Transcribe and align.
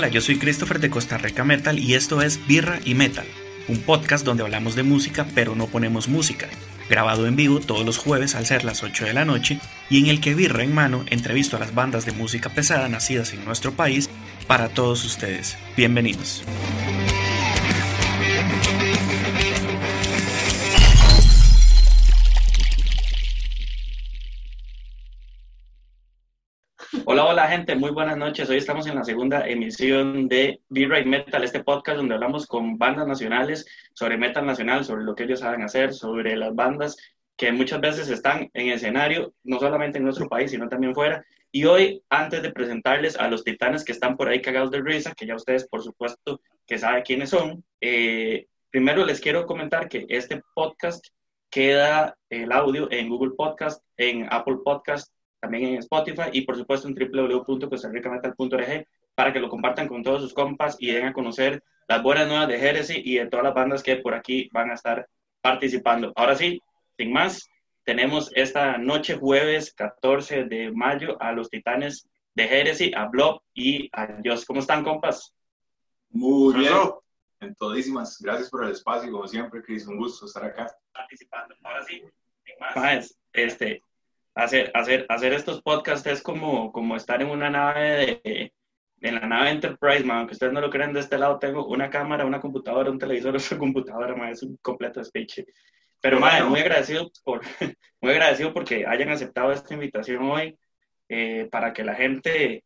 Hola, 0.00 0.08
yo 0.08 0.22
soy 0.22 0.38
Christopher 0.38 0.80
de 0.80 0.88
Costa 0.88 1.18
Rica 1.18 1.44
Metal 1.44 1.78
y 1.78 1.92
esto 1.92 2.22
es 2.22 2.46
Birra 2.46 2.80
y 2.86 2.94
Metal, 2.94 3.26
un 3.68 3.80
podcast 3.80 4.24
donde 4.24 4.42
hablamos 4.42 4.74
de 4.74 4.82
música 4.82 5.26
pero 5.34 5.54
no 5.54 5.66
ponemos 5.66 6.08
música, 6.08 6.48
grabado 6.88 7.26
en 7.26 7.36
vivo 7.36 7.60
todos 7.60 7.84
los 7.84 7.98
jueves 7.98 8.34
al 8.34 8.46
ser 8.46 8.64
las 8.64 8.82
8 8.82 9.04
de 9.04 9.12
la 9.12 9.26
noche 9.26 9.60
y 9.90 9.98
en 9.98 10.06
el 10.06 10.22
que 10.22 10.34
Birra 10.34 10.62
en 10.62 10.74
mano 10.74 11.04
entrevisto 11.10 11.58
a 11.58 11.60
las 11.60 11.74
bandas 11.74 12.06
de 12.06 12.12
música 12.12 12.48
pesada 12.48 12.88
nacidas 12.88 13.34
en 13.34 13.44
nuestro 13.44 13.72
país 13.72 14.08
para 14.46 14.70
todos 14.70 15.04
ustedes. 15.04 15.58
Bienvenidos. 15.76 16.44
Gente, 27.50 27.74
muy 27.74 27.90
buenas 27.90 28.16
noches. 28.16 28.48
Hoy 28.48 28.58
estamos 28.58 28.86
en 28.86 28.94
la 28.94 29.02
segunda 29.02 29.44
emisión 29.44 30.28
de 30.28 30.60
B-Right 30.68 31.04
Metal, 31.04 31.42
este 31.42 31.64
podcast 31.64 31.96
donde 31.96 32.14
hablamos 32.14 32.46
con 32.46 32.78
bandas 32.78 33.08
nacionales 33.08 33.66
sobre 33.92 34.16
metal 34.16 34.46
nacional, 34.46 34.84
sobre 34.84 35.02
lo 35.02 35.16
que 35.16 35.24
ellos 35.24 35.40
saben 35.40 35.62
hacer, 35.62 35.92
sobre 35.92 36.36
las 36.36 36.54
bandas 36.54 36.96
que 37.36 37.50
muchas 37.50 37.80
veces 37.80 38.08
están 38.08 38.48
en 38.54 38.68
escenario, 38.68 39.34
no 39.42 39.58
solamente 39.58 39.98
en 39.98 40.04
nuestro 40.04 40.28
país, 40.28 40.52
sino 40.52 40.68
también 40.68 40.94
fuera. 40.94 41.24
Y 41.50 41.64
hoy, 41.64 42.04
antes 42.08 42.40
de 42.40 42.52
presentarles 42.52 43.18
a 43.18 43.26
los 43.26 43.42
titanes 43.42 43.82
que 43.82 43.92
están 43.92 44.16
por 44.16 44.28
ahí 44.28 44.40
cagados 44.40 44.70
de 44.70 44.80
risa, 44.80 45.12
que 45.16 45.26
ya 45.26 45.34
ustedes 45.34 45.66
por 45.66 45.82
supuesto 45.82 46.40
que 46.68 46.78
saben 46.78 47.02
quiénes 47.02 47.30
son, 47.30 47.64
eh, 47.80 48.46
primero 48.70 49.04
les 49.04 49.20
quiero 49.20 49.46
comentar 49.46 49.88
que 49.88 50.06
este 50.08 50.40
podcast 50.54 51.04
queda 51.50 52.16
el 52.28 52.52
audio 52.52 52.86
en 52.92 53.08
Google 53.08 53.32
Podcast, 53.36 53.82
en 53.96 54.28
Apple 54.30 54.58
Podcast, 54.64 55.12
también 55.40 55.74
en 55.74 55.78
Spotify 55.78 56.28
y 56.32 56.42
por 56.42 56.56
supuesto 56.56 56.88
en 56.88 56.94
www.costarricametal.org 56.94 58.86
para 59.14 59.32
que 59.32 59.40
lo 59.40 59.48
compartan 59.48 59.88
con 59.88 60.02
todos 60.02 60.22
sus 60.22 60.34
compas 60.34 60.76
y 60.78 60.92
den 60.92 61.06
a 61.06 61.12
conocer 61.12 61.62
las 61.88 62.02
buenas 62.02 62.28
nuevas 62.28 62.48
de 62.48 62.56
Heresy 62.56 63.02
y 63.04 63.16
de 63.16 63.26
todas 63.26 63.44
las 63.44 63.54
bandas 63.54 63.82
que 63.82 63.96
por 63.96 64.14
aquí 64.14 64.48
van 64.52 64.70
a 64.70 64.74
estar 64.74 65.08
participando. 65.40 66.12
Ahora 66.14 66.36
sí, 66.36 66.62
sin 66.96 67.12
más, 67.12 67.48
tenemos 67.84 68.30
esta 68.34 68.78
noche 68.78 69.16
jueves 69.16 69.72
14 69.74 70.44
de 70.44 70.70
mayo 70.70 71.20
a 71.20 71.32
los 71.32 71.50
titanes 71.50 72.06
de 72.34 72.44
Heresy, 72.44 72.92
a 72.94 73.06
Blob 73.06 73.42
y 73.54 73.88
a 73.92 74.06
Dios. 74.06 74.44
¿Cómo 74.44 74.60
están, 74.60 74.84
compas? 74.84 75.34
Muy 76.10 76.54
bien. 76.54 76.72
En 77.40 77.54
todísimas. 77.54 78.18
Gracias 78.20 78.50
por 78.50 78.64
el 78.64 78.72
espacio, 78.72 79.10
como 79.10 79.26
siempre, 79.26 79.62
Chris. 79.62 79.86
Un 79.86 79.96
gusto 79.96 80.26
estar 80.26 80.44
acá. 80.44 80.70
Participando. 80.92 81.54
Ahora 81.64 81.82
sí, 81.84 82.02
sin 82.44 82.54
más. 82.60 83.16
este, 83.32 83.82
hacer, 84.44 84.70
hacer, 84.74 85.06
hacer 85.08 85.32
estos 85.32 85.62
podcasts 85.62 86.06
es 86.06 86.22
como, 86.22 86.72
como 86.72 86.96
estar 86.96 87.20
en 87.20 87.30
una 87.30 87.50
nave 87.50 88.20
de, 88.24 88.52
en 89.00 89.14
la 89.14 89.26
nave 89.26 89.50
Enterprise, 89.50 90.04
man, 90.04 90.18
aunque 90.18 90.34
ustedes 90.34 90.52
no 90.52 90.60
lo 90.60 90.70
crean, 90.70 90.92
de 90.92 91.00
este 91.00 91.18
lado 91.18 91.38
tengo 91.38 91.66
una 91.66 91.88
cámara, 91.88 92.26
una 92.26 92.40
computadora, 92.40 92.90
un 92.90 92.98
televisor, 92.98 93.34
otra 93.36 93.58
computadora, 93.58 94.14
man, 94.14 94.30
es 94.30 94.42
un 94.42 94.56
completo 94.62 95.02
speech. 95.02 95.40
Pero, 96.00 96.18
man, 96.18 96.48
muy 96.48 96.60
agradecido, 96.60 97.10
por, 97.24 97.40
muy 98.00 98.12
agradecido 98.12 98.52
porque 98.52 98.86
hayan 98.86 99.10
aceptado 99.10 99.52
esta 99.52 99.74
invitación 99.74 100.22
hoy 100.22 100.58
eh, 101.08 101.48
para 101.50 101.72
que 101.72 101.84
la 101.84 101.94
gente, 101.94 102.64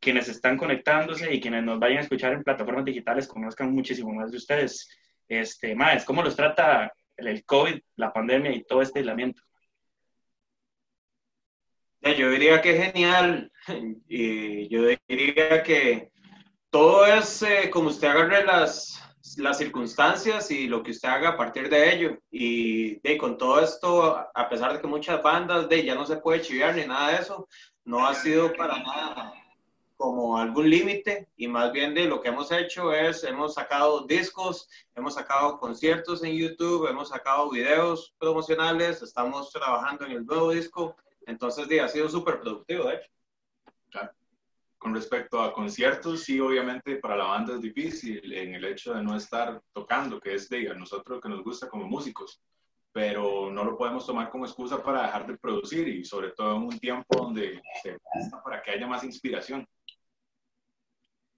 quienes 0.00 0.28
están 0.28 0.56
conectándose 0.56 1.32
y 1.32 1.40
quienes 1.40 1.64
nos 1.64 1.78
vayan 1.78 1.98
a 1.98 2.02
escuchar 2.02 2.32
en 2.32 2.44
plataformas 2.44 2.84
digitales, 2.84 3.26
conozcan 3.26 3.72
muchísimo 3.72 4.12
más 4.12 4.30
de 4.30 4.36
ustedes. 4.36 4.88
Este, 5.28 5.74
más, 5.74 6.04
¿cómo 6.04 6.22
los 6.22 6.36
trata 6.36 6.92
el, 7.16 7.26
el 7.28 7.44
COVID, 7.44 7.80
la 7.96 8.12
pandemia 8.12 8.52
y 8.52 8.64
todo 8.64 8.82
este 8.82 9.00
aislamiento? 9.00 9.42
Yo 12.14 12.30
diría 12.30 12.62
que 12.62 12.70
es 12.70 12.92
genial 12.92 13.50
y 14.08 14.68
yo 14.68 14.84
diría 15.08 15.62
que 15.62 16.10
todo 16.70 17.04
es 17.06 17.42
eh, 17.42 17.68
como 17.70 17.88
usted 17.88 18.08
agarre 18.08 18.44
las, 18.44 19.02
las 19.38 19.58
circunstancias 19.58 20.50
y 20.50 20.68
lo 20.68 20.82
que 20.82 20.92
usted 20.92 21.08
haga 21.08 21.30
a 21.30 21.36
partir 21.36 21.68
de 21.68 21.92
ello. 21.92 22.18
Y 22.30 23.00
de, 23.00 23.18
con 23.18 23.36
todo 23.36 23.60
esto, 23.60 24.16
a 24.32 24.48
pesar 24.48 24.74
de 24.74 24.80
que 24.80 24.86
muchas 24.86 25.20
bandas 25.22 25.68
de 25.68 25.84
ya 25.84 25.94
no 25.94 26.06
se 26.06 26.18
puede 26.18 26.42
chiviar 26.42 26.76
ni 26.76 26.86
nada 26.86 27.10
de 27.10 27.22
eso, 27.22 27.48
no 27.84 28.06
ha 28.06 28.14
sido 28.14 28.52
para 28.52 28.78
nada 28.78 29.34
como 29.96 30.36
algún 30.38 30.68
límite 30.68 31.28
y 31.36 31.48
más 31.48 31.72
bien 31.72 31.94
de 31.94 32.04
lo 32.04 32.20
que 32.20 32.28
hemos 32.28 32.52
hecho 32.52 32.92
es, 32.92 33.24
hemos 33.24 33.54
sacado 33.54 34.06
discos, 34.06 34.68
hemos 34.94 35.14
sacado 35.14 35.58
conciertos 35.58 36.22
en 36.22 36.36
YouTube, 36.36 36.86
hemos 36.86 37.08
sacado 37.08 37.50
videos 37.50 38.14
promocionales, 38.18 39.00
estamos 39.00 39.50
trabajando 39.50 40.04
en 40.04 40.12
el 40.12 40.26
nuevo 40.26 40.50
disco 40.50 40.94
entonces, 41.26 41.66
ha 41.80 41.88
sido 41.88 42.08
súper 42.08 42.40
productivo, 42.40 42.84
de 42.84 42.94
hecho. 42.96 43.10
Con 44.78 44.94
respecto 44.94 45.40
a 45.40 45.52
conciertos, 45.52 46.22
sí, 46.22 46.38
obviamente 46.38 46.96
para 46.96 47.16
la 47.16 47.24
banda 47.24 47.54
es 47.54 47.60
difícil 47.60 48.32
en 48.32 48.54
el 48.54 48.64
hecho 48.64 48.94
de 48.94 49.02
no 49.02 49.16
estar 49.16 49.60
tocando, 49.72 50.20
que 50.20 50.34
es 50.34 50.48
de 50.48 50.70
a 50.70 50.74
nosotros 50.74 51.20
que 51.20 51.28
nos 51.28 51.42
gusta 51.42 51.68
como 51.68 51.88
músicos, 51.88 52.40
pero 52.92 53.50
no 53.50 53.64
lo 53.64 53.76
podemos 53.76 54.06
tomar 54.06 54.30
como 54.30 54.46
excusa 54.46 54.82
para 54.82 55.02
dejar 55.02 55.26
de 55.26 55.36
producir 55.38 55.88
y 55.88 56.04
sobre 56.04 56.30
todo 56.30 56.56
en 56.56 56.62
un 56.62 56.78
tiempo 56.78 57.16
donde 57.16 57.60
se 57.82 57.98
para 58.44 58.62
que 58.62 58.70
haya 58.70 58.86
más 58.86 59.02
inspiración. 59.02 59.66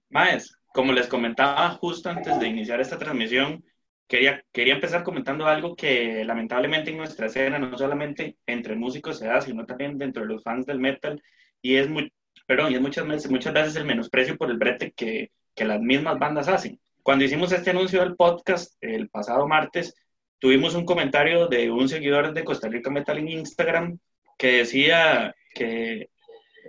Maes, 0.09 0.55
como 0.73 0.91
les 0.91 1.07
comentaba 1.07 1.69
justo 1.71 2.09
antes 2.09 2.39
de 2.39 2.47
iniciar 2.47 2.79
esta 2.81 2.99
transmisión, 2.99 3.63
Quería, 4.09 4.43
quería 4.51 4.73
empezar 4.73 5.03
comentando 5.03 5.45
algo 5.45 5.75
que 5.75 6.25
lamentablemente 6.25 6.89
en 6.89 6.97
nuestra 6.97 7.27
escena, 7.27 7.59
no 7.59 7.77
solamente 7.77 8.37
entre 8.47 8.75
músicos 8.75 9.19
se 9.19 9.27
da, 9.27 9.39
sino 9.39 9.67
también 9.67 9.99
dentro 9.99 10.23
de 10.23 10.29
los 10.29 10.43
fans 10.43 10.65
del 10.65 10.79
metal, 10.79 11.21
y 11.61 11.75
es, 11.75 11.87
muy, 11.87 12.11
perdón, 12.47 12.71
y 12.71 12.75
es 12.75 12.81
muchas, 12.81 13.07
veces, 13.07 13.29
muchas 13.29 13.53
veces 13.53 13.75
el 13.75 13.85
menosprecio 13.85 14.35
por 14.35 14.49
el 14.49 14.57
brete 14.57 14.93
que, 14.93 15.29
que 15.53 15.63
las 15.63 15.79
mismas 15.79 16.17
bandas 16.17 16.47
hacen. 16.47 16.79
Cuando 17.03 17.23
hicimos 17.23 17.51
este 17.51 17.69
anuncio 17.69 17.99
del 17.99 18.15
podcast 18.15 18.75
el 18.81 19.09
pasado 19.09 19.47
martes, 19.47 19.93
tuvimos 20.39 20.73
un 20.73 20.85
comentario 20.85 21.47
de 21.47 21.69
un 21.69 21.87
seguidor 21.87 22.33
de 22.33 22.43
Costa 22.43 22.67
Rica 22.67 22.89
Metal 22.89 23.15
en 23.19 23.29
Instagram 23.29 23.99
que 24.39 24.57
decía 24.57 25.35
que, 25.53 26.09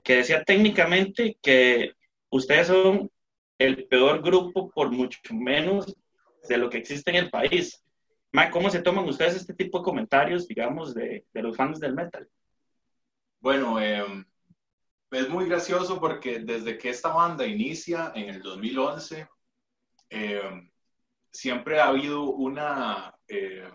que 0.04 0.16
decía 0.16 0.44
técnicamente 0.44 1.38
que 1.40 1.92
ustedes 2.28 2.66
son 2.66 3.10
el 3.56 3.86
peor 3.86 4.20
grupo 4.20 4.70
por 4.70 4.90
mucho 4.90 5.20
menos 5.32 5.96
de 6.50 6.58
lo 6.58 6.68
que 6.68 6.78
existe 6.78 7.10
en 7.10 7.16
el 7.16 7.30
país. 7.30 7.80
¿Cómo 8.52 8.70
se 8.70 8.82
toman 8.82 9.08
ustedes 9.08 9.36
este 9.36 9.54
tipo 9.54 9.78
de 9.78 9.84
comentarios, 9.84 10.48
digamos, 10.48 10.94
de, 10.94 11.24
de 11.32 11.42
los 11.42 11.56
fans 11.56 11.78
del 11.78 11.94
metal? 11.94 12.28
Bueno, 13.38 13.80
em, 13.80 14.24
es 15.12 15.28
muy 15.28 15.46
gracioso 15.46 16.00
porque 16.00 16.40
desde 16.40 16.76
que 16.76 16.90
esta 16.90 17.12
banda 17.12 17.46
inicia 17.46 18.12
en 18.16 18.28
el 18.28 18.42
2011, 18.42 19.28
em, 20.10 20.70
siempre 21.30 21.80
ha 21.80 21.86
habido 21.86 22.24
una 22.24 23.14
em, 23.28 23.70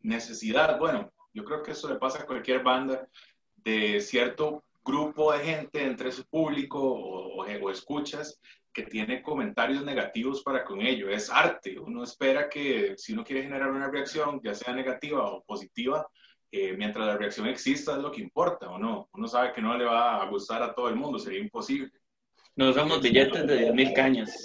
necesidad, 0.00 0.78
bueno, 0.78 1.10
yo 1.32 1.42
creo 1.44 1.62
que 1.62 1.70
eso 1.72 1.88
le 1.88 1.96
pasa 1.96 2.20
a 2.20 2.26
cualquier 2.26 2.62
banda, 2.62 3.08
de 3.56 4.00
cierto 4.02 4.62
grupo 4.84 5.32
de 5.32 5.38
gente 5.38 5.82
entre 5.84 6.12
su 6.12 6.26
público 6.26 6.80
o, 6.80 7.44
o 7.44 7.70
escuchas 7.70 8.38
que 8.72 8.84
tiene 8.84 9.22
comentarios 9.22 9.84
negativos 9.84 10.42
para 10.42 10.64
con 10.64 10.80
ello. 10.80 11.08
Es 11.08 11.30
arte. 11.30 11.78
Uno 11.78 12.04
espera 12.04 12.48
que 12.48 12.94
si 12.96 13.12
uno 13.12 13.24
quiere 13.24 13.42
generar 13.42 13.70
una 13.70 13.90
reacción, 13.90 14.40
ya 14.42 14.54
sea 14.54 14.72
negativa 14.72 15.24
o 15.24 15.42
positiva, 15.44 16.06
eh, 16.50 16.74
mientras 16.76 17.06
la 17.06 17.16
reacción 17.16 17.46
exista 17.46 17.96
es 17.96 17.98
lo 17.98 18.10
que 18.10 18.22
importa, 18.22 18.70
¿o 18.70 18.78
no? 18.78 19.08
Uno 19.12 19.28
sabe 19.28 19.52
que 19.52 19.60
no 19.60 19.76
le 19.76 19.84
va 19.84 20.22
a 20.22 20.30
gustar 20.30 20.62
a 20.62 20.74
todo 20.74 20.88
el 20.88 20.96
mundo, 20.96 21.18
sería 21.18 21.40
imposible. 21.40 21.92
Nos 22.56 22.74
damos 22.74 23.02
billetes 23.02 23.46
de 23.46 23.70
10.000 23.70 23.94
cañas. 23.94 24.44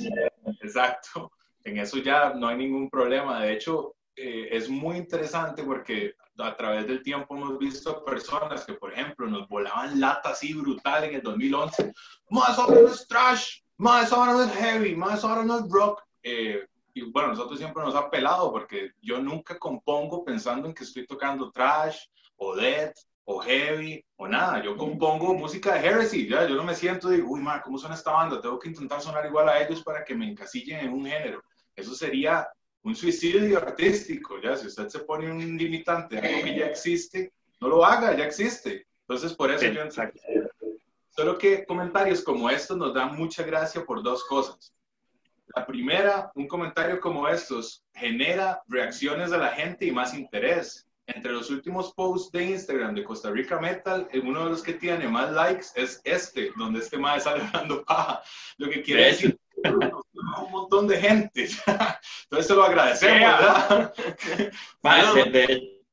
Exacto. 0.61 1.31
En 1.63 1.77
eso 1.77 1.97
ya 1.99 2.33
no 2.33 2.47
hay 2.47 2.57
ningún 2.57 2.89
problema. 2.89 3.41
De 3.41 3.53
hecho, 3.53 3.95
eh, 4.15 4.49
es 4.51 4.69
muy 4.69 4.97
interesante 4.97 5.63
porque 5.63 6.13
a 6.37 6.55
través 6.55 6.85
del 6.87 7.01
tiempo 7.01 7.35
hemos 7.35 7.57
visto 7.57 8.03
personas 8.03 8.65
que, 8.65 8.73
por 8.73 8.93
ejemplo, 8.93 9.27
nos 9.27 9.47
volaban 9.47 9.99
lata 9.99 10.29
así 10.29 10.53
brutal 10.53 11.05
en 11.05 11.15
el 11.15 11.21
2011. 11.21 11.93
Más 12.29 12.59
o 12.59 12.67
menos 12.67 13.07
trash, 13.07 13.61
más 13.77 14.11
ahora 14.11 14.33
no 14.33 14.43
es 14.43 14.51
heavy, 14.53 14.95
más 14.95 15.23
ahora 15.23 15.43
no 15.43 15.59
es 15.59 15.69
rock. 15.69 16.01
Eh, 16.21 16.65
y 16.93 17.01
bueno, 17.11 17.29
nosotros 17.29 17.57
siempre 17.57 17.83
nos 17.83 17.95
ha 17.95 18.09
pelado 18.09 18.51
porque 18.51 18.91
yo 19.01 19.19
nunca 19.19 19.57
compongo 19.57 20.23
pensando 20.23 20.67
en 20.67 20.73
que 20.73 20.83
estoy 20.83 21.07
tocando 21.07 21.51
trash 21.51 22.05
o 22.37 22.55
death 22.55 22.95
o 23.25 23.39
heavy 23.39 24.03
o 24.17 24.27
nada. 24.27 24.63
Yo 24.63 24.77
compongo 24.77 25.33
música 25.33 25.73
de 25.73 25.87
heresy. 25.87 26.27
Ya, 26.27 26.47
yo 26.47 26.55
no 26.55 26.63
me 26.63 26.75
siento 26.75 27.09
de, 27.09 27.21
uy, 27.21 27.41
man, 27.41 27.61
¿cómo 27.63 27.77
suena 27.77 27.95
esta 27.95 28.11
banda? 28.11 28.41
Tengo 28.41 28.59
que 28.59 28.69
intentar 28.69 29.01
sonar 29.01 29.25
igual 29.25 29.49
a 29.49 29.61
ellos 29.61 29.81
para 29.83 30.03
que 30.03 30.15
me 30.15 30.29
encasillen 30.29 30.79
en 30.81 30.93
un 30.93 31.05
género. 31.05 31.43
Eso 31.75 31.95
sería 31.95 32.47
un 32.83 32.95
suicidio 32.95 33.57
artístico. 33.57 34.39
Ya, 34.41 34.55
si 34.55 34.67
usted 34.67 34.87
se 34.89 34.99
pone 34.99 35.31
un 35.31 35.57
limitante 35.57 36.17
a 36.17 36.21
algo 36.21 36.43
que 36.43 36.55
ya 36.55 36.67
existe, 36.67 37.33
no 37.59 37.69
lo 37.69 37.85
haga, 37.85 38.15
ya 38.15 38.25
existe. 38.25 38.87
Entonces, 39.07 39.33
por 39.33 39.51
eso 39.51 39.65
yo 39.67 39.81
Solo 41.15 41.37
que 41.37 41.65
comentarios 41.65 42.23
como 42.23 42.49
estos 42.49 42.75
nos 42.75 42.93
dan 42.93 43.15
mucha 43.15 43.43
gracia 43.43 43.85
por 43.85 44.01
dos 44.01 44.23
cosas. 44.25 44.73
La 45.55 45.65
primera, 45.65 46.31
un 46.33 46.47
comentario 46.47 46.99
como 46.99 47.27
estos 47.27 47.83
genera 47.93 48.63
reacciones 48.67 49.29
de 49.29 49.37
la 49.37 49.49
gente 49.49 49.85
y 49.85 49.91
más 49.91 50.13
interés. 50.15 50.87
Entre 51.05 51.31
los 51.31 51.51
últimos 51.51 51.93
posts 51.93 52.31
de 52.31 52.45
Instagram 52.45 52.95
de 52.95 53.03
Costa 53.03 53.29
Rica 53.29 53.59
Metal, 53.59 54.07
uno 54.23 54.45
de 54.45 54.49
los 54.51 54.63
que 54.63 54.73
tiene 54.73 55.07
más 55.07 55.31
likes 55.33 55.67
es 55.75 56.01
este, 56.05 56.51
donde 56.55 56.79
este 56.79 56.97
más 56.97 57.25
sale 57.25 57.43
dando 57.51 57.83
paja. 57.83 58.23
Lo 58.57 58.69
que 58.69 58.81
quiere 58.81 59.07
decir 59.07 59.37
un 59.65 60.51
montón 60.51 60.87
de 60.87 60.99
gente. 60.99 61.47
Entonces 62.23 62.47
se 62.47 62.55
lo 62.55 62.63
agradecemos. 62.63 63.19
¿verdad? 63.19 63.93
de, 65.31 65.83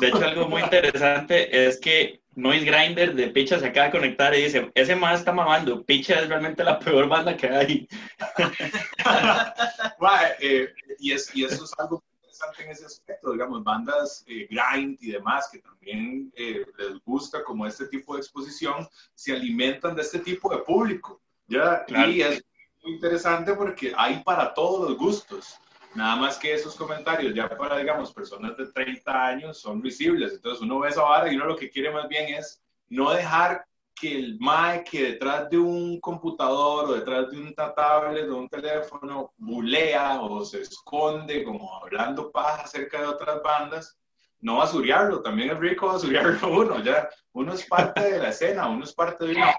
de 0.00 0.08
hecho, 0.08 0.24
algo 0.24 0.48
muy 0.48 0.62
interesante 0.62 1.66
es 1.66 1.78
que 1.78 2.22
Noise 2.38 2.66
Grinder 2.66 3.14
de 3.16 3.30
Picha 3.30 3.58
se 3.58 3.66
acaba 3.66 3.86
de 3.86 3.92
conectar 3.92 4.32
y 4.32 4.44
dice, 4.44 4.70
ese 4.72 4.94
más 4.94 5.18
está 5.18 5.32
mamando, 5.32 5.84
Picha 5.84 6.20
es 6.20 6.28
realmente 6.28 6.62
la 6.62 6.78
peor 6.78 7.08
banda 7.08 7.36
que 7.36 7.48
hay. 7.48 7.88
eh, 10.40 10.72
y, 11.00 11.12
es, 11.12 11.34
y, 11.34 11.42
eso 11.42 11.64
es 11.64 11.72
algo 11.78 12.00
interesante 12.14 12.62
en 12.62 12.70
ese 12.70 12.86
aspecto, 12.86 13.32
digamos, 13.32 13.64
bandas 13.64 14.24
eh, 14.28 14.46
grind 14.48 14.98
y 15.00 15.10
demás 15.10 15.48
que 15.50 15.58
también 15.58 16.32
eh, 16.36 16.64
les 16.78 17.02
gusta 17.04 17.42
como 17.42 17.66
este 17.66 17.88
tipo 17.88 18.14
de 18.14 18.20
exposición, 18.20 18.88
se 19.16 19.32
alimentan 19.32 19.96
de 19.96 20.02
este 20.02 20.20
tipo 20.20 20.54
de 20.54 20.62
público, 20.62 21.20
¿ya? 21.48 21.84
Y 21.88 22.20
es 22.20 22.44
muy 22.84 22.92
interesante 22.92 23.52
porque 23.54 23.92
hay 23.96 24.22
para 24.22 24.54
todos 24.54 24.88
los 24.88 24.96
gustos. 24.96 25.58
Nada 25.94 26.16
más 26.16 26.38
que 26.38 26.52
esos 26.52 26.76
comentarios 26.76 27.34
ya 27.34 27.48
para, 27.48 27.78
digamos, 27.78 28.12
personas 28.12 28.56
de 28.56 28.66
30 28.70 29.26
años 29.26 29.58
son 29.58 29.80
visibles. 29.80 30.34
Entonces 30.34 30.62
uno 30.62 30.78
ve 30.80 30.90
esa 30.90 31.02
vara 31.02 31.32
y 31.32 31.36
uno 31.36 31.46
lo 31.46 31.56
que 31.56 31.70
quiere 31.70 31.90
más 31.90 32.08
bien 32.08 32.34
es 32.34 32.62
no 32.88 33.10
dejar 33.10 33.64
que 33.94 34.16
el 34.16 34.38
MAE 34.38 34.84
que 34.84 35.02
detrás 35.02 35.50
de 35.50 35.58
un 35.58 35.98
computador 36.00 36.90
o 36.90 36.94
detrás 36.94 37.30
de 37.30 37.38
un 37.38 37.54
tablet 37.54 38.28
o 38.30 38.36
un 38.36 38.48
teléfono 38.48 39.32
bulea 39.36 40.20
o 40.20 40.44
se 40.44 40.60
esconde 40.62 41.42
como 41.42 41.74
hablando 41.76 42.30
paja 42.30 42.62
acerca 42.62 43.00
de 43.00 43.06
otras 43.06 43.42
bandas, 43.42 43.98
no 44.40 44.58
basuriarlo. 44.58 45.20
También 45.20 45.50
es 45.50 45.58
rico 45.58 45.88
basuriarlo 45.88 46.48
uno. 46.48 46.82
Ya 46.82 47.08
uno 47.32 47.54
es 47.54 47.64
parte 47.64 48.12
de 48.12 48.18
la 48.18 48.28
escena, 48.28 48.68
uno 48.68 48.84
es 48.84 48.92
parte 48.92 49.24
de 49.24 49.34
una... 49.34 49.54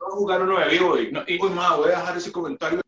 No 0.00 0.16
jugar 0.16 0.42
uno 0.42 0.58
de 0.58 0.68
vivo 0.68 0.98
y, 0.98 1.12
no, 1.12 1.22
y 1.26 1.40
uy, 1.40 1.50
ma, 1.50 1.76
voy 1.76 1.86
a 1.86 1.98
dejar 1.98 2.16
ese 2.16 2.32
comentario 2.32 2.81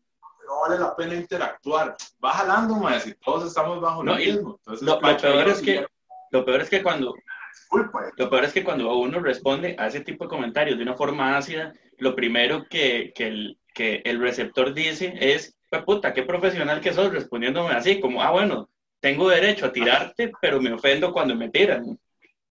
vale 0.67 0.79
la 0.79 0.95
pena 0.95 1.15
interactuar. 1.15 1.95
Va 2.23 2.31
jalando, 2.31 2.75
más 2.75 3.05
y 3.07 3.13
todos 3.15 3.47
estamos 3.47 3.81
bajo 3.81 4.03
lo 4.03 4.15
mismo. 4.15 4.59
lo, 4.81 4.99
peor 4.99 5.47
es 5.47 5.61
que, 5.61 5.85
lo 6.31 6.45
peor 6.45 6.61
es 6.61 6.69
que 6.69 6.83
cuando... 6.83 7.13
Lo 8.17 8.29
peor 8.29 8.43
es 8.43 8.53
que 8.53 8.63
cuando 8.63 8.93
uno 8.95 9.19
responde 9.19 9.75
a 9.79 9.87
ese 9.87 10.01
tipo 10.01 10.25
de 10.25 10.29
comentarios 10.29 10.77
de 10.77 10.83
una 10.83 10.95
forma 10.95 11.37
ácida, 11.37 11.73
lo 11.97 12.15
primero 12.15 12.65
que, 12.69 13.11
que, 13.15 13.27
el, 13.27 13.59
que 13.73 14.01
el 14.05 14.19
receptor 14.19 14.73
dice 14.73 15.13
es, 15.19 15.55
pues 15.69 15.83
puta, 15.83 16.13
qué 16.13 16.23
profesional 16.23 16.79
que 16.79 16.93
sos 16.93 17.11
respondiéndome 17.11 17.73
así, 17.73 17.99
como, 17.99 18.21
ah, 18.21 18.31
bueno, 18.31 18.69
tengo 18.99 19.29
derecho 19.29 19.65
a 19.65 19.71
tirarte, 19.71 20.31
pero 20.41 20.61
me 20.61 20.73
ofendo 20.73 21.11
cuando 21.11 21.35
me 21.35 21.49
tiran. 21.49 21.97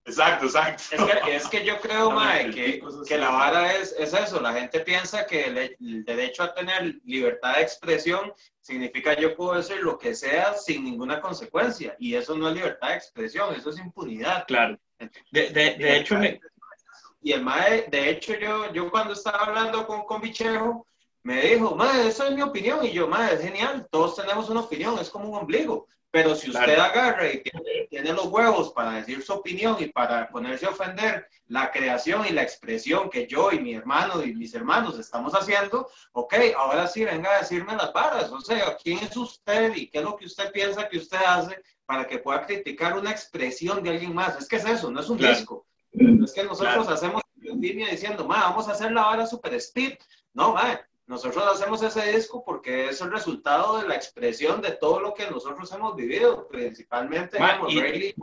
Exacto, 0.07 0.45
exacto. 0.45 0.83
Es 0.91 1.03
que, 1.03 1.35
es 1.35 1.47
que 1.47 1.65
yo 1.65 1.79
creo, 1.81 2.11
Mae, 2.11 2.51
que, 2.51 2.81
que, 3.07 3.17
la 3.17 3.31
vara 3.31 3.73
es, 3.73 3.95
es, 3.97 4.13
eso. 4.13 4.39
La 4.39 4.53
gente 4.53 4.81
piensa 4.81 5.25
que 5.25 5.45
el, 5.79 6.05
derecho 6.05 6.43
a 6.43 6.53
tener 6.53 6.99
libertad 7.05 7.55
de 7.55 7.63
expresión 7.63 8.31
significa 8.61 9.15
yo 9.15 9.35
puedo 9.35 9.55
decir 9.55 9.77
lo 9.81 9.97
que 9.97 10.13
sea 10.13 10.53
sin 10.53 10.83
ninguna 10.83 11.19
consecuencia. 11.19 11.95
Y 11.97 12.13
eso 12.13 12.37
no 12.37 12.49
es 12.49 12.55
libertad 12.55 12.89
de 12.89 12.95
expresión, 12.95 13.55
eso 13.55 13.71
es 13.71 13.79
impunidad. 13.79 14.45
Claro. 14.45 14.77
De, 15.31 15.49
de, 15.49 15.75
de 15.75 15.97
hecho, 15.97 16.17
me... 16.17 16.39
Y 17.23 17.31
el 17.31 17.41
Mae, 17.41 17.87
de 17.89 18.11
hecho, 18.11 18.35
yo, 18.35 18.71
yo 18.71 18.91
cuando 18.91 19.13
estaba 19.13 19.39
hablando 19.39 19.87
con, 19.87 20.05
con 20.05 20.21
Bichejo, 20.21 20.85
me 21.23 21.41
dijo, 21.41 21.75
Mae, 21.75 22.07
esa 22.07 22.27
es 22.27 22.35
mi 22.35 22.43
opinión. 22.43 22.85
Y 22.85 22.91
yo, 22.91 23.07
Mae, 23.07 23.33
es 23.33 23.41
genial, 23.41 23.87
todos 23.89 24.15
tenemos 24.15 24.47
una 24.51 24.59
opinión, 24.59 24.99
es 24.99 25.09
como 25.09 25.29
un 25.29 25.39
ombligo. 25.39 25.87
Pero 26.15 26.33
si 26.33 26.49
usted 26.49 26.79
agarra 26.79 27.29
y 27.29 27.43
tiene, 27.89 28.13
los 28.13 28.27
huevos 28.27 28.71
para 28.71 28.93
decir 28.93 29.21
su 29.21 29.33
opinión 29.33 29.75
y 29.79 29.87
para 29.87 30.29
ponerse 30.29 30.65
a 30.65 30.69
ofender 30.69 31.27
la 31.49 31.73
creación 31.73 32.25
y 32.25 32.31
la 32.31 32.41
expresión 32.41 33.09
que 33.09 33.27
yo 33.27 33.51
y 33.51 33.59
mi 33.59 33.73
hermano 33.73 34.23
y 34.23 34.33
mis 34.33 34.53
hermanos 34.53 34.97
estamos 34.97 35.33
haciendo, 35.33 35.89
ok, 36.13 36.35
ahora 36.55 36.87
sí 36.87 37.03
venga 37.03 37.35
a 37.35 37.39
decirme 37.39 37.75
las 37.75 37.91
varas. 37.91 38.31
O 38.31 38.39
sea, 38.39 38.77
¿quién 38.81 38.99
es 38.99 39.17
usted 39.17 39.75
y 39.75 39.87
qué 39.87 39.97
es 39.97 40.05
lo 40.05 40.15
que 40.15 40.27
usted 40.27 40.53
piensa 40.53 40.87
que 40.87 40.99
usted 40.99 41.17
hace 41.17 41.61
para 41.85 42.07
que 42.07 42.19
pueda 42.19 42.45
criticar 42.45 42.97
una 42.97 43.11
expresión 43.11 43.83
de 43.83 43.89
alguien 43.89 44.15
más? 44.15 44.37
Es 44.37 44.47
que 44.47 44.55
es 44.55 44.63
eso, 44.63 44.89
no 44.89 45.01
es 45.01 45.09
un 45.09 45.17
disco. 45.17 45.65
Es 45.91 46.31
que 46.31 46.45
nosotros 46.45 46.87
hacemos 46.87 47.23
en 47.43 47.59
línea 47.59 47.89
diciendo, 47.89 48.25
ma, 48.25 48.39
vamos 48.39 48.69
a 48.69 48.71
hacer 48.71 48.93
la 48.93 49.01
vara 49.01 49.27
super 49.27 49.53
speed. 49.55 49.97
No, 50.33 50.53
ma, 50.53 50.79
nosotros 51.07 51.43
hacemos 51.45 51.83
ese 51.83 52.11
disco 52.11 52.43
porque 52.43 52.89
es 52.89 52.99
el 53.01 53.11
resultado 53.11 53.79
de 53.79 53.87
la 53.87 53.95
expresión 53.95 54.61
de 54.61 54.71
todo 54.71 54.99
lo 54.99 55.13
que 55.13 55.29
nosotros 55.29 55.71
hemos 55.71 55.95
vivido, 55.95 56.47
principalmente 56.47 57.37
y, 57.69 58.15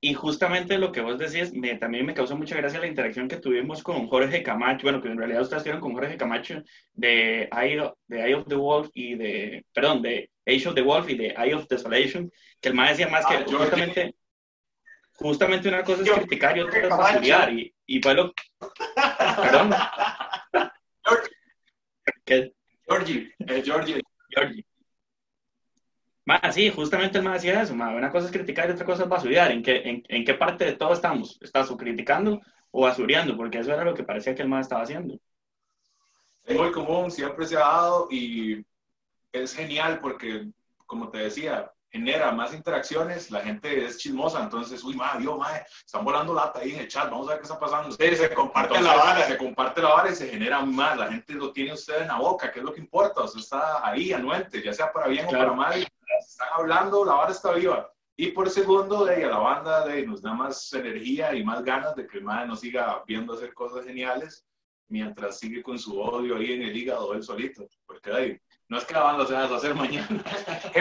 y, 0.00 0.14
justamente 0.14 0.78
lo 0.78 0.90
que 0.90 1.02
vos 1.02 1.18
decías, 1.18 1.52
me, 1.52 1.74
también 1.76 2.06
me 2.06 2.14
causó 2.14 2.36
mucha 2.36 2.56
gracia 2.56 2.80
la 2.80 2.86
interacción 2.86 3.28
que 3.28 3.36
tuvimos 3.36 3.82
con 3.82 4.06
Jorge 4.06 4.42
Camacho, 4.42 4.84
bueno, 4.84 5.02
que 5.02 5.08
en 5.08 5.18
realidad 5.18 5.42
ustedes 5.42 5.60
estuvieron 5.60 5.82
con 5.82 5.92
Jorge 5.92 6.16
Camacho 6.16 6.62
de 6.94 7.48
Eye, 7.52 7.92
de 8.06 8.24
Eye 8.24 8.34
of 8.34 8.48
the 8.48 8.54
Wolf 8.54 8.88
y 8.94 9.16
de, 9.16 9.66
perdón, 9.72 10.00
de 10.02 10.30
Age 10.46 10.68
of 10.68 10.74
the 10.74 10.82
Wolf 10.82 11.08
y 11.10 11.16
de 11.16 11.34
Eye 11.36 11.54
of 11.54 11.68
Desolation, 11.68 12.30
que 12.60 12.70
el 12.70 12.74
más 12.74 12.90
decía 12.90 13.08
más 13.08 13.26
que 13.26 13.34
ah, 13.34 13.44
justamente 13.46 14.14
justamente 15.16 15.68
una 15.68 15.84
cosa 15.84 16.02
es 16.02 16.10
criticar 16.10 16.56
y 16.56 16.60
otra 16.60 16.80
es 16.80 16.88
facilitar. 16.88 17.52
Y, 17.52 17.73
y 17.86 18.00
fue 18.00 18.14
lo. 18.14 18.32
Perdón. 19.42 19.74
¿Qué? 22.24 22.54
Georgie, 22.86 23.34
eh, 23.40 23.62
Georgie. 23.64 24.00
Georgie. 24.30 24.66
Más, 26.26 26.54
sí, 26.54 26.70
justamente 26.70 27.18
el 27.18 27.24
más 27.24 27.42
decía 27.42 27.62
eso. 27.62 27.74
Más. 27.74 27.94
Una 27.94 28.10
cosa 28.10 28.26
es 28.26 28.32
criticar 28.32 28.68
y 28.68 28.72
otra 28.72 28.86
cosa 28.86 29.02
es 29.04 29.08
basurear. 29.08 29.50
¿En 29.50 29.62
qué, 29.62 29.76
en, 29.84 30.02
en 30.08 30.24
qué 30.24 30.34
parte 30.34 30.64
de 30.64 30.72
todo 30.72 30.92
estamos? 30.92 31.38
¿Estás 31.40 31.70
o 31.70 31.76
criticando 31.76 32.40
o 32.70 32.82
basureando? 32.82 33.36
Porque 33.36 33.58
eso 33.58 33.72
era 33.72 33.84
lo 33.84 33.94
que 33.94 34.04
parecía 34.04 34.34
que 34.34 34.42
el 34.42 34.48
más 34.48 34.66
estaba 34.66 34.82
haciendo. 34.82 35.18
Es 36.44 36.56
muy 36.56 36.72
común, 36.72 37.10
siempre 37.10 37.46
se 37.46 37.56
ha 37.56 37.60
dado 37.60 38.08
y 38.10 38.64
es 39.32 39.54
genial 39.54 39.98
porque, 40.00 40.46
como 40.86 41.10
te 41.10 41.18
decía, 41.18 41.70
genera 41.94 42.32
más 42.32 42.52
interacciones, 42.52 43.30
la 43.30 43.40
gente 43.40 43.84
es 43.84 43.98
chismosa, 43.98 44.42
entonces, 44.42 44.82
uy, 44.82 44.96
madre, 44.96 45.20
Dios, 45.20 45.38
madre, 45.38 45.64
están 45.86 46.04
volando 46.04 46.34
lata 46.34 46.58
ahí 46.58 46.72
en 46.72 46.80
el 46.80 46.88
chat, 46.88 47.08
vamos 47.08 47.28
a 47.28 47.30
ver 47.30 47.38
qué 47.38 47.44
está 47.44 47.56
pasando. 47.56 47.90
Ustedes 47.90 48.18
se 48.18 48.34
comparte 48.34 48.80
la 48.82 48.96
vara, 48.96 49.24
se 49.24 49.38
comparte 49.38 49.80
la 49.80 49.90
vara 49.90 50.10
y 50.10 50.16
se 50.16 50.28
genera 50.28 50.60
más, 50.62 50.98
la 50.98 51.06
gente 51.06 51.34
lo 51.34 51.52
tiene 51.52 51.72
usted 51.72 52.02
en 52.02 52.08
la 52.08 52.18
boca, 52.18 52.50
¿qué 52.50 52.58
es 52.58 52.64
lo 52.64 52.72
que 52.74 52.80
importa? 52.80 53.22
Usted 53.22 53.38
está 53.38 53.88
ahí, 53.88 54.12
anuente, 54.12 54.60
ya 54.60 54.72
sea 54.72 54.92
para 54.92 55.06
bien 55.06 55.26
o 55.26 55.30
para 55.30 55.52
mal, 55.52 55.86
están 56.18 56.48
hablando, 56.54 57.04
la 57.04 57.14
vara 57.14 57.30
está 57.30 57.52
viva. 57.52 57.88
Y 58.16 58.32
por 58.32 58.50
segundo, 58.50 59.04
de 59.04 59.24
a 59.24 59.28
la 59.28 59.38
banda 59.38 59.86
de, 59.86 60.04
nos 60.04 60.20
da 60.20 60.34
más 60.34 60.72
energía 60.72 61.32
y 61.32 61.44
más 61.44 61.62
ganas 61.62 61.94
de 61.94 62.08
que 62.08 62.18
el 62.18 62.24
madre 62.24 62.48
nos 62.48 62.58
siga 62.58 63.04
viendo 63.06 63.34
hacer 63.34 63.54
cosas 63.54 63.84
geniales, 63.84 64.44
mientras 64.88 65.38
sigue 65.38 65.62
con 65.62 65.78
su 65.78 66.00
odio 66.00 66.36
ahí 66.38 66.54
en 66.54 66.62
el 66.62 66.76
hígado 66.76 67.14
él 67.14 67.22
solito, 67.22 67.68
porque 67.86 68.10
ahí, 68.10 68.40
no 68.68 68.78
es 68.78 68.84
que 68.84 68.94
la 68.94 69.04
banda 69.04 69.26
se 69.26 69.32
va 69.34 69.38
a 69.38 69.42
deshacer 69.44 69.76
mañana. 69.76 70.24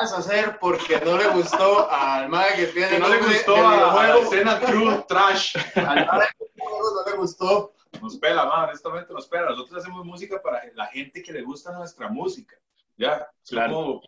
vas 0.00 0.12
a 0.12 0.18
hacer 0.18 0.58
porque 0.58 1.00
no 1.00 1.16
le 1.16 1.28
gustó 1.28 1.90
al 1.90 2.28
madre 2.28 2.56
que 2.56 2.66
tiene. 2.68 2.88
Que 2.90 2.98
no 2.98 3.08
le 3.08 3.18
gustó 3.18 3.56
a, 3.56 4.06
la 4.06 4.18
escena 4.18 4.60
True 4.60 5.04
Trash. 5.08 5.56
al 5.76 6.06
no 6.06 7.10
le 7.10 7.16
gustó. 7.16 7.72
Nos 8.00 8.16
pela, 8.16 8.44
man, 8.46 8.64
honestamente 8.64 9.12
nos 9.12 9.28
pela. 9.28 9.50
Nosotros 9.50 9.80
hacemos 9.80 10.04
música 10.04 10.40
para 10.42 10.62
la 10.74 10.86
gente 10.86 11.22
que 11.22 11.32
le 11.32 11.42
gusta 11.42 11.72
nuestra 11.72 12.08
música. 12.08 12.56
Ya, 12.96 13.28
claro. 13.48 14.00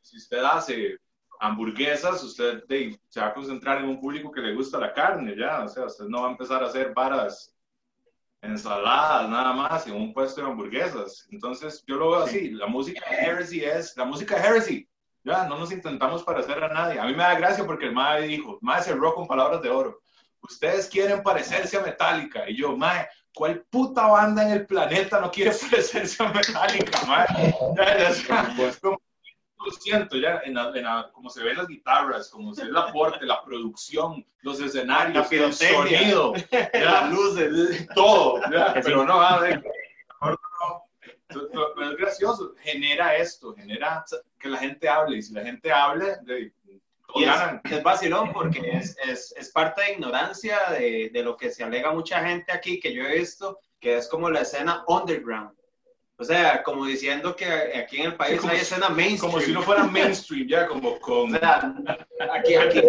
si 0.00 0.16
usted 0.16 0.42
hace 0.42 0.96
hamburguesas, 1.40 2.22
usted 2.22 2.62
se 3.08 3.20
va 3.20 3.26
a 3.26 3.34
concentrar 3.34 3.78
en 3.78 3.88
un 3.88 4.00
público 4.00 4.30
que 4.30 4.40
le 4.40 4.54
gusta 4.54 4.78
la 4.78 4.92
carne, 4.92 5.36
ya. 5.36 5.64
O 5.64 5.68
sea, 5.68 5.86
usted 5.86 6.04
no 6.04 6.22
va 6.22 6.28
a 6.28 6.32
empezar 6.32 6.62
a 6.62 6.66
hacer 6.66 6.92
varas 6.94 7.54
ensaladas 8.40 9.28
nada 9.28 9.52
más 9.52 9.86
en 9.86 9.94
un 9.94 10.12
puesto 10.12 10.40
de 10.40 10.48
hamburguesas. 10.48 11.26
Entonces, 11.30 11.84
yo 11.86 11.96
lo 11.96 12.10
veo 12.10 12.22
así, 12.22 12.50
la 12.50 12.66
música 12.66 13.08
de 13.08 13.16
Heresy 13.16 13.64
es, 13.64 13.96
la 13.96 14.04
música 14.04 14.36
de 14.36 14.48
Heresy 14.48 14.88
ya, 15.24 15.44
no 15.44 15.58
nos 15.58 15.72
intentamos 15.72 16.22
parecer 16.22 16.62
a 16.62 16.68
nadie. 16.68 16.98
A 16.98 17.04
mí 17.04 17.12
me 17.12 17.22
da 17.22 17.34
gracia 17.34 17.64
porque 17.64 17.86
el 17.86 17.92
MAE 17.92 18.26
dijo, 18.26 18.58
MAE 18.60 18.82
cerró 18.82 19.14
con 19.14 19.26
palabras 19.26 19.62
de 19.62 19.70
oro. 19.70 20.00
Ustedes 20.40 20.88
quieren 20.88 21.22
parecerse 21.22 21.76
a 21.76 21.82
Metallica. 21.82 22.48
Y 22.48 22.56
yo, 22.56 22.76
MAE, 22.76 23.08
¿cuál 23.32 23.64
puta 23.70 24.06
banda 24.08 24.42
en 24.42 24.50
el 24.50 24.66
planeta 24.66 25.20
no 25.20 25.30
quiere 25.30 25.52
parecerse 25.70 26.22
a 26.22 26.32
Metallica, 26.32 27.04
MAE? 27.06 27.54
lo 29.64 29.70
siento, 29.70 30.16
ya, 30.16 30.42
en 30.44 30.56
como 31.12 31.30
se 31.30 31.42
ven 31.42 31.56
las 31.56 31.66
guitarras, 31.66 32.28
como 32.30 32.54
se 32.54 32.64
ve 32.64 32.70
el 32.70 32.76
aporte, 32.76 33.24
la 33.24 33.44
producción, 33.44 34.26
los 34.40 34.60
escenarios, 34.60 35.30
el 35.30 35.52
sonido, 35.52 36.32
las 36.72 37.10
luces, 37.10 37.88
todo, 37.94 38.40
pero 38.82 39.04
no, 39.04 39.20
a 39.20 39.38
ver, 39.38 39.62
pero 41.50 41.90
es 41.90 41.96
gracioso, 41.96 42.54
genera 42.62 43.16
esto, 43.16 43.54
genera 43.54 44.04
que 44.38 44.48
la 44.48 44.58
gente 44.58 44.88
hable, 44.88 45.18
y 45.18 45.22
si 45.22 45.32
la 45.32 45.42
gente 45.42 45.72
hable, 45.72 46.16
de, 46.22 46.52
y 47.14 47.24
es, 47.24 47.82
vacilón 47.82 48.32
porque 48.32 48.60
es, 48.72 48.96
es, 49.04 49.34
es, 49.36 49.50
parte 49.50 49.82
de 49.82 49.92
ignorancia 49.92 50.58
de, 50.70 51.10
de, 51.12 51.22
lo 51.22 51.36
que 51.36 51.50
se 51.50 51.62
alega 51.62 51.92
mucha 51.92 52.24
gente 52.24 52.52
aquí 52.52 52.80
que 52.80 52.92
yo 52.94 53.04
he 53.04 53.18
visto, 53.18 53.58
que 53.80 53.98
es 53.98 54.08
como 54.08 54.30
la 54.30 54.40
escena 54.40 54.84
underground. 54.86 55.52
O 56.16 56.24
sea, 56.24 56.62
como 56.62 56.86
diciendo 56.86 57.34
que 57.34 57.46
aquí 57.46 57.98
en 57.98 58.12
el 58.12 58.16
país 58.16 58.38
como 58.38 58.52
hay 58.52 58.58
si- 58.58 58.62
escena 58.62 58.88
mainstream. 58.88 59.32
Como 59.32 59.44
si 59.44 59.52
no 59.52 59.62
fuera 59.62 59.84
mainstream, 59.84 60.46
ya, 60.46 60.68
como 60.68 60.98
con... 61.00 61.34
O 61.34 61.38
sea, 61.38 61.74
aquí, 62.32 62.54
aquí, 62.54 62.80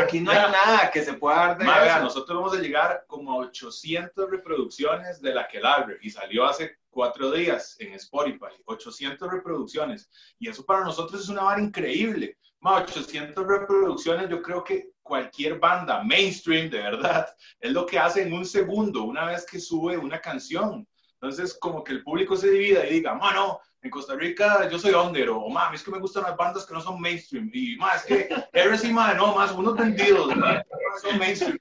aquí 0.00 0.20
no 0.20 0.30
hay 0.30 0.38
nada 0.38 0.90
que 0.92 1.02
se 1.02 1.14
pueda 1.14 1.54
dar 1.54 1.58
de 1.58 1.64
eso. 1.64 2.00
nosotros 2.00 2.38
vamos 2.38 2.56
a 2.56 2.60
llegar 2.60 3.04
como 3.08 3.32
a 3.32 3.36
800 3.38 4.30
reproducciones 4.30 5.20
de 5.20 5.34
la 5.34 5.48
que 5.48 5.60
y 6.00 6.10
salió 6.10 6.44
hace 6.44 6.76
cuatro 6.90 7.30
días 7.30 7.76
en 7.78 7.94
Spotify. 7.94 8.54
800 8.64 9.30
reproducciones. 9.30 10.10
Y 10.38 10.48
eso 10.48 10.64
para 10.64 10.84
nosotros 10.84 11.22
es 11.22 11.28
una 11.28 11.42
vara 11.42 11.62
increíble. 11.62 12.38
Ma, 12.60 12.76
800 12.76 13.46
reproducciones, 13.46 14.28
yo 14.28 14.42
creo 14.42 14.62
que 14.62 14.90
cualquier 15.02 15.58
banda 15.58 16.04
mainstream, 16.04 16.68
de 16.68 16.78
verdad, 16.78 17.26
es 17.58 17.72
lo 17.72 17.86
que 17.86 17.98
hace 17.98 18.22
en 18.22 18.32
un 18.32 18.44
segundo, 18.44 19.04
una 19.04 19.24
vez 19.24 19.46
que 19.46 19.58
sube 19.58 19.96
una 19.96 20.20
canción. 20.20 20.86
Entonces, 21.14 21.56
como 21.58 21.82
que 21.82 21.92
el 21.92 22.02
público 22.02 22.36
se 22.36 22.50
divida 22.50 22.86
y 22.86 22.94
diga, 22.94 23.14
mano, 23.14 23.60
en 23.82 23.90
Costa 23.90 24.14
Rica 24.14 24.68
yo 24.68 24.78
soy 24.78 24.92
under, 24.92 25.30
o 25.30 25.48
mami, 25.48 25.76
es 25.76 25.82
que 25.82 25.90
me 25.90 25.98
gustan 25.98 26.24
las 26.24 26.36
bandas 26.36 26.66
que 26.66 26.74
no 26.74 26.80
son 26.80 27.00
mainstream, 27.00 27.50
y 27.52 27.76
más 27.76 28.08
es 28.08 28.28
que 28.28 28.46
Heresy, 28.52 28.92
madre, 28.92 29.16
no, 29.16 29.34
más 29.34 29.52
unos 29.52 29.76
vendidos, 29.76 30.34
ma, 30.36 30.54
no 30.54 30.98
son 31.02 31.18
mainstream. 31.18 31.58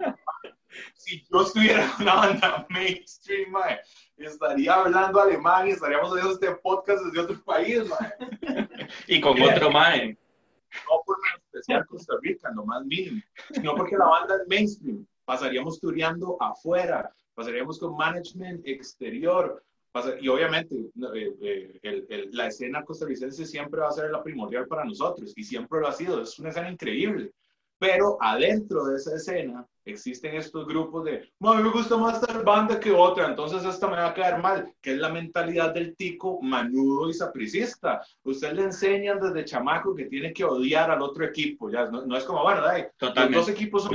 Si 0.94 1.26
yo 1.32 1.42
estuviera 1.42 1.84
en 1.98 2.04
una 2.04 2.16
banda 2.16 2.68
mainstream, 2.70 3.52
mae, 3.52 3.80
estaría 4.18 4.74
hablando 4.76 5.20
alemán 5.20 5.68
y 5.68 5.72
estaríamos 5.72 6.10
haciendo 6.12 6.34
este 6.34 6.52
podcast 6.62 7.04
desde 7.06 7.20
otro 7.22 7.44
país, 7.44 7.82
mae. 7.88 8.14
Y 9.08 9.22
con 9.22 9.42
otro 9.42 9.72
mae. 9.72 10.18
No 10.88 11.02
por 11.06 11.18
especial 11.46 11.86
Costa 11.88 12.14
Rica, 12.22 12.52
lo 12.56 12.64
más 12.66 12.86
mínimo, 12.86 13.22
sino 13.52 13.76
porque 13.76 13.98
la 13.98 14.06
banda 14.06 14.36
es 14.36 14.48
mainstream. 14.48 15.06
Pasaríamos 15.26 15.80
tureando 15.80 16.38
afuera, 16.40 17.12
pasaríamos 17.34 17.80
con 17.80 17.96
management 17.98 18.66
exterior. 18.68 19.64
y 20.22 20.28
obviamente 20.28 20.76
eh, 21.16 21.36
eh, 21.42 21.80
el- 21.82 22.06
el- 22.10 22.30
la 22.32 22.48
escena 22.48 22.86
costarricense 22.86 23.46
siempre 23.46 23.82
va 23.82 23.88
a 23.90 23.92
ser 23.92 24.12
la 24.12 24.22
primordial 24.24 24.68
para 24.68 24.86
nosotros 24.86 25.34
y 25.36 25.44
siempre 25.44 25.80
lo 25.80 25.88
ha 25.88 25.92
sido. 25.94 26.22
Es 26.22 26.38
una 26.40 26.50
escena 26.50 26.70
increíble. 26.72 27.32
Pero 27.80 28.18
adentro 28.22 28.86
de 28.86 28.98
esa 28.98 29.16
escena 29.16 29.66
existen 29.92 30.36
estos 30.36 30.68
grupos 30.68 31.06
de, 31.06 31.30
"Ma, 31.40 31.58
a 31.58 31.62
me 31.62 31.70
gusta 31.70 31.98
más 31.98 32.22
tal 32.22 32.44
banda 32.44 32.80
que 32.80 32.92
otra, 32.92 33.28
entonces 33.28 33.64
esta 33.64 33.88
me 33.88 33.98
va 33.98 34.08
a 34.08 34.14
quedar 34.14 34.42
mal, 34.42 34.74
que 34.82 34.94
es 34.94 34.98
la 34.98 35.10
mentalidad 35.10 35.74
del 35.74 35.96
tico 35.96 36.42
manudo 36.42 37.10
y 37.10 37.14
sapricista. 37.14 38.02
Usted 38.24 38.54
le 38.54 38.64
enseñan 38.64 39.20
desde 39.20 39.46
chamaco 39.46 39.96
que 39.96 40.06
tiene 40.06 40.34
que 40.34 40.44
odiar 40.44 40.92
al 40.92 41.02
otro 41.02 41.26
equipo, 41.26 41.70
ya 41.70 41.86
no, 41.86 42.06
no 42.06 42.18
es 42.18 42.24
como, 42.24 42.44
bueno, 42.44 42.62
ay, 42.66 42.86
los 43.00 43.32
dos 43.32 43.50
equipos 43.50 43.84
son 43.84 43.94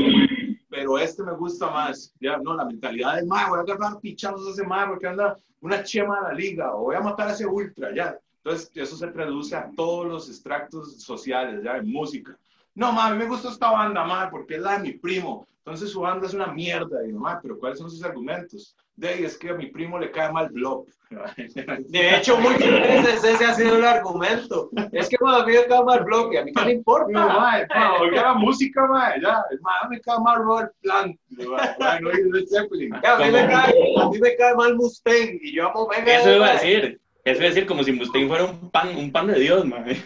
pero 0.75 0.99
este 0.99 1.23
me 1.23 1.35
gusta 1.35 1.71
más, 1.71 2.13
ya, 2.21 2.37
no, 2.39 2.53
la 2.55 2.65
mentalidad 2.65 3.15
de, 3.15 3.27
ma, 3.27 3.49
voy 3.49 3.61
a 3.61 3.63
agarrar 3.63 4.01
pichazos 4.01 4.49
a 4.49 4.51
ese 4.51 4.65
ma 4.65 4.89
porque 4.89 5.07
anda 5.07 5.37
una 5.61 5.85
chema 5.85 6.17
de 6.17 6.23
la 6.23 6.35
liga, 6.35 6.75
o 6.75 6.83
voy 6.83 6.97
a 6.97 7.01
matar 7.01 7.29
a 7.29 7.33
ese 7.33 7.47
ultra, 7.47 7.95
ya. 7.95 8.19
Entonces, 8.39 8.73
eso 8.75 8.97
se 8.97 9.07
traduce 9.07 9.55
a 9.55 9.71
todos 9.77 10.05
los 10.07 10.29
extractos 10.29 11.01
sociales, 11.01 11.63
ya, 11.63 11.77
en 11.77 11.93
música. 11.93 12.37
No, 12.75 12.93
ma, 12.93 13.07
a 13.07 13.11
mí 13.13 13.19
me 13.19 13.27
gusta 13.27 13.51
esta 13.51 13.71
banda, 13.71 14.05
ma, 14.05 14.29
porque 14.29 14.57
es 14.57 14.63
la 14.63 14.79
de 14.79 14.83
mi 14.83 14.93
primo. 14.95 15.47
Entonces 15.67 15.91
su 15.93 16.01
banda 16.01 16.27
es 16.27 16.35
una 16.35 16.49
mierda. 16.49 17.07
Y 17.07 17.13
yo, 17.13 17.19
ma, 17.19 17.41
pero 17.41 17.59
¿cuáles 17.59 17.79
son 17.79 17.91
sus 17.91 18.05
argumentos? 18.05 18.77
De 18.97 19.09
ahí 19.09 19.25
es 19.25 19.39
que 19.39 19.49
a 19.49 19.55
mi 19.55 19.67
primo 19.69 19.99
le 19.99 20.11
cae 20.11 20.31
mal 20.31 20.51
Blob. 20.51 20.87
De 21.89 22.17
hecho, 22.17 22.37
muchas 22.39 22.71
veces 22.71 23.25
ese 23.25 23.45
ha 23.45 23.55
sido 23.55 23.79
el 23.79 23.85
argumento. 23.85 24.69
Es 24.93 25.09
que 25.09 25.17
cuando 25.17 25.41
a 25.43 25.47
mí 25.47 25.53
me 25.55 25.65
cae 25.67 25.83
mal 25.85 26.05
bloque, 26.05 26.39
a 26.39 26.45
mí 26.45 26.53
qué 26.53 26.61
me 26.61 26.67
No, 26.67 26.73
importa. 26.73 27.13
ma, 27.13 27.67
ma, 27.75 27.95
oiga 28.01 28.23
la 28.23 28.35
música, 28.35 28.87
ma, 28.87 29.15
ya. 29.21 29.43
Ma, 29.63 29.89
me 29.89 30.01
cae 30.01 30.19
mal 30.21 30.43
Robert 30.43 30.73
Plant. 30.83 31.19
Ma, 31.31 31.77
ma, 31.79 32.01
no 32.01 32.11
Zeppelin. 32.47 32.95
A 32.95 33.17
mí, 33.19 33.31
me 33.31 33.47
cae, 33.47 33.75
a 33.97 34.09
mí 34.11 34.19
me 34.19 34.37
cae 34.37 34.55
mal 34.55 34.75
Mustang 34.77 35.39
y 35.41 35.55
yo 35.55 35.69
amo 35.71 35.89
Mega. 35.89 36.21
Eso 36.21 36.35
iba 36.37 36.47
a 36.49 36.53
decir. 36.55 37.01
Eso 37.25 37.39
iba 37.39 37.47
a 37.47 37.49
decir 37.49 37.67
como 37.67 37.83
si 37.85 37.93
Mustaine 37.93 38.29
fuera 38.29 38.45
un 38.45 38.71
pan, 38.71 38.95
un 38.97 39.11
pan 39.11 39.29
de 39.29 39.41
Dios, 39.41 39.65
mae. 39.65 39.93
Es, 39.93 40.03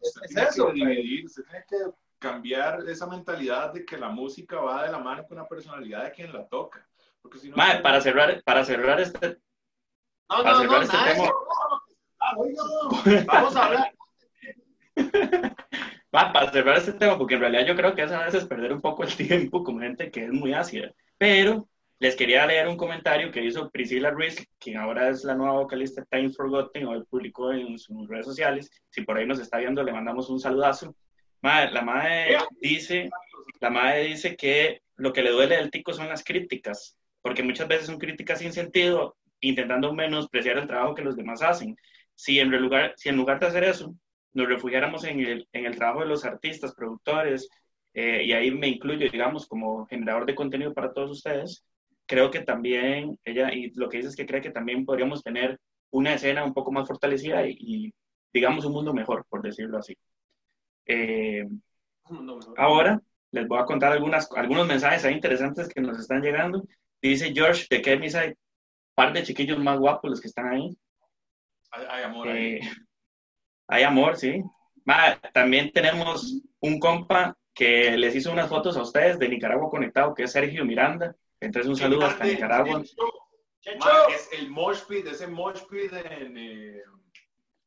Usted 0.00 0.22
es 0.24 0.30
tiene 0.34 0.48
eso. 0.48 0.66
que 0.66 0.72
dividir, 0.74 1.24
usted 1.26 1.42
tiene 1.44 1.64
que 1.68 1.76
cambiar 2.20 2.88
esa 2.88 3.06
mentalidad 3.08 3.72
de 3.72 3.84
que 3.84 3.98
la 3.98 4.10
música 4.10 4.60
va 4.60 4.84
de 4.84 4.92
la 4.92 4.98
mano 4.98 5.26
con 5.26 5.38
la 5.38 5.48
personalidad 5.48 6.04
de 6.04 6.12
quien 6.12 6.32
la 6.32 6.46
toca. 6.46 6.86
Porque 7.20 7.38
si 7.38 7.48
no, 7.50 7.56
Mae, 7.56 7.80
para 7.80 8.00
cerrar, 8.00 8.40
para 8.44 8.64
cerrar 8.64 9.00
este, 9.00 9.38
No, 10.28 10.42
para 10.44 10.52
no, 10.52 10.58
cerrar 10.60 10.76
no, 10.76 10.82
este 10.82 10.96
nada. 10.96 11.12
tema, 11.14 11.30
Ah, 12.22 12.34
oiga, 12.36 12.62
Vamos 13.26 13.56
a 13.56 13.64
hablar. 13.64 13.94
Va, 16.14 16.32
para 16.32 16.50
cerrar 16.52 16.76
este 16.76 16.92
tema, 16.92 17.16
porque 17.16 17.34
en 17.34 17.40
realidad 17.40 17.66
yo 17.66 17.76
creo 17.76 17.94
que 17.94 18.02
es 18.02 18.12
a 18.12 18.24
veces 18.24 18.44
perder 18.44 18.72
un 18.72 18.80
poco 18.80 19.02
el 19.04 19.16
tiempo 19.16 19.64
con 19.64 19.80
gente 19.80 20.10
que 20.10 20.24
es 20.24 20.30
muy 20.32 20.52
ácida. 20.52 20.92
Pero 21.16 21.68
les 21.98 22.16
quería 22.16 22.46
leer 22.46 22.68
un 22.68 22.76
comentario 22.76 23.30
que 23.30 23.44
hizo 23.44 23.70
Priscilla 23.70 24.10
Risk, 24.10 24.48
quien 24.58 24.76
ahora 24.78 25.08
es 25.08 25.24
la 25.24 25.34
nueva 25.34 25.54
vocalista 25.54 26.00
de 26.02 26.06
Time 26.10 26.30
Forgotten, 26.32 26.86
hoy 26.86 27.04
publicó 27.04 27.52
en 27.52 27.78
sus 27.78 28.08
redes 28.08 28.26
sociales. 28.26 28.70
Si 28.90 29.02
por 29.02 29.16
ahí 29.18 29.26
nos 29.26 29.38
está 29.38 29.58
viendo, 29.58 29.82
le 29.82 29.92
mandamos 29.92 30.28
un 30.30 30.40
saludazo. 30.40 30.94
Mae, 31.42 31.70
la 31.70 31.82
madre 31.82 32.38
dice, 32.60 33.10
la 33.60 33.70
madre 33.70 34.04
dice 34.04 34.36
que 34.36 34.82
lo 34.96 35.12
que 35.12 35.22
le 35.22 35.30
duele 35.30 35.56
del 35.56 35.70
tico 35.70 35.92
son 35.92 36.08
las 36.08 36.22
críticas, 36.22 36.96
porque 37.22 37.42
muchas 37.42 37.68
veces 37.68 37.86
son 37.86 37.98
críticas 37.98 38.40
sin 38.40 38.52
sentido, 38.52 39.16
intentando 39.40 39.92
menospreciar 39.94 40.58
el 40.58 40.66
trabajo 40.66 40.94
que 40.94 41.02
los 41.02 41.16
demás 41.16 41.42
hacen. 41.42 41.76
Si 42.14 42.38
en 42.38 42.50
lugar, 42.50 42.94
si 42.96 43.08
en 43.08 43.16
lugar 43.16 43.40
de 43.40 43.46
hacer 43.46 43.64
eso, 43.64 43.94
nos 44.34 44.48
refugiáramos 44.48 45.04
en 45.04 45.20
el, 45.20 45.48
en 45.52 45.64
el 45.66 45.76
trabajo 45.76 46.00
de 46.00 46.06
los 46.06 46.24
artistas, 46.24 46.74
productores, 46.74 47.48
eh, 47.94 48.22
y 48.24 48.32
ahí 48.32 48.50
me 48.50 48.68
incluyo, 48.68 49.10
digamos, 49.10 49.46
como 49.46 49.86
generador 49.86 50.26
de 50.26 50.34
contenido 50.34 50.74
para 50.74 50.92
todos 50.92 51.10
ustedes, 51.10 51.64
creo 52.06 52.30
que 52.30 52.40
también 52.40 53.18
ella, 53.24 53.52
y 53.52 53.70
lo 53.74 53.88
que 53.88 53.98
dice 53.98 54.10
es 54.10 54.16
que 54.16 54.26
cree 54.26 54.42
que 54.42 54.50
también 54.50 54.84
podríamos 54.84 55.22
tener 55.22 55.58
una 55.90 56.14
escena 56.14 56.44
un 56.44 56.54
poco 56.54 56.70
más 56.70 56.86
fortalecida 56.86 57.46
y, 57.46 57.56
y 57.58 57.94
digamos, 58.32 58.64
un 58.64 58.72
mundo 58.72 58.92
mejor, 58.92 59.24
por 59.28 59.42
decirlo 59.42 59.78
así. 59.78 59.96
Eh, 60.92 61.46
ahora 62.56 63.00
les 63.30 63.46
voy 63.46 63.60
a 63.60 63.64
contar 63.64 63.92
algunas, 63.92 64.28
algunos 64.32 64.66
mensajes 64.66 65.04
ahí 65.04 65.14
interesantes 65.14 65.68
que 65.68 65.80
nos 65.80 65.98
están 66.00 66.20
llegando. 66.20 66.64
Dice 67.00 67.32
George 67.32 67.66
de 67.70 67.80
Chemiside, 67.80 68.36
par 68.94 69.12
de 69.12 69.22
chiquillos 69.22 69.58
más 69.58 69.78
guapos 69.78 70.10
los 70.10 70.20
que 70.20 70.26
están 70.28 70.48
ahí. 70.48 70.76
Hay, 71.70 71.86
hay 71.88 72.02
amor 72.02 72.28
ahí. 72.28 72.54
Eh, 72.56 72.60
hay 73.68 73.82
amor, 73.84 74.16
sí. 74.16 74.42
Ma, 74.84 75.20
también 75.32 75.70
tenemos 75.72 76.42
un 76.60 76.80
compa 76.80 77.36
que 77.54 77.96
les 77.96 78.16
hizo 78.16 78.32
unas 78.32 78.48
fotos 78.48 78.76
a 78.76 78.82
ustedes 78.82 79.18
de 79.18 79.28
Nicaragua 79.28 79.70
conectado, 79.70 80.14
que 80.14 80.24
es 80.24 80.32
Sergio 80.32 80.64
Miranda. 80.64 81.14
Entonces 81.38 81.68
un 81.68 81.76
saludo 81.76 82.06
hasta 82.06 82.24
Nicaragua. 82.24 82.82
Ma, 83.78 83.90
es 84.12 84.28
el 84.32 84.50
mosh 84.50 84.80
pit, 84.88 85.06
ese 85.06 85.28
mosh 85.28 85.60
pit 85.70 85.92
en 85.92 86.36
eh, 86.36 86.82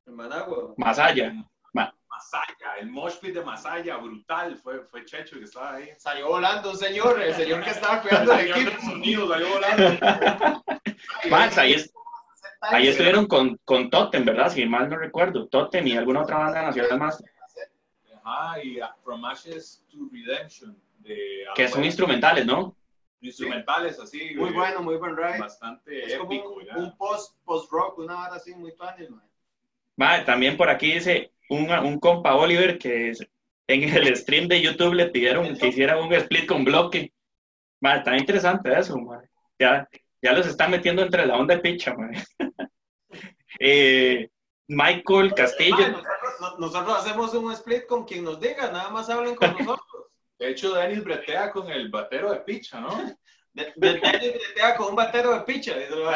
En 0.06 0.16
Managua. 0.16 0.74
Más 0.76 1.00
allá. 1.00 1.32
Ma- 1.34 1.50
Masaya, 2.14 2.78
el 2.80 2.90
mosh 2.92 3.16
pit 3.20 3.34
de 3.34 3.44
Masaya, 3.44 3.98
brutal. 3.98 4.58
Fue, 4.58 4.82
fue 4.86 5.04
Checho 5.04 5.38
que 5.40 5.46
estaba 5.46 5.76
ahí. 5.76 5.90
Salió 5.98 6.28
volando 6.28 6.70
un 6.72 6.78
señor, 6.78 7.20
el 7.22 7.34
señor 7.34 7.64
que 7.64 7.72
estaba 7.72 8.02
cuidando 8.02 8.34
el 8.34 8.52
equipo. 8.52 8.82
sonido, 8.82 9.28
salió 9.30 9.48
volando. 9.50 10.00
Max, 11.30 11.58
ahí, 11.58 11.74
es- 11.74 11.92
ahí 12.62 12.88
estuvieron 12.88 13.26
con, 13.26 13.58
con 13.66 13.90
Totem, 13.90 14.26
¿verdad? 14.26 14.50
Si 14.52 14.64
mal 14.66 14.90
no 14.90 14.98
recuerdo. 14.98 15.48
Totem 15.48 15.88
y 15.88 15.98
alguna 15.98 16.22
otra 16.22 16.38
banda 16.38 16.62
nacional 16.62 17.00
más, 17.00 17.24
Ajá, 18.26 18.64
y 18.64 18.80
uh, 18.82 18.86
From 19.04 19.26
Ashes 19.26 19.84
to 19.92 19.98
Redemption. 20.12 20.78
De, 21.00 21.46
que 21.56 21.68
son 21.68 21.84
instrumentales, 21.84 22.46
¿no? 22.46 22.76
instrumentales 23.22 24.00
así. 24.00 24.36
Muy 24.36 24.50
eh, 24.50 24.54
bueno, 24.54 24.82
muy 24.82 24.96
buen 24.98 25.16
ride. 25.18 25.40
Bastante 25.40 26.06
Es 26.06 26.18
como 26.18 26.32
épico. 26.32 26.50
un, 26.54 26.66
ya. 26.66 26.78
un 26.78 26.98
post, 26.98 27.36
post 27.44 27.72
rock, 27.72 27.98
una 28.00 28.22
hora 28.26 28.36
así 28.36 28.54
muy 28.54 28.74
man. 28.78 29.24
Ma, 29.96 30.24
también 30.26 30.58
por 30.58 30.70
aquí 30.70 30.94
dice 30.94 31.32
un, 31.56 31.72
un 31.72 32.00
compa 32.00 32.36
Oliver 32.36 32.78
que 32.78 33.12
en 33.68 33.84
el 33.84 34.16
stream 34.16 34.48
de 34.48 34.62
YouTube 34.62 34.94
le 34.94 35.08
pidieron 35.08 35.56
que 35.58 35.68
hiciera 35.68 35.98
un 35.98 36.12
split 36.14 36.46
con 36.48 36.64
bloque. 36.66 37.12
Ma, 37.82 37.96
está 37.98 38.16
interesante 38.18 38.72
eso, 38.78 38.98
ma. 38.98 39.22
Ya, 39.60 39.88
ya 40.22 40.34
los 40.34 40.48
están 40.48 40.72
metiendo 40.72 41.02
entre 41.02 41.26
la 41.26 41.36
onda 41.38 41.56
de 41.56 41.62
picha, 41.62 41.94
ma. 41.96 42.10
Eh, 43.60 44.30
Michael 44.68 45.36
Castillo. 45.36 45.78
Man, 45.78 45.92
nosotros, 45.92 46.34
no- 46.42 46.58
nosotros 46.58 46.98
hacemos 46.98 47.34
un 47.36 47.52
split 47.54 47.86
con 47.86 48.04
quien 48.04 48.24
nos 48.24 48.40
diga, 48.40 48.72
nada 48.72 48.90
más 48.90 49.08
hablen 49.12 49.36
con 49.36 49.52
nosotros. 49.52 49.80
De 50.40 50.50
hecho, 50.50 50.74
Denis 50.74 51.04
bretea 51.04 51.52
con 51.52 51.70
el 51.70 51.90
batero 51.90 52.32
de 52.34 52.40
picha, 52.40 52.82
¿no? 52.82 52.90
De, 53.54 53.72
de, 53.76 53.94
de- 53.94 54.00
de- 54.00 54.40
con 54.76 54.88
un 54.90 54.96
batero 54.96 55.34
de 55.36 55.42
picha. 55.42 55.76
Batero 55.76 56.10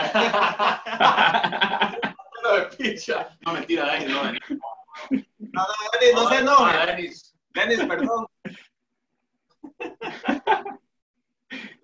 de 2.58 2.66
picha. 2.76 3.38
No, 3.42 3.54
mentira, 3.54 3.92
Denis, 3.94 4.10
no, 4.10 4.24
Denis. 4.26 4.42
No, 5.40 5.62
no, 5.62 6.24
no 6.24 6.30
se 6.30 6.38
enoje. 6.38 6.86
Denis. 6.88 7.36
Denis, 7.54 7.80
perdón. 7.86 8.28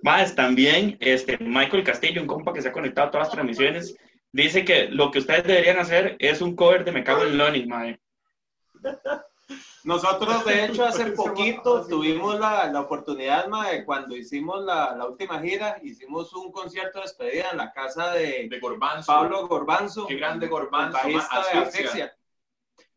Más 0.02 0.36
también, 0.36 0.98
este, 1.00 1.38
Michael 1.40 1.84
Castillo, 1.84 2.22
un 2.22 2.28
compa 2.28 2.54
que 2.54 2.62
se 2.62 2.68
ha 2.70 2.74
conectado 2.74 3.08
a 3.08 3.12
todas 3.12 3.28
las 3.28 3.34
transmisiones, 3.34 3.96
dice 4.32 4.66
que 4.66 4.90
lo 4.90 5.12
que 5.12 5.20
ustedes 5.20 5.46
deberían 5.46 5.80
hacer 5.80 6.18
es 6.20 6.42
un 6.42 6.56
cover 6.56 6.84
de 6.84 6.92
Me 6.92 7.04
Cago 7.04 7.24
en 7.24 7.38
Lonnie, 7.38 7.66
madre. 7.66 8.02
Nosotros, 9.84 10.46
de 10.46 10.66
hecho, 10.66 10.86
hace 10.86 11.12
poquito 11.12 11.86
tuvimos 11.88 12.40
la, 12.40 12.68
la 12.68 12.82
oportunidad, 12.82 13.48
mae, 13.48 13.86
cuando 13.86 14.16
hicimos 14.16 14.64
la, 14.64 14.96
la, 14.96 15.06
última 15.06 15.40
gira, 15.40 15.80
hicimos 15.84 16.34
un 16.34 16.52
concierto 16.52 17.00
de 17.00 17.04
despedida 17.04 17.52
en 17.52 17.58
la 17.58 17.72
casa 17.72 18.12
de, 18.12 18.48
de 18.50 18.60
Gorbanzo. 18.60 19.12
Pablo 19.12 19.48
Gorbanzo. 19.48 20.08
Qué 20.08 20.16
grande 20.16 20.48
Gorbanzo. 20.48 20.98
Bajista 20.98 21.44
de 21.52 21.60
Asfixia. 21.60 22.18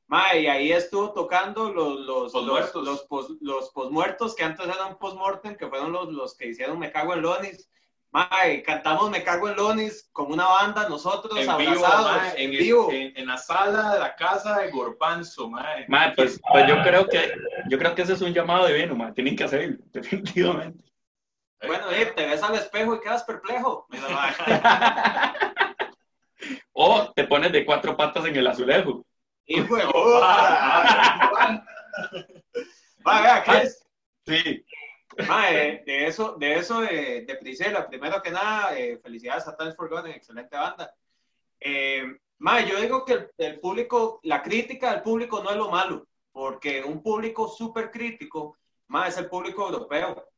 Mae, 0.08 0.42
y 0.42 0.46
ahí 0.46 0.72
estuvo 0.72 1.12
tocando 1.12 1.72
los, 1.72 2.00
los, 2.00 2.32
los, 2.32 2.74
los, 2.74 3.02
pos, 3.02 3.28
los 3.40 3.70
posmuertos, 3.70 4.36
que 4.36 4.44
antes 4.44 4.66
eran 4.66 4.98
postmortem, 4.98 5.56
que 5.56 5.66
fueron 5.66 5.92
los, 5.92 6.12
los 6.12 6.36
que 6.36 6.48
hicieron 6.48 6.78
Me 6.78 6.92
Cago 6.92 7.14
en 7.14 7.22
Lonis. 7.22 7.68
Mae, 8.12 8.62
cantamos 8.62 9.10
Me 9.10 9.24
Cago 9.24 9.48
en 9.48 9.56
Lonis 9.56 10.08
con 10.12 10.30
una 10.30 10.46
banda, 10.46 10.88
nosotros 10.88 11.36
en 11.40 11.50
abrazados, 11.50 11.76
vivo, 11.76 12.18
mae, 12.18 12.44
en, 12.44 12.50
vivo. 12.52 12.92
En, 12.92 13.16
en, 13.16 13.26
la 13.26 13.36
sala 13.36 13.94
de 13.94 14.00
la 14.00 14.14
casa 14.14 14.60
de 14.60 14.70
Gorbanzo, 14.70 15.50
mae. 15.50 15.86
mae 15.88 16.12
pues, 16.14 16.40
pues, 16.52 16.68
yo 16.68 16.80
creo 16.82 17.08
que 17.08 17.32
yo 17.68 17.76
creo 17.76 17.94
que 17.96 18.02
ese 18.02 18.12
es 18.12 18.22
un 18.22 18.32
llamado 18.32 18.68
divino, 18.68 18.94
mae. 18.94 19.12
Tienen 19.12 19.34
que 19.34 19.44
hacerlo, 19.44 19.78
definitivamente. 19.92 20.84
Bueno, 21.66 21.90
eh, 21.90 22.12
te 22.14 22.26
ves 22.26 22.44
al 22.44 22.54
espejo 22.54 22.94
y 22.94 23.00
quedas 23.00 23.24
perplejo. 23.24 23.88
o 26.72 27.12
te 27.12 27.24
pones 27.24 27.50
de 27.50 27.64
cuatro 27.64 27.96
patas 27.96 28.24
en 28.26 28.36
el 28.36 28.46
azulejo. 28.46 29.04
Y 29.46 29.60
juego. 29.60 30.20
Va, 33.06 33.20
vea, 33.22 33.44
Chris. 33.44 33.86
Sí. 34.26 34.64
Mae, 35.28 35.82
de 35.86 36.06
eso, 36.06 36.34
de 36.36 36.54
eso 36.54 36.80
de, 36.80 37.24
de 37.26 37.36
Priscila, 37.36 37.88
primero 37.88 38.20
que 38.20 38.30
nada, 38.30 38.76
eh, 38.76 38.98
felicidades 38.98 39.48
a 39.48 39.56
Thanks 39.56 39.76
for 39.76 39.88
God, 39.88 40.06
excelente 40.08 40.54
banda. 40.56 40.92
Eh, 41.58 42.04
mae, 42.38 42.68
yo 42.68 42.78
digo 42.80 43.04
que 43.04 43.12
el, 43.14 43.30
el, 43.38 43.60
público, 43.60 44.20
la 44.24 44.42
crítica 44.42 44.90
del 44.90 45.02
público 45.02 45.42
no 45.42 45.50
es 45.50 45.56
lo 45.56 45.70
malo, 45.70 46.06
porque 46.32 46.82
un 46.82 47.02
público 47.02 47.48
súper 47.48 47.90
crítico, 47.90 48.58
mae, 48.88 49.08
es 49.08 49.16
el 49.16 49.28
público 49.28 49.64
europeo. 49.66 50.28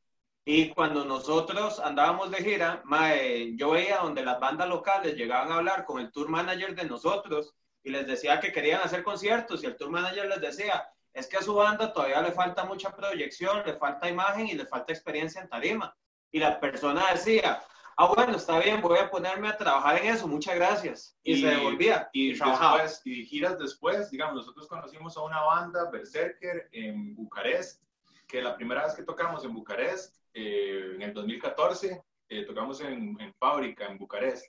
Y 0.45 0.69
cuando 0.69 1.03
nosotros 1.03 1.79
andábamos 1.79 2.31
de 2.31 2.37
gira, 2.37 2.81
mae, 2.85 3.55
yo 3.57 3.71
veía 3.71 3.97
donde 3.97 4.23
las 4.23 4.39
bandas 4.39 4.69
locales 4.69 5.15
llegaban 5.15 5.51
a 5.51 5.57
hablar 5.57 5.83
con 5.83 5.99
el 5.99 6.11
tour 6.11 6.29
manager 6.29 6.73
de 6.75 6.85
nosotros 6.85 7.53
y 7.89 7.91
les 7.91 8.05
decía 8.05 8.39
que 8.39 8.51
querían 8.51 8.81
hacer 8.81 9.01
conciertos 9.01 9.63
y 9.63 9.65
el 9.65 9.75
tour 9.75 9.89
manager 9.89 10.27
les 10.27 10.39
decía, 10.39 10.87
es 11.11 11.25
que 11.25 11.37
a 11.37 11.41
su 11.41 11.55
banda 11.55 11.91
todavía 11.91 12.21
le 12.21 12.31
falta 12.31 12.63
mucha 12.63 12.95
proyección, 12.95 13.63
le 13.65 13.73
falta 13.73 14.07
imagen 14.07 14.47
y 14.47 14.53
le 14.53 14.67
falta 14.67 14.93
experiencia 14.93 15.41
en 15.41 15.49
tarima. 15.49 15.97
Y 16.31 16.37
la 16.37 16.59
persona 16.59 17.07
decía, 17.11 17.63
ah, 17.97 18.13
bueno, 18.13 18.37
está 18.37 18.59
bien, 18.59 18.79
voy 18.79 18.99
a 18.99 19.09
ponerme 19.09 19.47
a 19.47 19.57
trabajar 19.57 19.99
en 19.99 20.13
eso, 20.13 20.27
muchas 20.27 20.53
gracias. 20.53 21.17
Y, 21.23 21.33
y 21.33 21.41
se 21.41 21.47
devolvía. 21.47 22.09
Y, 22.13 22.29
y 22.29 22.33
después, 22.33 23.01
y 23.05 23.25
giras 23.25 23.57
después, 23.57 24.11
digamos, 24.11 24.35
nosotros 24.35 24.67
conocimos 24.67 25.17
a 25.17 25.21
una 25.23 25.41
banda, 25.41 25.89
Berserker, 25.89 26.69
en 26.71 27.15
Bucarest, 27.15 27.81
que 28.27 28.39
la 28.39 28.55
primera 28.55 28.83
vez 28.83 28.93
que 28.93 29.01
tocamos 29.01 29.43
en 29.43 29.55
Bucarest, 29.55 30.15
eh, 30.35 30.91
en 30.93 31.01
el 31.01 31.13
2014, 31.15 32.03
eh, 32.29 32.45
tocamos 32.45 32.81
en, 32.81 33.19
en 33.19 33.33
Fábrica, 33.33 33.87
en 33.87 33.97
Bucarest 33.97 34.45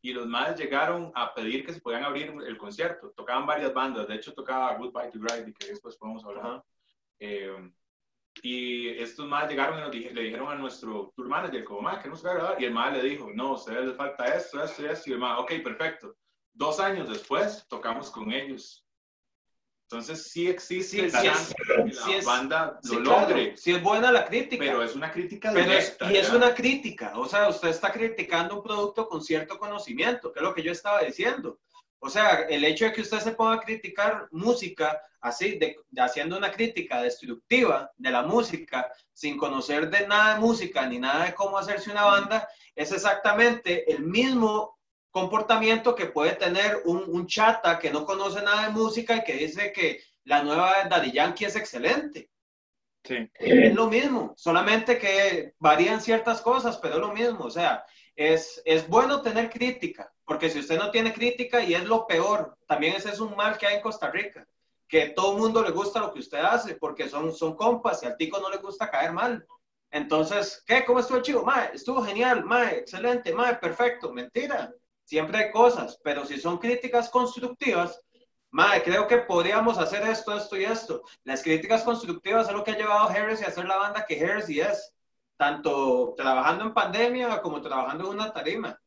y 0.00 0.12
los 0.12 0.26
más 0.26 0.58
llegaron 0.58 1.12
a 1.14 1.34
pedir 1.34 1.66
que 1.66 1.72
se 1.72 1.80
podían 1.80 2.04
abrir 2.04 2.32
el 2.46 2.56
concierto. 2.56 3.10
Tocaban 3.16 3.46
varias 3.46 3.74
bandas, 3.74 4.06
de 4.06 4.14
hecho 4.14 4.32
tocaba 4.32 4.76
Goodbye 4.76 5.10
to 5.10 5.18
Gravity, 5.18 5.52
que 5.52 5.68
después 5.68 5.96
podemos 5.96 6.24
hablar. 6.24 6.62
Eh, 7.18 7.72
y 8.42 8.88
estos 8.90 9.26
más 9.26 9.48
llegaron 9.48 9.78
y 9.78 9.82
nos 9.82 9.90
dije, 9.90 10.12
le 10.12 10.22
dijeron 10.22 10.48
a 10.48 10.54
nuestro 10.54 11.12
tour 11.16 11.28
manager, 11.28 11.64
como, 11.64 11.82
más 11.82 12.02
que 12.02 12.08
no 12.08 12.16
se 12.16 12.28
grabar. 12.28 12.60
Y 12.60 12.64
el 12.64 12.72
más 12.72 12.92
le 12.92 13.02
dijo, 13.02 13.30
no, 13.34 13.48
a 13.48 13.54
ustedes 13.54 13.86
les 13.86 13.96
falta 13.96 14.26
esto, 14.26 14.62
esto 14.62 14.82
y 14.82 14.86
esto. 14.86 15.10
Y 15.10 15.12
el 15.14 15.18
más, 15.18 15.40
ok, 15.40 15.52
perfecto. 15.62 16.16
Dos 16.52 16.78
años 16.80 17.08
después, 17.08 17.66
tocamos 17.68 18.10
con 18.10 18.32
ellos. 18.32 18.87
Entonces 19.90 20.30
sí 20.30 20.46
existe 20.46 20.96
sí, 20.98 21.10
la 21.10 21.20
sí 21.22 21.26
chance 21.28 21.54
que 21.54 21.94
la 21.94 22.22
banda 22.22 22.78
lo 22.82 23.00
claro, 23.00 23.20
logre. 23.22 23.56
Sí 23.56 23.72
es 23.72 23.82
buena 23.82 24.12
la 24.12 24.26
crítica. 24.26 24.62
Pero 24.62 24.82
es 24.82 24.94
una 24.94 25.10
crítica 25.10 25.50
pero 25.50 25.64
directa. 25.64 26.04
Es, 26.04 26.10
y 26.12 26.16
es 26.18 26.30
una 26.30 26.54
crítica. 26.54 27.12
O 27.16 27.26
sea, 27.26 27.48
usted 27.48 27.68
está 27.68 27.90
criticando 27.90 28.56
un 28.56 28.62
producto 28.62 29.08
con 29.08 29.22
cierto 29.22 29.58
conocimiento, 29.58 30.30
que 30.30 30.40
es 30.40 30.42
lo 30.42 30.52
que 30.52 30.62
yo 30.62 30.72
estaba 30.72 31.00
diciendo. 31.00 31.58
O 32.00 32.10
sea, 32.10 32.42
el 32.50 32.64
hecho 32.64 32.84
de 32.84 32.92
que 32.92 33.00
usted 33.00 33.20
se 33.20 33.32
ponga 33.32 33.54
a 33.54 33.60
criticar 33.60 34.28
música 34.30 35.00
así, 35.22 35.56
de, 35.58 35.78
de, 35.88 36.02
haciendo 36.02 36.36
una 36.36 36.52
crítica 36.52 37.00
destructiva 37.00 37.90
de 37.96 38.10
la 38.10 38.22
música, 38.22 38.92
sin 39.14 39.38
conocer 39.38 39.88
de 39.88 40.06
nada 40.06 40.34
de 40.34 40.40
música 40.40 40.86
ni 40.86 40.98
nada 40.98 41.24
de 41.24 41.34
cómo 41.34 41.56
hacerse 41.56 41.90
una 41.90 42.04
banda, 42.04 42.46
es 42.74 42.92
exactamente 42.92 43.90
el 43.90 44.02
mismo 44.02 44.77
comportamiento 45.10 45.94
que 45.94 46.06
puede 46.06 46.32
tener 46.32 46.82
un, 46.84 47.04
un, 47.06 47.26
chata 47.26 47.78
que 47.78 47.90
no 47.90 48.04
conoce 48.04 48.42
nada 48.42 48.66
de 48.66 48.72
música 48.72 49.16
y 49.16 49.24
que 49.24 49.34
dice 49.34 49.72
que 49.72 50.00
la 50.24 50.42
nueva 50.42 50.72
Daddy 50.88 51.12
Yankee 51.12 51.46
es 51.46 51.56
excelente. 51.56 52.30
Sí. 53.04 53.30
Es 53.34 53.74
lo 53.74 53.88
mismo, 53.88 54.34
solamente 54.36 54.98
que 54.98 55.54
varían 55.58 56.00
ciertas 56.00 56.42
cosas, 56.42 56.76
pero 56.76 56.96
es 56.96 57.00
lo 57.00 57.12
mismo. 57.12 57.44
O 57.44 57.50
sea, 57.50 57.84
es, 58.14 58.60
es 58.64 58.86
bueno 58.86 59.22
tener 59.22 59.48
crítica, 59.48 60.12
porque 60.24 60.50
si 60.50 60.58
usted 60.58 60.78
no 60.78 60.90
tiene 60.90 61.12
crítica 61.12 61.62
y 61.62 61.74
es 61.74 61.84
lo 61.84 62.06
peor, 62.06 62.58
también 62.66 62.96
ese 62.96 63.10
es 63.10 63.20
un 63.20 63.34
mal 63.34 63.56
que 63.56 63.66
hay 63.66 63.76
en 63.76 63.82
Costa 63.82 64.10
Rica, 64.10 64.46
que 64.86 65.10
todo 65.10 65.32
el 65.32 65.40
mundo 65.40 65.62
le 65.62 65.70
gusta 65.70 66.00
lo 66.00 66.12
que 66.12 66.20
usted 66.20 66.38
hace, 66.38 66.74
porque 66.74 67.08
son, 67.08 67.34
son 67.34 67.56
compas 67.56 68.02
y 68.02 68.06
al 68.06 68.16
tico 68.16 68.38
no 68.40 68.50
le 68.50 68.58
gusta 68.58 68.90
caer 68.90 69.12
mal. 69.12 69.46
Entonces, 69.90 70.62
¿qué? 70.66 70.84
¿Cómo 70.84 71.00
estuvo 71.00 71.22
chido? 71.22 71.44
Mae, 71.44 71.70
estuvo 71.72 72.02
genial, 72.02 72.44
mae, 72.44 72.78
excelente, 72.78 73.32
mae, 73.32 73.56
perfecto. 73.56 74.12
Mentira 74.12 74.70
siempre 75.08 75.38
hay 75.38 75.50
cosas, 75.50 75.98
pero 76.04 76.26
si 76.26 76.38
son 76.38 76.58
críticas 76.58 77.08
constructivas, 77.08 77.98
madre, 78.50 78.82
creo 78.82 79.08
que 79.08 79.16
podríamos 79.16 79.78
hacer 79.78 80.06
esto, 80.06 80.36
esto 80.36 80.54
y 80.58 80.64
esto. 80.64 81.02
Las 81.24 81.42
críticas 81.42 81.82
constructivas 81.82 82.46
es 82.46 82.52
lo 82.52 82.62
que 82.62 82.72
ha 82.72 82.76
llevado 82.76 83.08
a 83.08 83.12
Harris 83.12 83.42
a 83.42 83.46
hacer 83.46 83.64
la 83.64 83.78
banda 83.78 84.04
que 84.06 84.22
Harris 84.22 84.50
y 84.50 84.60
es, 84.60 84.94
tanto 85.38 86.12
trabajando 86.14 86.64
en 86.64 86.74
pandemia 86.74 87.40
como 87.40 87.62
trabajando 87.62 88.04
en 88.04 88.18
una 88.18 88.30
tarima. 88.34 88.78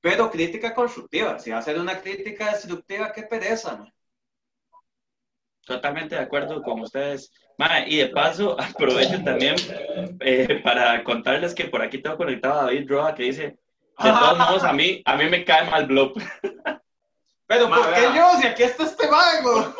Pero 0.00 0.30
crítica 0.30 0.72
constructiva, 0.72 1.40
si 1.40 1.50
ser 1.62 1.80
una 1.80 2.00
crítica 2.00 2.52
destructiva, 2.52 3.10
qué 3.12 3.24
pereza, 3.24 3.76
man. 3.76 3.92
Totalmente 5.66 6.14
de 6.14 6.20
acuerdo 6.20 6.62
con 6.62 6.82
ustedes. 6.82 7.32
Madre, 7.58 7.86
y 7.88 7.96
de 7.96 8.08
paso, 8.08 8.56
aprovecho 8.60 9.24
también 9.24 9.56
eh, 10.20 10.60
para 10.62 11.02
contarles 11.02 11.52
que 11.52 11.64
por 11.64 11.82
aquí 11.82 11.98
tengo 11.98 12.16
conectado 12.16 12.60
a 12.60 12.64
David 12.66 12.88
Roa 12.88 13.14
que 13.14 13.24
dice, 13.24 13.58
de 14.02 14.10
todos 14.10 14.38
modos, 14.38 14.64
a 14.64 14.72
mí, 14.72 15.02
a 15.04 15.16
mí 15.16 15.28
me 15.28 15.44
cae 15.44 15.70
mal 15.70 15.86
Blob. 15.86 16.14
Pero 17.46 17.68
¿por 17.68 17.94
qué 17.94 18.02
yo? 18.14 18.40
Si 18.40 18.46
aquí 18.46 18.62
está 18.62 18.84
este 18.84 19.06
vago. 19.06 19.74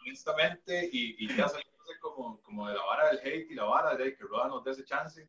Honestamente, 0.00 0.88
y, 0.92 1.24
y 1.24 1.28
ya 1.28 1.48
saliéndose 1.48 1.98
como, 2.00 2.40
como 2.42 2.68
de 2.68 2.74
la 2.74 2.84
vara 2.84 3.10
del 3.10 3.20
hate 3.20 3.50
y 3.50 3.54
la 3.54 3.64
vara 3.64 3.94
de 3.94 4.16
que 4.16 4.24
Roda 4.24 4.48
nos 4.48 4.64
dé 4.64 4.72
ese 4.72 4.84
chance, 4.84 5.28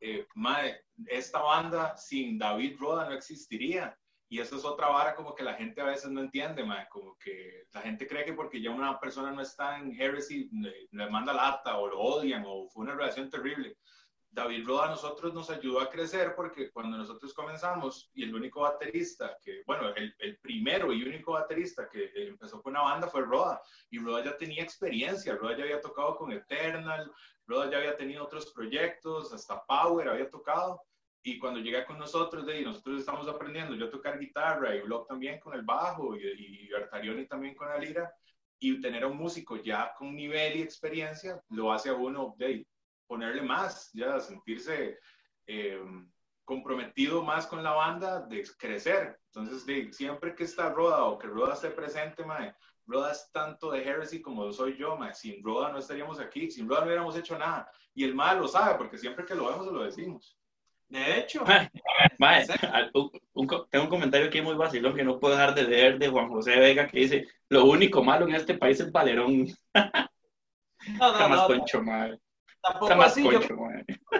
eh, 0.00 0.26
madre, 0.34 0.84
esta 1.06 1.40
banda 1.40 1.96
sin 1.96 2.38
David 2.38 2.76
Roda 2.78 3.08
no 3.08 3.14
existiría. 3.14 3.96
Y 4.28 4.40
eso 4.40 4.56
es 4.56 4.64
otra 4.64 4.88
vara 4.88 5.14
como 5.14 5.34
que 5.34 5.42
la 5.42 5.54
gente 5.54 5.82
a 5.82 5.84
veces 5.84 6.10
no 6.10 6.22
entiende, 6.22 6.64
madre. 6.64 6.88
como 6.90 7.18
que 7.18 7.64
la 7.70 7.82
gente 7.82 8.08
cree 8.08 8.24
que 8.24 8.32
porque 8.32 8.62
ya 8.62 8.70
una 8.70 8.98
persona 8.98 9.30
no 9.30 9.42
está 9.42 9.78
en 9.78 9.92
Heresy, 9.92 10.48
le, 10.52 10.88
le 10.90 11.10
manda 11.10 11.34
lata 11.34 11.76
o 11.76 11.86
lo 11.86 12.00
odian 12.00 12.42
o 12.46 12.66
fue 12.70 12.84
una 12.84 12.94
relación 12.94 13.28
terrible. 13.28 13.76
David 14.32 14.66
Roda 14.66 14.86
a 14.86 14.90
nosotros 14.90 15.34
nos 15.34 15.50
ayudó 15.50 15.80
a 15.80 15.90
crecer 15.90 16.34
porque 16.34 16.70
cuando 16.70 16.96
nosotros 16.96 17.34
comenzamos 17.34 18.10
y 18.14 18.24
el 18.24 18.34
único 18.34 18.62
baterista 18.62 19.36
que, 19.42 19.62
bueno, 19.66 19.90
el, 19.94 20.14
el, 20.18 20.38
primero 20.38 20.90
y 20.90 21.02
único 21.02 21.32
baterista 21.32 21.86
que 21.90 22.10
empezó 22.14 22.62
con 22.62 22.72
una 22.72 22.80
banda 22.80 23.08
fue 23.08 23.20
Roda 23.20 23.60
y 23.90 23.98
Roda 23.98 24.24
ya 24.24 24.36
tenía 24.38 24.62
experiencia, 24.62 25.36
Roda 25.36 25.58
ya 25.58 25.64
había 25.64 25.82
tocado 25.82 26.16
con 26.16 26.32
Eternal, 26.32 27.12
Roda 27.46 27.70
ya 27.70 27.76
había 27.76 27.94
tenido 27.94 28.24
otros 28.24 28.50
proyectos, 28.52 29.34
hasta 29.34 29.62
Power 29.66 30.08
había 30.08 30.30
tocado. 30.30 30.82
Y 31.22 31.38
cuando 31.38 31.60
llega 31.60 31.84
con 31.84 31.98
nosotros, 31.98 32.46
de, 32.46 32.62
nosotros 32.62 33.00
estamos 33.00 33.28
aprendiendo, 33.28 33.74
yo 33.74 33.90
tocar 33.90 34.18
guitarra 34.18 34.74
y 34.74 34.80
Block 34.80 35.06
también 35.06 35.40
con 35.40 35.52
el 35.54 35.62
bajo 35.62 36.16
y, 36.16 36.68
y 36.70 36.74
Artarioni 36.74 37.26
también 37.26 37.54
con 37.54 37.68
la 37.68 37.78
lira. 37.78 38.12
Y 38.58 38.80
tener 38.80 39.04
a 39.04 39.08
un 39.08 39.18
músico 39.18 39.56
ya 39.56 39.92
con 39.98 40.14
nivel 40.14 40.56
y 40.56 40.62
experiencia 40.62 41.42
lo 41.50 41.72
hace 41.72 41.90
a 41.90 41.94
uno 41.94 42.34
de 42.38 42.64
ponerle 43.12 43.42
más, 43.42 43.90
ya 43.92 44.18
sentirse 44.20 44.98
eh, 45.46 45.78
comprometido 46.46 47.22
más 47.22 47.46
con 47.46 47.62
la 47.62 47.72
banda, 47.72 48.20
de 48.22 48.42
crecer. 48.58 49.20
Entonces, 49.26 49.66
de, 49.66 49.92
siempre 49.92 50.34
que 50.34 50.44
está 50.44 50.70
Roda 50.70 51.04
o 51.04 51.18
que 51.18 51.26
Roda 51.26 51.52
esté 51.52 51.68
presente, 51.68 52.24
mae, 52.24 52.54
Roda 52.86 53.12
es 53.12 53.28
tanto 53.30 53.70
de 53.70 53.82
Heresy 53.86 54.22
como 54.22 54.44
lo 54.44 54.52
soy 54.54 54.78
yo, 54.78 54.96
mae. 54.96 55.12
sin 55.12 55.44
Roda 55.44 55.70
no 55.70 55.78
estaríamos 55.78 56.18
aquí, 56.20 56.50
sin 56.50 56.66
Roda 56.66 56.80
no 56.80 56.86
hubiéramos 56.86 57.14
hecho 57.14 57.38
nada. 57.38 57.70
Y 57.94 58.04
el 58.04 58.14
mal 58.14 58.38
lo 58.38 58.48
sabe, 58.48 58.78
porque 58.78 58.96
siempre 58.96 59.26
que 59.26 59.34
lo 59.34 59.50
vemos 59.50 59.66
se 59.66 59.72
lo 59.72 59.84
decimos. 59.84 60.38
De 60.88 61.18
hecho. 61.18 61.44
Mae, 62.18 62.46
mae, 62.46 62.46
un, 62.94 63.10
un, 63.34 63.46
tengo 63.68 63.84
un 63.84 63.90
comentario 63.90 64.28
aquí 64.28 64.40
muy 64.40 64.54
vacilón 64.54 64.94
que 64.94 65.04
no 65.04 65.20
puedo 65.20 65.34
dejar 65.34 65.54
de 65.54 65.64
leer 65.64 65.98
de 65.98 66.08
Juan 66.08 66.30
José 66.30 66.56
Vega 66.58 66.86
que 66.86 67.00
dice, 67.00 67.28
lo 67.50 67.66
único 67.66 68.02
malo 68.02 68.26
en 68.26 68.36
este 68.36 68.54
país 68.54 68.80
es 68.80 68.90
Valerón. 68.90 69.48
No, 70.98 71.12
no, 71.12 71.28
más 71.28 71.40
no, 71.40 71.46
concho, 71.46 71.82
madre. 71.82 72.18
Tampoco 72.62 73.02
así. 73.02 73.22
Yo, 73.24 73.40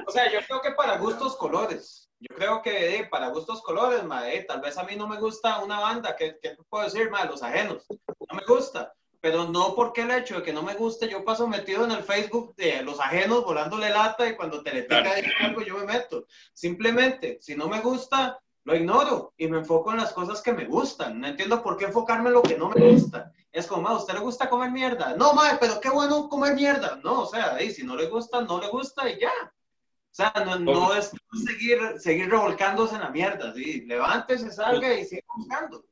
o 0.07 0.11
sea, 0.11 0.31
yo 0.33 0.40
creo 0.46 0.61
que 0.61 0.72
para 0.72 0.98
gustos 0.98 1.37
colores. 1.37 2.11
Yo 2.18 2.35
creo 2.37 2.62
que 2.62 2.96
eh, 2.96 3.09
para 3.11 3.28
gustos 3.28 3.62
colores, 3.62 4.05
madre, 4.05 4.44
tal 4.44 4.61
vez 4.61 4.78
a 4.78 4.85
mí 4.85 4.94
no 4.96 5.09
me 5.09 5.18
gusta 5.18 5.59
una 5.59 5.81
banda, 5.81 6.14
¿qué, 6.16 6.38
qué 6.40 6.57
puedo 6.68 6.85
decir, 6.85 7.11
madre? 7.11 7.31
Los 7.31 7.42
ajenos. 7.42 7.85
No 7.88 8.37
me 8.37 8.44
gusta. 8.46 8.92
pero 9.22 9.44
no 9.44 9.76
porque 9.76 10.02
el 10.02 10.11
hecho 10.11 10.37
de 10.37 10.42
que 10.42 10.52
no 10.52 10.64
me 10.64 10.74
guste, 10.74 11.09
yo 11.09 11.24
paso 11.24 11.46
metido 11.46 11.85
en 11.85 11.92
el 11.92 12.02
Facebook 12.02 12.57
de 12.57 12.83
los 12.83 12.98
ajenos 12.98 13.44
volándole 13.44 13.88
lata 13.88 14.28
y 14.28 14.35
cuando 14.35 14.64
te 14.64 14.74
le 14.74 14.83
pica 14.83 15.12
algo 15.40 15.62
yo 15.62 15.78
me 15.78 15.85
meto. 15.85 16.26
Simplemente, 16.52 17.38
si 17.40 17.55
no 17.55 17.68
me 17.68 17.81
gusta, 17.81 18.40
lo 18.64 18.77
ignoro 18.77 19.33
y 19.37 19.48
me 19.48 19.59
enfoco 19.59 19.90
en 19.90 19.98
las 19.98 20.12
cosas 20.12 20.40
que 20.40 20.53
me 20.53 20.66
gustan. 20.66 21.20
No 21.20 21.27
entiendo 21.27 21.62
por 21.62 21.77
qué 21.77 21.87
enfocarme 21.87 22.29
en 22.29 22.35
lo 22.35 22.42
que 22.42 22.57
no 22.57 22.68
me 22.70 22.92
gusta. 22.92 23.33
Es 23.51 23.66
como, 23.66 23.88
¿a 23.88 23.96
usted 23.96 24.14
le 24.14 24.20
gusta 24.20 24.48
comer 24.48 24.70
mierda? 24.70 25.16
No, 25.16 25.35
madre, 25.35 25.59
pero 25.61 25.81
qué 25.81 25.90
bueno 25.90 26.29
comer 26.29 26.55
mierda. 26.55 26.98
No, 27.03 27.22
o 27.22 27.27
sea, 27.27 27.59
si 27.59 27.83
no 27.83 27.96
le 27.96 28.07
gusta, 28.09 28.40
no 28.42 28.61
le 28.61 28.68
gusta 28.68 29.11
y 29.11 29.20
ya. 29.20 29.33
O 29.42 30.14
sea, 30.14 30.33
no, 30.44 30.59
no 30.59 30.94
es 30.94 31.11
seguir, 31.44 31.79
seguir 31.98 32.31
revolcándose 32.31 32.94
en 32.94 33.01
la 33.01 33.11
mierda. 33.11 33.53
¿sí? 33.53 33.83
Levántese, 33.87 34.51
salga 34.53 34.94
y 34.94 35.05
siga 35.05 35.22
buscando. 35.37 35.85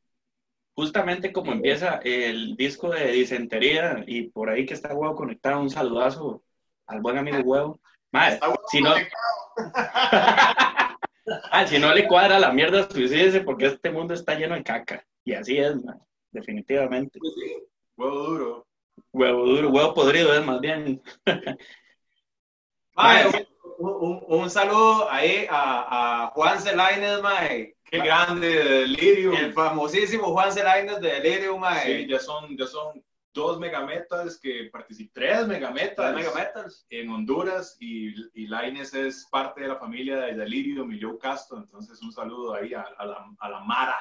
Justamente 0.74 1.32
como 1.32 1.52
empieza 1.52 2.00
el 2.04 2.56
disco 2.56 2.90
de 2.90 3.12
Disentería 3.12 4.04
y 4.06 4.28
por 4.28 4.48
ahí 4.48 4.64
que 4.64 4.74
está 4.74 4.94
Huevo 4.94 5.16
conectado, 5.16 5.60
un 5.60 5.70
saludazo 5.70 6.42
al 6.86 7.00
buen 7.00 7.18
amigo 7.18 7.38
Huevo. 7.40 7.80
Madre, 8.12 8.40
si 8.70 8.80
no... 8.80 8.94
Ah, 11.50 11.66
si 11.66 11.78
no 11.78 11.92
le 11.94 12.06
cuadra 12.06 12.38
la 12.38 12.52
mierda, 12.52 12.88
suicídese 12.90 13.40
porque 13.40 13.66
este 13.66 13.90
mundo 13.90 14.14
está 14.14 14.34
lleno 14.34 14.54
de 14.54 14.62
caca. 14.62 15.04
Y 15.24 15.34
así 15.34 15.58
es, 15.58 15.74
definitivamente. 16.30 17.18
Pues 17.18 17.34
huevo 17.96 18.16
duro. 18.16 18.66
Huevo 19.12 19.46
duro, 19.46 19.70
huevo 19.70 19.94
podrido 19.94 20.34
es 20.34 20.44
más 20.44 20.60
bien. 20.60 21.02
un, 23.78 24.50
saludo 24.50 25.10
ahí 25.10 25.46
a, 25.50 26.30
Juan 26.34 26.60
Celaines, 26.60 27.20
mae. 27.22 27.76
Qué 27.84 27.98
grande 27.98 28.48
de 28.48 28.64
Delirium. 28.80 29.34
El 29.34 29.52
famosísimo 29.52 30.32
Juan 30.32 30.52
Celaines 30.52 31.00
de 31.00 31.20
Delirium, 31.20 31.60
mae. 31.60 32.02
Sí, 32.02 32.06
ya 32.08 32.18
son, 32.18 32.56
ya 32.56 32.66
son 32.66 33.02
dos 33.32 33.58
megametas 33.58 34.38
que 34.40 34.68
participan, 34.72 35.12
tres 35.14 35.46
megametas, 35.46 36.14
megametas 36.14 36.86
en 36.90 37.10
Honduras 37.10 37.76
y, 37.80 38.14
y 38.34 38.46
Laines 38.46 38.92
es 38.94 39.26
parte 39.30 39.62
de 39.62 39.68
la 39.68 39.76
familia 39.76 40.16
de 40.16 40.34
Delirium 40.34 40.92
y 40.92 41.00
Joe 41.00 41.18
Castro, 41.18 41.58
entonces 41.58 42.02
un 42.02 42.12
saludo 42.12 42.54
ahí 42.54 42.74
a, 42.74 42.84
la, 43.04 43.26
a 43.38 43.48
la, 43.48 43.60
Mara. 43.60 43.96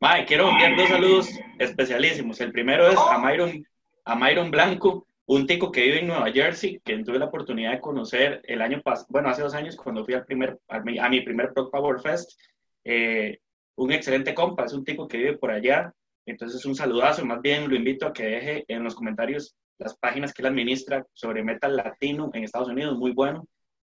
Mae, 0.00 0.26
quiero 0.26 0.50
enviar 0.50 0.76
dos 0.76 0.88
saludos 0.88 1.28
especialísimos. 1.58 2.40
El 2.40 2.52
primero 2.52 2.88
es 2.88 2.98
a 2.98 3.18
Myron, 3.18 3.64
a 4.04 4.14
Myron 4.16 4.50
Blanco, 4.50 5.06
un 5.26 5.46
tico 5.46 5.72
que 5.72 5.82
vive 5.82 6.00
en 6.00 6.08
Nueva 6.08 6.30
Jersey, 6.30 6.80
que 6.84 6.98
tuve 7.04 7.18
la 7.18 7.26
oportunidad 7.26 7.72
de 7.72 7.80
conocer 7.80 8.42
el 8.44 8.60
año 8.60 8.82
pasado, 8.82 9.06
bueno, 9.10 9.28
hace 9.28 9.42
dos 9.42 9.54
años 9.54 9.76
cuando 9.76 10.04
fui 10.04 10.14
al 10.14 10.26
primer, 10.26 10.58
a 10.68 10.80
mi, 10.80 10.98
a 10.98 11.08
mi 11.08 11.20
primer 11.22 11.52
Pro 11.52 11.70
Power 11.70 12.00
Fest. 12.00 12.38
Eh, 12.84 13.38
un 13.76 13.92
excelente 13.92 14.34
compa, 14.34 14.64
es 14.64 14.72
un 14.72 14.84
tico 14.84 15.08
que 15.08 15.18
vive 15.18 15.38
por 15.38 15.50
allá, 15.50 15.92
entonces, 16.26 16.64
un 16.64 16.74
saludazo. 16.74 17.24
Más 17.24 17.40
bien 17.42 17.68
lo 17.68 17.76
invito 17.76 18.06
a 18.06 18.12
que 18.12 18.24
deje 18.24 18.64
en 18.68 18.82
los 18.82 18.94
comentarios 18.94 19.54
las 19.78 19.96
páginas 19.96 20.32
que 20.32 20.42
él 20.42 20.46
administra 20.46 21.06
sobre 21.12 21.42
metal 21.42 21.76
latino 21.76 22.30
en 22.32 22.44
Estados 22.44 22.68
Unidos, 22.68 22.96
muy 22.96 23.12
bueno. 23.12 23.46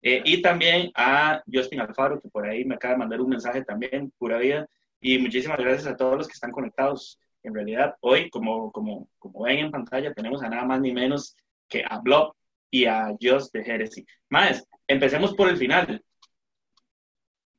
Eh, 0.02 0.22
y 0.24 0.42
también 0.42 0.90
a 0.94 1.42
Justin 1.52 1.80
Alfaro, 1.80 2.20
que 2.20 2.28
por 2.28 2.46
ahí 2.46 2.64
me 2.64 2.74
acaba 2.74 2.94
de 2.94 2.98
mandar 2.98 3.20
un 3.20 3.30
mensaje 3.30 3.64
también, 3.64 4.12
pura 4.18 4.38
vida. 4.38 4.66
Y 5.00 5.18
muchísimas 5.18 5.58
gracias 5.58 5.86
a 5.86 5.96
todos 5.96 6.16
los 6.16 6.26
que 6.26 6.34
están 6.34 6.50
conectados. 6.50 7.18
En 7.42 7.54
realidad, 7.54 7.94
hoy, 8.00 8.28
como, 8.30 8.72
como, 8.72 9.08
como 9.18 9.44
ven 9.44 9.58
en 9.58 9.70
pantalla, 9.70 10.12
tenemos 10.12 10.42
a 10.42 10.48
nada 10.48 10.64
más 10.64 10.80
ni 10.80 10.92
menos 10.92 11.36
que 11.68 11.84
a 11.88 11.98
Blob 11.98 12.34
y 12.70 12.84
a 12.84 13.14
Just 13.20 13.52
de 13.54 13.60
Heresy. 13.60 14.04
Más, 14.28 14.66
empecemos 14.86 15.34
por 15.34 15.48
el 15.48 15.56
final. 15.56 16.02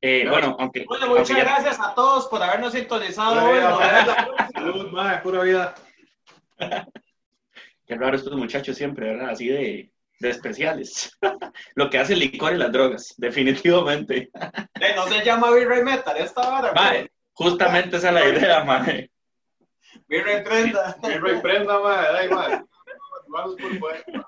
Eh, 0.02 0.26
bueno, 0.30 0.56
aunque. 0.60 0.86
Bueno, 0.86 1.08
muchas 1.08 1.38
gracias 1.38 1.80
a 1.80 1.94
todos 1.94 2.28
por 2.28 2.42
habernos 2.42 2.74
sintonizado 2.74 3.44
hoy. 3.44 3.60
Salud, 4.54 4.92
madre, 4.92 5.22
pura 5.22 5.44
vida. 5.44 5.76
Qué 7.88 7.96
raro 7.96 8.16
estos 8.16 8.34
muchachos 8.34 8.78
siempre, 8.78 9.10
¿verdad? 9.10 9.32
Así 9.32 9.48
de, 9.48 9.92
de 10.20 10.30
especiales. 10.30 11.18
Lo 11.76 11.90
que 11.90 11.98
hace 11.98 12.14
el 12.14 12.20
licor 12.20 12.54
y 12.54 12.58
las 12.58 12.72
drogas, 12.72 13.16
definitivamente. 13.18 14.30
Eh, 14.80 14.94
no 14.96 15.08
se 15.08 15.24
llama 15.24 15.52
V-Ray 15.52 15.84
Metal 15.84 16.16
esta 16.18 16.48
hora. 16.48 16.74
Mae, 16.74 17.12
justamente 17.34 17.98
esa 17.98 18.10
es 18.10 18.14
la 18.14 18.30
idea, 18.30 18.64
mae. 18.64 19.10
V-Ray 20.08 20.44
prenda. 20.44 20.96
V-Ray 21.02 21.42
prenda, 21.42 21.80
mae. 21.80 22.08
Ay, 22.18 22.30
Vamos 23.32 23.56
por 23.56 24.26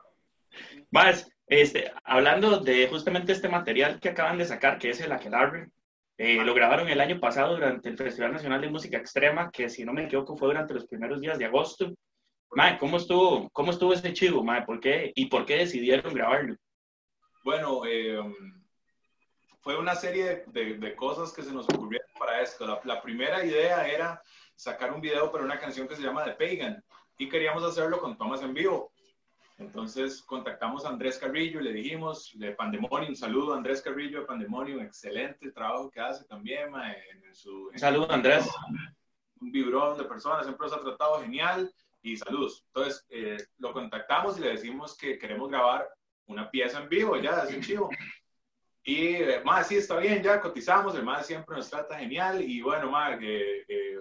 Más, 0.91 1.30
este, 1.51 1.91
hablando 2.05 2.59
de 2.59 2.87
justamente 2.87 3.33
este 3.33 3.49
material 3.49 3.99
que 3.99 4.09
acaban 4.09 4.37
de 4.37 4.45
sacar, 4.45 4.79
que 4.79 4.91
es 4.91 5.01
el 5.01 5.11
Aquelarre, 5.11 5.69
eh, 6.17 6.35
lo 6.45 6.53
grabaron 6.53 6.87
el 6.87 7.01
año 7.01 7.19
pasado 7.19 7.55
durante 7.55 7.89
el 7.89 7.97
Festival 7.97 8.31
Nacional 8.31 8.61
de 8.61 8.69
Música 8.69 8.97
Extrema, 8.97 9.51
que 9.51 9.67
si 9.69 9.83
no 9.83 9.91
me 9.91 10.05
equivoco 10.05 10.37
fue 10.37 10.47
durante 10.47 10.73
los 10.73 10.87
primeros 10.87 11.19
días 11.19 11.37
de 11.37 11.45
agosto. 11.45 11.93
Mae, 12.51 12.77
¿cómo 12.77 12.95
estuvo, 12.95 13.49
cómo 13.51 13.71
estuvo 13.71 13.91
ese 13.91 14.13
chivo, 14.13 14.45
mae? 14.45 14.63
¿Por 14.63 14.79
qué? 14.79 15.11
¿Y 15.13 15.25
por 15.25 15.45
qué 15.45 15.57
decidieron 15.57 16.13
grabarlo? 16.13 16.55
Bueno, 17.43 17.81
eh, 17.85 18.17
fue 19.59 19.77
una 19.77 19.95
serie 19.95 20.45
de, 20.47 20.77
de, 20.77 20.95
cosas 20.95 21.33
que 21.33 21.43
se 21.43 21.51
nos 21.51 21.65
ocurrieron 21.65 22.07
para 22.17 22.41
esto. 22.41 22.65
La, 22.65 22.79
la, 22.85 23.01
primera 23.01 23.43
idea 23.43 23.85
era 23.89 24.21
sacar 24.55 24.93
un 24.93 25.01
video 25.01 25.29
para 25.29 25.43
una 25.43 25.59
canción 25.59 25.85
que 25.85 25.97
se 25.97 26.01
llama 26.01 26.23
The 26.23 26.31
Pagan 26.31 26.81
y 27.17 27.27
queríamos 27.27 27.63
hacerlo 27.65 27.99
con 27.99 28.17
tomas 28.17 28.41
en 28.41 28.53
vivo. 28.53 28.93
Entonces 29.61 30.23
contactamos 30.23 30.85
a 30.85 30.89
Andrés 30.89 31.19
Carrillo 31.19 31.61
y 31.61 31.63
le 31.63 31.73
dijimos, 31.73 32.31
de 32.33 32.51
Pandemonio, 32.51 33.09
un 33.09 33.15
saludo 33.15 33.53
a 33.53 33.57
Andrés 33.57 33.81
Carrillo 33.81 34.21
de 34.21 34.25
Pandemonio, 34.25 34.81
excelente 34.81 35.51
trabajo 35.51 35.89
que 35.91 35.99
hace 35.99 36.25
también. 36.25 36.71
en 36.75 37.33
su, 37.33 37.69
un 37.71 37.77
saludo 37.79 38.11
Andrés. 38.11 38.49
Un 39.39 39.51
vibrón 39.51 39.97
de 39.97 40.03
personas, 40.05 40.45
siempre 40.45 40.67
nos 40.67 40.77
ha 40.77 40.81
tratado 40.81 41.21
genial 41.21 41.71
y 42.01 42.17
saludos. 42.17 42.63
Entonces 42.67 43.05
eh, 43.09 43.37
lo 43.59 43.71
contactamos 43.71 44.37
y 44.37 44.41
le 44.41 44.49
decimos 44.49 44.97
que 44.97 45.19
queremos 45.19 45.49
grabar 45.49 45.87
una 46.25 46.49
pieza 46.49 46.81
en 46.81 46.89
vivo, 46.89 47.15
ya, 47.17 47.43
es 47.43 47.55
un 47.55 47.61
chivo. 47.61 47.89
Y 48.83 49.15
eh, 49.15 49.41
más, 49.45 49.67
sí, 49.67 49.77
está 49.77 49.97
bien, 49.97 50.23
ya 50.23 50.41
cotizamos, 50.41 50.95
el 50.95 51.03
más 51.03 51.27
siempre 51.27 51.55
nos 51.55 51.69
trata 51.69 51.99
genial 51.99 52.41
y 52.41 52.61
bueno, 52.61 52.89
más, 52.89 53.17
eh, 53.21 53.99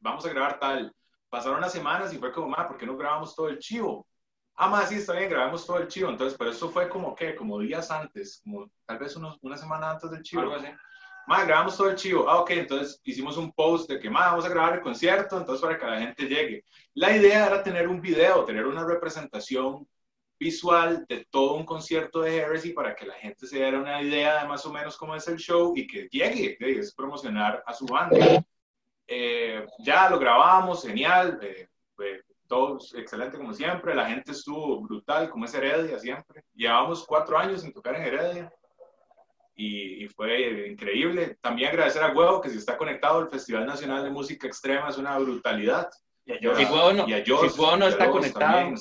vamos 0.00 0.24
a 0.24 0.30
grabar 0.30 0.58
tal. 0.58 0.94
Pasaron 1.28 1.60
las 1.60 1.72
semanas 1.72 2.14
y 2.14 2.18
fue 2.18 2.32
como, 2.32 2.48
más, 2.48 2.66
¿por 2.66 2.78
qué 2.78 2.86
no 2.86 2.96
grabamos 2.96 3.34
todo 3.34 3.48
el 3.48 3.58
chivo? 3.58 4.06
Ah, 4.56 4.68
más 4.68 4.88
sí, 4.88 4.96
está 4.96 5.14
bien, 5.14 5.30
grabamos 5.30 5.66
todo 5.66 5.78
el 5.78 5.88
chivo. 5.88 6.10
Entonces, 6.10 6.36
pero 6.38 6.50
eso 6.50 6.70
fue 6.70 6.88
como 6.88 7.14
que, 7.14 7.34
como 7.34 7.58
días 7.58 7.90
antes, 7.90 8.40
como 8.44 8.70
tal 8.86 8.98
vez 8.98 9.16
unos, 9.16 9.38
una 9.42 9.56
semana 9.56 9.90
antes 9.90 10.10
del 10.10 10.22
chivo. 10.22 10.42
Algo 10.42 10.54
así. 10.56 10.68
Más, 11.26 11.46
grabamos 11.46 11.76
todo 11.76 11.90
el 11.90 11.96
chivo. 11.96 12.28
Ah, 12.28 12.40
ok, 12.40 12.50
entonces 12.50 13.00
hicimos 13.04 13.36
un 13.36 13.52
post 13.52 13.88
de 13.88 14.00
que, 14.00 14.10
más, 14.10 14.30
vamos 14.30 14.44
a 14.44 14.48
grabar 14.48 14.74
el 14.74 14.80
concierto, 14.80 15.38
entonces 15.38 15.64
para 15.64 15.78
que 15.78 15.86
la 15.86 16.00
gente 16.00 16.26
llegue. 16.26 16.64
La 16.94 17.16
idea 17.16 17.46
era 17.46 17.62
tener 17.62 17.88
un 17.88 18.00
video, 18.00 18.44
tener 18.44 18.66
una 18.66 18.84
representación 18.84 19.86
visual 20.38 21.06
de 21.08 21.24
todo 21.30 21.54
un 21.54 21.64
concierto 21.64 22.22
de 22.22 22.36
Heresy 22.38 22.72
para 22.72 22.96
que 22.96 23.06
la 23.06 23.14
gente 23.14 23.46
se 23.46 23.56
diera 23.56 23.78
una 23.78 24.02
idea 24.02 24.42
de 24.42 24.48
más 24.48 24.66
o 24.66 24.72
menos 24.72 24.96
cómo 24.96 25.14
es 25.14 25.28
el 25.28 25.36
show 25.36 25.72
y 25.76 25.86
que 25.86 26.08
llegue, 26.10 26.56
es 26.58 26.92
promocionar 26.92 27.62
a 27.64 27.72
su 27.72 27.86
banda. 27.86 28.44
Eh, 29.06 29.64
ya 29.78 30.10
lo 30.10 30.18
grabamos, 30.18 30.84
genial. 30.84 31.38
Eh, 31.42 31.68
todo 32.52 32.78
excelente 32.96 33.38
como 33.38 33.54
siempre, 33.54 33.94
la 33.94 34.10
gente 34.10 34.32
estuvo 34.32 34.78
brutal, 34.82 35.30
como 35.30 35.46
es 35.46 35.54
Heredia 35.54 35.98
siempre. 35.98 36.44
Llevamos 36.52 37.06
cuatro 37.06 37.38
años 37.38 37.62
sin 37.62 37.72
tocar 37.72 37.94
en 37.94 38.02
Heredia 38.02 38.52
y, 39.54 40.06
fue 40.08 40.68
increíble. 40.68 41.38
También 41.40 41.70
agradecer 41.70 42.02
a 42.02 42.12
Huevo 42.12 42.42
que 42.42 42.50
si 42.50 42.58
está 42.58 42.76
conectado 42.76 43.20
al 43.20 43.30
Festival 43.30 43.64
Nacional 43.64 44.04
de 44.04 44.10
Música 44.10 44.46
Extrema 44.46 44.90
es 44.90 44.98
una 44.98 45.18
brutalidad. 45.18 45.88
Y 46.26 46.46
a 46.46 46.54
si 46.54 46.64
Huevo 46.66 46.92
no, 46.92 47.06
si 47.06 47.32
Huevo 47.32 47.76
no 47.78 47.86
está 47.86 48.10
conectado, 48.10 48.74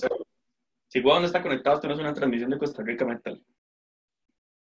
si 0.89 0.99
Huevo 0.99 1.19
no 1.21 1.25
está 1.25 1.41
conectado, 1.41 1.75
esto 1.77 1.87
no 1.87 1.93
es 1.93 1.99
una 2.01 2.13
transmisión 2.13 2.49
de 2.49 2.59
Costa 2.59 2.83
Rica 2.83 3.05
Metal. 3.05 3.41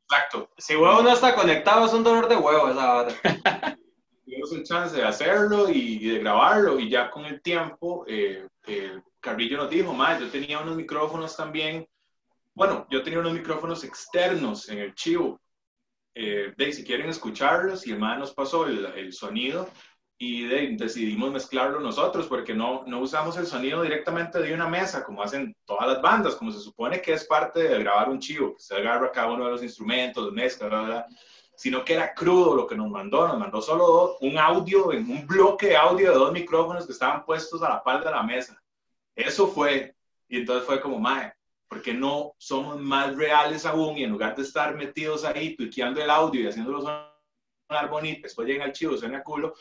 Exacto. 0.03 0.49
Si 0.57 0.75
Huevo 0.75 1.01
no 1.01 1.13
está 1.13 1.33
conectado 1.33 1.85
es 1.85 1.93
un 1.93 2.03
dolor 2.03 2.27
de 2.27 2.35
huevo 2.35 2.69
esa 2.71 2.93
hora. 2.93 3.13
tuvimos 4.27 4.51
el 4.51 4.63
chance 4.63 4.95
de 4.95 5.03
hacerlo 5.03 5.69
y, 5.69 5.99
de 6.09 6.19
grabarlo 6.19 6.79
y 6.79 6.89
ya 6.89 7.09
con 7.09 7.25
el 7.25 7.41
tiempo 7.41 8.03
eh, 8.07 8.45
eh, 8.67 8.99
Carrillo 9.21 9.57
nos 9.57 9.69
dijo, 9.69 9.93
más 9.93 10.19
yo 10.19 10.29
tenía 10.29 10.59
unos 10.59 10.75
micrófonos 10.75 11.35
también, 11.35 11.87
bueno, 12.53 12.85
yo 12.89 13.01
tenía 13.03 13.19
unos 13.19 13.33
micrófonos 13.33 13.83
externos 13.83 14.67
en 14.69 14.79
el 14.79 14.93
chivo, 14.95 15.39
eh, 16.13 16.53
de 16.57 16.73
si 16.73 16.83
quieren 16.83 17.09
escucharlos 17.09 17.87
y 17.87 17.91
el 17.91 17.99
nos 17.99 18.33
pasó 18.33 18.67
el, 18.67 18.85
el 18.85 19.13
sonido 19.13 19.69
y 20.17 20.45
de, 20.45 20.75
decidimos 20.75 21.31
mezclarlo 21.31 21.79
nosotros 21.79 22.27
porque 22.27 22.53
no, 22.53 22.83
no 22.85 22.99
usamos 22.99 23.37
el 23.37 23.45
sonido 23.45 23.81
directamente 23.81 24.39
de 24.39 24.53
una 24.53 24.67
mesa 24.67 25.03
como 25.05 25.23
hacen 25.23 25.55
todas 25.63 25.87
las 25.87 26.01
bandas, 26.01 26.35
como 26.35 26.51
se 26.51 26.59
supone 26.59 27.01
que 27.01 27.13
es 27.13 27.25
parte 27.25 27.63
de 27.63 27.79
grabar 27.79 28.09
un 28.09 28.19
chivo, 28.19 28.55
se 28.57 28.75
agarra 28.75 29.11
cada 29.11 29.31
uno 29.31 29.45
de 29.45 29.51
los 29.51 29.63
instrumentos, 29.63 30.33
mezcla, 30.33 30.67
bla, 30.67 30.81
bla, 30.81 31.07
sino 31.57 31.83
que 31.83 31.95
era 31.95 32.13
crudo 32.13 32.55
lo 32.55 32.67
que 32.67 32.75
nos 32.75 32.89
mandó. 32.89 33.27
Nos 33.27 33.39
mandó 33.39 33.61
solo 33.61 34.15
un 34.21 34.37
audio, 34.37 34.87
un 34.89 35.27
bloque 35.27 35.67
de 35.67 35.77
audio 35.77 36.11
de 36.11 36.17
dos 36.17 36.31
micrófonos 36.31 36.85
que 36.85 36.93
estaban 36.93 37.25
puestos 37.25 37.61
a 37.63 37.69
la 37.69 37.83
par 37.83 38.03
de 38.03 38.11
la 38.11 38.23
mesa. 38.23 38.61
Eso 39.15 39.47
fue. 39.47 39.95
Y 40.29 40.37
entonces 40.37 40.65
fue 40.65 40.79
como, 40.79 40.99
mae, 40.99 41.33
porque 41.67 41.93
no 41.93 42.33
somos 42.37 42.79
más 42.79 43.15
reales 43.15 43.65
aún? 43.65 43.97
Y 43.97 44.03
en 44.03 44.11
lugar 44.11 44.35
de 44.35 44.43
estar 44.43 44.75
metidos 44.75 45.25
ahí, 45.25 45.55
tuiteando 45.55 46.01
el 46.01 46.09
audio 46.09 46.41
y 46.41 46.47
haciéndolo 46.47 46.81
sonar 46.81 47.89
bonito, 47.89 48.21
después 48.23 48.47
llega 48.47 48.65
el 48.65 48.71
chivo, 48.71 48.95
suena 48.95 49.23
culo, 49.23 49.55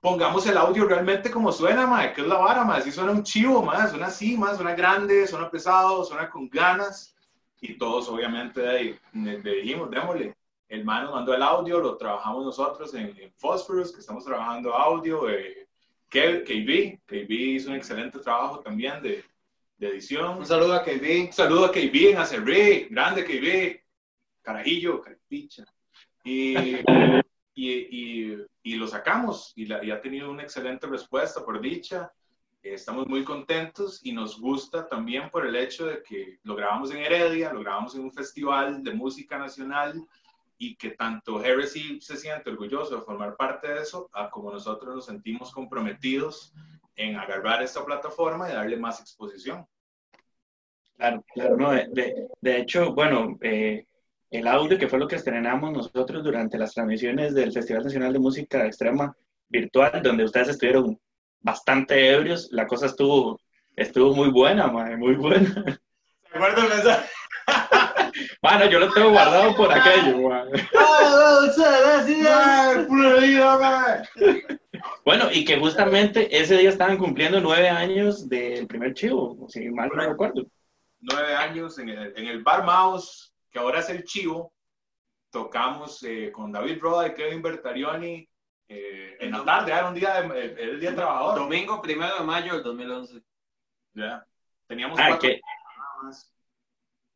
pongamos 0.00 0.46
el 0.46 0.56
audio 0.56 0.86
realmente 0.86 1.30
como 1.30 1.52
suena, 1.52 1.86
mae, 1.86 2.12
que 2.12 2.20
es 2.20 2.26
la 2.26 2.36
vara, 2.36 2.64
mae, 2.64 2.82
si 2.82 2.92
suena 2.92 3.12
un 3.12 3.22
chivo, 3.22 3.62
mae, 3.62 3.88
suena 3.88 4.06
así, 4.06 4.36
mae, 4.36 4.54
suena 4.54 4.74
grande, 4.74 5.26
suena 5.26 5.50
pesado, 5.50 6.04
suena 6.04 6.28
con 6.30 6.48
ganas, 6.48 7.14
y 7.60 7.76
todos 7.76 8.08
obviamente 8.08 8.66
ahí 8.66 8.98
le, 9.12 9.38
dijimos, 9.38 9.90
démosle, 9.90 10.34
el 10.70 10.84
man 10.84 11.04
nos 11.04 11.14
mandó 11.14 11.34
el 11.34 11.42
audio, 11.42 11.80
lo 11.80 11.96
trabajamos 11.96 12.44
nosotros 12.44 12.94
en, 12.94 13.12
Phosphorus, 13.36 13.92
que 13.92 13.98
estamos 13.98 14.24
trabajando 14.24 14.72
audio, 14.72 15.28
eh, 15.28 15.66
KB, 16.08 17.00
KB 17.04 17.30
hizo 17.30 17.70
un 17.70 17.76
excelente 17.76 18.20
trabajo 18.20 18.60
también 18.60 19.02
de, 19.02 19.24
de 19.78 19.88
edición. 19.88 20.38
Un 20.38 20.46
saludo 20.46 20.74
a 20.74 20.84
KB. 20.84 21.26
Un 21.26 21.32
saludo 21.32 21.64
a 21.64 21.72
KB 21.72 22.10
en 22.10 22.18
Acerri, 22.18 22.86
grande 22.88 23.24
KB, 23.24 23.82
carajillo, 24.42 25.00
carapicha. 25.00 25.64
Y, 26.22 26.56
y, 27.54 28.36
y, 28.62 28.74
lo 28.76 28.86
sacamos 28.86 29.52
y, 29.56 29.66
la, 29.66 29.84
y, 29.84 29.90
ha 29.90 30.00
tenido 30.00 30.30
una 30.30 30.44
excelente 30.44 30.86
respuesta 30.86 31.44
por 31.44 31.60
dicha. 31.60 32.12
Estamos 32.62 33.08
muy 33.08 33.24
contentos 33.24 34.00
y 34.04 34.12
nos 34.12 34.38
gusta 34.38 34.86
también 34.86 35.30
por 35.30 35.46
el 35.46 35.56
hecho 35.56 35.86
de 35.86 36.00
que 36.02 36.38
lo 36.44 36.54
grabamos 36.54 36.92
en 36.92 36.98
Heredia, 36.98 37.52
lo 37.52 37.60
grabamos 37.60 37.96
en 37.96 38.02
un 38.02 38.12
festival 38.12 38.84
de 38.84 38.94
música 38.94 39.36
nacional 39.36 40.06
y 40.62 40.76
que 40.76 40.90
tanto 40.90 41.42
Heresy 41.42 41.98
se 42.02 42.18
siente 42.18 42.50
orgulloso 42.50 42.94
de 42.96 43.02
formar 43.02 43.34
parte 43.34 43.66
de 43.66 43.80
eso, 43.80 44.10
como 44.30 44.52
nosotros 44.52 44.94
nos 44.94 45.06
sentimos 45.06 45.52
comprometidos 45.52 46.52
en 46.96 47.16
agarrar 47.16 47.62
esta 47.62 47.82
plataforma 47.82 48.46
y 48.46 48.52
darle 48.52 48.76
más 48.76 49.00
exposición. 49.00 49.66
Claro, 50.98 51.24
claro, 51.32 51.56
no, 51.56 51.70
de, 51.70 52.28
de, 52.38 52.58
hecho, 52.58 52.92
bueno, 52.92 53.38
eh, 53.40 53.86
el 54.30 54.46
audio 54.46 54.76
que 54.76 54.86
fue 54.86 54.98
lo 54.98 55.08
que 55.08 55.16
estrenamos 55.16 55.72
nosotros 55.72 56.22
durante 56.22 56.58
las 56.58 56.74
transmisiones 56.74 57.34
del 57.34 57.52
Festival 57.52 57.84
Nacional 57.84 58.12
de 58.12 58.18
Música 58.18 58.66
Extrema 58.66 59.16
Virtual, 59.48 60.02
donde 60.02 60.24
ustedes 60.24 60.50
estuvieron 60.50 61.00
bastante 61.40 62.12
ebrios, 62.12 62.50
la 62.52 62.66
cosa 62.66 62.84
estuvo, 62.84 63.40
estuvo 63.74 64.14
muy 64.14 64.30
buena, 64.30 64.66
muy 64.66 65.14
buena. 65.14 65.64
¿Se 66.30 66.36
acuerdan 66.36 66.68
de 66.68 66.92
Bueno, 68.42 68.66
yo 68.66 68.78
lo 68.78 68.92
tengo 68.92 69.10
guardado 69.10 69.54
por 69.54 69.72
aquello, 69.72 70.28
Bueno, 75.04 75.30
y 75.32 75.44
que 75.44 75.58
justamente 75.58 76.36
ese 76.36 76.56
día 76.58 76.70
estaban 76.70 76.98
cumpliendo 76.98 77.40
nueve 77.40 77.68
años 77.68 78.28
del 78.28 78.66
primer 78.66 78.94
chivo, 78.94 79.46
si 79.48 79.68
mal 79.70 79.90
no 79.94 80.02
recuerdo. 80.02 80.46
Nueve 81.00 81.34
años 81.34 81.78
en 81.78 81.88
el, 81.88 82.12
en 82.16 82.26
el 82.26 82.42
Bar 82.42 82.64
Mouse, 82.64 83.32
que 83.50 83.58
ahora 83.58 83.80
es 83.80 83.90
el 83.90 84.04
chivo. 84.04 84.52
Tocamos 85.30 86.02
eh, 86.02 86.30
con 86.32 86.50
David 86.52 86.78
Roda 86.80 87.08
y 87.08 87.14
Kevin 87.14 87.42
Bertarioni 87.42 88.28
eh, 88.68 89.16
en 89.18 89.32
la 89.32 89.44
tarde, 89.44 89.72
era 89.72 89.88
un 89.88 89.94
día, 89.94 90.22
de, 90.22 90.44
el, 90.58 90.78
día 90.78 90.90
de 90.90 90.96
trabajador. 90.96 91.40
Domingo 91.40 91.82
primero 91.82 92.18
de 92.18 92.24
mayo 92.24 92.54
del 92.54 92.62
2011. 92.62 93.20
Ya. 93.94 94.24
Teníamos 94.66 94.98
ah, 95.00 95.06
cuatro 95.08 95.30
más 96.02 96.32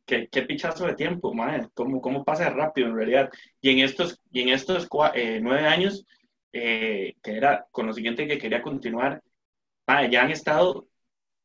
qué, 0.06 0.28
qué 0.28 0.42
pichazo 0.42 0.86
de 0.86 0.94
tiempo, 0.94 1.32
madre, 1.34 1.68
cómo, 1.74 2.00
cómo 2.00 2.24
pasa 2.24 2.50
rápido 2.50 2.88
en 2.88 2.96
realidad. 2.96 3.30
Y 3.60 3.70
en 3.70 3.78
estos, 3.80 4.20
y 4.32 4.42
en 4.42 4.50
estos 4.50 4.88
eh, 5.14 5.40
nueve 5.42 5.66
años, 5.66 6.04
eh, 6.52 7.14
que 7.22 7.36
era 7.36 7.66
con 7.70 7.86
lo 7.86 7.92
siguiente 7.92 8.26
que 8.26 8.38
quería 8.38 8.62
continuar, 8.62 9.22
madre, 9.86 10.10
ya 10.10 10.22
han 10.22 10.30
estado 10.30 10.86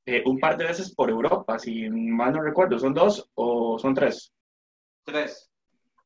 eh, 0.05 0.23
un 0.25 0.39
par 0.39 0.57
de 0.57 0.65
veces 0.65 0.93
por 0.93 1.09
Europa, 1.09 1.59
si 1.59 1.89
mal 1.89 2.33
no 2.33 2.41
recuerdo, 2.41 2.79
¿son 2.79 2.93
dos 2.93 3.29
o 3.35 3.77
son 3.79 3.93
tres? 3.93 4.31
Tres. 5.03 5.49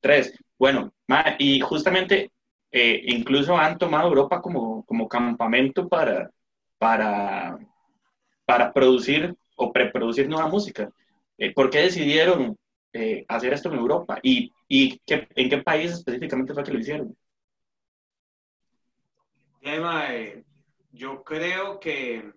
Tres. 0.01 0.33
Bueno, 0.57 0.93
madre, 1.07 1.35
y 1.39 1.59
justamente 1.59 2.31
incluso 2.71 3.55
han 3.55 3.77
tomado 3.77 4.07
Europa 4.07 4.41
como, 4.41 4.83
como 4.85 5.07
campamento 5.07 5.87
para, 5.87 6.31
para, 6.79 7.59
para 8.45 8.73
producir 8.73 9.35
o 9.55 9.71
preproducir 9.71 10.27
nueva 10.27 10.47
música. 10.47 10.89
Eh, 11.37 11.53
¿Por 11.53 11.69
qué 11.69 11.79
decidieron 11.79 12.57
eh, 12.93 13.25
hacer 13.27 13.53
esto 13.53 13.69
en 13.69 13.79
Europa? 13.79 14.19
¿Y, 14.21 14.53
y 14.67 14.99
qué, 14.99 15.27
en 15.35 15.49
qué 15.49 15.57
país 15.59 15.91
específicamente 15.91 16.53
fue 16.53 16.63
que 16.63 16.73
lo 16.73 16.79
hicieron? 16.79 17.17
Eh, 19.61 20.43
yo 20.91 21.23
creo 21.23 21.79
que 21.79 22.31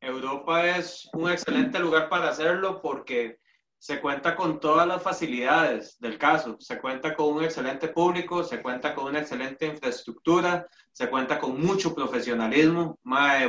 Europa 0.00 0.76
es 0.76 1.08
un 1.12 1.30
excelente 1.30 1.78
lugar 1.78 2.08
para 2.08 2.28
hacerlo 2.28 2.82
porque 2.82 3.38
se 3.78 4.00
cuenta 4.00 4.36
con 4.36 4.60
todas 4.60 4.86
las 4.86 5.02
facilidades 5.02 5.98
del 5.98 6.18
caso. 6.18 6.56
Se 6.60 6.78
cuenta 6.78 7.14
con 7.14 7.34
un 7.34 7.44
excelente 7.44 7.88
público, 7.88 8.44
se 8.44 8.60
cuenta 8.62 8.94
con 8.94 9.06
una 9.06 9.20
excelente 9.20 9.66
infraestructura, 9.66 10.68
se 10.92 11.08
cuenta 11.08 11.38
con 11.38 11.60
mucho 11.60 11.94
profesionalismo. 11.94 12.98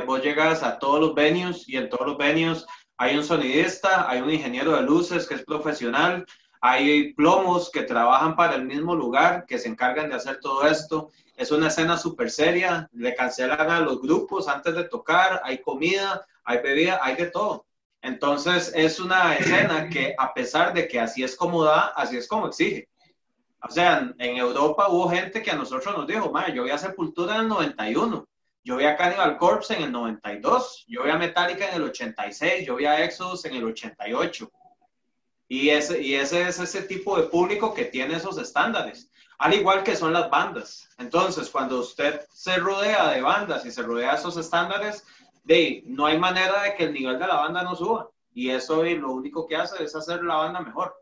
vos 0.06 0.22
llegas 0.22 0.62
a 0.62 0.78
todos 0.78 1.00
los 1.00 1.14
venues 1.14 1.68
y 1.68 1.76
en 1.76 1.88
todos 1.88 2.06
los 2.06 2.18
venues 2.18 2.66
hay 2.96 3.16
un 3.16 3.24
sonidista, 3.24 4.08
hay 4.08 4.20
un 4.20 4.30
ingeniero 4.30 4.72
de 4.76 4.82
luces 4.82 5.26
que 5.26 5.34
es 5.34 5.44
profesional, 5.44 6.24
hay 6.60 7.12
plomos 7.12 7.70
que 7.70 7.82
trabajan 7.82 8.36
para 8.36 8.54
el 8.54 8.64
mismo 8.64 8.94
lugar, 8.94 9.44
que 9.46 9.58
se 9.58 9.68
encargan 9.68 10.08
de 10.08 10.14
hacer 10.14 10.40
todo 10.40 10.66
esto. 10.66 11.10
Es 11.36 11.50
una 11.50 11.68
escena 11.68 11.98
súper 11.98 12.30
seria, 12.30 12.88
le 12.92 13.14
cancelan 13.14 13.70
a 13.70 13.80
los 13.80 14.00
grupos 14.00 14.48
antes 14.48 14.74
de 14.74 14.84
tocar, 14.84 15.42
hay 15.44 15.58
comida, 15.60 16.24
hay 16.44 16.58
bebida, 16.58 17.00
hay 17.02 17.16
de 17.16 17.26
todo. 17.26 17.66
Entonces 18.00 18.72
es 18.74 19.00
una 19.00 19.34
escena 19.34 19.88
que 19.88 20.14
a 20.16 20.32
pesar 20.32 20.72
de 20.72 20.86
que 20.86 21.00
así 21.00 21.22
es 21.22 21.36
como 21.36 21.64
da, 21.64 21.88
así 21.96 22.16
es 22.16 22.28
como 22.28 22.46
exige. 22.46 22.88
O 23.60 23.70
sea, 23.70 24.12
en 24.18 24.36
Europa 24.36 24.88
hubo 24.88 25.08
gente 25.08 25.42
que 25.42 25.50
a 25.50 25.56
nosotros 25.56 25.96
nos 25.96 26.06
dijo, 26.06 26.32
yo 26.54 26.62
voy 26.62 26.70
a 26.70 26.78
Sepultura 26.78 27.36
en 27.36 27.42
el 27.42 27.48
91 27.48 28.26
yo 28.64 28.76
vi 28.76 28.86
a 28.86 28.96
Cannibal 28.96 29.36
Corpse 29.36 29.74
en 29.74 29.82
el 29.82 29.92
92, 29.92 30.86
yo 30.88 31.02
vi 31.02 31.10
a 31.10 31.18
Metallica 31.18 31.68
en 31.68 31.74
el 31.74 31.82
86, 31.82 32.66
yo 32.66 32.76
vi 32.76 32.86
a 32.86 33.04
Exodus 33.04 33.44
en 33.44 33.54
el 33.54 33.64
88. 33.64 34.50
Y 35.48 35.68
ese, 35.68 36.00
y 36.00 36.14
ese 36.14 36.48
es 36.48 36.58
ese 36.58 36.82
tipo 36.82 37.18
de 37.18 37.24
público 37.24 37.74
que 37.74 37.84
tiene 37.84 38.16
esos 38.16 38.38
estándares, 38.38 39.10
al 39.36 39.52
igual 39.52 39.84
que 39.84 39.94
son 39.94 40.14
las 40.14 40.30
bandas. 40.30 40.88
Entonces, 40.96 41.50
cuando 41.50 41.80
usted 41.80 42.22
se 42.32 42.56
rodea 42.56 43.10
de 43.10 43.20
bandas 43.20 43.66
y 43.66 43.70
se 43.70 43.82
rodea 43.82 44.12
de 44.12 44.16
esos 44.16 44.38
estándares, 44.38 45.04
de, 45.42 45.82
no 45.84 46.06
hay 46.06 46.18
manera 46.18 46.62
de 46.62 46.74
que 46.74 46.84
el 46.84 46.94
nivel 46.94 47.18
de 47.18 47.26
la 47.26 47.36
banda 47.36 47.62
no 47.62 47.76
suba. 47.76 48.08
Y 48.32 48.48
eso 48.48 48.82
lo 48.82 49.12
único 49.12 49.46
que 49.46 49.56
hace 49.56 49.84
es 49.84 49.94
hacer 49.94 50.24
la 50.24 50.36
banda 50.36 50.60
mejor. 50.60 50.96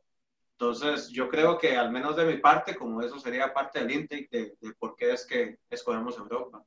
Entonces, 0.58 1.08
yo 1.10 1.28
creo 1.28 1.56
que 1.58 1.76
al 1.76 1.92
menos 1.92 2.16
de 2.16 2.24
mi 2.24 2.38
parte, 2.38 2.74
como 2.74 3.00
eso 3.02 3.20
sería 3.20 3.54
parte 3.54 3.78
del 3.78 3.92
intake 3.92 4.28
de, 4.30 4.56
de 4.60 4.74
por 4.74 4.96
qué 4.96 5.12
es 5.12 5.24
que 5.24 5.58
escogemos 5.70 6.18
Europa. 6.18 6.64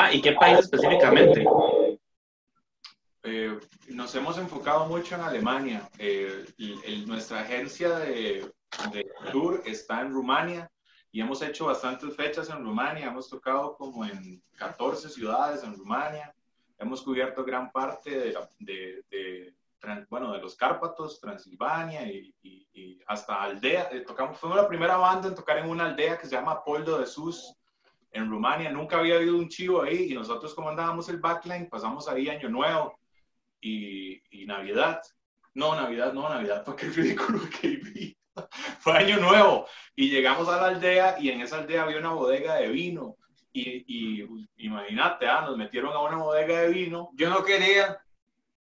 Ah, 0.00 0.12
¿y 0.12 0.22
qué 0.22 0.30
país 0.30 0.60
específicamente? 0.60 1.44
Eh, 3.24 3.58
nos 3.88 4.14
hemos 4.14 4.38
enfocado 4.38 4.86
mucho 4.86 5.16
en 5.16 5.22
Alemania. 5.22 5.90
Eh, 5.98 6.44
nuestra 7.04 7.40
agencia 7.40 7.98
de, 7.98 8.48
tour 9.32 9.60
está 9.66 10.02
en 10.02 10.12
Rumania 10.12 10.70
y 11.10 11.20
hemos 11.20 11.42
hecho 11.42 11.66
bastantes 11.66 12.14
fechas 12.14 12.48
en 12.48 12.64
Rumania. 12.64 13.08
Hemos 13.08 13.28
tocado 13.28 13.76
como 13.76 14.04
en 14.04 14.40
14 14.56 15.08
ciudades 15.08 15.64
en 15.64 15.74
Rumania. 15.74 16.32
Hemos 16.78 17.02
cubierto 17.02 17.44
gran 17.44 17.72
parte 17.72 18.36
de, 18.60 19.52
bueno, 20.08 20.32
de 20.32 20.38
los 20.38 20.54
Cárpatos, 20.54 21.20
Transilvania 21.20 22.06
y, 22.06 22.32
hasta 23.08 23.42
aldea. 23.42 23.88
Eh, 23.90 24.02
tocamos, 24.02 24.38
fuimos 24.38 24.58
la 24.58 24.68
primera 24.68 24.96
banda 24.96 25.26
en 25.26 25.34
tocar 25.34 25.58
en 25.58 25.68
una 25.68 25.86
aldea 25.86 26.16
que 26.16 26.28
se 26.28 26.36
llama 26.36 26.62
Poldo 26.62 27.00
de 27.00 27.06
Sus, 27.06 27.57
en 28.18 28.30
Rumania. 28.30 28.70
Nunca 28.70 28.98
había 28.98 29.16
habido 29.16 29.36
un 29.36 29.48
chivo 29.48 29.82
ahí 29.82 30.12
y 30.12 30.14
nosotros 30.14 30.54
como 30.54 30.68
andábamos 30.68 31.08
el 31.08 31.18
backline, 31.18 31.68
pasamos 31.68 32.08
ahí 32.08 32.28
Año 32.28 32.48
Nuevo 32.48 32.98
y, 33.60 34.20
y 34.30 34.46
Navidad. 34.46 35.00
No, 35.54 35.74
Navidad, 35.74 36.12
no, 36.12 36.28
Navidad, 36.28 36.62
porque 36.64 36.86
el 36.86 36.94
ridículo 36.94 37.40
que 37.60 37.68
vi. 37.76 38.16
Fue 38.80 38.96
Año 38.96 39.18
Nuevo 39.18 39.66
y 39.96 40.10
llegamos 40.10 40.48
a 40.48 40.56
la 40.56 40.68
aldea 40.68 41.16
y 41.18 41.30
en 41.30 41.40
esa 41.40 41.58
aldea 41.58 41.82
había 41.82 41.98
una 41.98 42.12
bodega 42.12 42.54
de 42.56 42.68
vino. 42.68 43.16
Y, 43.52 43.84
y 43.86 44.46
imagínate, 44.58 45.26
ah, 45.26 45.40
nos 45.40 45.56
metieron 45.56 45.92
a 45.92 46.00
una 46.00 46.18
bodega 46.18 46.60
de 46.60 46.68
vino. 46.68 47.10
Yo 47.14 47.30
no 47.30 47.42
quería. 47.42 47.98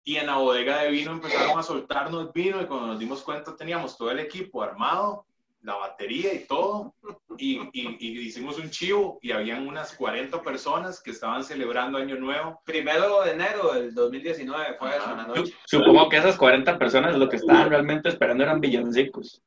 Y 0.02 0.16
en 0.16 0.26
la 0.26 0.38
bodega 0.38 0.82
de 0.82 0.90
vino 0.90 1.12
empezaron 1.12 1.58
a 1.58 1.62
soltarnos 1.62 2.32
vino 2.32 2.60
y 2.60 2.66
cuando 2.66 2.88
nos 2.88 2.98
dimos 2.98 3.22
cuenta 3.22 3.54
teníamos 3.54 3.96
todo 3.96 4.10
el 4.10 4.18
equipo 4.18 4.62
armado 4.62 5.26
la 5.62 5.74
batería 5.76 6.32
y 6.32 6.46
todo, 6.46 6.94
y, 7.36 7.60
y, 7.72 8.18
hicimos 8.20 8.58
un 8.58 8.70
chivo 8.70 9.18
y 9.20 9.32
habían 9.32 9.68
unas 9.68 9.94
40 9.94 10.42
personas 10.42 11.02
que 11.02 11.10
estaban 11.10 11.44
celebrando 11.44 11.98
Año 11.98 12.16
Nuevo. 12.16 12.62
Primero 12.64 13.22
de 13.22 13.32
enero 13.32 13.74
del 13.74 13.94
2019 13.94 14.76
fue 14.78 14.96
eso, 14.96 15.12
una 15.12 15.26
noche. 15.26 15.54
Supongo 15.66 16.08
que 16.08 16.16
esas 16.16 16.36
40 16.36 16.78
personas 16.78 17.16
lo 17.16 17.28
que 17.28 17.36
estaban 17.36 17.68
realmente 17.68 18.08
esperando 18.08 18.44
eran 18.44 18.60
villancicos. 18.60 19.42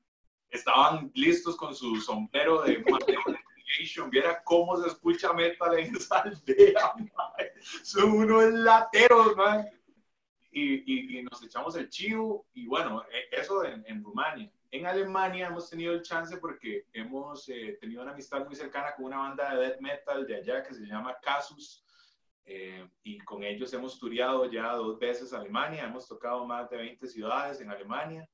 Estaban 0.50 1.12
listos 1.16 1.56
con 1.56 1.74
su 1.74 1.96
sombrero 1.96 2.62
de 2.62 2.84
Viera 4.12 4.40
cómo 4.44 4.78
se 4.78 4.88
escucha 4.88 5.34
metal 5.34 5.80
en 5.80 5.96
esa 5.96 6.20
aldea, 6.20 6.94
son 7.82 8.12
unos 8.12 8.54
lateros, 8.54 9.36
man. 9.36 9.66
Y, 10.52 11.18
y, 11.18 11.24
nos 11.24 11.42
echamos 11.42 11.76
el 11.76 11.90
chivo, 11.90 12.46
y 12.54 12.68
bueno, 12.68 13.04
e, 13.12 13.36
eso 13.36 13.66
en, 13.66 13.84
en 13.88 14.04
Rumania 14.04 14.52
En 14.74 14.88
Alemania 14.88 15.50
hemos 15.50 15.70
tenido 15.70 15.94
el 15.94 16.02
chance 16.02 16.36
porque 16.38 16.88
hemos 16.94 17.48
eh, 17.48 17.78
tenido 17.80 18.02
una 18.02 18.12
amistad 18.12 18.44
muy 18.44 18.56
cercana 18.56 18.96
con 18.96 19.06
una 19.06 19.20
banda 19.20 19.54
de 19.54 19.68
death 19.68 19.80
metal 19.80 20.26
de 20.26 20.38
allá 20.38 20.64
que 20.64 20.74
se 20.74 20.88
llama 20.88 21.16
Casus. 21.22 21.86
Eh, 22.44 22.90
y 23.04 23.20
con 23.20 23.44
ellos 23.44 23.72
hemos 23.74 24.00
tureado 24.00 24.50
ya 24.50 24.74
dos 24.74 24.98
veces 24.98 25.32
Alemania, 25.32 25.84
hemos 25.84 26.08
tocado 26.08 26.44
más 26.48 26.72
de 26.72 26.78
20 26.78 27.06
ciudades 27.06 27.62
en 27.62 27.70
Alemania 27.70 28.28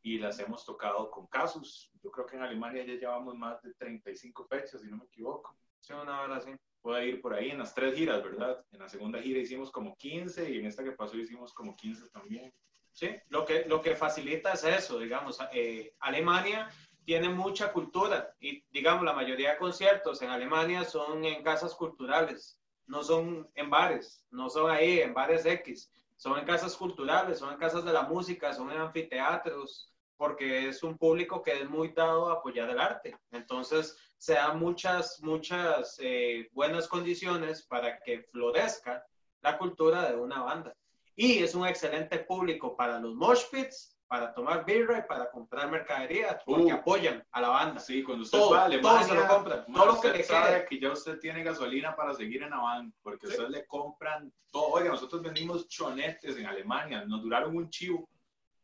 y 0.00 0.18
las 0.18 0.38
hemos 0.38 0.64
tocado 0.64 1.10
con 1.10 1.26
Casus. 1.26 1.90
Yo 2.00 2.12
creo 2.12 2.24
que 2.24 2.36
en 2.36 2.42
Alemania 2.42 2.86
ya 2.86 2.94
llevamos 2.94 3.36
más 3.36 3.60
de 3.60 3.74
35 3.74 4.44
fechas, 4.44 4.82
si 4.82 4.86
no 4.86 4.96
me 4.96 5.06
equivoco. 5.06 5.58
Sí, 5.80 5.92
una 5.92 6.20
hora 6.20 6.36
así. 6.36 6.52
Puede 6.80 7.08
ir 7.08 7.20
por 7.20 7.34
ahí 7.34 7.50
en 7.50 7.58
las 7.58 7.74
tres 7.74 7.96
giras, 7.96 8.22
¿verdad? 8.22 8.64
En 8.70 8.78
la 8.78 8.88
segunda 8.88 9.20
gira 9.20 9.40
hicimos 9.40 9.72
como 9.72 9.96
15 9.96 10.52
y 10.52 10.58
en 10.58 10.66
esta 10.66 10.84
que 10.84 10.92
pasó 10.92 11.16
hicimos 11.16 11.52
como 11.52 11.74
15 11.74 12.10
también. 12.10 12.54
Sí, 12.92 13.08
lo 13.28 13.44
que, 13.44 13.64
lo 13.66 13.80
que 13.80 13.96
facilita 13.96 14.52
es 14.52 14.64
eso, 14.64 14.98
digamos, 14.98 15.38
eh, 15.52 15.94
Alemania 16.00 16.68
tiene 17.04 17.28
mucha 17.28 17.72
cultura 17.72 18.34
y, 18.40 18.62
digamos, 18.70 19.04
la 19.04 19.12
mayoría 19.12 19.52
de 19.52 19.58
conciertos 19.58 20.20
en 20.22 20.30
Alemania 20.30 20.84
son 20.84 21.24
en 21.24 21.42
casas 21.42 21.74
culturales, 21.74 22.58
no 22.86 23.02
son 23.02 23.48
en 23.54 23.70
bares, 23.70 24.24
no 24.30 24.50
son 24.50 24.70
ahí 24.70 25.00
en 25.00 25.14
bares 25.14 25.46
X, 25.46 25.90
son 26.16 26.38
en 26.38 26.44
casas 26.44 26.76
culturales, 26.76 27.38
son 27.38 27.52
en 27.52 27.58
casas 27.58 27.84
de 27.84 27.92
la 27.92 28.02
música, 28.02 28.52
son 28.52 28.70
en 28.70 28.80
anfiteatros, 28.80 29.90
porque 30.16 30.68
es 30.68 30.82
un 30.82 30.98
público 30.98 31.40
que 31.42 31.62
es 31.62 31.70
muy 31.70 31.92
dado 31.92 32.28
a 32.28 32.34
apoyar 32.34 32.68
el 32.68 32.78
arte. 32.78 33.16
Entonces, 33.30 33.96
se 34.18 34.34
dan 34.34 34.58
muchas, 34.58 35.18
muchas 35.22 35.96
eh, 35.98 36.46
buenas 36.52 36.86
condiciones 36.88 37.62
para 37.66 37.98
que 38.00 38.24
florezca 38.30 39.02
la 39.40 39.56
cultura 39.56 40.10
de 40.10 40.16
una 40.16 40.42
banda. 40.42 40.76
Y 41.22 41.42
es 41.42 41.54
un 41.54 41.66
excelente 41.66 42.20
público 42.20 42.74
para 42.74 42.98
los 42.98 43.14
mosh 43.14 43.42
pits, 43.52 43.94
para 44.08 44.32
tomar 44.32 44.64
birra 44.64 45.00
y 45.00 45.02
para 45.02 45.30
comprar 45.30 45.70
mercadería, 45.70 46.40
porque 46.46 46.72
uh. 46.72 46.76
apoyan 46.76 47.22
a 47.32 47.42
la 47.42 47.48
banda. 47.50 47.78
Sí, 47.78 48.02
cuando 48.02 48.24
usted 48.24 48.38
todo, 48.38 48.52
va 48.52 48.62
a 48.62 48.64
Alemania, 48.64 49.00
todo 49.00 49.08
se 49.08 49.14
lo 49.14 49.28
compran. 49.28 49.66
Todo 49.66 49.84
lo 49.84 50.00
que 50.00 50.12
le 50.12 50.22
sabe 50.24 50.64
que 50.64 50.80
ya 50.80 50.90
usted 50.90 51.18
tiene 51.18 51.42
gasolina 51.42 51.94
para 51.94 52.14
seguir 52.14 52.42
en 52.42 52.48
la 52.48 52.56
banda, 52.56 52.96
porque 53.02 53.26
¿Sí? 53.26 53.34
usted 53.34 53.48
le 53.50 53.66
compran 53.66 54.32
todo. 54.50 54.68
Oiga, 54.68 54.88
nosotros 54.88 55.20
vendimos 55.20 55.68
chonetes 55.68 56.38
en 56.38 56.46
Alemania, 56.46 57.04
nos 57.04 57.20
duraron 57.20 57.54
un 57.54 57.68
chivo. 57.68 58.08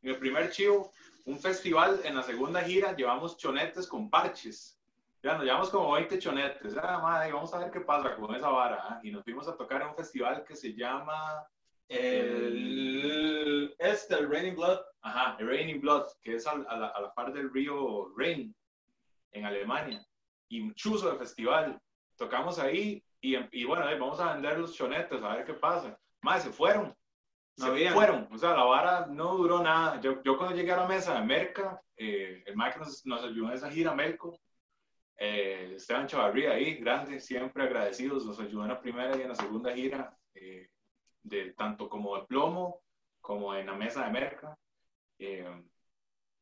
En 0.00 0.12
el 0.12 0.18
primer 0.18 0.50
chivo, 0.50 0.92
un 1.26 1.38
festival, 1.38 2.00
en 2.04 2.16
la 2.16 2.22
segunda 2.22 2.62
gira, 2.62 2.96
llevamos 2.96 3.36
chonetes 3.36 3.86
con 3.86 4.08
parches. 4.08 4.80
Ya 5.22 5.34
nos 5.34 5.44
llevamos 5.44 5.68
como 5.68 5.92
20 5.92 6.18
chonetes. 6.18 6.74
Ah, 6.82 7.00
madre, 7.02 7.32
vamos 7.32 7.52
a 7.52 7.58
ver 7.58 7.70
qué 7.70 7.80
pasa 7.80 8.16
con 8.16 8.34
esa 8.34 8.48
vara. 8.48 8.82
¿ah? 8.82 9.00
Y 9.02 9.10
nos 9.10 9.24
fuimos 9.24 9.46
a 9.46 9.54
tocar 9.54 9.82
en 9.82 9.88
un 9.88 9.94
festival 9.94 10.42
que 10.42 10.56
se 10.56 10.72
llama 10.72 11.46
el, 11.88 13.75
este, 13.79 14.14
el 14.14 14.31
Raining 14.31 14.57
Blood, 14.57 14.81
ajá, 15.03 15.37
el 15.38 15.49
Raining 15.49 15.81
Blood, 15.81 16.07
que 16.22 16.35
es 16.35 16.46
a, 16.46 16.57
la, 16.57 16.88
a, 16.88 17.01
la, 17.01 17.14
par 17.14 17.33
del 17.33 17.53
río 17.53 18.12
Rhein, 18.16 18.55
en 19.33 19.44
Alemania, 19.44 20.05
y 20.49 20.61
un 20.61 20.75
chuzo 20.75 21.11
de 21.11 21.18
festival. 21.18 21.81
Tocamos 22.16 22.59
ahí 22.59 23.03
y, 23.20 23.37
y 23.53 23.64
bueno, 23.64 23.85
vamos 23.85 24.20
a 24.20 24.33
vender 24.35 24.59
los 24.59 24.75
chonetes, 24.75 25.22
a 25.22 25.37
ver 25.37 25.44
qué 25.44 25.55
pasa. 25.55 25.99
Más, 26.22 26.42
se 26.42 26.51
fueron. 26.51 26.94
Se 27.57 27.66
no 27.66 27.94
fueron, 27.94 28.29
o 28.31 28.37
sea, 28.37 28.51
la 28.51 28.64
vara 28.64 29.07
no 29.07 29.35
duró 29.35 29.62
nada. 29.62 29.99
Yo, 30.01 30.22
yo 30.22 30.37
cuando 30.37 30.55
llegué 30.55 30.72
a 30.72 30.77
la 30.77 30.87
mesa 30.87 31.18
de 31.18 31.25
Merca, 31.25 31.81
eh, 31.96 32.42
el 32.44 32.55
Mike 32.55 32.79
nos, 32.79 33.07
nos 33.07 33.25
ayudó 33.25 33.49
en 33.49 33.55
esa 33.55 33.70
gira, 33.70 33.94
Merco, 33.94 34.38
eh, 35.16 35.72
Esteban 35.77 36.07
Chavarría 36.07 36.53
ahí, 36.53 36.75
grande, 36.75 37.18
siempre 37.18 37.62
agradecidos, 37.62 38.27
nos 38.27 38.38
ayudó 38.38 38.62
en 38.62 38.68
la 38.68 38.81
primera 38.81 39.16
y 39.16 39.22
en 39.22 39.29
la 39.29 39.35
segunda 39.35 39.72
gira. 39.72 40.14
Eh, 40.35 40.68
de, 41.26 41.52
tanto 41.52 41.88
como 41.88 42.16
de 42.16 42.26
plomo 42.26 42.80
como 43.20 43.54
en 43.54 43.66
la 43.66 43.74
mesa 43.74 44.04
de 44.04 44.10
merca, 44.12 44.56
eh, 45.18 45.50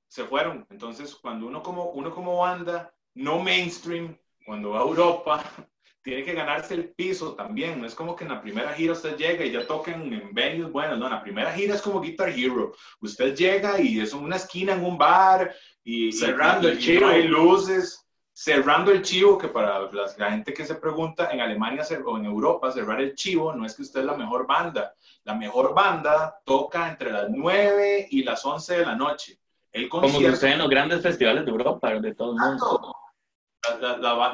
se 0.06 0.24
fueron. 0.24 0.66
Entonces, 0.70 1.14
cuando 1.14 1.46
uno 1.46 1.62
como, 1.62 1.90
uno 1.90 2.14
como 2.14 2.38
banda, 2.38 2.94
no 3.14 3.38
mainstream, 3.38 4.16
cuando 4.44 4.70
va 4.70 4.80
a 4.80 4.82
Europa, 4.82 5.42
tiene 6.02 6.22
que 6.24 6.34
ganarse 6.34 6.74
el 6.74 6.90
piso 6.90 7.34
también. 7.34 7.80
No 7.80 7.86
es 7.86 7.94
como 7.94 8.14
que 8.14 8.24
en 8.24 8.32
la 8.32 8.42
primera 8.42 8.74
gira 8.74 8.92
usted 8.92 9.16
llega 9.16 9.44
y 9.44 9.52
ya 9.52 9.66
toquen 9.66 10.12
en 10.12 10.34
venues 10.34 10.70
bueno 10.70 10.96
no, 10.96 11.06
en 11.06 11.12
la 11.12 11.22
primera 11.22 11.52
gira 11.52 11.74
es 11.74 11.82
como 11.82 12.02
Guitar 12.02 12.28
Hero. 12.28 12.74
Usted 13.00 13.34
llega 13.34 13.80
y 13.80 14.00
es 14.00 14.12
una 14.12 14.36
esquina 14.36 14.74
en 14.74 14.84
un 14.84 14.98
bar 14.98 15.54
y 15.82 16.12
cerrando 16.12 16.68
el 16.68 16.78
chivo. 16.78 17.06
hay 17.06 17.26
luces 17.26 18.03
cerrando 18.34 18.90
el 18.90 19.02
chivo, 19.02 19.38
que 19.38 19.46
para 19.46 19.88
la, 19.92 20.08
gente 20.30 20.52
que 20.52 20.66
se 20.66 20.74
pregunta, 20.74 21.30
en 21.30 21.40
Alemania 21.40 21.84
o 22.04 22.18
en 22.18 22.24
Europa, 22.24 22.72
cerrar 22.72 23.00
el 23.00 23.14
chivo 23.14 23.54
no 23.54 23.64
es 23.64 23.76
que 23.76 23.82
usted 23.82 24.00
es 24.00 24.06
la 24.06 24.16
mejor 24.16 24.44
banda. 24.46 24.92
La 25.22 25.34
mejor 25.34 25.72
banda 25.72 26.40
toca 26.44 26.90
entre 26.90 27.12
las 27.12 27.30
9 27.30 28.08
y 28.10 28.24
las 28.24 28.44
11 28.44 28.78
de 28.78 28.86
la 28.86 28.96
noche. 28.96 29.38
El 29.72 29.88
Como 29.88 30.06
usted 30.06 30.48
en 30.48 30.58
los 30.58 30.68
grandes 30.68 31.00
festivales 31.00 31.44
de 31.44 31.50
Europa, 31.50 31.88
de 31.94 32.14
todo 32.14 32.32
el 32.32 32.38
mundo. 32.40 32.96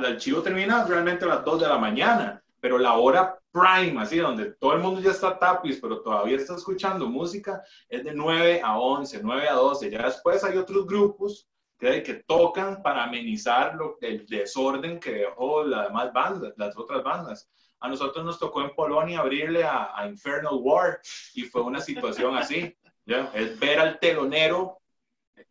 el 0.06 0.16
chivo 0.16 0.40
termina 0.40 0.84
realmente 0.84 1.26
a 1.26 1.28
las 1.28 1.44
2 1.44 1.60
de 1.60 1.68
la 1.68 1.78
mañana, 1.78 2.42
pero 2.58 2.78
la 2.78 2.94
hora 2.94 3.38
prime, 3.52 4.00
así, 4.00 4.16
donde 4.16 4.52
todo 4.52 4.72
el 4.72 4.80
mundo 4.80 5.00
ya 5.00 5.10
está 5.10 5.38
tapis, 5.38 5.78
pero 5.80 6.00
todavía 6.00 6.36
está 6.36 6.54
escuchando 6.54 7.06
música, 7.06 7.62
es 7.88 8.02
de 8.02 8.14
9 8.14 8.62
a 8.64 8.78
11, 8.78 9.20
9 9.22 9.48
a 9.48 9.54
12. 9.54 9.90
Ya 9.90 10.04
después 10.04 10.42
hay 10.42 10.56
otros 10.56 10.86
grupos 10.86 11.50
que 11.80 12.22
tocan 12.26 12.82
para 12.82 13.04
amenizar 13.04 13.74
lo, 13.74 13.96
el 14.02 14.26
desorden 14.26 15.00
que 15.00 15.12
dejó 15.12 15.64
las 15.64 15.88
demás 15.88 16.12
bandas, 16.12 16.52
las 16.56 16.76
otras 16.76 17.02
bandas. 17.02 17.48
A 17.80 17.88
nosotros 17.88 18.24
nos 18.24 18.38
tocó 18.38 18.60
en 18.60 18.74
Polonia 18.74 19.20
abrirle 19.20 19.64
a, 19.64 20.06
Infernal 20.06 20.58
War 20.60 21.00
y 21.34 21.42
fue 21.44 21.62
una 21.62 21.80
situación 21.80 22.36
así. 22.36 22.76
¿ya? 23.06 23.30
Es 23.34 23.58
ver 23.58 23.80
al 23.80 23.98
telonero, 23.98 24.78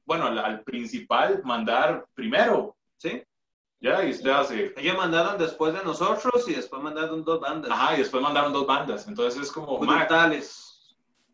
bueno, 0.06 0.28
al, 0.28 0.62
principal, 0.62 1.42
mandar 1.44 2.06
primero. 2.14 2.78
¿sí? 2.98 3.24
Ya, 3.80 4.06
y 4.06 4.12
usted 4.12 4.30
hace... 4.30 4.74
Ellos 4.78 4.98
mandaron 4.98 5.40
después 5.40 5.74
de 5.74 5.84
nosotros 5.84 6.48
y 6.48 6.54
después 6.54 6.84
mandaron 6.84 7.24
dos 7.24 7.40
bandas. 7.40 7.72
Ajá, 7.72 7.96
y 7.96 8.00
después 8.00 8.22
mandaron 8.22 8.54
dos 8.54 8.68
bandas. 8.68 9.08
Entonces 9.08 9.42
es 9.42 9.52
como... 9.52 9.80
Brutales. 9.80 10.69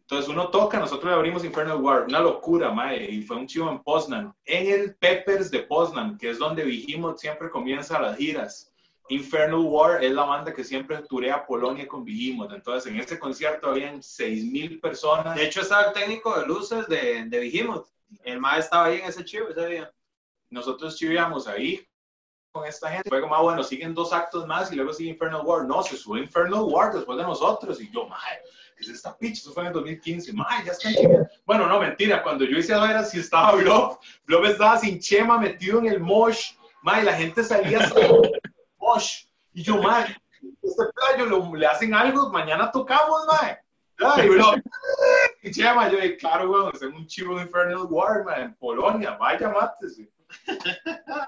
Entonces 0.07 0.29
uno 0.29 0.49
toca, 0.49 0.79
nosotros 0.79 1.09
le 1.09 1.15
abrimos 1.15 1.43
Infernal 1.43 1.81
War, 1.81 2.03
una 2.03 2.19
locura, 2.19 2.71
mae, 2.71 3.09
y 3.09 3.23
fue 3.23 3.37
un 3.37 3.47
chivo 3.47 3.71
en 3.71 3.81
Poznan, 3.81 4.35
en 4.45 4.71
el 4.71 4.95
Peppers 4.95 5.49
de 5.49 5.63
Poznan, 5.63 6.19
que 6.19 6.29
es 6.29 6.37
donde 6.37 6.63
Vigimot 6.63 7.17
siempre 7.17 7.49
comienza 7.49 7.99
las 7.99 8.15
giras. 8.15 8.71
Infernal 9.09 9.61
War 9.61 10.03
es 10.03 10.11
la 10.11 10.23
banda 10.23 10.53
que 10.53 10.63
siempre 10.63 11.01
turea 11.09 11.45
Polonia 11.45 11.87
con 11.87 12.03
Vigimot. 12.03 12.51
Entonces, 12.51 12.91
en 12.91 12.99
este 12.99 13.17
concierto 13.17 13.69
habían 13.69 13.99
6.000 13.99 14.79
personas. 14.79 15.35
De 15.35 15.45
hecho, 15.45 15.61
estaba 15.61 15.87
el 15.87 15.93
técnico 15.93 16.39
de 16.39 16.45
luces 16.45 16.87
de, 16.87 17.25
de 17.25 17.39
Vigimot. 17.39 17.87
El 18.23 18.39
mae 18.39 18.59
estaba 18.59 18.85
ahí 18.85 18.99
en 18.99 19.05
ese 19.05 19.25
chivo 19.25 19.49
ese 19.49 19.67
día. 19.67 19.91
Nosotros 20.51 20.97
chiviamos 20.97 21.47
ahí 21.47 21.83
con 22.51 22.65
esta 22.65 22.91
gente. 22.91 23.09
Fue 23.09 23.21
como, 23.21 23.35
ah, 23.35 23.41
bueno, 23.41 23.63
siguen 23.63 23.95
dos 23.95 24.13
actos 24.13 24.45
más 24.45 24.71
y 24.71 24.75
luego 24.75 24.93
sigue 24.93 25.09
Infernal 25.09 25.41
War. 25.43 25.65
No, 25.65 25.81
se 25.81 25.97
sube 25.97 26.19
Infernal 26.19 26.61
War 26.61 26.93
después 26.93 27.17
de 27.17 27.23
nosotros. 27.23 27.81
Y 27.81 27.91
yo, 27.91 28.07
mae, 28.07 28.39
es 28.77 28.89
esta? 28.89 29.15
Eso 29.19 29.53
fue 29.53 29.63
en 29.63 29.67
el 29.67 29.73
2015. 29.73 30.33
Mae, 30.33 30.65
ya 30.65 30.71
está 30.71 30.89
Bueno, 31.45 31.67
no, 31.67 31.79
mentira. 31.79 32.23
Cuando 32.23 32.45
yo 32.45 32.57
hice 32.57 32.73
a 32.73 32.81
ver 32.81 33.03
si 33.05 33.19
estaba 33.19 33.53
Blob, 33.55 33.99
Blob 34.25 34.45
estaba 34.45 34.77
sin 34.77 34.99
chema 34.99 35.37
metido 35.37 35.79
en 35.79 35.87
el 35.87 35.99
mosh. 35.99 36.53
Mae, 36.81 37.03
la 37.03 37.13
gente 37.13 37.43
salía 37.43 37.79
así, 37.79 37.95
mosh. 38.77 39.25
Y 39.53 39.63
yo, 39.63 39.81
mae, 39.81 40.15
este 40.61 40.83
playo 40.93 41.25
lo, 41.25 41.55
le 41.55 41.65
hacen 41.65 41.93
algo, 41.93 42.29
mañana 42.29 42.71
tocamos, 42.71 43.25
mae. 43.27 43.59
Y 44.23 44.27
Blob, 44.27 44.61
y 45.41 45.51
chema, 45.51 45.89
yo, 45.89 45.97
claro, 46.19 46.49
bueno, 46.49 46.71
es 46.73 46.81
un 46.81 47.07
chivo 47.07 47.37
de 47.37 47.43
Infernal 47.43 47.87
War, 47.89 48.25
mae, 48.25 48.43
en 48.43 48.55
Polonia, 48.55 49.11
vaya, 49.11 49.49
mátese. 49.49 50.11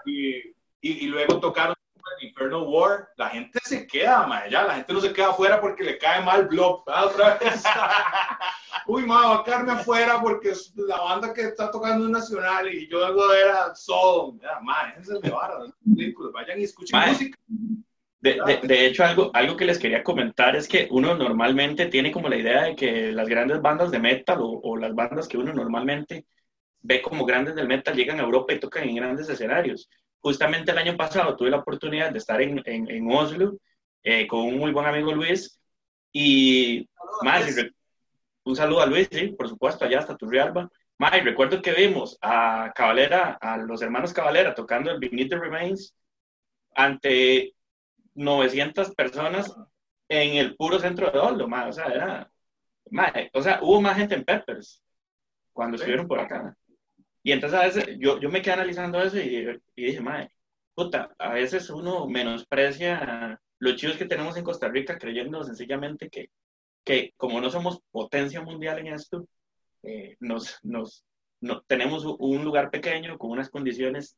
y 0.05 0.53
y, 0.81 1.07
luego 1.07 1.39
tocaron 1.39 1.75
Infernal 2.21 2.63
War, 2.63 3.09
la 3.17 3.29
gente 3.29 3.59
se 3.63 3.85
queda, 3.87 4.25
man, 4.27 4.43
ya, 4.49 4.63
la 4.63 4.75
gente 4.75 4.93
no 4.93 5.01
se 5.01 5.13
queda 5.13 5.29
afuera 5.29 5.59
porque 5.59 5.83
le 5.83 5.97
cae 5.97 6.23
mal 6.23 6.47
Blob, 6.47 6.83
otra 6.87 7.37
vez. 7.37 7.63
Uy, 8.87 9.05
ma, 9.05 9.27
va 9.27 9.35
a 9.39 9.43
quedarme 9.43 9.73
afuera 9.73 10.19
porque 10.21 10.49
es 10.49 10.73
la 10.75 10.99
banda 11.01 11.33
que 11.33 11.41
está 11.41 11.69
tocando 11.71 12.05
es 12.05 12.11
nacional 12.11 12.73
y 12.73 12.87
yo 12.87 12.99
vengo 12.99 13.27
de 13.27 13.37
ver 13.37 13.51
a 13.51 13.75
Sodom, 13.75 14.39
ya, 14.41 14.59
man, 14.61 14.93
es 14.97 15.07
de 15.07 15.29
vara, 15.29 15.59
vayan 16.33 16.59
y 16.59 16.63
escuchen 16.63 16.99
música. 17.07 17.37
De, 18.19 18.39
de, 18.45 18.59
de, 18.63 18.85
hecho, 18.87 19.03
algo, 19.03 19.29
algo 19.33 19.55
que 19.55 19.65
les 19.65 19.77
quería 19.77 20.03
comentar 20.03 20.55
es 20.55 20.67
que 20.67 20.87
uno 20.89 21.13
normalmente 21.15 21.85
tiene 21.85 22.11
como 22.11 22.27
la 22.29 22.37
idea 22.37 22.63
de 22.63 22.75
que 22.75 23.11
las 23.11 23.27
grandes 23.27 23.61
bandas 23.61 23.91
de 23.91 23.99
metal 23.99 24.41
o, 24.41 24.59
o 24.63 24.75
las 24.75 24.95
bandas 24.95 25.27
que 25.27 25.37
uno 25.37 25.53
normalmente 25.53 26.25
ve 26.81 27.01
como 27.01 27.25
grandes 27.25 27.55
del 27.55 27.67
metal 27.67 27.95
llegan 27.95 28.19
a 28.19 28.23
Europa 28.23 28.53
y 28.53 28.59
tocan 28.59 28.87
en 28.87 28.95
grandes 28.95 29.29
escenarios 29.29 29.89
justamente 30.21 30.71
el 30.71 30.77
año 30.77 30.97
pasado 30.97 31.35
tuve 31.35 31.49
la 31.49 31.57
oportunidad 31.57 32.11
de 32.11 32.17
estar 32.17 32.41
en, 32.41 32.61
en, 32.65 33.11
Oslo 33.11 33.57
eh, 34.03 34.27
con 34.27 34.41
un 34.41 34.57
muy 34.57 34.71
buen 34.71 34.85
amigo 34.85 35.13
Luis 35.13 35.59
y 36.11 36.87
más, 37.21 37.45
un 38.43 38.55
saludo 38.55 38.81
a 38.81 38.85
Luis, 38.85 39.07
sí, 39.11 39.27
por 39.29 39.47
supuesto, 39.49 39.85
allá 39.85 39.99
hasta 39.99 40.15
Turrialba. 40.15 40.69
Más, 40.97 41.23
recuerdo 41.23 41.61
que 41.61 41.73
vimos 41.73 42.17
a 42.21 42.71
Cabalera, 42.75 43.37
a 43.39 43.57
los 43.57 43.81
hermanos 43.81 44.13
Cabalera 44.13 44.55
tocando 44.55 44.89
el 44.89 44.99
Beneath 44.99 45.29
the 45.29 45.37
Remains 45.37 45.93
ante 46.73 47.53
900 48.15 48.95
personas 48.95 49.55
en 50.09 50.37
el 50.37 50.55
puro 50.55 50.79
centro 50.79 51.11
de 51.11 51.19
Oslo, 51.19 51.47
más, 51.47 51.67
o 51.67 51.71
sea, 51.73 51.85
era, 51.87 52.31
o 53.33 53.41
sea, 53.41 53.59
hubo 53.61 53.81
más 53.81 53.97
gente 53.97 54.15
en 54.15 54.23
Peppers 54.23 54.81
cuando 55.53 55.75
estuvieron 55.75 56.07
por 56.07 56.19
acá. 56.19 56.55
Y 57.27 57.33
entonces 57.33 57.59
a 57.59 57.63
veces 57.65 57.97
yo, 57.99 58.21
yo 58.21 58.29
me 58.29 58.41
quedé 58.41 58.53
analizando 58.53 59.01
eso 59.01 59.17
y, 59.17 59.59
y 59.75 59.83
dije, 59.83 59.99
madre, 59.99 60.31
puta, 60.73 61.13
a 61.19 61.33
veces 61.33 61.69
uno 61.69 62.07
menosprecia 62.07 63.41
los 63.59 63.75
chivos 63.75 63.97
que 63.97 64.05
tenemos 64.05 64.37
en 64.37 64.45
Costa 64.45 64.69
Rica 64.69 64.97
creyendo 64.97 65.43
sencillamente 65.43 66.09
que, 66.09 66.29
que 66.85 67.13
como 67.17 67.41
no 67.41 67.49
somos 67.49 67.81
potencia 67.91 68.41
mundial 68.41 68.79
en 68.79 68.87
esto, 68.93 69.27
eh, 69.83 70.15
nos, 70.21 70.57
nos, 70.63 71.03
no, 71.41 71.63
tenemos 71.63 72.05
un 72.05 72.45
lugar 72.45 72.71
pequeño 72.71 73.17
con 73.17 73.31
unas 73.31 73.49
condiciones 73.49 74.15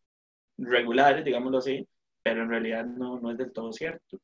regulares, 0.59 1.25
digámoslo 1.25 1.57
así, 1.57 1.87
pero 2.21 2.43
en 2.43 2.49
realidad 2.51 2.85
no, 2.85 3.19
no 3.19 3.31
es 3.31 3.39
del 3.39 3.51
todo 3.51 3.73
cierto. 3.73 4.19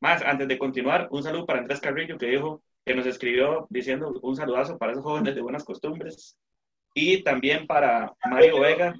Más, 0.00 0.22
antes 0.22 0.48
de 0.48 0.58
continuar, 0.58 1.06
un 1.12 1.22
saludo 1.22 1.46
para 1.46 1.60
Andrés 1.60 1.78
Carrillo 1.78 2.18
que 2.18 2.26
dijo 2.26 2.64
que 2.84 2.96
nos 2.96 3.06
escribió 3.06 3.68
diciendo 3.70 4.18
un 4.24 4.34
saludazo 4.34 4.76
para 4.76 4.90
esos 4.90 5.04
jóvenes 5.04 5.36
de 5.36 5.40
buenas 5.40 5.62
costumbres. 5.62 6.36
Y 6.94 7.22
también 7.22 7.66
para 7.66 8.14
Mario 8.30 8.60
Vega, 8.60 8.94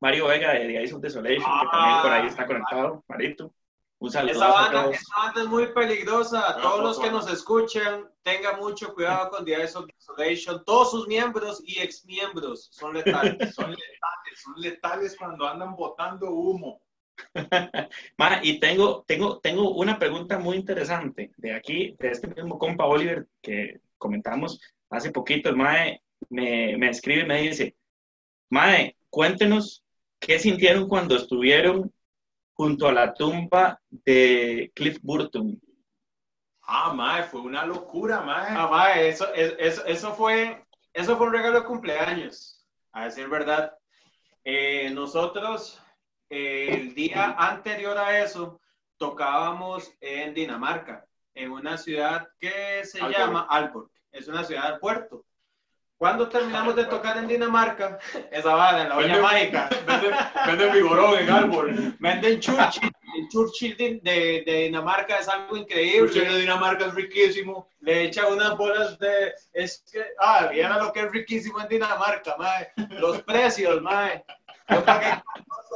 Mario 0.00 0.26
Vega 0.26 0.52
de 0.54 0.66
The 0.66 0.82
Ice 0.82 0.94
of 0.94 1.02
Desolation, 1.02 1.60
que 1.60 1.68
también 1.70 2.02
por 2.02 2.12
ahí 2.12 2.26
está 2.26 2.46
conectado, 2.46 3.04
Marito. 3.06 3.52
Un 3.98 4.10
saludo. 4.10 4.32
Esa 4.32 4.48
banda, 4.48 4.90
esa 4.90 5.16
banda 5.16 5.42
es 5.42 5.48
muy 5.48 5.66
peligrosa. 5.72 6.58
Todos 6.60 6.82
los 6.82 6.98
que 6.98 7.10
nos 7.10 7.30
escuchan, 7.30 8.10
tengan 8.22 8.58
mucho 8.58 8.92
cuidado 8.92 9.30
con 9.30 9.44
The 9.44 9.64
Ice 9.64 9.78
of 9.78 9.86
Desolation. 9.86 10.64
Todos 10.64 10.90
sus 10.90 11.08
miembros 11.08 11.62
y 11.64 11.78
exmiembros 11.78 12.68
son 12.72 12.94
letales. 12.94 13.36
son 13.54 13.70
letales, 13.70 14.42
son 14.42 14.54
letales 14.56 15.16
cuando 15.16 15.46
andan 15.46 15.74
botando 15.74 16.30
humo. 16.30 16.82
y 18.42 18.60
tengo, 18.60 19.04
tengo, 19.06 19.38
tengo 19.38 19.70
una 19.70 19.98
pregunta 19.98 20.38
muy 20.38 20.56
interesante 20.56 21.32
de 21.36 21.54
aquí, 21.54 21.96
de 21.98 22.10
este 22.10 22.26
mismo 22.26 22.58
compa 22.58 22.86
Oliver 22.86 23.26
que 23.40 23.80
comentamos 23.96 24.60
hace 24.90 25.12
poquito. 25.12 25.48
El 25.48 25.56
Mae 25.56 26.02
me, 26.28 26.76
me 26.76 26.90
escribe 26.90 27.22
y 27.22 27.26
me 27.26 27.42
dice, 27.42 27.76
Mae, 28.50 28.96
cuéntenos 29.10 29.84
qué 30.18 30.38
sintieron 30.38 30.88
cuando 30.88 31.16
estuvieron 31.16 31.92
junto 32.54 32.88
a 32.88 32.92
la 32.92 33.14
tumba 33.14 33.80
de 33.90 34.72
Cliff 34.74 34.98
Burton. 35.02 35.60
Ah, 36.62 36.92
Mae, 36.94 37.24
fue 37.24 37.40
una 37.40 37.66
locura, 37.66 38.20
Mae. 38.20 38.54
Ah, 38.56 38.68
Mae, 38.70 39.08
eso, 39.08 39.32
eso, 39.34 39.84
eso, 39.84 40.14
fue, 40.14 40.64
eso 40.92 41.16
fue 41.16 41.26
un 41.26 41.32
regalo 41.32 41.60
de 41.60 41.66
cumpleaños, 41.66 42.64
a 42.92 43.06
decir 43.06 43.28
verdad. 43.28 43.76
Eh, 44.44 44.90
nosotros 44.90 45.80
el 46.28 46.94
día 46.94 47.34
anterior 47.38 47.96
a 47.96 48.20
eso 48.20 48.60
tocábamos 48.96 49.92
en 50.00 50.34
Dinamarca, 50.34 51.06
en 51.34 51.50
una 51.50 51.76
ciudad 51.76 52.28
que 52.38 52.84
se 52.84 53.00
llama 53.10 53.46
Aalborg. 53.50 53.90
Es 54.10 54.28
una 54.28 54.44
ciudad 54.44 54.70
del 54.70 54.78
puerto. 54.78 55.24
Cuando 55.96 56.28
terminamos 56.28 56.74
de 56.74 56.84
tocar 56.84 57.16
en 57.18 57.28
Dinamarca, 57.28 57.98
esa 58.30 58.54
va 58.54 58.82
en 58.82 58.88
la 58.88 58.96
olla 58.96 59.20
mágica. 59.20 59.70
Venden 60.46 60.72
vigorón 60.72 61.18
en 61.18 61.30
Aalborg. 61.30 61.96
Venden 61.98 62.40
Churchill. 62.40 62.90
El 63.16 63.28
Churchill 63.28 63.76
de, 63.76 64.42
de, 64.44 64.54
Dinamarca 64.64 65.18
es 65.18 65.28
algo 65.28 65.56
increíble. 65.56 66.10
Churchill 66.10 66.32
de 66.32 66.40
Dinamarca 66.40 66.86
es 66.86 66.94
riquísimo. 66.94 67.68
Le 67.80 68.04
echan 68.04 68.32
unas 68.32 68.56
bolas 68.56 68.98
de. 68.98 69.32
Es 69.52 69.84
que. 69.90 70.04
Ah, 70.18 70.50
a 70.50 70.78
lo 70.82 70.92
que 70.92 71.00
es 71.00 71.12
riquísimo 71.12 71.60
en 71.60 71.68
Dinamarca, 71.68 72.36
mae. 72.38 72.72
Los 72.90 73.22
precios, 73.22 73.80
mae. 73.80 74.24
Yo 74.68 74.84
pagué 74.84 75.22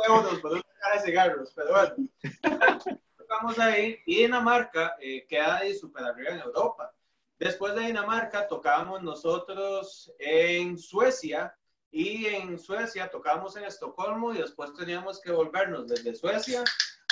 euros 0.07 0.41
por 0.41 0.53
de 0.53 1.01
cigarros, 1.05 1.53
pero 1.55 1.71
bueno. 1.71 2.09
Tocamos 3.19 3.59
ahí 3.59 3.99
y 4.07 4.23
Dinamarca 4.23 4.97
eh, 5.01 5.27
queda 5.29 5.59
ahí 5.59 5.75
súper 5.75 6.05
arriba 6.05 6.31
en 6.31 6.41
Europa. 6.41 6.93
Después 7.39 7.75
de 7.75 7.83
Dinamarca 7.83 8.49
tocábamos 8.49 9.03
nosotros 9.03 10.13
en 10.19 10.77
Suecia 10.79 11.55
y 11.91 12.27
en 12.27 12.59
Suecia 12.59 13.11
tocábamos 13.11 13.57
en 13.57 13.65
Estocolmo 13.65 14.35
y 14.35 14.39
después 14.39 14.75
teníamos 14.75 15.21
que 15.21 15.33
volvernos 15.33 15.87
desde 15.87 16.15
Suecia 16.15 16.65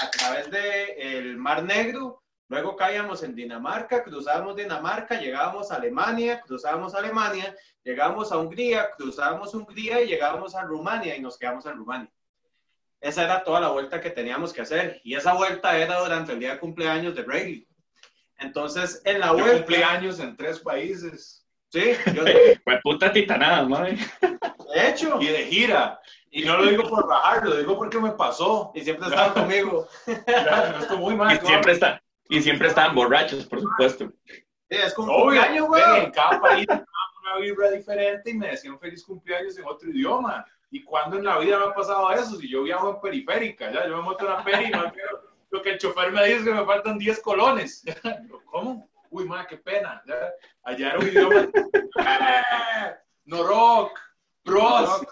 a 0.03 0.11
través 0.11 0.51
del 0.51 0.91
el 0.99 1.37
Mar 1.37 1.63
Negro 1.63 2.23
Luego 2.49 2.77
caíamos 2.77 3.25
en 3.25 3.35
Dinamarca, 3.35 4.05
cruzábamos 4.05 4.55
Dinamarca, 4.55 5.19
llegábamos 5.19 5.73
a 5.73 5.77
Alemania, 5.77 6.41
cruzábamos 6.41 6.95
Alemania, 6.95 7.57
llegábamos 7.83 8.31
a 8.31 8.39
Hungría, 8.39 8.91
cruzábamos 8.97 9.53
Hungría 9.53 10.01
y 10.03 10.07
llegábamos 10.07 10.55
a 10.55 10.63
Rumania 10.63 11.17
y 11.17 11.21
nos 11.21 11.37
quedamos 11.37 11.67
en 11.67 11.77
Rumania. 11.77 12.13
Esa 13.01 13.25
era 13.25 13.43
toda 13.43 13.61
la 13.61 13.71
vuelta 13.71 14.01
que 14.01 14.11
teníamos 14.11 14.53
que 14.53 14.63
hacer. 14.63 15.01
Y 15.03 15.17
esa 15.17 15.35
vuelta 15.35 15.77
era 15.77 15.99
durante 15.99 16.33
el 16.33 16.39
día 16.39 16.53
de 16.53 16.61
cumpleaños 16.61 17.17
de 17.17 17.23
Brady. 17.23 17.69
Entonces, 18.39 19.03
en 19.05 19.21
la 19.21 19.33
vuelta... 19.33 19.53
cumpleaños 19.53 20.21
en 20.21 20.37
tres 20.37 20.61
países. 20.61 21.47
Sí, 21.71 21.93
yo... 22.15 22.23
pues 22.65 22.81
puta 22.83 23.13
titanada, 23.13 23.67
madre. 23.67 23.99
De 24.21 24.89
hecho. 24.89 25.21
Y 25.21 25.27
de 25.27 25.47
gira. 25.47 26.01
Y 26.31 26.45
no 26.45 26.59
lo 26.59 26.67
digo 26.67 26.89
por 26.89 27.07
bajar, 27.07 27.47
lo 27.47 27.57
digo 27.57 27.77
porque 27.77 27.99
me 27.99 28.13
pasó. 28.13 28.71
Y 28.75 28.83
siempre 28.83 29.09
estaba 29.09 29.33
conmigo. 29.33 29.89
Claro, 30.27 30.87
no 30.91 30.97
muy 30.99 31.17
mal. 31.17 31.35
Y 31.35 31.47
siempre 31.47 31.73
está, 31.73 32.03
y 32.29 32.43
siempre 32.43 32.69
estaban 32.69 32.95
borrachos, 32.95 33.47
por 33.47 33.61
supuesto. 33.61 34.13
es 34.69 34.93
como 34.93 35.15
cumpleaños, 35.15 35.67
güey. 35.67 35.83
En 36.05 36.11
cada 36.11 36.41
país 36.41 36.67
una 36.69 37.39
vibra 37.39 37.71
diferente 37.71 38.31
y 38.31 38.35
me 38.35 38.49
decían 38.49 38.79
feliz 38.79 39.05
cumpleaños 39.05 39.57
en 39.59 39.65
otro 39.65 39.89
idioma. 39.89 40.45
¿Y 40.71 40.83
cuándo 40.85 41.17
en 41.17 41.25
la 41.25 41.39
vida 41.39 41.59
me 41.59 41.67
ha 41.67 41.75
pasado 41.75 42.11
eso? 42.13 42.37
Si 42.37 42.49
yo 42.49 42.65
viajo 42.65 42.91
en 42.91 43.01
periférica, 43.01 43.73
ya, 43.73 43.87
yo 43.87 43.97
me 43.97 44.03
monto 44.03 44.27
en 44.27 44.33
la 44.33 44.45
peri 44.45 44.67
y 44.67 44.71
no 44.71 44.93
lo 45.51 45.63
que 45.63 45.71
el 45.71 45.79
chofer 45.79 46.13
me 46.13 46.25
dice 46.25 46.39
es 46.39 46.45
que 46.45 46.53
me 46.53 46.65
faltan 46.65 46.99
10 46.99 47.21
colones. 47.21 47.85
¿Cómo? 48.47 48.91
Uy, 49.11 49.25
madre, 49.25 49.47
qué 49.51 49.57
pena. 49.59 50.03
¿ya? 50.07 50.33
Allá 50.63 50.91
era 50.91 50.99
un 50.99 51.09
idioma. 51.09 51.49
Norok, 53.25 53.99
Pros, 54.43 55.07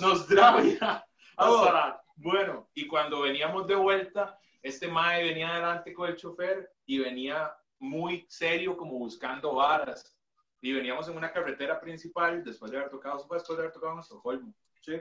Nosdravia. 0.00 1.04
Hasta 1.36 2.02
Bueno, 2.16 2.68
y 2.74 2.86
cuando 2.86 3.20
veníamos 3.20 3.66
de 3.66 3.74
vuelta, 3.74 4.38
este 4.62 4.88
mae 4.88 5.22
venía 5.22 5.50
adelante 5.50 5.92
con 5.92 6.08
el 6.08 6.16
chofer 6.16 6.70
y 6.84 6.98
venía 6.98 7.54
muy 7.78 8.26
serio 8.28 8.76
como 8.76 8.98
buscando 8.98 9.54
varas. 9.54 10.16
Y 10.60 10.72
veníamos 10.72 11.08
en 11.08 11.16
una 11.16 11.32
carretera 11.32 11.80
principal 11.80 12.42
después 12.42 12.72
de 12.72 12.78
haber 12.78 12.90
tocado, 12.90 13.18
después 13.18 13.46
de 13.46 13.62
haber 13.62 13.72
tocado 13.72 13.92
en 13.92 14.00
Estocolmo. 14.00 14.54
¿sí? 14.80 15.00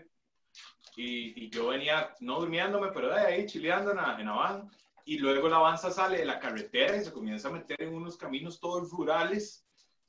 Y, 0.98 1.46
y, 1.46 1.50
yo 1.50 1.68
venía, 1.68 2.14
no 2.20 2.40
durmiéndome, 2.40 2.90
pero 2.92 3.08
de 3.08 3.22
ahí 3.22 3.46
chileando 3.46 3.92
en 3.92 3.98
la, 3.98 4.18
en 4.20 4.70
Y 5.06 5.20
luego 5.20 5.48
la 5.48 5.58
avanza 5.58 5.92
sale 5.92 6.18
de 6.18 6.26
la 6.26 6.40
carretera 6.40 6.98
y 6.98 7.06
se 7.06 7.14
comienza 7.14 7.48
a 7.48 7.52
meter 7.52 7.82
en 7.82 7.94
unos 7.94 8.18
caminos 8.18 8.60
todos 8.60 8.90
rurales. 8.90 9.66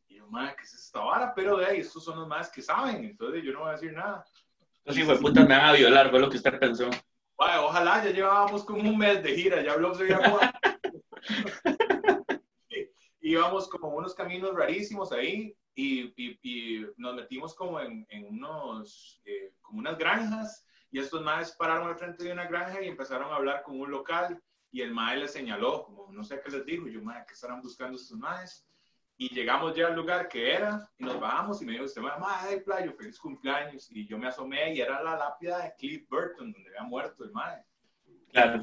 Y 0.08 0.16
yo, 0.16 0.26
madre, 0.26 0.56
¿qué 0.56 0.64
es 0.64 0.74
esta 0.74 1.00
vara? 1.00 1.32
Pero 1.34 1.58
de 1.58 1.66
ahí, 1.66 1.80
estos 1.80 2.02
son 2.02 2.18
los 2.18 2.26
más 2.26 2.50
que 2.50 2.62
saben. 2.62 3.04
Entonces 3.04 3.44
yo 3.44 3.52
no 3.52 3.60
voy 3.60 3.68
a 3.68 3.72
decir 3.72 3.92
nada. 3.92 4.24
Entonces, 4.78 5.04
hijo 5.04 5.12
de 5.12 5.20
puta, 5.20 5.42
me 5.42 5.56
van 5.56 5.66
a 5.66 5.72
violar, 5.74 6.10
fue 6.10 6.18
lo 6.18 6.30
que 6.30 6.38
usted 6.38 6.58
pensó 6.58 6.88
ojalá, 7.38 8.04
ya 8.04 8.10
llevábamos 8.10 8.64
como 8.64 8.80
un 8.80 8.98
mes 8.98 9.22
de 9.22 9.34
gira, 9.34 9.62
ya 9.62 9.76
Blogs 9.76 10.00
había 10.00 10.20
Íbamos 13.20 13.68
como 13.68 13.88
unos 13.88 14.14
caminos 14.14 14.54
rarísimos 14.54 15.12
ahí 15.12 15.54
y, 15.74 16.14
y, 16.16 16.86
nos 16.96 17.14
metimos 17.14 17.54
como 17.54 17.78
en, 17.78 18.06
en 18.08 18.26
unos, 18.26 19.20
eh, 19.24 19.52
como 19.60 19.80
unas 19.80 19.98
granjas 19.98 20.64
y 20.90 20.98
estos 20.98 21.22
maes 21.22 21.52
pararon 21.52 21.88
al 21.88 21.96
frente 21.96 22.24
de 22.24 22.32
una 22.32 22.46
granja 22.46 22.82
y 22.82 22.88
empezaron 22.88 23.30
a 23.32 23.36
hablar 23.36 23.62
con 23.62 23.80
un 23.80 23.90
local 23.90 24.42
y 24.70 24.82
el 24.82 24.92
mae 24.92 25.16
les 25.16 25.32
señaló, 25.32 25.84
como 25.84 26.12
no 26.12 26.22
sé 26.22 26.40
qué 26.40 26.50
les 26.50 26.64
dijo, 26.64 26.88
yo, 26.88 27.02
mae, 27.02 27.24
¿qué 27.26 27.34
estarán 27.34 27.62
buscando 27.62 27.96
estos 27.96 28.18
maes? 28.18 28.66
Y 29.16 29.34
llegamos 29.34 29.74
ya 29.74 29.88
al 29.88 29.96
lugar 29.96 30.28
que 30.28 30.52
era 30.54 30.88
y 30.96 31.04
nos 31.04 31.18
bajamos 31.18 31.60
y 31.60 31.64
me 31.64 31.72
dijo, 31.72 31.84
usted, 31.84 32.00
madre, 32.00 32.60
playo, 32.60 32.92
feliz 32.92 33.18
cumpleaños. 33.18 33.90
Y 33.90 34.06
yo 34.06 34.16
me 34.16 34.28
asomé 34.28 34.74
y 34.74 34.80
era 34.80 35.02
la 35.02 35.16
lápida 35.16 35.58
de 35.58 35.74
Cliff 35.76 36.08
Burton, 36.08 36.52
donde 36.52 36.68
había 36.68 36.82
muerto 36.84 37.24
el 37.24 37.32
madre. 37.32 37.64
Claro. 38.30 38.62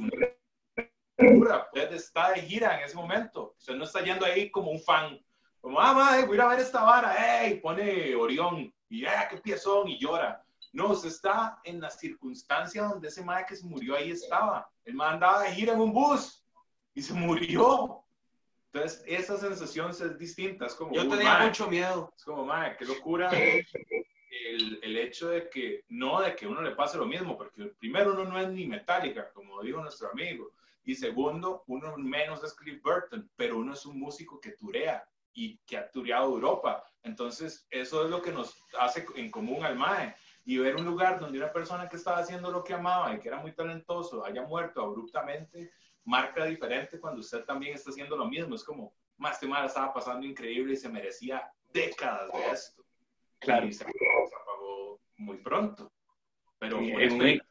Usted 1.17 1.93
está 1.93 2.32
de 2.32 2.41
gira 2.41 2.78
en 2.78 2.86
ese 2.86 2.95
momento. 2.95 3.53
Usted 3.57 3.76
no 3.76 3.84
está 3.84 4.01
yendo 4.01 4.26
ahí 4.26 4.49
como 4.49 4.71
un 4.71 4.80
fan. 4.80 5.19
Como, 5.59 5.78
ah, 5.78 5.93
madre, 5.93 6.26
voy 6.26 6.36
a 6.36 6.36
ir 6.36 6.41
a 6.41 6.47
ver 6.47 6.59
esta 6.59 6.84
vara. 6.84 7.43
¡Ey! 7.43 7.59
Pone 7.59 8.15
Orión. 8.15 8.73
Y, 8.88 9.05
¡ah, 9.05 9.28
qué 9.30 9.38
piezón! 9.38 9.89
Y 9.89 9.99
llora. 9.99 10.41
No, 10.76 10.89
usted 10.89 11.07
está 11.07 11.61
en 11.63 11.80
la 11.80 11.89
circunstancia 11.89 12.84
donde 12.84 13.07
ese 13.07 13.23
madre 13.23 13.45
que 13.47 13.55
se 13.55 13.65
murió 13.65 13.95
ahí 13.95 14.11
estaba. 14.11 14.69
El 14.84 14.95
madre 14.95 15.13
andaba 15.13 15.43
de 15.43 15.51
gira 15.51 15.71
en 15.71 15.80
un 15.80 15.93
bus 15.93 16.45
y 16.93 17.01
se 17.01 17.13
murió. 17.13 18.03
Entonces, 18.73 19.01
esa 19.07 19.38
sensación 19.38 19.91
es 19.91 20.19
distinta. 20.19 20.65
Es 20.65 20.76
como, 20.76 20.93
Yo 20.93 21.07
tenía 21.07 21.39
mucho 21.39 21.69
miedo. 21.69 22.11
Es 22.17 22.26
como, 22.26 22.45
madre, 22.45 22.76
qué 22.78 22.84
locura 22.84 23.32
el, 23.32 24.80
el, 24.84 24.97
hecho 24.97 25.30
de 25.30 25.49
que, 25.49 25.86
no 25.88 26.19
de 26.19 26.36
que 26.36 26.45
uno 26.45 26.61
le 26.61 26.76
pase 26.76 26.97
lo 26.97 27.05
mismo, 27.05 27.38
porque 27.38 27.67
primero 27.80 28.11
uno 28.11 28.26
no 28.26 28.38
es 28.38 28.49
ni 28.49 28.67
metálica, 28.67 29.32
como 29.32 29.61
dijo 29.61 29.80
nuestro 29.80 30.11
amigo, 30.11 30.51
y 30.84 30.93
segundo, 30.93 31.63
uno 31.67 31.95
menos 31.95 32.43
es 32.43 32.53
Cliff 32.53 32.82
Burton, 32.84 33.32
pero 33.38 33.59
uno 33.59 33.71
es 33.71 33.86
un 33.86 33.97
músico 33.97 34.41
que 34.41 34.51
turea 34.51 35.07
y 35.34 35.57
que 35.59 35.78
ha 35.78 35.89
tureado 35.89 36.34
Europa. 36.34 36.84
Entonces, 37.01 37.65
eso 37.69 38.03
es 38.03 38.09
lo 38.09 38.21
que 38.21 38.34
nos 38.34 38.57
hace 38.78 39.05
en 39.15 39.32
común 39.32 39.63
al 39.63 39.78
MAE. 39.78 40.13
Y 40.45 40.57
ver 40.57 40.75
un 40.75 40.85
lugar 40.85 41.19
donde 41.19 41.39
una 41.39 41.51
persona 41.51 41.89
que 41.89 41.95
estaba 41.97 42.19
haciendo 42.19 42.51
lo 42.51 42.63
que 42.63 42.73
amaba 42.73 43.13
y 43.13 43.19
que 43.19 43.27
era 43.29 43.39
muy 43.39 43.51
talentoso 43.53 44.23
haya 44.23 44.43
muerto 44.43 44.81
abruptamente, 44.81 45.71
marca 46.03 46.45
diferente 46.45 46.99
cuando 46.99 47.19
usted 47.21 47.43
también 47.45 47.73
está 47.73 47.89
haciendo 47.89 48.15
lo 48.15 48.25
mismo. 48.27 48.53
Es 48.55 48.63
como, 48.63 48.93
más 49.17 49.39
que 49.39 49.47
mal 49.47 49.65
estaba 49.65 49.91
pasando 49.93 50.25
increíble 50.25 50.73
y 50.73 50.77
se 50.77 50.87
merecía 50.89 51.49
décadas 51.73 52.31
de 52.31 52.45
esto. 52.51 52.83
Claro. 53.39 53.65
Y 53.65 53.73
se 53.73 53.83
apagó 53.85 54.99
muy 55.17 55.37
pronto. 55.37 55.91
Pero 56.59 56.77
Sí, 56.79 56.93
es 56.99 57.13
muy- 57.13 57.41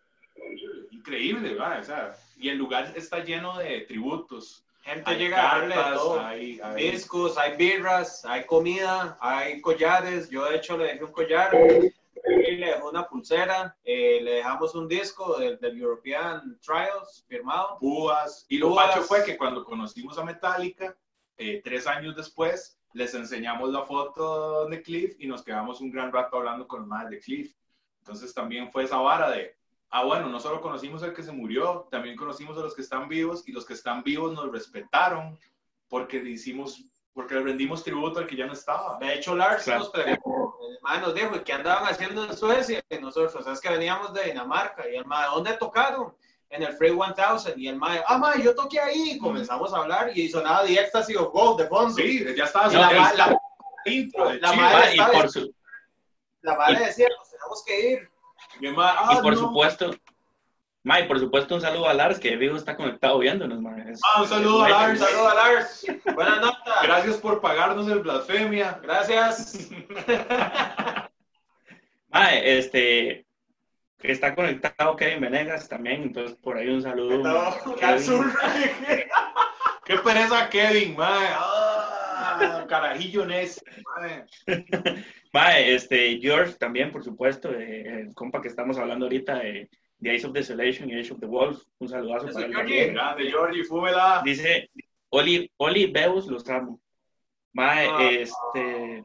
increíble, 0.90 1.54
¿va? 1.54 1.78
O 1.80 1.82
sea, 1.84 2.16
y 2.38 2.48
el 2.48 2.58
lugar 2.58 2.92
está 2.96 3.18
lleno 3.24 3.58
de 3.58 3.80
tributos. 3.82 4.64
Gente 4.82 5.10
Hay 5.10 5.18
llega 5.18 5.56
a 5.56 5.94
todo. 5.94 6.20
hay- 6.20 6.60
hay- 6.62 6.90
discos, 6.90 7.38
hay 7.38 7.56
birras, 7.56 8.24
hay 8.24 8.44
comida, 8.44 9.16
hay 9.20 9.60
collares. 9.60 10.28
Yo, 10.30 10.44
de 10.44 10.56
hecho, 10.56 10.76
le 10.76 10.84
dejé 10.84 11.04
un 11.04 11.12
collar, 11.12 11.50
le 12.56 12.66
dejé 12.66 12.82
una 12.82 13.06
pulsera, 13.06 13.76
eh, 13.84 14.20
le 14.22 14.32
dejamos 14.34 14.74
un 14.74 14.88
disco 14.88 15.38
del, 15.38 15.58
del 15.58 15.78
European 15.80 16.58
Trials 16.60 17.24
firmado. 17.28 17.78
púas. 17.78 18.46
Y 18.48 18.58
lo 18.58 18.70
Púas. 18.70 18.86
pacho 18.88 19.02
fue 19.02 19.24
que 19.24 19.36
cuando 19.36 19.64
conocimos 19.64 20.18
a 20.18 20.24
Metallica, 20.24 20.96
eh, 21.36 21.60
tres 21.64 21.86
años 21.86 22.14
después, 22.14 22.78
les 22.92 23.12
enseñamos 23.14 23.70
la 23.70 23.82
foto 23.82 24.66
de 24.68 24.80
Cliff 24.82 25.16
y 25.18 25.26
nos 25.26 25.42
quedamos 25.42 25.80
un 25.80 25.90
gran 25.90 26.12
rato 26.12 26.36
hablando 26.36 26.66
con 26.68 26.86
más 26.86 27.10
de 27.10 27.18
Cliff. 27.18 27.54
Entonces 27.98 28.32
también 28.32 28.70
fue 28.70 28.84
esa 28.84 28.98
vara 28.98 29.30
de, 29.30 29.56
ah, 29.90 30.04
bueno, 30.04 30.28
no 30.28 30.38
solo 30.38 30.60
conocimos 30.60 31.02
al 31.02 31.14
que 31.14 31.22
se 31.22 31.32
murió, 31.32 31.88
también 31.90 32.16
conocimos 32.16 32.56
a 32.56 32.60
los 32.60 32.74
que 32.74 32.82
están 32.82 33.08
vivos 33.08 33.48
y 33.48 33.52
los 33.52 33.64
que 33.64 33.72
están 33.72 34.02
vivos 34.04 34.32
nos 34.32 34.52
respetaron 34.52 35.38
porque 35.88 36.22
le 36.22 36.30
hicimos, 36.30 36.84
porque 37.14 37.34
le 37.36 37.42
rendimos 37.42 37.82
tributo 37.84 38.18
al 38.18 38.26
que 38.26 38.36
ya 38.36 38.46
no 38.46 38.52
estaba. 38.52 38.98
De 38.98 39.14
hecho, 39.14 39.34
Lars 39.36 39.62
Claro. 39.64 39.80
nos 39.80 39.90
preguntó, 39.90 40.58
el 40.68 40.78
mae 40.82 41.00
nos 41.00 41.14
dijo, 41.14 41.36
¿y 41.36 41.40
qué 41.40 41.52
andaban 41.52 41.84
haciendo 41.84 42.24
en 42.24 42.36
Suecia? 42.36 42.82
Y 42.90 42.98
nosotros, 42.98 43.46
es 43.46 43.60
que 43.60 43.70
veníamos 43.70 44.12
de 44.12 44.24
Dinamarca. 44.24 44.88
Y 44.88 44.96
el 44.96 45.04
mae, 45.06 45.26
¿dónde 45.26 45.52
tocaron? 45.54 46.14
En 46.50 46.62
el 46.62 46.72
Free 46.76 46.90
1000. 46.92 47.54
Y 47.56 47.68
el 47.68 47.76
mae, 47.76 48.02
ah, 48.06 48.18
mae, 48.18 48.42
yo 48.42 48.54
toqué 48.54 48.80
ahí. 48.80 49.12
Y 49.12 49.18
comenzamos 49.18 49.72
a 49.72 49.78
hablar 49.78 50.16
y 50.16 50.28
sonaba 50.28 50.64
The 50.64 50.74
Ecstasy 50.80 51.14
of 51.16 51.32
Gold 51.32 51.60
de 51.62 51.68
fondo. 51.68 51.94
Sí, 51.94 52.24
ya 52.36 52.44
estaba 52.44 52.68
Y 52.72 52.76
la, 52.76 52.90
ma- 52.90 53.12
la, 53.14 53.38
intro 53.86 54.28
de 54.28 54.40
la 54.40 54.52
madre- 54.52 54.96
Ma, 54.96 55.08
y 55.08 55.16
por 55.16 55.30
su, 55.30 55.54
la 56.42 56.54
madre 56.56 56.86
decía, 56.86 57.08
nos 57.16 57.30
tenemos 57.30 57.64
que 57.64 57.90
ir. 57.90 58.10
Y 58.60 58.66
ah, 58.76 59.20
por 59.22 59.32
no. 59.34 59.38
supuesto, 59.38 59.90
ma, 60.84 61.00
y 61.00 61.08
por 61.08 61.18
supuesto 61.18 61.54
un 61.56 61.60
saludo 61.60 61.88
a 61.88 61.94
Lars, 61.94 62.20
que 62.20 62.36
vivo 62.36 62.56
está 62.56 62.76
conectado 62.76 63.18
viéndonos, 63.18 63.60
ma. 63.60 63.76
Es- 63.90 64.00
Ah, 64.14 64.22
un 64.22 64.28
saludo 64.28 64.62
a 64.62 64.68
es- 64.68 64.72
Lars. 64.72 65.00
Un 65.00 65.06
saludo 65.06 65.28
a 65.28 65.34
Lars. 65.34 65.86
Buenas 66.14 66.40
noches. 66.42 66.72
Gracias 66.82 67.16
por 67.16 67.40
pagarnos 67.40 67.88
el 67.88 67.98
blasfemia. 68.00 68.78
Gracias. 68.82 69.68
Ma, 72.10 72.32
este, 72.32 73.26
está 74.00 74.34
conectado 74.36 74.94
Kevin 74.96 75.20
Venegas 75.20 75.68
también, 75.68 76.02
entonces 76.04 76.36
por 76.36 76.56
ahí 76.56 76.68
un 76.68 76.80
saludo. 76.82 77.28
Al 77.28 77.54
Kevin. 77.80 78.32
Qué 79.84 79.98
pereza 79.98 80.48
Kevin, 80.48 80.96
mae. 80.96 81.28
Ah, 81.36 82.64
carajillo 82.68 83.26
Ness. 83.26 83.62
mae. 83.96 84.24
Ma, 85.32 85.58
este, 85.58 86.18
George 86.22 86.52
también, 86.54 86.92
por 86.92 87.02
supuesto, 87.02 87.50
eh, 87.52 88.02
el 88.02 88.14
compa 88.14 88.40
que 88.40 88.48
estamos 88.48 88.78
hablando 88.78 89.06
ahorita 89.06 89.40
de, 89.40 89.68
de 89.98 90.14
Ace 90.14 90.26
of 90.26 90.32
Desolation 90.32 90.90
y 90.90 90.98
Age 90.98 91.12
of 91.12 91.20
the 91.20 91.26
Wolf, 91.26 91.62
un 91.78 91.88
saludazo 91.88 92.26
para 92.32 92.48
Georgie. 92.48 92.92
Grande, 92.92 93.30
Georgie, 93.30 93.64
fúmela. 93.64 94.22
Dice, 94.24 94.70
Oli, 95.10 95.50
Oli 95.58 95.86
Beus, 95.90 96.26
los 96.26 96.48
amo. 96.48 96.80
Mae, 97.52 97.86
Ah. 97.88 98.10
este, 98.10 99.04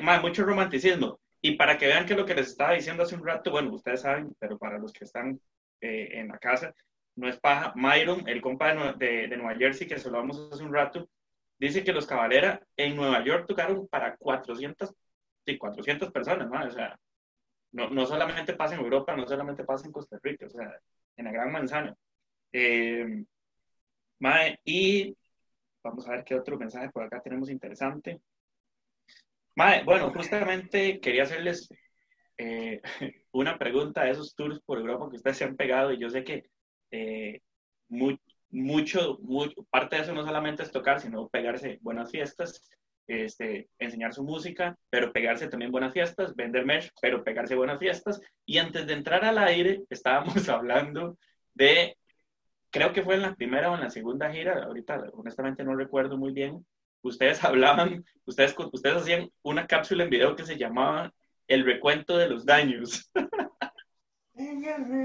mae, 0.00 0.20
mucho 0.20 0.44
romanticismo. 0.44 1.20
Y 1.42 1.56
para 1.56 1.76
que 1.76 1.86
vean 1.86 2.06
que 2.06 2.14
lo 2.14 2.24
que 2.24 2.34
les 2.34 2.48
estaba 2.48 2.72
diciendo 2.72 3.02
hace 3.02 3.14
un 3.14 3.24
rato, 3.26 3.50
bueno, 3.50 3.72
ustedes 3.74 4.00
saben, 4.00 4.34
pero 4.38 4.58
para 4.58 4.78
los 4.78 4.92
que 4.92 5.04
están 5.04 5.38
eh, 5.80 6.08
en 6.12 6.28
la 6.28 6.38
casa, 6.38 6.74
no 7.16 7.28
es 7.28 7.38
paja. 7.38 7.72
Myron, 7.76 8.26
el 8.26 8.40
compa 8.40 8.74
de, 8.74 8.92
de, 9.06 9.28
de 9.28 9.36
Nueva 9.36 9.54
Jersey, 9.58 9.86
que 9.86 9.98
se 9.98 10.10
lo 10.10 10.16
hablamos 10.18 10.48
hace 10.50 10.64
un 10.64 10.72
rato, 10.72 11.06
dice 11.58 11.84
que 11.84 11.92
los 11.92 12.06
Cabalera 12.06 12.60
en 12.76 12.96
Nueva 12.96 13.22
York 13.22 13.44
tocaron 13.46 13.86
para 13.88 14.16
400, 14.16 14.92
sí, 15.46 15.58
400 15.58 16.10
personas, 16.10 16.48
mae, 16.48 16.68
o 16.68 16.70
sea, 16.70 16.98
no, 17.74 17.90
no 17.90 18.06
solamente 18.06 18.54
pasa 18.54 18.74
en 18.74 18.80
Europa, 18.80 19.16
no 19.16 19.26
solamente 19.26 19.64
pasa 19.64 19.86
en 19.86 19.92
Costa 19.92 20.18
Rica, 20.22 20.46
o 20.46 20.50
sea, 20.50 20.72
en 21.16 21.24
la 21.24 21.32
Gran 21.32 21.52
Manzana. 21.52 21.94
Eh, 22.52 23.24
Mae, 24.20 24.58
y 24.64 25.16
vamos 25.82 26.08
a 26.08 26.12
ver 26.12 26.24
qué 26.24 26.34
otro 26.36 26.56
mensaje 26.56 26.90
por 26.90 27.02
acá 27.02 27.20
tenemos 27.20 27.50
interesante. 27.50 28.20
Mae, 29.56 29.84
bueno, 29.84 30.10
justamente 30.12 31.00
quería 31.00 31.24
hacerles 31.24 31.68
eh, 32.38 32.80
una 33.32 33.58
pregunta 33.58 34.04
de 34.04 34.12
esos 34.12 34.34
tours 34.34 34.60
por 34.64 34.78
Europa 34.78 35.08
que 35.10 35.16
ustedes 35.16 35.36
se 35.38 35.44
han 35.44 35.56
pegado 35.56 35.92
y 35.92 35.98
yo 35.98 36.08
sé 36.10 36.24
que 36.24 36.44
eh, 36.92 37.40
mu- 37.88 38.16
mucho, 38.50 39.18
mucho, 39.22 39.64
parte 39.70 39.96
de 39.96 40.02
eso 40.02 40.14
no 40.14 40.24
solamente 40.24 40.62
es 40.62 40.70
tocar, 40.70 41.00
sino 41.00 41.28
pegarse 41.28 41.78
buenas 41.82 42.10
fiestas, 42.10 42.70
este, 43.06 43.68
enseñar 43.78 44.14
su 44.14 44.22
música, 44.22 44.76
pero 44.90 45.12
pegarse 45.12 45.48
también 45.48 45.72
buenas 45.72 45.92
fiestas, 45.92 46.34
vender 46.34 46.64
merch, 46.64 46.90
pero 47.00 47.22
pegarse 47.22 47.54
buenas 47.54 47.78
fiestas. 47.78 48.20
Y 48.46 48.58
antes 48.58 48.86
de 48.86 48.94
entrar 48.94 49.24
al 49.24 49.38
aire, 49.38 49.82
estábamos 49.90 50.48
hablando 50.48 51.18
de 51.54 51.96
creo 52.70 52.92
que 52.92 53.04
fue 53.04 53.14
en 53.14 53.22
la 53.22 53.34
primera 53.36 53.70
o 53.70 53.76
en 53.76 53.82
la 53.82 53.90
segunda 53.90 54.32
gira, 54.32 54.64
ahorita 54.64 55.04
honestamente 55.12 55.62
no 55.62 55.76
recuerdo 55.76 56.18
muy 56.18 56.32
bien, 56.32 56.66
ustedes 57.02 57.44
hablaban, 57.44 58.04
ustedes, 58.26 58.52
ustedes 58.72 58.96
hacían 58.96 59.30
una 59.42 59.68
cápsula 59.68 60.02
en 60.02 60.10
video 60.10 60.34
que 60.34 60.44
se 60.44 60.56
llamaba 60.56 61.12
El 61.46 61.64
recuento 61.64 62.16
de 62.18 62.28
los 62.28 62.44
daños. 62.44 63.10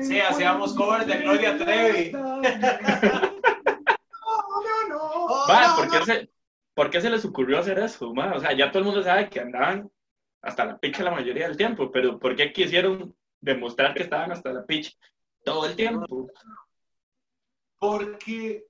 Sí, 0.02 0.20
hacíamos 0.20 0.74
covers 0.74 1.06
de 1.06 1.20
Gloria 1.20 1.56
Trevi. 1.56 2.12
Va, 5.50 5.76
¿por, 5.76 5.92
qué 5.92 6.04
se, 6.04 6.30
¿Por 6.80 6.90
qué 6.90 7.02
se 7.02 7.10
les 7.10 7.26
ocurrió 7.26 7.60
hacer 7.60 7.78
eso? 7.78 8.14
ma? 8.14 8.32
O 8.34 8.40
sea, 8.40 8.54
ya 8.54 8.72
todo 8.72 8.80
el 8.80 8.86
mundo 8.86 9.04
sabe 9.04 9.30
que 9.30 9.42
andaban 9.42 9.92
hasta 10.42 10.64
la 10.64 10.78
picha 10.78 11.04
la 11.04 11.12
mayoría 11.12 11.46
del 11.46 11.58
tiempo, 11.58 11.92
pero 11.92 12.18
¿por 12.18 12.38
qué 12.38 12.54
quisieron 12.54 13.14
demostrar 13.42 13.94
que 13.94 14.04
estaban 14.04 14.32
hasta 14.32 14.54
la 14.54 14.66
picha 14.66 14.94
todo 15.44 15.66
el 15.66 15.76
tiempo? 15.76 16.30
Porque, 17.80 18.66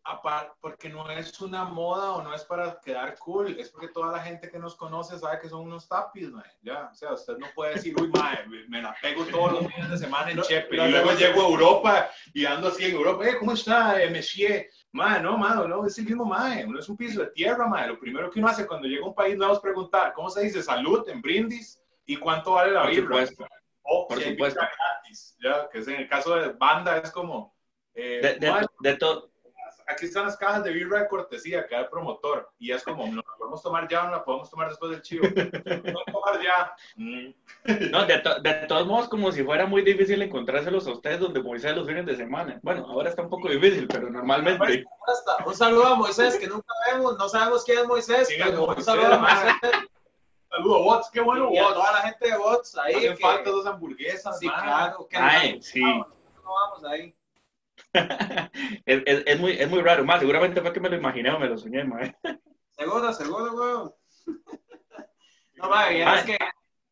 porque 0.61 0.87
no 0.89 1.09
es 1.09 1.41
una 1.41 1.63
moda 1.63 2.11
o 2.11 2.21
no 2.21 2.31
es 2.31 2.43
para 2.43 2.79
quedar 2.79 3.17
cool, 3.17 3.59
es 3.59 3.69
porque 3.71 3.87
toda 3.87 4.11
la 4.11 4.19
gente 4.19 4.51
que 4.51 4.59
nos 4.59 4.75
conoce 4.75 5.17
sabe 5.17 5.39
que 5.39 5.49
son 5.49 5.61
unos 5.61 5.87
tapis, 5.87 6.29
mae. 6.31 6.45
Ya, 6.61 6.89
o 6.91 6.93
sea, 6.93 7.13
usted 7.13 7.37
no 7.39 7.47
puede 7.55 7.73
decir, 7.73 7.95
uy, 7.99 8.07
mae, 8.09 8.45
me- 8.67 8.81
la 8.83 8.95
pego 9.01 9.25
todos 9.25 9.53
los 9.53 9.67
días 9.67 9.89
de 9.89 9.97
semana 9.97 10.29
en 10.29 10.37
Lo- 10.37 10.43
Chepe. 10.43 10.75
y 10.75 10.91
luego 10.91 11.11
llego 11.13 11.41
a 11.41 11.47
Europa 11.49 12.09
y 12.35 12.45
ando 12.45 12.67
así 12.67 12.85
en 12.85 12.91
Europa, 12.95 13.27
eh, 13.27 13.37
¿cómo 13.39 13.53
está, 13.53 13.99
eh, 14.01 14.11
monsieur? 14.11 14.67
Mae, 14.91 15.19
no, 15.23 15.37
mae, 15.39 15.67
no, 15.67 15.85
es 15.87 15.97
el 15.97 16.05
mismo 16.05 16.25
mae, 16.25 16.63
uno 16.65 16.79
es 16.79 16.87
un 16.87 16.95
piso 16.95 17.21
de 17.21 17.27
tierra, 17.31 17.67
mae. 17.67 17.87
Lo 17.87 17.99
primero 17.99 18.29
que 18.29 18.39
uno 18.39 18.47
hace 18.49 18.67
cuando 18.67 18.87
llega 18.87 19.03
a 19.03 19.07
un 19.09 19.15
país 19.15 19.35
nuevo 19.35 19.53
es 19.53 19.59
preguntar, 19.59 20.13
¿cómo 20.13 20.29
se 20.29 20.41
dice 20.43 20.61
salud 20.61 21.09
en 21.09 21.19
brindis? 21.21 21.81
¿Y 22.05 22.15
cuánto 22.17 22.51
vale 22.53 22.73
la 22.73 22.83
Por 22.83 22.91
birra? 22.91 23.05
supuesto. 23.07 23.47
O 23.81 24.07
Por 24.07 24.21
si 24.21 24.29
supuesto. 24.31 24.59
gratis, 24.59 25.35
ya, 25.43 25.67
que 25.69 25.79
es 25.79 25.87
en 25.87 25.95
el 25.95 26.07
caso 26.07 26.35
de 26.35 26.49
banda 26.49 26.97
es 26.97 27.09
como... 27.11 27.57
eh, 27.99 28.19
De, 28.21 28.35
de- 28.35 28.51
mae, 28.51 28.65
de 28.79 28.95
to- 28.95 29.29
aquí 29.87 30.05
están 30.05 30.25
las 30.25 30.37
cajas 30.37 30.63
de 30.63 30.71
birra 30.71 30.99
de 30.99 31.07
cortesía, 31.07 31.65
que 31.65 31.73
da 31.73 31.81
el 31.81 31.87
promotor. 31.89 32.51
Y 32.59 32.71
es 32.71 32.83
como, 32.83 33.07
¿no 33.07 33.15
la 33.17 33.35
podemos 33.39 33.63
tomar 33.63 33.87
ya 33.87 34.03
o 34.03 34.05
no 34.05 34.11
la 34.11 34.23
podemos 34.23 34.47
tomar 34.49 34.69
después 34.69 34.91
del 34.91 35.01
chivo? 35.01 35.23
No 35.95 35.99
tomar 36.11 36.39
ya. 36.43 36.73
Mm. 36.95 37.29
no, 37.91 38.05
de, 38.05 38.19
to- 38.19 38.39
de 38.41 38.53
todos 38.67 38.85
modos, 38.85 39.09
como 39.09 39.31
si 39.31 39.43
fuera 39.43 39.65
muy 39.65 39.81
difícil 39.81 40.21
encontrárselos 40.21 40.85
a 40.87 40.91
ustedes 40.91 41.19
donde 41.19 41.41
Moisés 41.41 41.75
los 41.75 41.87
fines 41.87 42.05
de 42.05 42.15
semana. 42.15 42.59
Bueno, 42.61 42.85
ahora 42.87 43.09
está 43.09 43.23
un 43.23 43.29
poco 43.29 43.49
difícil, 43.49 43.87
pero 43.87 44.09
normalmente. 44.11 44.85
Un 45.45 45.55
saludo 45.55 45.87
a 45.87 45.95
Moisés, 45.95 46.37
que 46.37 46.47
nunca 46.47 46.71
vemos, 46.91 47.17
no 47.17 47.27
sabemos 47.27 47.63
quién 47.65 47.79
es 47.79 47.87
Moisés, 47.87 48.27
¿Quién 48.27 48.41
es 48.41 48.47
pero 48.49 48.65
un 48.65 48.83
saludo 48.83 49.13
a? 49.13 49.17
Moisés 49.17 49.53
Saludos, 50.51 50.81
Watts, 50.85 51.09
qué 51.11 51.21
bueno, 51.21 51.49
Watts. 51.49 51.73
toda 51.75 51.91
la 51.93 52.01
gente 52.01 52.31
de 52.31 52.37
bots 52.37 52.77
ahí. 52.77 52.95
Hacen 52.95 53.15
que- 53.15 53.21
falta 53.21 53.49
dos 53.51 53.65
hamburguesas, 53.67 54.39
Sí, 54.39 54.45
man. 54.47 54.61
claro. 54.63 55.07
que 55.07 55.17
Ay, 55.17 55.55
no, 55.57 55.61
sí. 55.61 55.81
No 55.81 56.05
vamos 56.43 56.83
ahí. 56.85 57.13
es, 58.85 59.03
es- 59.05 59.23
es 59.25 59.39
muy, 59.39 59.51
es 59.53 59.69
muy 59.69 59.81
raro. 59.81 60.03
Más, 60.05 60.19
seguramente 60.19 60.61
fue 60.61 60.73
que 60.73 60.79
me 60.79 60.89
lo 60.89 60.95
imaginé 60.97 61.31
o 61.31 61.39
me 61.39 61.47
lo 61.49 61.57
soñé, 61.57 61.83
mae. 61.83 62.15
Seguro, 62.71 63.11
seguro, 63.13 63.53
weón. 63.53 63.93
No, 65.55 65.69
madre, 65.69 65.95
vieras 65.95 66.23
que, 66.23 66.37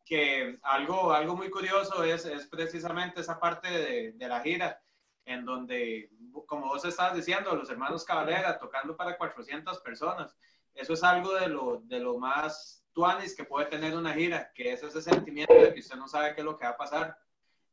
que 0.04 0.58
algo, 0.62 1.10
algo 1.10 1.34
muy 1.34 1.48
curioso 1.48 2.04
es, 2.04 2.26
es 2.26 2.46
precisamente 2.48 3.22
esa 3.22 3.40
parte 3.40 3.70
de, 3.70 4.12
de 4.12 4.28
la 4.28 4.40
gira, 4.42 4.82
en 5.24 5.46
donde, 5.46 6.10
como 6.46 6.66
vos 6.66 6.84
estabas 6.84 7.14
diciendo, 7.14 7.56
los 7.56 7.70
hermanos 7.70 8.04
Cabalera 8.04 8.58
tocando 8.58 8.94
para 8.94 9.16
400 9.16 9.80
personas. 9.80 10.36
Eso 10.74 10.92
es 10.92 11.02
algo 11.02 11.32
de 11.34 11.48
lo, 11.48 11.80
de 11.84 11.98
lo 11.98 12.18
más 12.18 12.84
tuanis 12.92 13.34
que 13.34 13.44
puede 13.44 13.64
tener 13.66 13.96
una 13.96 14.12
gira, 14.12 14.52
que 14.54 14.72
es 14.74 14.82
ese 14.82 15.00
sentimiento 15.00 15.54
de 15.54 15.72
que 15.72 15.80
usted 15.80 15.96
no 15.96 16.06
sabe 16.06 16.34
qué 16.34 16.42
es 16.42 16.44
lo 16.44 16.58
que 16.58 16.64
va 16.66 16.72
a 16.72 16.76
pasar. 16.76 17.16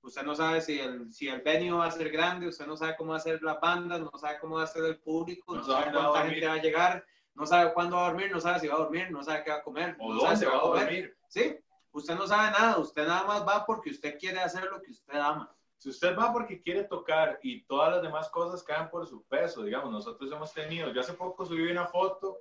Usted 0.05 0.23
no 0.23 0.35
sabe 0.35 0.61
si 0.61 0.79
el, 0.79 1.11
si 1.11 1.27
el 1.27 1.41
venue 1.41 1.71
va 1.77 1.87
a 1.87 1.91
ser 1.91 2.09
grande, 2.11 2.47
usted 2.47 2.67
no 2.67 2.77
sabe 2.77 2.95
cómo 2.95 3.11
va 3.11 3.17
a 3.17 3.21
ser 3.21 3.41
la 3.41 3.55
banda, 3.55 3.97
no 3.97 4.11
sabe 4.17 4.37
cómo 4.39 4.57
va 4.57 4.63
a 4.63 4.67
ser 4.67 4.85
el 4.85 4.97
público, 4.99 5.55
No 5.55 5.61
no, 5.61 5.65
sabe 5.67 5.85
va 5.85 5.91
cuánta 5.91 6.07
dormir. 6.19 6.31
gente 6.33 6.47
va 6.47 6.53
a 6.53 6.61
llegar, 6.61 7.05
no 7.33 7.45
sabe 7.47 7.73
cuándo 7.73 7.95
va 7.95 8.05
a 8.05 8.09
dormir, 8.09 8.31
no 8.31 8.39
sabe 8.39 8.59
si 8.59 8.67
va 8.67 8.75
a 8.75 8.79
dormir, 8.79 9.09
no 9.11 9.23
sabe 9.23 9.43
qué 9.43 9.49
va 9.49 9.57
a 9.57 9.63
comer, 9.63 9.95
¿O 9.99 10.13
no 10.13 10.19
sabe 10.21 10.35
si 10.37 10.45
dónde 10.45 10.57
va 10.57 10.63
a 10.63 10.67
comer. 10.69 10.83
dormir? 10.85 11.17
Sí, 11.27 11.57
usted 11.91 12.15
no 12.15 12.27
sabe 12.27 12.51
nada, 12.51 12.77
usted 12.77 13.07
nada 13.07 13.23
más 13.25 13.47
va 13.47 13.65
porque 13.65 13.89
usted 13.89 14.17
quiere 14.19 14.39
hacer 14.39 14.65
lo 14.65 14.79
que 14.81 14.91
usted 14.91 15.15
ama. 15.17 15.51
Si 15.77 15.89
usted 15.89 16.15
va 16.17 16.31
porque 16.31 16.61
quiere 16.61 16.83
tocar 16.83 17.39
y 17.41 17.63
todas 17.65 17.91
las 17.93 18.01
demás 18.03 18.29
cosas 18.29 18.63
caen 18.63 18.89
por 18.89 19.05
su 19.07 19.23
peso, 19.23 19.63
digamos, 19.63 19.91
nosotros 19.91 20.31
hemos 20.31 20.53
tenido, 20.53 20.91
yo 20.93 21.01
hace 21.01 21.13
poco 21.13 21.45
subí 21.45 21.63
una 21.69 21.87
foto 21.87 22.37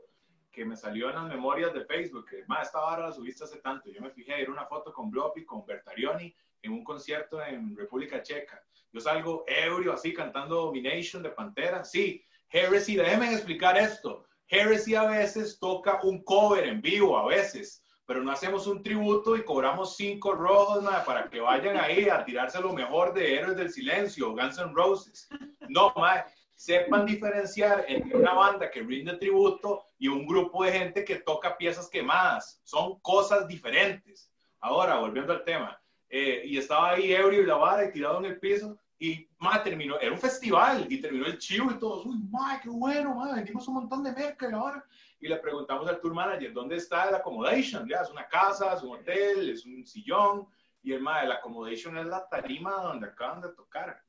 que 0.52 0.64
me 0.64 0.76
salió 0.76 1.08
en 1.08 1.16
las 1.16 1.24
memorias 1.24 1.72
de 1.74 1.84
Facebook, 1.84 2.26
que 2.28 2.44
más 2.46 2.66
esta 2.68 2.78
vara 2.80 3.08
la 3.08 3.12
subiste 3.12 3.42
hace 3.42 3.56
tanto. 3.58 3.90
Yo 3.90 4.00
me 4.00 4.10
fijé, 4.10 4.40
era 4.40 4.52
una 4.52 4.66
foto 4.66 4.92
con 4.92 5.10
Bloppy, 5.10 5.44
con 5.44 5.66
Bertarioni, 5.66 6.32
en 6.64 6.72
un 6.72 6.84
concierto 6.84 7.42
en 7.42 7.76
República 7.76 8.22
Checa. 8.22 8.62
Yo 8.92 9.00
salgo 9.00 9.44
ebrio 9.46 9.92
así 9.92 10.12
cantando 10.12 10.56
Domination 10.56 11.22
de 11.22 11.30
Pantera. 11.30 11.84
Sí, 11.84 12.24
Heresy, 12.50 12.96
déjenme 12.96 13.32
explicar 13.32 13.76
esto. 13.76 14.24
Heresy 14.48 14.94
a 14.94 15.04
veces 15.04 15.58
toca 15.58 16.00
un 16.02 16.22
cover 16.22 16.64
en 16.64 16.80
vivo, 16.80 17.18
a 17.18 17.26
veces, 17.26 17.82
pero 18.06 18.22
no 18.22 18.30
hacemos 18.30 18.66
un 18.66 18.82
tributo 18.82 19.36
y 19.36 19.44
cobramos 19.44 19.96
cinco 19.96 20.34
rojos 20.34 20.84
para 21.04 21.28
que 21.28 21.40
vayan 21.40 21.76
ahí 21.76 22.08
a 22.08 22.24
tirarse 22.24 22.60
lo 22.60 22.72
mejor 22.72 23.14
de 23.14 23.34
Héroes 23.34 23.56
del 23.56 23.70
Silencio, 23.70 24.32
Guns 24.32 24.58
N' 24.58 24.72
Roses. 24.74 25.28
No, 25.68 25.92
madre, 25.96 26.24
sepan 26.54 27.06
diferenciar 27.06 27.84
entre 27.88 28.16
una 28.16 28.34
banda 28.34 28.70
que 28.70 28.82
rinde 28.82 29.16
tributo 29.16 29.84
y 29.98 30.08
un 30.08 30.26
grupo 30.26 30.64
de 30.64 30.72
gente 30.72 31.04
que 31.04 31.16
toca 31.16 31.56
piezas 31.56 31.88
quemadas. 31.88 32.60
Son 32.64 33.00
cosas 33.00 33.48
diferentes. 33.48 34.30
Ahora, 34.60 34.98
volviendo 34.98 35.32
al 35.32 35.44
tema, 35.44 35.80
eh, 36.16 36.42
y 36.44 36.58
estaba 36.58 36.90
ahí 36.90 37.12
ebrio 37.12 37.42
y 37.42 37.46
la 37.46 37.56
vara 37.56 37.84
y 37.84 37.90
tirado 37.90 38.20
en 38.20 38.26
el 38.26 38.38
piso. 38.38 38.78
Y 39.00 39.28
más 39.38 39.64
terminó, 39.64 39.98
era 39.98 40.12
un 40.12 40.18
festival 40.20 40.86
y 40.88 41.00
terminó 41.00 41.26
el 41.26 41.38
chivo 41.38 41.72
y 41.72 41.78
todos, 41.80 42.06
uy, 42.06 42.16
ma, 42.30 42.60
qué 42.62 42.68
bueno, 42.68 43.16
ma, 43.16 43.34
vendimos 43.34 43.66
un 43.66 43.74
montón 43.74 44.04
de 44.04 44.12
merca 44.12 44.48
y 44.48 44.52
ahora. 44.52 44.86
Y 45.18 45.26
le 45.26 45.36
preguntamos 45.38 45.88
al 45.88 46.00
tour 46.00 46.14
manager, 46.14 46.52
¿dónde 46.52 46.76
está 46.76 47.08
el 47.08 47.16
accommodation? 47.16 47.88
Ya, 47.88 48.02
es 48.02 48.10
una 48.10 48.28
casa, 48.28 48.74
es 48.74 48.82
un 48.84 48.94
hotel, 48.94 49.50
es 49.50 49.66
un 49.66 49.84
sillón. 49.84 50.46
Y 50.84 50.92
el 50.92 51.00
ma, 51.00 51.20
el 51.24 51.32
accommodation 51.32 51.98
es 51.98 52.06
la 52.06 52.28
tarima 52.28 52.74
donde 52.74 53.08
acaban 53.08 53.40
de 53.40 53.48
tocar. 53.48 54.00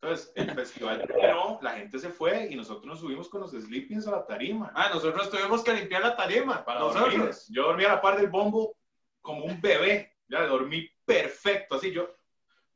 Entonces, 0.00 0.32
el 0.36 0.48
festival 0.54 1.04
terminó, 1.04 1.58
la 1.60 1.72
gente 1.72 1.98
se 1.98 2.10
fue 2.10 2.46
y 2.52 2.54
nosotros 2.54 2.86
nos 2.86 3.00
subimos 3.00 3.28
con 3.28 3.40
los 3.40 3.50
sleepings 3.50 4.06
a 4.06 4.12
la 4.12 4.24
tarima. 4.24 4.70
Ah, 4.76 4.90
nosotros 4.94 5.28
tuvimos 5.28 5.64
que 5.64 5.74
limpiar 5.74 6.02
la 6.02 6.14
tarima. 6.14 6.64
Para 6.64 6.82
dormir. 6.82 7.30
Yo 7.48 7.64
dormía 7.64 7.90
a 7.90 7.94
la 7.96 8.00
par 8.00 8.16
del 8.16 8.30
bombo 8.30 8.76
como 9.20 9.44
un 9.44 9.60
bebé. 9.60 10.16
Ya 10.28 10.46
dormí 10.46 10.88
perfecto, 11.04 11.76
así 11.76 11.92
yo 11.92 12.08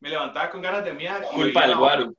me 0.01 0.11
levantaba 0.11 0.51
con 0.51 0.63
ganas 0.63 0.85
de 0.85 0.93
miar. 0.93 1.25
Culpa 1.25 1.67
del 1.67 1.77
guaro. 1.77 2.15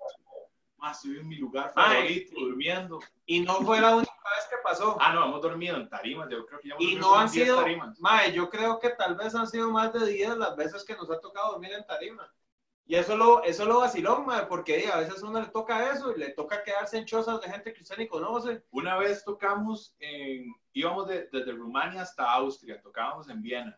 Más 0.78 0.98
estoy 0.98 1.20
en 1.20 1.28
mi 1.28 1.36
lugar 1.38 1.74
favorito, 1.74 2.40
durmiendo. 2.40 3.00
Y 3.26 3.40
no 3.40 3.56
fue 3.62 3.82
la 3.82 3.96
única 3.96 4.12
vez 4.12 4.48
que 4.50 4.58
pasó. 4.64 4.98
Ah, 5.00 5.14
no, 5.14 5.26
hemos 5.26 5.42
dormido 5.42 5.76
en 5.78 5.90
tarimas, 5.90 6.30
yo 6.30 6.46
creo 6.46 6.60
que 6.60 6.70
ya 6.70 6.76
hemos 6.76 6.86
Y 6.86 6.96
no 6.96 7.16
han 7.16 7.30
sido, 7.30 7.66
mae, 8.00 8.32
yo 8.32 8.50
creo 8.50 8.80
que 8.80 8.90
tal 8.90 9.16
vez 9.16 9.34
han 9.34 9.48
sido 9.48 9.72
más 9.72 9.92
de 9.94 10.06
10 10.06 10.38
las 10.38 10.56
veces 10.56 10.84
que 10.84 10.96
nos 10.96 11.10
ha 11.10 11.20
tocado 11.20 11.54
dormir 11.54 11.74
en 11.74 11.86
tarima. 11.86 12.32
Y 12.86 12.96
eso 12.96 13.18
lo, 13.18 13.44
eso 13.44 13.66
lo 13.66 13.80
vaciló, 13.80 14.22
mae, 14.22 14.46
porque 14.46 14.88
a 14.94 15.00
veces 15.00 15.22
uno 15.24 15.42
le 15.42 15.48
toca 15.48 15.92
eso 15.92 16.16
y 16.16 16.20
le 16.20 16.30
toca 16.30 16.64
quedarse 16.64 16.98
en 16.98 17.06
chozas 17.06 17.42
de 17.42 17.50
gente 17.50 17.74
que 17.74 17.82
usted 17.82 17.98
ni 17.98 18.08
conoce. 18.08 18.64
Una 18.70 18.98
vez 18.98 19.26
tocamos, 19.26 19.96
en, 20.00 20.54
íbamos 20.74 21.08
desde 21.08 21.52
Rumania 21.52 22.04
hasta 22.04 22.32
Austria, 22.32 22.80
tocábamos 22.82 23.30
en 23.30 23.42
Viena 23.42 23.78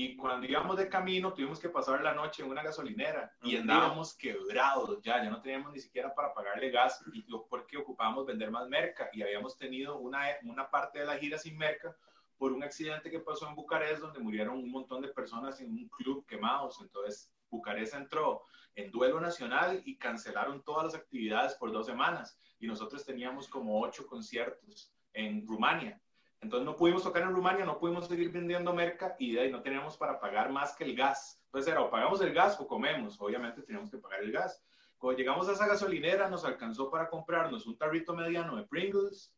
y 0.00 0.14
cuando 0.14 0.46
íbamos 0.46 0.76
de 0.76 0.88
camino, 0.88 1.34
tuvimos 1.34 1.58
que 1.58 1.70
pasar 1.70 2.00
la 2.04 2.14
noche 2.14 2.44
en 2.44 2.50
una 2.50 2.62
gasolinera 2.62 3.32
y 3.42 3.56
andábamos 3.56 4.16
quebrados 4.16 5.02
ya, 5.02 5.24
ya 5.24 5.28
no 5.28 5.40
teníamos 5.40 5.72
ni 5.72 5.80
siquiera 5.80 6.14
para 6.14 6.32
pagarle 6.32 6.70
gas 6.70 7.02
y 7.12 7.26
porque 7.50 7.78
ocupábamos 7.78 8.24
vender 8.24 8.52
más 8.52 8.68
merca 8.68 9.10
y 9.12 9.22
habíamos 9.22 9.56
tenido 9.56 9.98
una, 9.98 10.20
una 10.44 10.70
parte 10.70 11.00
de 11.00 11.04
la 11.04 11.18
gira 11.18 11.36
sin 11.36 11.58
merca 11.58 11.96
por 12.36 12.52
un 12.52 12.62
accidente 12.62 13.10
que 13.10 13.18
pasó 13.18 13.48
en 13.48 13.56
Bucarest 13.56 14.00
donde 14.00 14.20
murieron 14.20 14.58
un 14.58 14.70
montón 14.70 15.02
de 15.02 15.08
personas 15.08 15.60
en 15.60 15.72
un 15.72 15.88
club 15.88 16.24
quemados. 16.26 16.78
Entonces, 16.80 17.32
Bucarest 17.50 17.94
entró 17.94 18.44
en 18.76 18.92
duelo 18.92 19.18
nacional 19.18 19.82
y 19.84 19.98
cancelaron 19.98 20.62
todas 20.62 20.84
las 20.84 20.94
actividades 20.94 21.54
por 21.54 21.72
dos 21.72 21.86
semanas 21.86 22.38
y 22.60 22.68
nosotros 22.68 23.04
teníamos 23.04 23.48
como 23.48 23.80
ocho 23.82 24.06
conciertos 24.06 24.92
en 25.12 25.44
Rumania 25.44 26.00
entonces 26.40 26.64
no 26.64 26.76
pudimos 26.76 27.02
tocar 27.02 27.22
en 27.22 27.34
Rumania, 27.34 27.64
no 27.64 27.78
pudimos 27.78 28.06
seguir 28.06 28.30
vendiendo 28.30 28.72
merca 28.72 29.16
y 29.18 29.32
de 29.32 29.40
ahí 29.40 29.50
no 29.50 29.60
teníamos 29.60 29.96
para 29.96 30.20
pagar 30.20 30.50
más 30.50 30.74
que 30.76 30.84
el 30.84 30.94
gas. 30.94 31.40
Entonces 31.46 31.72
era 31.72 31.82
o 31.82 31.90
pagamos 31.90 32.20
el 32.20 32.32
gas 32.32 32.58
o 32.60 32.66
comemos. 32.66 33.20
Obviamente 33.20 33.62
teníamos 33.62 33.90
que 33.90 33.98
pagar 33.98 34.22
el 34.22 34.30
gas. 34.30 34.62
Cuando 34.98 35.18
llegamos 35.18 35.48
a 35.48 35.52
esa 35.52 35.66
gasolinera 35.66 36.28
nos 36.28 36.44
alcanzó 36.44 36.90
para 36.90 37.08
comprarnos 37.08 37.66
un 37.66 37.76
tarrito 37.76 38.14
mediano 38.14 38.56
de 38.56 38.64
Pringles, 38.64 39.34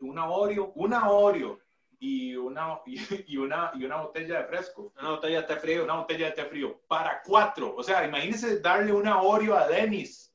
una 0.00 0.28
Oreo, 0.28 0.72
una 0.74 1.10
Oreo 1.10 1.58
y 1.98 2.36
una, 2.36 2.80
y, 2.84 3.36
una, 3.36 3.70
y 3.74 3.84
una 3.84 4.02
botella 4.02 4.42
de 4.42 4.44
fresco. 4.44 4.92
Una 4.98 5.10
botella 5.10 5.40
de 5.42 5.46
té 5.46 5.56
frío. 5.56 5.84
Una 5.84 5.94
botella 5.94 6.26
de 6.26 6.32
té 6.32 6.44
frío. 6.44 6.82
Para 6.86 7.22
cuatro. 7.22 7.74
O 7.76 7.82
sea, 7.82 8.04
imagínense 8.06 8.60
darle 8.60 8.92
una 8.92 9.22
Oreo 9.22 9.56
a 9.56 9.66
Dennis. 9.68 10.34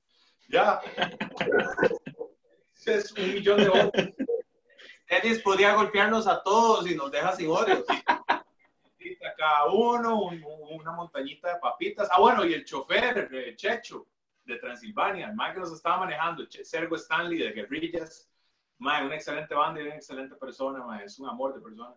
Ya. 0.49 0.82
es 2.86 3.11
un 3.11 3.34
millón 3.34 3.57
de 3.57 3.70
Oreos. 3.70 3.91
Dennis 5.10 5.39
podía 5.39 5.74
golpearnos 5.74 6.28
a 6.28 6.43
todos 6.43 6.89
y 6.89 6.95
nos 6.95 7.12
deja 7.12 7.34
sin 7.34 7.49
odios. 7.49 7.84
Cada 9.38 9.66
uno, 9.68 10.30
una 10.72 10.91
montañita 10.91 11.53
de 11.53 11.60
papitas. 11.60 12.10
Ah, 12.12 12.20
bueno, 12.20 12.43
y 12.43 12.53
el 12.53 12.66
chofer, 12.66 13.30
eh, 13.32 13.55
Checho, 13.55 14.08
de 14.47 14.58
Transilvania, 14.58 15.28
el 15.28 15.36
más 15.36 15.53
que 15.53 15.60
nos 15.60 15.72
estaba 15.72 15.99
manejando, 15.99 16.45
Sergo 16.49 16.95
Stanley 16.95 17.38
de 17.38 17.51
Guerrillas, 17.51 18.30
mae, 18.80 19.05
una 19.05 19.16
excelente 19.16 19.53
banda 19.53 19.82
y 19.82 19.86
una 19.86 19.95
excelente 19.95 20.36
persona, 20.36 20.84
mae, 20.84 21.05
es 21.05 21.20
un 21.20 21.30
amor 21.30 21.53
de 21.53 21.62
persona. 21.62 21.93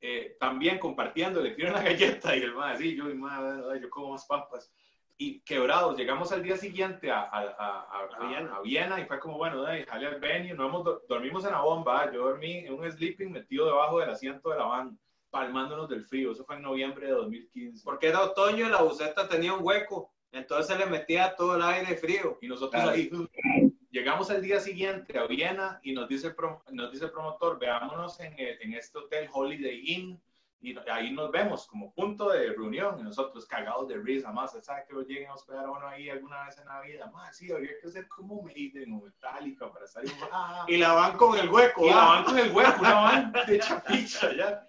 Eh, 0.00 0.36
también 0.38 0.78
compartiendo, 0.78 1.40
le 1.40 1.52
pido 1.52 1.70
una 1.70 1.82
galleta 1.82 2.36
y 2.36 2.42
el 2.42 2.54
más, 2.54 2.78
sí, 2.78 2.94
yo, 2.94 3.06
mae, 3.14 3.80
yo 3.80 3.90
como 3.90 4.12
más 4.12 4.26
papas 4.26 4.72
y 5.16 5.40
quebrados. 5.40 5.96
Llegamos 5.96 6.32
al 6.32 6.42
día 6.42 6.56
siguiente 6.56 7.10
a, 7.10 7.20
a, 7.22 7.42
a, 7.42 8.58
a 8.58 8.62
Viena. 8.62 9.00
y 9.00 9.04
fue 9.04 9.20
como, 9.20 9.38
bueno, 9.38 9.62
déjale 9.62 10.06
al 10.06 10.20
venue. 10.20 10.54
No 10.54 10.66
hemos, 10.66 11.06
dormimos 11.08 11.44
en 11.44 11.52
la 11.52 11.60
bomba. 11.60 12.10
Yo 12.12 12.24
dormí 12.24 12.58
en 12.58 12.74
un 12.74 12.90
sleeping 12.90 13.30
metido 13.30 13.66
debajo 13.66 14.00
del 14.00 14.10
asiento 14.10 14.50
de 14.50 14.58
la 14.58 14.64
van, 14.64 14.98
palmándonos 15.30 15.88
del 15.88 16.04
frío. 16.04 16.32
Eso 16.32 16.44
fue 16.44 16.56
en 16.56 16.62
noviembre 16.62 17.06
de 17.06 17.12
2015. 17.12 17.84
Porque 17.84 18.08
era 18.08 18.22
otoño 18.22 18.66
y 18.66 18.70
la 18.70 18.82
buceta 18.82 19.28
tenía 19.28 19.54
un 19.54 19.64
hueco. 19.64 20.12
Entonces 20.32 20.66
se 20.66 20.76
le 20.78 20.86
metía 20.86 21.36
todo 21.36 21.56
el 21.56 21.62
aire 21.62 21.96
frío. 21.96 22.38
Y 22.42 22.48
nosotros 22.48 22.82
ahí 22.82 23.08
llegamos 23.92 24.28
al 24.30 24.42
día 24.42 24.58
siguiente 24.58 25.16
a 25.16 25.26
Viena 25.26 25.78
y 25.84 25.92
nos 25.92 26.08
dice 26.08 26.26
el, 26.26 26.34
nos 26.72 26.90
dice 26.90 27.04
el 27.04 27.12
promotor, 27.12 27.60
veámonos 27.60 28.18
en, 28.18 28.34
en 28.36 28.74
este 28.74 28.98
hotel 28.98 29.28
Holiday 29.32 29.80
Inn 29.86 30.20
y 30.64 30.74
ahí 30.90 31.12
nos 31.12 31.30
vemos 31.30 31.66
como 31.66 31.92
punto 31.92 32.30
de 32.30 32.48
reunión 32.54 32.98
y 32.98 33.02
nosotros 33.02 33.44
cagados 33.44 33.86
de 33.86 33.98
risa, 33.98 34.32
más, 34.32 34.56
¿sabes 34.62 34.84
que 34.88 34.94
lleguen 35.04 35.28
a 35.28 35.34
hospedar 35.34 35.66
a 35.66 35.70
uno 35.70 35.86
ahí 35.86 36.08
alguna 36.08 36.46
vez 36.46 36.56
en 36.58 36.66
la 36.66 36.80
vida? 36.80 37.10
Más, 37.12 37.36
sí, 37.36 37.52
habría 37.52 37.72
que 37.80 37.88
hacer 37.88 38.08
como 38.08 38.42
Maiden 38.42 38.94
o 38.94 39.02
Metallica 39.02 39.70
para 39.70 39.86
salir. 39.86 40.12
Ah, 40.32 40.64
y 40.66 40.78
la 40.78 40.92
van 40.94 41.16
con 41.16 41.38
el 41.38 41.50
hueco. 41.50 41.84
Y 41.84 41.90
la 41.90 41.96
van 41.96 42.24
con 42.24 42.38
el 42.38 42.50
hueco, 42.50 42.80
una 42.80 42.94
van 42.94 43.32
de 43.46 43.58
chapicha, 43.58 44.32
ya. 44.34 44.66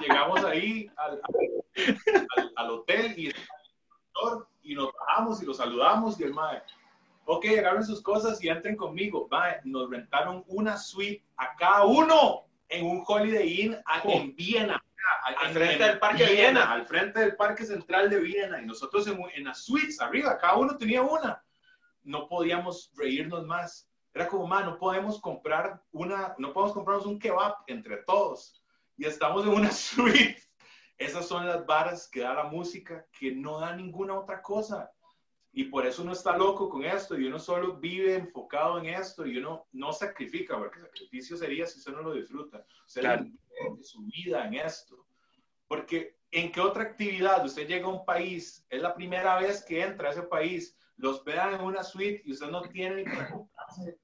Y 0.00 0.04
llegamos 0.04 0.42
ahí 0.44 0.90
al, 0.96 1.20
al, 2.36 2.52
al, 2.56 2.70
hotel 2.70 3.14
y, 3.16 3.30
y 4.62 4.74
nos 4.74 4.90
bajamos 4.94 5.42
y 5.42 5.46
los 5.46 5.58
saludamos 5.58 6.18
y 6.18 6.24
el 6.24 6.32
madre, 6.32 6.62
ok, 7.26 7.44
agarren 7.58 7.84
sus 7.84 8.02
cosas 8.02 8.42
y 8.42 8.48
entren 8.48 8.74
conmigo. 8.74 9.28
Va, 9.28 9.56
nos 9.64 9.90
rentaron 9.90 10.44
una 10.48 10.78
suite 10.78 11.22
a 11.36 11.54
cada 11.56 11.84
uno 11.84 12.46
en 12.68 12.86
un 12.86 13.04
Holiday 13.06 13.60
Inn 13.60 13.76
en 14.04 14.34
Viena 14.34 14.82
al 15.38 15.52
frente 15.52 15.84
del 15.84 15.98
Parque 15.98 16.24
de 16.24 16.32
Viena, 16.32 16.72
al 16.72 16.86
frente 16.86 17.20
del 17.20 17.36
Parque 17.36 17.64
Central 17.64 18.10
de 18.10 18.20
Viena, 18.20 18.60
y 18.60 18.66
nosotros 18.66 19.06
en, 19.06 19.20
en 19.34 19.44
las 19.44 19.64
suites 19.64 20.00
arriba, 20.00 20.38
cada 20.38 20.56
uno 20.56 20.76
tenía 20.76 21.02
una. 21.02 21.42
No 22.02 22.28
podíamos 22.28 22.92
reírnos 22.96 23.44
más. 23.44 23.88
Era 24.14 24.28
como, 24.28 24.46
man, 24.46 24.64
no 24.64 24.78
podemos 24.78 25.20
comprar 25.20 25.82
una, 25.92 26.34
no 26.38 26.52
podemos 26.52 26.72
comprarnos 26.72 27.06
un 27.06 27.18
kebab 27.18 27.56
entre 27.66 27.98
todos. 27.98 28.62
Y 28.96 29.04
estamos 29.04 29.44
en 29.44 29.52
una 29.52 29.70
suite. 29.72 30.42
Esas 30.98 31.26
son 31.26 31.46
las 31.46 31.66
varas 31.66 32.08
que 32.08 32.20
da 32.20 32.32
la 32.32 32.44
música, 32.44 33.06
que 33.12 33.32
no 33.32 33.60
da 33.60 33.76
ninguna 33.76 34.14
otra 34.14 34.40
cosa. 34.40 34.90
Y 35.58 35.64
por 35.64 35.86
eso 35.86 36.02
uno 36.02 36.12
está 36.12 36.36
loco 36.36 36.68
con 36.68 36.84
esto 36.84 37.18
y 37.18 37.24
uno 37.24 37.38
solo 37.38 37.78
vive 37.78 38.14
enfocado 38.14 38.78
en 38.78 38.90
esto 38.90 39.24
y 39.24 39.38
uno 39.38 39.66
no 39.72 39.90
sacrifica, 39.90 40.58
porque 40.58 40.80
sacrificio 40.80 41.34
sería 41.34 41.66
si 41.66 41.78
usted 41.78 41.92
no 41.92 42.02
lo 42.02 42.12
disfruta. 42.12 42.62
Usted 42.86 43.00
claro. 43.00 43.24
su 43.80 44.02
vida 44.02 44.46
en 44.46 44.52
esto. 44.52 45.06
Porque 45.66 46.18
¿en 46.30 46.52
qué 46.52 46.60
otra 46.60 46.82
actividad 46.82 47.42
usted 47.42 47.66
llega 47.66 47.86
a 47.86 47.88
un 47.88 48.04
país, 48.04 48.66
es 48.68 48.82
la 48.82 48.94
primera 48.94 49.38
vez 49.38 49.64
que 49.64 49.80
entra 49.80 50.10
a 50.10 50.12
ese 50.12 50.24
país, 50.24 50.76
los 50.98 51.16
hospedan 51.16 51.54
en 51.54 51.62
una 51.62 51.82
suite 51.82 52.20
y 52.26 52.32
usted 52.32 52.48
no 52.48 52.60
tiene 52.60 52.96
ni 52.96 53.04
para 53.04 53.30
comprarse 53.30 53.98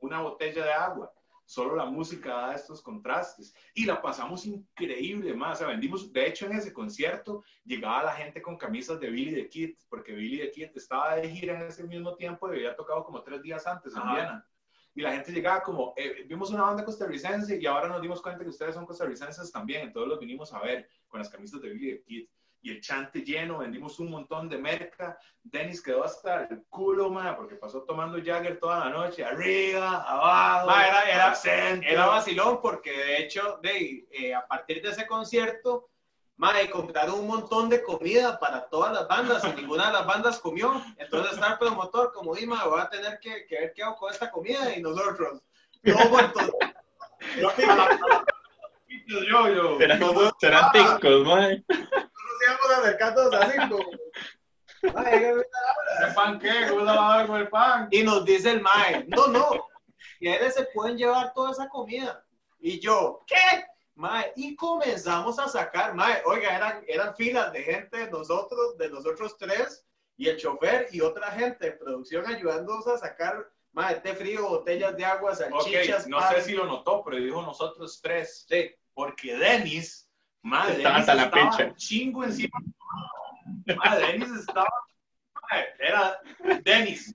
una 0.00 0.22
botella 0.22 0.64
de 0.64 0.72
agua? 0.72 1.14
Solo 1.50 1.74
la 1.74 1.84
música 1.84 2.32
da 2.32 2.54
estos 2.54 2.80
contrastes. 2.80 3.52
Y 3.74 3.84
la 3.84 4.00
pasamos 4.00 4.46
increíble, 4.46 5.34
más. 5.34 5.56
O 5.56 5.58
sea, 5.58 5.66
vendimos, 5.66 6.12
de 6.12 6.28
hecho, 6.28 6.46
en 6.46 6.52
ese 6.52 6.72
concierto 6.72 7.42
llegaba 7.64 8.04
la 8.04 8.12
gente 8.12 8.40
con 8.40 8.56
camisas 8.56 9.00
de 9.00 9.10
Billy 9.10 9.34
the 9.34 9.48
Kid, 9.48 9.74
porque 9.88 10.12
Billy 10.12 10.38
the 10.38 10.52
Kid 10.52 10.68
estaba 10.76 11.16
de 11.16 11.28
gira 11.28 11.60
en 11.60 11.66
ese 11.66 11.82
mismo 11.82 12.14
tiempo 12.14 12.46
y 12.48 12.58
había 12.58 12.76
tocado 12.76 13.02
como 13.02 13.24
tres 13.24 13.42
días 13.42 13.66
antes 13.66 13.96
en 13.96 14.02
Viena 14.12 14.46
y 14.94 15.02
la 15.02 15.12
gente 15.12 15.32
llegaba 15.32 15.62
como, 15.62 15.92
eh, 15.96 16.24
vimos 16.28 16.50
una 16.50 16.62
banda 16.62 16.84
costarricense 16.84 17.60
y 17.60 17.66
ahora 17.66 17.88
nos 17.88 18.02
dimos 18.02 18.20
cuenta 18.20 18.42
que 18.42 18.50
ustedes 18.50 18.74
son 18.74 18.86
costarricenses 18.86 19.50
también, 19.50 19.82
entonces 19.82 20.08
los 20.08 20.20
vinimos 20.20 20.52
a 20.52 20.60
ver 20.60 20.88
con 21.08 21.18
las 21.18 21.28
camisas 21.28 21.60
de 21.62 21.70
Billy 21.70 21.96
the 21.96 22.02
Kid. 22.02 22.28
Y 22.62 22.70
el 22.70 22.80
chante 22.80 23.20
lleno, 23.20 23.58
vendimos 23.58 23.98
un 24.00 24.10
montón 24.10 24.48
de 24.48 24.58
merca. 24.58 25.18
Dennis 25.42 25.82
quedó 25.82 26.04
hasta 26.04 26.44
el 26.44 26.64
culo, 26.68 27.10
ma, 27.10 27.36
porque 27.36 27.54
pasó 27.54 27.82
tomando 27.82 28.18
Jagger 28.22 28.58
toda 28.58 28.80
la 28.80 28.90
noche, 28.90 29.24
arriba, 29.24 30.02
abajo, 30.02 30.66
Ma, 30.66 30.86
era, 30.86 31.10
era, 31.10 31.34
centro. 31.34 31.88
era 31.88 32.06
vacilón 32.06 32.60
porque 32.60 32.90
de 32.90 33.18
hecho, 33.18 33.58
de, 33.62 34.06
eh, 34.10 34.34
a 34.34 34.46
partir 34.46 34.82
de 34.82 34.90
ese 34.90 35.06
concierto, 35.06 35.88
mae, 36.36 36.70
compraron 36.70 37.20
un 37.20 37.26
montón 37.26 37.70
de 37.70 37.82
comida 37.82 38.38
para 38.38 38.68
todas 38.68 38.92
las 38.92 39.08
bandas 39.08 39.42
y 39.44 39.60
ninguna 39.60 39.86
de 39.86 39.92
las 39.94 40.06
bandas 40.06 40.38
comió. 40.38 40.82
Entonces 40.98 41.32
está 41.32 41.52
el 41.52 41.58
promotor 41.58 42.12
como, 42.12 42.34
di, 42.34 42.46
mae, 42.46 42.68
voy 42.68 42.80
a 42.80 42.90
tener 42.90 43.18
que, 43.20 43.46
que 43.46 43.58
ver 43.58 43.72
qué 43.74 43.82
hago 43.82 43.96
con 43.96 44.12
esta 44.12 44.30
comida 44.30 44.76
y 44.76 44.82
nosotros, 44.82 45.40
no, 45.82 46.20
entonces, 46.20 46.54
yo, 47.38 47.50
yo, 49.28 49.48
yo. 49.48 49.78
Serán, 49.78 50.00
serán 50.38 50.72
ticos, 50.72 51.26
mae. 51.26 51.64
nos 52.52 52.66
íbamos 52.66 52.84
acercando 52.84 53.36
así 53.36 53.58
como, 53.58 54.92
"Mae, 54.94 55.18
dígame 55.18 55.32
una 55.34 56.08
¿El 56.08 56.14
pan 56.14 56.38
qué? 56.38 56.66
¿Cómo 56.68 56.82
la 56.82 57.24
con 57.26 57.40
el 57.40 57.48
pan? 57.48 57.88
Y 57.90 58.02
nos 58.02 58.24
dice 58.24 58.50
el 58.50 58.60
mae, 58.60 59.04
no, 59.08 59.26
no, 59.28 59.50
y 60.20 60.28
a 60.28 60.50
se 60.50 60.64
pueden 60.74 60.96
llevar 60.96 61.32
toda 61.32 61.52
esa 61.52 61.68
comida. 61.68 62.24
Y 62.58 62.78
yo, 62.80 63.24
¿qué? 63.26 63.64
Mae, 63.94 64.32
y 64.36 64.56
comenzamos 64.56 65.38
a 65.38 65.48
sacar, 65.48 65.94
mae, 65.94 66.22
oiga, 66.24 66.56
eran, 66.56 66.84
eran 66.86 67.14
filas 67.16 67.52
de 67.52 67.62
gente 67.62 67.98
de 67.98 68.10
nosotros, 68.10 68.76
de 68.78 68.88
nosotros 68.88 69.36
tres, 69.38 69.84
y 70.16 70.28
el 70.28 70.36
chofer 70.36 70.88
y 70.90 71.00
otra 71.00 71.30
gente 71.32 71.66
de 71.66 71.72
producción 71.72 72.26
ayudándonos 72.26 72.86
a 72.86 72.98
sacar, 72.98 73.46
mae, 73.72 73.96
té 74.00 74.14
frío, 74.14 74.48
botellas 74.48 74.96
de 74.96 75.04
agua, 75.04 75.34
salchichas, 75.34 76.06
no 76.06 76.18
pan. 76.18 76.34
sé 76.34 76.42
si 76.42 76.52
lo 76.52 76.66
notó, 76.66 77.02
pero 77.04 77.16
dijo 77.16 77.40
nosotros 77.42 78.00
tres. 78.02 78.44
Sí. 78.48 78.70
Porque 78.92 79.36
Dennis, 79.36 80.09
madre, 80.42 80.76
Estaba 80.78 80.94
Dennis 80.94 81.08
hasta 81.08 81.14
la 81.14 81.22
estaba 81.24 81.50
picha. 81.50 81.74
chingo 81.76 82.24
encima. 82.24 82.58
Madre, 83.76 84.06
Dennis 84.06 84.30
estaba, 84.30 84.68
madre, 85.42 85.74
era 85.78 86.20
Dennis. 86.62 87.14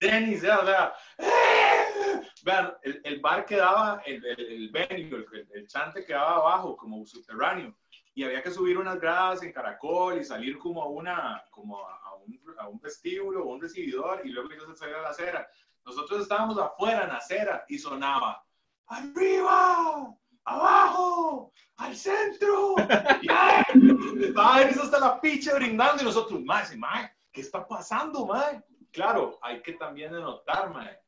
Dennis, 0.00 0.42
era, 0.44 0.58
o 0.60 0.66
sea, 0.66 0.94
¡eh! 1.18 2.22
vean, 2.42 2.74
el, 2.82 3.00
el 3.04 3.20
bar 3.20 3.46
quedaba, 3.46 4.02
el, 4.04 4.24
el, 4.24 4.40
el 4.40 4.68
venue, 4.70 5.24
el, 5.32 5.48
el 5.54 5.66
chante 5.66 6.04
quedaba 6.04 6.36
abajo, 6.36 6.76
como 6.76 7.06
subterráneo, 7.06 7.74
y 8.14 8.22
había 8.24 8.42
que 8.42 8.50
subir 8.50 8.76
unas 8.76 9.00
gradas 9.00 9.42
en 9.42 9.52
caracol 9.52 10.18
y 10.18 10.24
salir 10.24 10.58
como 10.58 10.82
a 10.82 10.88
una, 10.88 11.42
como 11.50 11.80
a, 11.86 11.96
a 12.04 12.14
un, 12.14 12.38
a 12.58 12.68
un 12.68 12.80
vestíbulo 12.80 13.44
o 13.44 13.54
un 13.54 13.62
recibidor, 13.62 14.20
y 14.24 14.28
luego 14.30 14.50
ellos 14.52 14.66
se 14.68 14.76
salían 14.76 15.00
a 15.00 15.04
la 15.04 15.08
acera. 15.10 15.48
Nosotros 15.86 16.20
estábamos 16.22 16.58
afuera 16.58 17.04
en 17.04 17.08
la 17.08 17.16
acera 17.16 17.64
y 17.68 17.78
sonaba, 17.78 18.44
¡arriba! 18.86 20.14
¡Abajo! 20.44 21.52
¡Al 21.76 21.96
centro! 21.96 22.74
Y, 23.22 23.26
¡ay! 23.30 23.64
Estaba 24.20 24.60
Dennis 24.60 24.78
hasta 24.78 25.00
la 25.00 25.20
picha 25.20 25.54
brindando 25.54 26.02
y 26.02 26.04
nosotros, 26.04 26.42
mae, 26.42 26.76
mae, 26.76 27.10
¿qué 27.32 27.40
está 27.40 27.66
pasando, 27.66 28.26
mae? 28.26 28.62
Claro, 28.92 29.38
hay 29.42 29.62
que 29.62 29.72
también 29.72 30.12
denotar, 30.12 30.72
mae. 30.72 31.00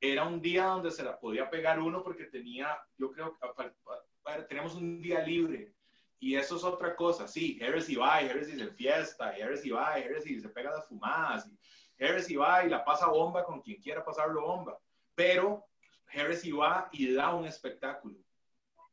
Era 0.00 0.24
un 0.24 0.40
día 0.40 0.66
donde 0.66 0.90
se 0.90 1.02
la 1.02 1.18
podía 1.18 1.50
pegar 1.50 1.80
uno 1.80 2.02
porque 2.02 2.24
tenía, 2.24 2.78
yo 2.96 3.10
creo 3.10 3.36
que 3.38 4.42
tenemos 4.48 4.74
un 4.74 5.00
día 5.00 5.20
libre. 5.20 5.74
Y 6.18 6.36
eso 6.36 6.56
es 6.56 6.64
otra 6.64 6.96
cosa, 6.96 7.28
sí, 7.28 7.58
Heresy 7.60 7.96
va, 7.96 8.20
Heresy 8.20 8.56
se 8.56 8.68
fiesta, 8.68 9.36
Heresy 9.36 9.70
va, 9.70 9.98
Heresy 9.98 10.40
se 10.40 10.48
pega 10.48 10.70
las 10.70 10.88
fumadas, 10.88 11.50
Heresy 11.98 12.36
va 12.36 12.64
y 12.64 12.70
la 12.70 12.84
pasa 12.84 13.08
bomba 13.08 13.44
con 13.44 13.60
quien 13.60 13.80
quiera 13.80 14.04
pasarlo 14.04 14.42
bomba. 14.42 14.78
Pero 15.14 15.66
Heresy 16.10 16.52
va 16.52 16.88
y 16.92 17.12
da 17.12 17.34
un 17.34 17.44
espectáculo. 17.44 18.23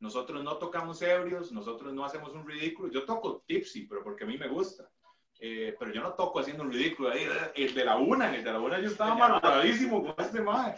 Nosotros 0.02 0.42
no 0.42 0.56
tocamos 0.56 1.00
ebrios, 1.00 1.52
nosotros 1.52 1.94
no 1.94 2.04
hacemos 2.04 2.32
un 2.32 2.44
ridículo. 2.44 2.90
Yo 2.90 3.04
toco 3.04 3.44
tipsy, 3.46 3.86
pero 3.86 4.02
porque 4.02 4.24
a 4.24 4.26
mí 4.26 4.36
me 4.36 4.48
gusta. 4.48 4.90
Eh, 5.38 5.76
pero 5.78 5.92
yo 5.92 6.02
no 6.02 6.14
toco 6.14 6.40
haciendo 6.40 6.64
un 6.64 6.72
ridículo 6.72 7.10
ahí. 7.10 7.24
El 7.54 7.72
de 7.72 7.84
la 7.84 7.96
una, 7.96 8.34
el 8.34 8.42
de 8.42 8.52
la 8.52 8.58
una 8.58 8.80
yo 8.80 8.88
estaba 8.88 9.14
malhumradísimo 9.14 10.02
con 10.02 10.14
este 10.18 10.40
mae. 10.40 10.74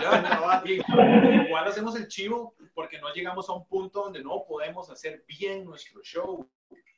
igual, 0.00 1.44
igual 1.46 1.64
hacemos 1.66 1.94
el 1.96 2.08
chivo 2.08 2.54
porque 2.72 2.98
no 2.98 3.12
llegamos 3.12 3.50
a 3.50 3.52
un 3.52 3.68
punto 3.68 4.04
donde 4.04 4.24
no 4.24 4.42
podemos 4.48 4.88
hacer 4.88 5.22
bien 5.28 5.66
nuestro 5.66 6.02
show. 6.02 6.50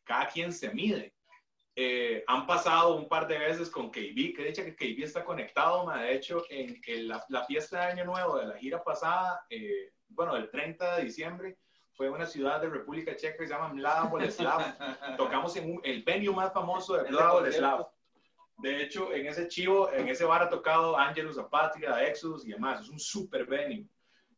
Cada 0.04 0.28
quien 0.28 0.52
se 0.52 0.72
mide. 0.72 1.12
Eh, 1.74 2.22
han 2.28 2.46
pasado 2.46 2.94
un 2.94 3.08
par 3.08 3.26
de 3.26 3.36
veces 3.36 3.68
con 3.68 3.90
KB, 3.90 4.36
que 4.36 4.42
de 4.44 4.48
hecho 4.50 4.62
que 4.62 4.76
KB 4.76 5.02
está 5.02 5.24
conectado, 5.24 5.84
ma. 5.84 6.02
de 6.02 6.14
hecho 6.14 6.44
en, 6.48 6.80
en 6.86 7.08
la, 7.08 7.24
la 7.30 7.44
fiesta 7.46 7.80
de 7.80 7.92
Año 7.92 8.04
Nuevo 8.04 8.38
de 8.38 8.46
la 8.46 8.56
gira 8.58 8.84
pasada, 8.84 9.44
eh, 9.50 9.90
bueno, 10.14 10.36
el 10.36 10.50
30 10.50 10.96
de 10.96 11.04
diciembre, 11.04 11.58
fue 11.92 12.10
una 12.10 12.26
ciudad 12.26 12.60
de 12.60 12.68
República 12.68 13.14
Checa 13.16 13.36
que 13.38 13.46
se 13.46 13.52
llama 13.54 13.68
Mlada 13.72 14.04
Boleslav. 14.04 14.60
Tocamos 15.16 15.54
en 15.56 15.72
un- 15.74 15.80
el 15.84 16.02
venue 16.02 16.34
más 16.34 16.52
famoso 16.52 16.94
de 16.96 17.08
Mlada 17.10 17.32
Boleslav. 17.32 17.88
De 18.58 18.82
hecho, 18.82 19.12
en 19.12 19.26
ese 19.26 19.48
chivo, 19.48 19.90
en 19.92 20.08
ese 20.08 20.24
bar 20.24 20.42
ha 20.42 20.48
tocado 20.48 20.96
Angelus, 20.96 21.38
Apatria, 21.38 22.04
Exodus 22.04 22.44
y 22.46 22.50
demás. 22.50 22.80
Es 22.82 22.88
un 22.88 22.98
super 22.98 23.46
venue. 23.46 23.86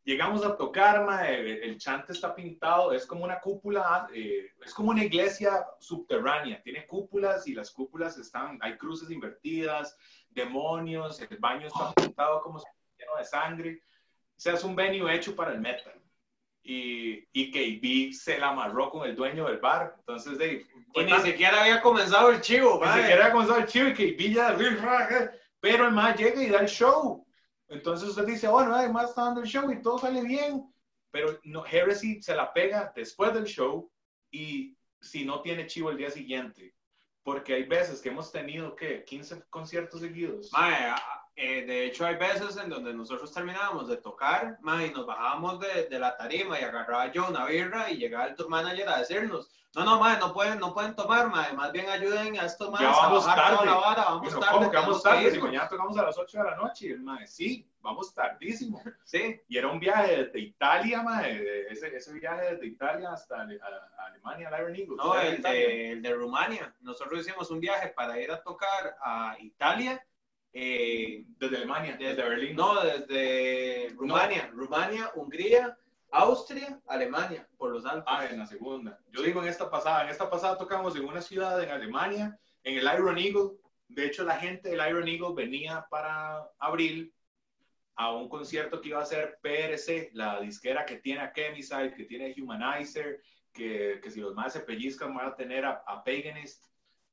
Llegamos 0.04 0.44
a 0.44 0.56
tocar, 0.56 1.04
ma, 1.04 1.28
el, 1.28 1.46
el 1.64 1.78
chante 1.78 2.12
está 2.12 2.32
pintado, 2.34 2.92
es 2.92 3.04
como 3.06 3.24
una 3.24 3.40
cúpula, 3.40 4.06
eh, 4.14 4.52
es 4.64 4.72
como 4.72 4.90
una 4.90 5.02
iglesia 5.04 5.66
subterránea, 5.80 6.62
tiene 6.62 6.86
cúpulas 6.86 7.48
y 7.48 7.54
las 7.54 7.72
cúpulas 7.72 8.16
están, 8.16 8.56
hay 8.62 8.76
cruces 8.78 9.10
invertidas, 9.10 9.96
demonios, 10.30 11.20
el 11.20 11.38
baño 11.38 11.66
está 11.66 11.92
pintado 11.94 12.40
como 12.42 12.62
lleno 12.98 13.16
de 13.18 13.24
sangre. 13.24 13.82
Sea, 14.36 14.54
es 14.54 14.64
un 14.64 14.76
venue 14.76 15.14
hecho 15.14 15.34
para 15.34 15.52
el 15.52 15.60
metal. 15.60 15.92
Y, 16.62 17.28
y 17.32 17.50
KB 17.50 18.12
se 18.12 18.38
la 18.38 18.48
amarró 18.48 18.90
con 18.90 19.08
el 19.08 19.14
dueño 19.14 19.46
del 19.46 19.58
bar. 19.58 19.94
Entonces, 19.98 20.36
de, 20.36 20.66
Y 20.94 21.04
ni 21.04 21.18
siquiera 21.20 21.62
había 21.62 21.80
comenzado 21.80 22.30
el 22.30 22.40
chivo, 22.40 22.80
ni 22.84 23.00
siquiera 23.00 23.26
había 23.26 23.32
comenzado 23.32 23.60
el 23.60 23.66
chivo 23.66 23.88
y 23.88 23.94
KB 23.94 24.34
ya, 24.34 24.56
pero 25.60 25.86
el 25.86 25.92
más 25.92 26.16
llega 26.16 26.42
y 26.42 26.48
da 26.50 26.60
el 26.60 26.68
show. 26.68 27.26
Entonces 27.68 28.10
usted 28.10 28.26
dice, 28.26 28.48
bueno, 28.48 28.74
además 28.74 29.10
está 29.10 29.24
dando 29.24 29.40
el 29.40 29.46
show 29.46 29.70
y 29.70 29.82
todo 29.82 29.98
sale 29.98 30.22
bien. 30.22 30.72
Pero 31.10 31.38
no, 31.44 31.64
Heresy 31.64 32.22
se 32.22 32.34
la 32.34 32.52
pega 32.52 32.92
después 32.94 33.32
del 33.32 33.44
show 33.44 33.90
y 34.30 34.76
si 35.00 35.24
no 35.24 35.40
tiene 35.40 35.66
chivo 35.66 35.90
el 35.90 35.96
día 35.96 36.10
siguiente. 36.10 36.74
Porque 37.22 37.54
hay 37.54 37.64
veces 37.64 38.00
que 38.00 38.10
hemos 38.10 38.30
tenido, 38.30 38.76
¿qué? 38.76 39.04
15 39.04 39.44
conciertos 39.50 40.00
seguidos. 40.00 40.50
Mae, 40.52 40.94
eh, 41.36 41.64
de 41.66 41.86
hecho, 41.86 42.06
hay 42.06 42.16
veces 42.16 42.56
en 42.56 42.70
donde 42.70 42.92
nosotros 42.94 43.32
terminábamos 43.32 43.88
de 43.88 43.98
tocar, 43.98 44.58
mae, 44.62 44.86
y 44.86 44.90
nos 44.92 45.06
bajábamos 45.06 45.60
de, 45.60 45.84
de 45.88 45.98
la 45.98 46.16
tarima 46.16 46.58
y 46.58 46.64
agarraba 46.64 47.12
yo 47.12 47.28
una 47.28 47.44
birra 47.44 47.90
y 47.90 47.98
llegaba 47.98 48.26
el 48.26 48.34
tour 48.34 48.48
manager 48.48 48.88
a 48.88 48.98
decirnos, 48.98 49.50
no, 49.74 49.84
no, 49.84 50.00
mae, 50.00 50.18
no 50.18 50.32
pueden, 50.32 50.58
no 50.58 50.72
pueden 50.72 50.94
tomar, 50.96 51.28
mae, 51.28 51.52
más 51.52 51.70
bien 51.72 51.90
ayuden 51.90 52.38
a 52.40 52.46
estos 52.46 52.68
Ya 52.80 52.86
maes 52.86 52.98
a 52.98 53.08
bajar 53.08 53.12
toda 53.12 53.34
tarde. 53.58 53.66
la 53.66 53.74
vara, 53.76 54.04
vamos 54.04 54.22
Bueno, 54.22 54.40
tarde, 54.40 54.52
¿cómo 54.54 54.70
que 54.70 54.76
vamos 54.78 55.02
tarde? 55.02 55.20
Si 55.20 55.26
irnos". 55.26 55.44
mañana 55.44 55.68
tocamos 55.68 55.98
a 55.98 56.02
las 56.04 56.16
8 56.18 56.38
de 56.38 56.44
la 56.44 56.56
noche. 56.56 56.86
Y 56.86 56.90
el 56.92 57.28
sí, 57.28 57.68
vamos 57.82 58.14
tardísimo. 58.14 58.82
Sí, 59.04 59.38
Y 59.48 59.58
era 59.58 59.68
un 59.68 59.78
viaje 59.78 60.24
desde 60.24 60.38
Italia, 60.40 61.02
de- 61.22 61.66
ese, 61.68 61.94
ese 61.94 62.12
viaje 62.14 62.52
desde 62.54 62.66
Italia 62.66 63.12
hasta 63.12 63.42
Ale- 63.42 63.60
a- 63.62 64.02
a 64.02 64.06
Alemania, 64.06 64.48
al 64.48 64.60
Iron 64.62 64.74
Eagle. 64.74 64.96
no, 64.96 65.20
el 65.20 65.42
de, 65.42 65.92
el 65.92 66.00
de 66.02 66.14
Rumania. 66.14 66.74
Nosotros 66.80 67.20
hicimos 67.20 67.50
un 67.50 67.60
viaje 67.60 67.88
para 67.88 68.18
ir 68.18 68.30
a 68.32 68.42
tocar 68.42 68.96
a 69.04 69.36
Italia, 69.40 70.02
eh, 70.52 71.24
Desde 71.38 71.56
Alemania, 71.58 71.96
desde- 71.98 72.22
Berlín. 72.22 72.56
no, 72.56 72.80
desde 72.82 73.90
Rumania, 73.96 74.50
Rumania, 74.52 75.10
Hungría, 75.14 75.76
Austria, 76.12 76.80
Alemania, 76.86 77.46
por 77.58 77.70
los 77.72 77.84
Alpes. 77.84 78.04
Ah, 78.06 78.26
en 78.30 78.38
la 78.38 78.46
segunda. 78.46 78.98
Yo 79.10 79.22
digo 79.22 79.42
en 79.42 79.48
esta 79.48 79.70
pasada. 79.70 80.04
En 80.04 80.08
esta 80.10 80.30
pasada 80.30 80.56
tocamos 80.56 80.96
en 80.96 81.04
una 81.04 81.20
ciudad 81.20 81.62
en 81.62 81.70
Alemania, 81.70 82.38
en 82.64 82.78
el 82.78 82.84
Iron 82.94 83.18
Eagle. 83.18 83.50
De 83.88 84.06
hecho, 84.06 84.24
la 84.24 84.36
gente 84.36 84.70
del 84.70 84.88
Iron 84.88 85.06
Eagle 85.06 85.34
venía 85.34 85.86
para 85.90 86.42
abril 86.58 87.12
a 87.96 88.12
un 88.14 88.28
concierto 88.28 88.80
que 88.80 88.88
iba 88.90 89.00
a 89.00 89.06
ser 89.06 89.38
PRC, 89.42 90.10
la 90.14 90.40
disquera 90.40 90.84
que 90.84 90.96
tiene 90.96 91.20
a 91.20 91.32
Chemiside, 91.32 91.94
que 91.94 92.04
tiene 92.04 92.34
a 92.36 92.42
Humanizer, 92.42 93.20
que, 93.52 94.00
que 94.02 94.10
si 94.10 94.20
los 94.20 94.34
más 94.34 94.52
se 94.52 94.60
pellizcan 94.60 95.14
van 95.14 95.28
a 95.28 95.34
tener 95.34 95.64
a, 95.64 95.82
a 95.86 96.04
Paganist 96.04 96.64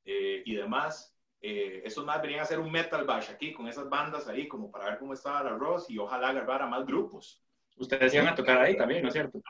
eh, 0.05 0.43
y 0.45 0.55
demás. 0.55 1.12
Eh, 1.45 1.81
esos 1.83 2.05
más 2.05 2.21
venían 2.21 2.39
a 2.39 2.43
hacer 2.43 2.57
un 2.59 2.71
metal 2.71 3.03
bash 3.05 3.29
aquí 3.29 3.51
con 3.51 3.67
esas 3.67 3.89
bandas 3.89 4.27
ahí, 4.29 4.47
como 4.47 4.71
para 4.71 4.85
ver 4.85 4.97
cómo 4.97 5.13
estaba 5.13 5.43
la 5.43 5.57
Ross 5.57 5.89
y 5.89 5.97
ojalá 5.97 6.29
agarrar 6.29 6.61
a 6.61 6.67
más 6.67 6.85
grupos. 6.85 7.43
Ustedes 7.75 8.13
iban 8.13 8.29
a 8.29 8.35
tocar 8.35 8.61
ahí 8.61 8.77
también, 8.77 9.01
¿no 9.03 9.09
es 9.09 9.13
cierto? 9.13 9.41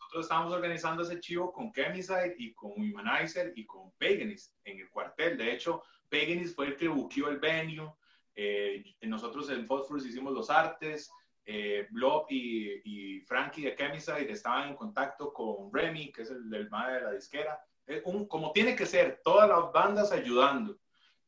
nosotros 0.00 0.24
estábamos 0.26 0.52
organizando 0.52 1.02
ese 1.02 1.20
chivo 1.20 1.52
con 1.52 1.72
Chemiside 1.72 2.34
y 2.38 2.52
con 2.52 2.72
Humanizer 2.72 3.52
y 3.56 3.64
con 3.64 3.92
Paganist 3.92 4.54
en 4.64 4.80
el 4.80 4.90
cuartel. 4.90 5.36
De 5.38 5.52
hecho, 5.52 5.82
Paganist 6.10 6.54
fue 6.54 6.66
el 6.66 6.76
que 6.76 6.88
buqueó 6.88 7.28
el 7.28 7.38
venue. 7.38 7.92
Eh, 8.34 8.84
nosotros 9.02 9.48
en 9.50 9.66
Phosphorus 9.66 10.06
hicimos 10.06 10.32
los 10.32 10.50
artes. 10.50 11.10
Eh, 11.46 11.86
Blob 11.90 12.26
y, 12.30 12.80
y 12.84 13.20
Frankie 13.22 13.62
de 13.62 13.74
Chemiside 13.76 14.30
estaban 14.30 14.68
en 14.70 14.76
contacto 14.76 15.32
con 15.32 15.72
Remy, 15.72 16.10
que 16.12 16.22
es 16.22 16.30
el 16.30 16.48
del 16.48 16.70
madre 16.70 16.94
de 16.96 17.00
la 17.02 17.12
disquera. 17.12 17.60
Eh, 17.86 18.00
un- 18.04 18.26
como 18.26 18.52
tiene 18.52 18.74
que 18.76 18.86
ser, 18.86 19.20
todas 19.24 19.48
las 19.48 19.72
bandas 19.72 20.10
ayudando. 20.12 20.78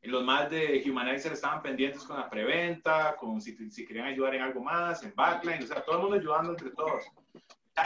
Los 0.07 0.25
más 0.25 0.51
de 0.51 0.83
Humanizer 0.87 1.33
estaban 1.33 1.63
pendientes 1.63 2.03
con 2.05 2.17
la 2.17 2.31
preventa, 2.31 3.17
con 3.17 3.41
si, 3.41 3.57
si 3.71 3.87
querían 3.87 4.07
ayudar 4.07 4.35
en 4.35 4.43
algo 4.43 4.63
más, 4.63 5.03
en 5.03 5.15
backline, 5.15 5.63
o 5.63 5.67
sea, 5.67 5.85
todo 5.85 5.97
el 5.97 6.03
mundo 6.03 6.17
ayudando 6.17 6.51
entre 6.51 6.71
todos. 6.71 7.05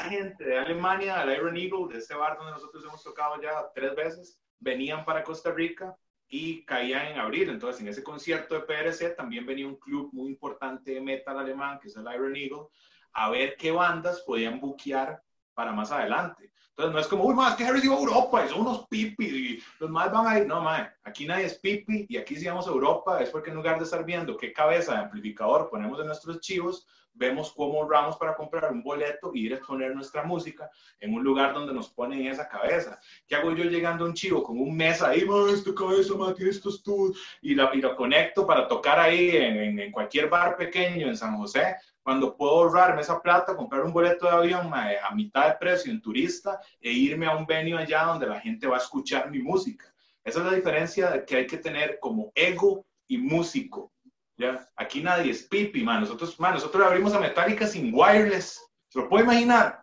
gente 0.09 0.45
de 0.45 0.59
Alemania, 0.59 1.25
del 1.25 1.37
Iron 1.37 1.57
Eagle, 1.57 1.93
de 1.93 1.99
este 1.99 2.15
bar 2.15 2.37
donde 2.37 2.53
nosotros 2.53 2.85
hemos 2.85 3.03
tocado 3.03 3.41
ya 3.41 3.71
tres 3.75 3.95
veces, 3.95 4.41
venían 4.59 5.05
para 5.05 5.25
Costa 5.25 5.51
Rica 5.53 5.97
y 6.29 6.65
caían 6.65 7.09
en 7.09 7.19
abril. 7.19 7.51
Entonces, 7.51 7.83
en 7.83 7.89
ese 7.89 8.03
concierto 8.03 8.55
de 8.55 8.61
PRC 8.61 9.11
también 9.11 9.45
venía 9.45 9.67
un 9.67 9.77
club 9.77 10.11
muy 10.13 10.31
importante 10.31 10.93
de 10.93 11.01
metal 11.01 11.39
alemán, 11.39 11.79
que 11.81 11.89
es 11.89 11.97
el 11.97 12.07
Iron 12.15 12.37
Eagle, 12.37 12.69
a 13.13 13.31
ver 13.31 13.57
qué 13.59 13.73
bandas 13.73 14.21
podían 14.21 14.61
buquear 14.61 15.23
para 15.61 15.73
más 15.73 15.93
adelante. 15.93 16.51
Entonces, 16.71 16.95
no 16.95 17.01
es 17.01 17.07
como, 17.07 17.25
uy, 17.25 17.35
más 17.35 17.55
que 17.55 17.67
Harry 17.67 17.83
iba 17.85 17.95
a 17.95 17.99
Europa, 17.99 18.43
y 18.43 18.49
son 18.49 18.63
unos 18.63 18.87
pipis, 18.89 19.31
y 19.31 19.63
los 19.79 19.91
más 19.91 20.11
van 20.11 20.27
a 20.27 20.39
ir. 20.39 20.47
No, 20.47 20.63
más, 20.63 20.89
aquí 21.05 21.27
nadie 21.27 21.45
es 21.45 21.59
pipi, 21.59 22.07
y 22.09 22.17
aquí 22.17 22.35
si 22.37 22.47
vamos 22.47 22.67
a 22.67 22.71
Europa 22.71 23.21
es 23.21 23.29
porque 23.29 23.51
en 23.51 23.57
lugar 23.57 23.77
de 23.77 23.85
estar 23.85 24.03
viendo 24.03 24.39
qué 24.39 24.55
cabeza 24.55 24.95
de 24.95 25.01
amplificador 25.01 25.69
ponemos 25.69 26.01
en 26.01 26.07
nuestros 26.07 26.41
chivos, 26.41 26.87
vemos 27.13 27.53
cómo 27.55 27.83
ahorramos 27.83 28.17
para 28.17 28.35
comprar 28.35 28.73
un 28.73 28.83
boleto 28.83 29.33
y 29.35 29.47
ir 29.47 29.53
a 29.53 29.57
exponer 29.57 29.95
nuestra 29.95 30.23
música 30.23 30.71
en 30.99 31.13
un 31.13 31.23
lugar 31.23 31.53
donde 31.53 31.75
nos 31.75 31.91
ponen 31.91 32.27
esa 32.27 32.49
cabeza. 32.49 32.99
¿Qué 33.27 33.35
hago 33.35 33.53
yo 33.53 33.65
llegando 33.65 34.07
a 34.07 34.09
un 34.09 34.15
chivo 34.15 34.43
con 34.43 34.59
un 34.59 34.75
mes 34.75 35.03
ahí, 35.03 35.27
esta 35.53 35.75
cabeza, 35.75 36.15
ma, 36.17 36.33
tiene 36.33 36.53
estos 36.53 36.83
tú, 36.83 37.15
y, 37.43 37.55
la, 37.55 37.71
y 37.75 37.83
lo 37.83 37.95
conecto 37.95 38.47
para 38.47 38.67
tocar 38.67 38.99
ahí 38.99 39.37
en, 39.37 39.79
en, 39.79 39.93
cualquier 39.93 40.31
bar 40.31 40.57
pequeño 40.57 41.09
en 41.09 41.17
San 41.19 41.37
José? 41.37 41.77
Cuando 42.03 42.37
puedo 42.37 42.53
ahorrarme 42.53 43.03
esa 43.03 43.21
plata, 43.21 43.57
comprar 43.57 43.83
un 43.83 43.93
boleto 43.93 44.27
de 44.27 44.33
avión 44.33 44.71
ma, 44.71 44.89
a 45.09 45.15
mitad 45.15 45.49
de 45.49 45.57
precio 45.59 45.93
en 45.93 46.01
turista 46.01 46.61
e 46.81 46.91
irme 46.91 47.27
a 47.27 47.37
un 47.37 47.47
venue 47.47 47.79
allá 47.79 48.05
donde 48.05 48.27
la 48.27 48.41
gente 48.41 48.67
va 48.67 48.77
a 48.77 48.81
escuchar 48.81 49.31
mi 49.31 49.41
música. 49.41 49.93
Esa 50.25 50.41
es 50.41 50.47
la 50.47 50.53
diferencia 50.53 51.25
que 51.25 51.37
hay 51.37 51.47
que 51.47 51.59
tener 51.59 51.99
como 52.01 52.33
ego 52.35 52.87
y 53.07 53.19
músico. 53.19 53.93
¿ya? 54.37 54.67
Aquí 54.77 55.03
nadie 55.03 55.31
es 55.31 55.43
pipi, 55.45 55.83
man. 55.83 56.01
Nosotros, 56.01 56.39
man, 56.41 56.55
nosotros 56.55 56.81
le 56.81 56.87
abrimos 56.87 57.15
a 57.15 57.21
Metallica 57.21 57.67
sin 57.67 57.93
wireless. 57.95 58.61
¿Se 58.89 58.99
lo 58.99 59.09
puede 59.09 59.25
imaginar? 59.25 59.83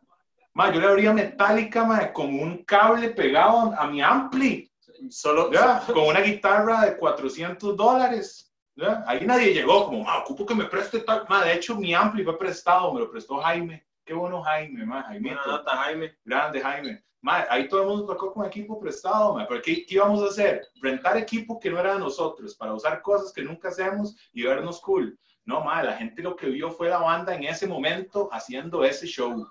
Man, 0.53 0.74
yo 0.74 0.80
le 0.80 0.88
abría 0.88 1.11
a 1.11 1.13
Metallica 1.13 1.86
man, 1.86 2.11
con 2.13 2.28
un 2.28 2.63
cable 2.63 3.09
pegado 3.09 3.74
a 3.78 3.88
mi 3.88 4.01
ampli. 4.01 4.72
Solo, 5.09 5.51
¿ya? 5.51 5.84
Con 5.86 6.07
una 6.07 6.22
guitarra 6.22 6.82
de 6.82 6.97
400 6.97 7.78
dólares. 7.78 8.47
¿Ya? 8.78 9.03
Ahí 9.07 9.25
nadie 9.25 9.53
llegó 9.53 9.86
como, 9.86 10.03
man, 10.03 10.21
ocupo 10.21 10.45
que 10.45 10.55
me 10.55 10.65
preste 10.65 10.99
tal. 10.99 11.25
Man, 11.28 11.43
de 11.43 11.55
hecho, 11.55 11.75
mi 11.75 11.93
ampli 11.93 12.23
fue 12.23 12.38
prestado, 12.38 12.93
me 12.93 13.01
lo 13.01 13.11
prestó 13.11 13.38
Jaime. 13.38 13.86
Qué 14.05 14.13
bueno 14.13 14.41
Jaime, 14.41 14.86
man. 14.86 15.03
Jaime. 15.03 15.36
Jaime. 15.65 16.17
Grande 16.23 16.61
Jaime. 16.61 17.03
Ma, 17.21 17.45
ahí 17.49 17.67
todo 17.67 17.82
el 17.82 17.88
mundo 17.88 18.05
tocó 18.05 18.32
con 18.32 18.45
equipo 18.45 18.80
prestado, 18.80 19.34
ma, 19.34 19.47
pero 19.47 19.61
¿qué, 19.61 19.86
¿qué, 19.86 19.95
íbamos 19.95 20.21
a 20.21 20.28
hacer? 20.28 20.67
Rentar 20.82 21.17
equipo 21.17 21.59
que 21.59 21.69
no 21.69 21.80
era 21.80 21.95
de 21.95 21.99
nosotros 21.99 22.55
para 22.55 22.73
usar 22.73 23.01
cosas 23.01 23.34
que 23.34 23.41
nunca 23.41 23.69
hacemos 23.69 24.15
y 24.32 24.43
vernos 24.43 24.80
cool. 24.80 25.17
No, 25.43 25.61
ma, 25.61 25.82
la 25.82 25.97
gente 25.97 26.21
lo 26.21 26.36
que 26.36 26.47
vio 26.47 26.69
fue 26.71 26.89
la 26.89 26.99
banda 26.99 27.34
en 27.34 27.45
ese 27.45 27.67
momento 27.67 28.30
haciendo 28.32 28.84
ese 28.84 29.07
show. 29.07 29.47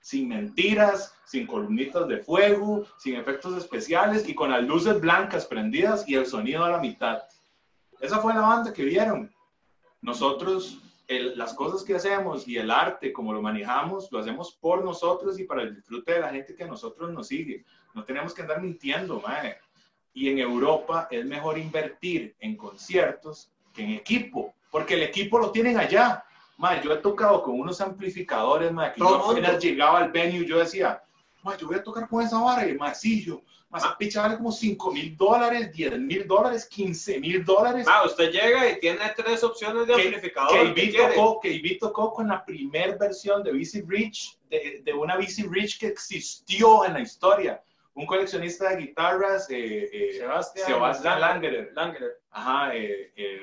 Sin 0.00 0.28
mentiras, 0.28 1.14
sin 1.24 1.46
columnitas 1.46 2.06
de 2.06 2.18
fuego, 2.18 2.84
sin 2.98 3.16
efectos 3.16 3.56
especiales 3.56 4.28
y 4.28 4.34
con 4.34 4.50
las 4.50 4.62
luces 4.62 5.00
blancas 5.00 5.46
prendidas 5.46 6.08
y 6.08 6.14
el 6.14 6.26
sonido 6.26 6.64
a 6.64 6.70
la 6.70 6.78
mitad. 6.78 7.22
Esa 8.00 8.18
fue 8.18 8.34
la 8.34 8.42
banda 8.42 8.72
que 8.72 8.84
vieron. 8.84 9.34
Nosotros 10.00 10.80
el, 11.08 11.38
las 11.38 11.54
cosas 11.54 11.84
que 11.84 11.94
hacemos 11.94 12.46
y 12.48 12.58
el 12.58 12.70
arte, 12.70 13.12
como 13.12 13.32
lo 13.32 13.40
manejamos, 13.40 14.10
lo 14.10 14.18
hacemos 14.18 14.52
por 14.52 14.84
nosotros 14.84 15.38
y 15.38 15.44
para 15.44 15.62
el 15.62 15.74
disfrute 15.74 16.14
de 16.14 16.20
la 16.20 16.30
gente 16.30 16.54
que 16.54 16.64
a 16.64 16.68
nosotros 16.68 17.10
nos 17.12 17.28
sigue. 17.28 17.64
No 17.94 18.04
tenemos 18.04 18.34
que 18.34 18.42
andar 18.42 18.60
mintiendo, 18.60 19.20
mae. 19.20 19.58
Y 20.12 20.30
en 20.30 20.38
Europa 20.38 21.08
es 21.10 21.24
mejor 21.24 21.58
invertir 21.58 22.34
en 22.40 22.56
conciertos 22.56 23.52
que 23.72 23.84
en 23.84 23.90
equipo, 23.90 24.54
porque 24.70 24.94
el 24.94 25.02
equipo 25.02 25.38
lo 25.38 25.50
tienen 25.50 25.78
allá. 25.78 26.24
Mae, 26.56 26.82
yo 26.82 26.92
he 26.92 26.96
tocado 26.96 27.42
con 27.42 27.60
unos 27.60 27.80
amplificadores, 27.80 28.72
mae, 28.72 28.92
que 28.94 29.00
yo 29.00 29.30
apenas 29.30 29.62
llegaba 29.62 29.98
al 29.98 30.10
venue, 30.10 30.46
yo 30.46 30.58
decía, 30.58 31.02
mae, 31.42 31.58
yo 31.58 31.66
voy 31.66 31.76
a 31.76 31.82
tocar 31.82 32.08
con 32.08 32.22
esa 32.22 32.38
vara, 32.38 32.66
y 32.66 32.70
el 32.70 33.22
yo, 33.22 33.42
esa 33.78 33.96
picha 33.96 34.22
vale 34.22 34.36
como 34.36 34.52
5 34.52 34.92
mil 34.92 35.16
dólares, 35.16 35.72
10 35.72 35.98
mil 35.98 36.26
dólares, 36.26 36.66
15 36.66 37.20
mil 37.20 37.44
dólares. 37.44 37.86
Ah, 37.88 38.04
usted 38.04 38.30
llega 38.30 38.70
y 38.70 38.80
tiene 38.80 39.00
tres 39.16 39.42
opciones 39.44 39.86
de 39.86 39.94
que, 39.94 40.02
amplificador. 40.02 40.74
Que 40.82 40.98
tocó, 40.98 41.40
tocó 41.80 42.12
con 42.14 42.28
la 42.28 42.44
primera 42.44 42.96
versión 42.96 43.42
de 43.42 43.52
BC 43.52 43.84
Rich, 43.86 44.38
de, 44.50 44.82
de, 44.84 44.92
una 44.92 45.16
BC 45.16 45.48
Rich 45.50 45.78
que 45.78 45.88
existió 45.88 46.84
en 46.84 46.94
la 46.94 47.00
historia. 47.00 47.62
Un 47.94 48.04
coleccionista 48.04 48.70
de 48.70 48.76
guitarras, 48.76 49.48
eh, 49.50 49.88
eh, 49.90 50.18
Sebastián, 50.18 50.66
Sebastián 50.66 51.20
Langerer. 51.20 51.72
Langerer. 51.74 52.20
Ajá, 52.30 52.74
eh, 52.74 53.10
eh, 53.16 53.40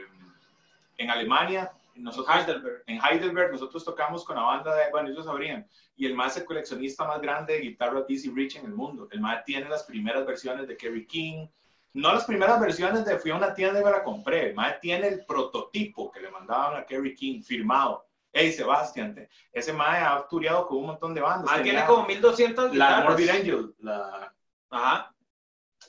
en 0.98 1.10
Alemania. 1.10 1.72
Nosotros, 1.96 2.36
Heidelberg. 2.36 2.84
En 2.88 3.00
Heidelberg 3.04 3.52
nosotros 3.52 3.84
tocamos 3.84 4.24
con 4.24 4.36
la 4.36 4.44
banda 4.44 4.76
de, 4.76 4.90
bueno, 4.92 5.10
ellos 5.10 5.26
sabrían, 5.26 5.68
y 5.96 6.06
el 6.06 6.16
más 6.16 6.36
el 6.38 6.46
coleccionista 6.46 7.06
más 7.06 7.22
grande 7.22 7.54
de 7.54 7.62
guitarras 7.62 8.08
DC 8.08 8.32
Rich 8.34 8.58
en 8.58 8.66
el 8.66 8.74
mundo. 8.74 9.08
El 9.12 9.22
más 9.22 9.44
tiene 9.46 9.70
las 9.70 9.84
primeras 9.84 10.26
versiones 10.26 10.68
de 10.68 10.78
Kerry 10.78 11.06
King, 11.06 11.48
no 11.94 12.12
las 12.12 12.26
primeras 12.26 12.60
versiones 12.60 13.06
de 13.06 13.20
fui 13.20 13.30
a 13.30 13.36
una 13.36 13.54
tienda 13.54 13.80
y 13.80 13.84
me 13.84 13.92
la 13.92 14.04
compré. 14.04 14.50
El 14.50 14.56
más 14.56 14.80
tiene 14.80 15.08
el 15.08 15.26
prototipo 15.26 16.12
que 16.12 16.22
le 16.22 16.32
mandaban 16.32 16.80
a 16.80 16.86
Kerry 16.86 17.14
King 17.16 17.42
firmado. 17.44 18.06
Hey, 18.32 18.52
Sebastián, 18.52 19.30
ese 19.52 19.74
mae 19.74 20.02
ha 20.02 20.16
actuado 20.16 20.66
con 20.66 20.80
un 20.80 20.86
montón 20.88 21.14
de 21.14 21.22
bandas. 21.22 21.54
Ah, 21.54 21.62
tiene 21.62 21.86
como 21.86 22.08
1200 22.08 22.72
guitarras. 22.72 23.04
La 23.04 23.10
Morbid 23.10 23.30
Angel, 23.30 23.76
la... 23.78 24.34
Ajá. 24.72 25.14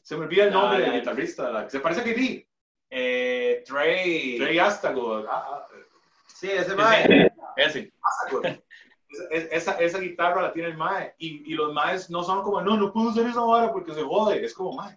Se 0.03 0.15
me 0.15 0.27
olvida 0.27 0.45
el 0.45 0.53
nombre 0.53 0.81
del 0.81 0.93
guitarrista, 0.93 1.51
la 1.51 1.71
se 1.71 1.81
parece 1.81 2.03
a 2.03 2.05
Kitty. 2.05 2.47
Eh, 2.91 3.65
Trey. 3.67 4.37
Trey 4.37 4.59
Astago. 4.59 5.25
Ah, 5.27 5.67
sí, 6.27 6.51
ese 6.51 6.75
mae. 6.75 7.33
Ese. 7.57 7.93
Esa, 9.31 9.79
esa, 9.79 9.99
guitarra 9.99 10.43
la 10.43 10.53
tiene 10.53 10.69
el 10.69 10.77
mae. 10.77 11.15
Y, 11.19 11.51
y, 11.53 11.55
los 11.55 11.73
maes 11.73 12.11
no 12.11 12.23
son 12.23 12.43
como, 12.43 12.61
no, 12.61 12.77
no 12.77 12.93
puedo 12.93 13.09
usar 13.09 13.27
esa 13.27 13.41
vara 13.41 13.73
porque 13.73 13.95
se 13.95 14.03
jode. 14.03 14.45
Es 14.45 14.55
como, 14.55 14.75
mae, 14.75 14.97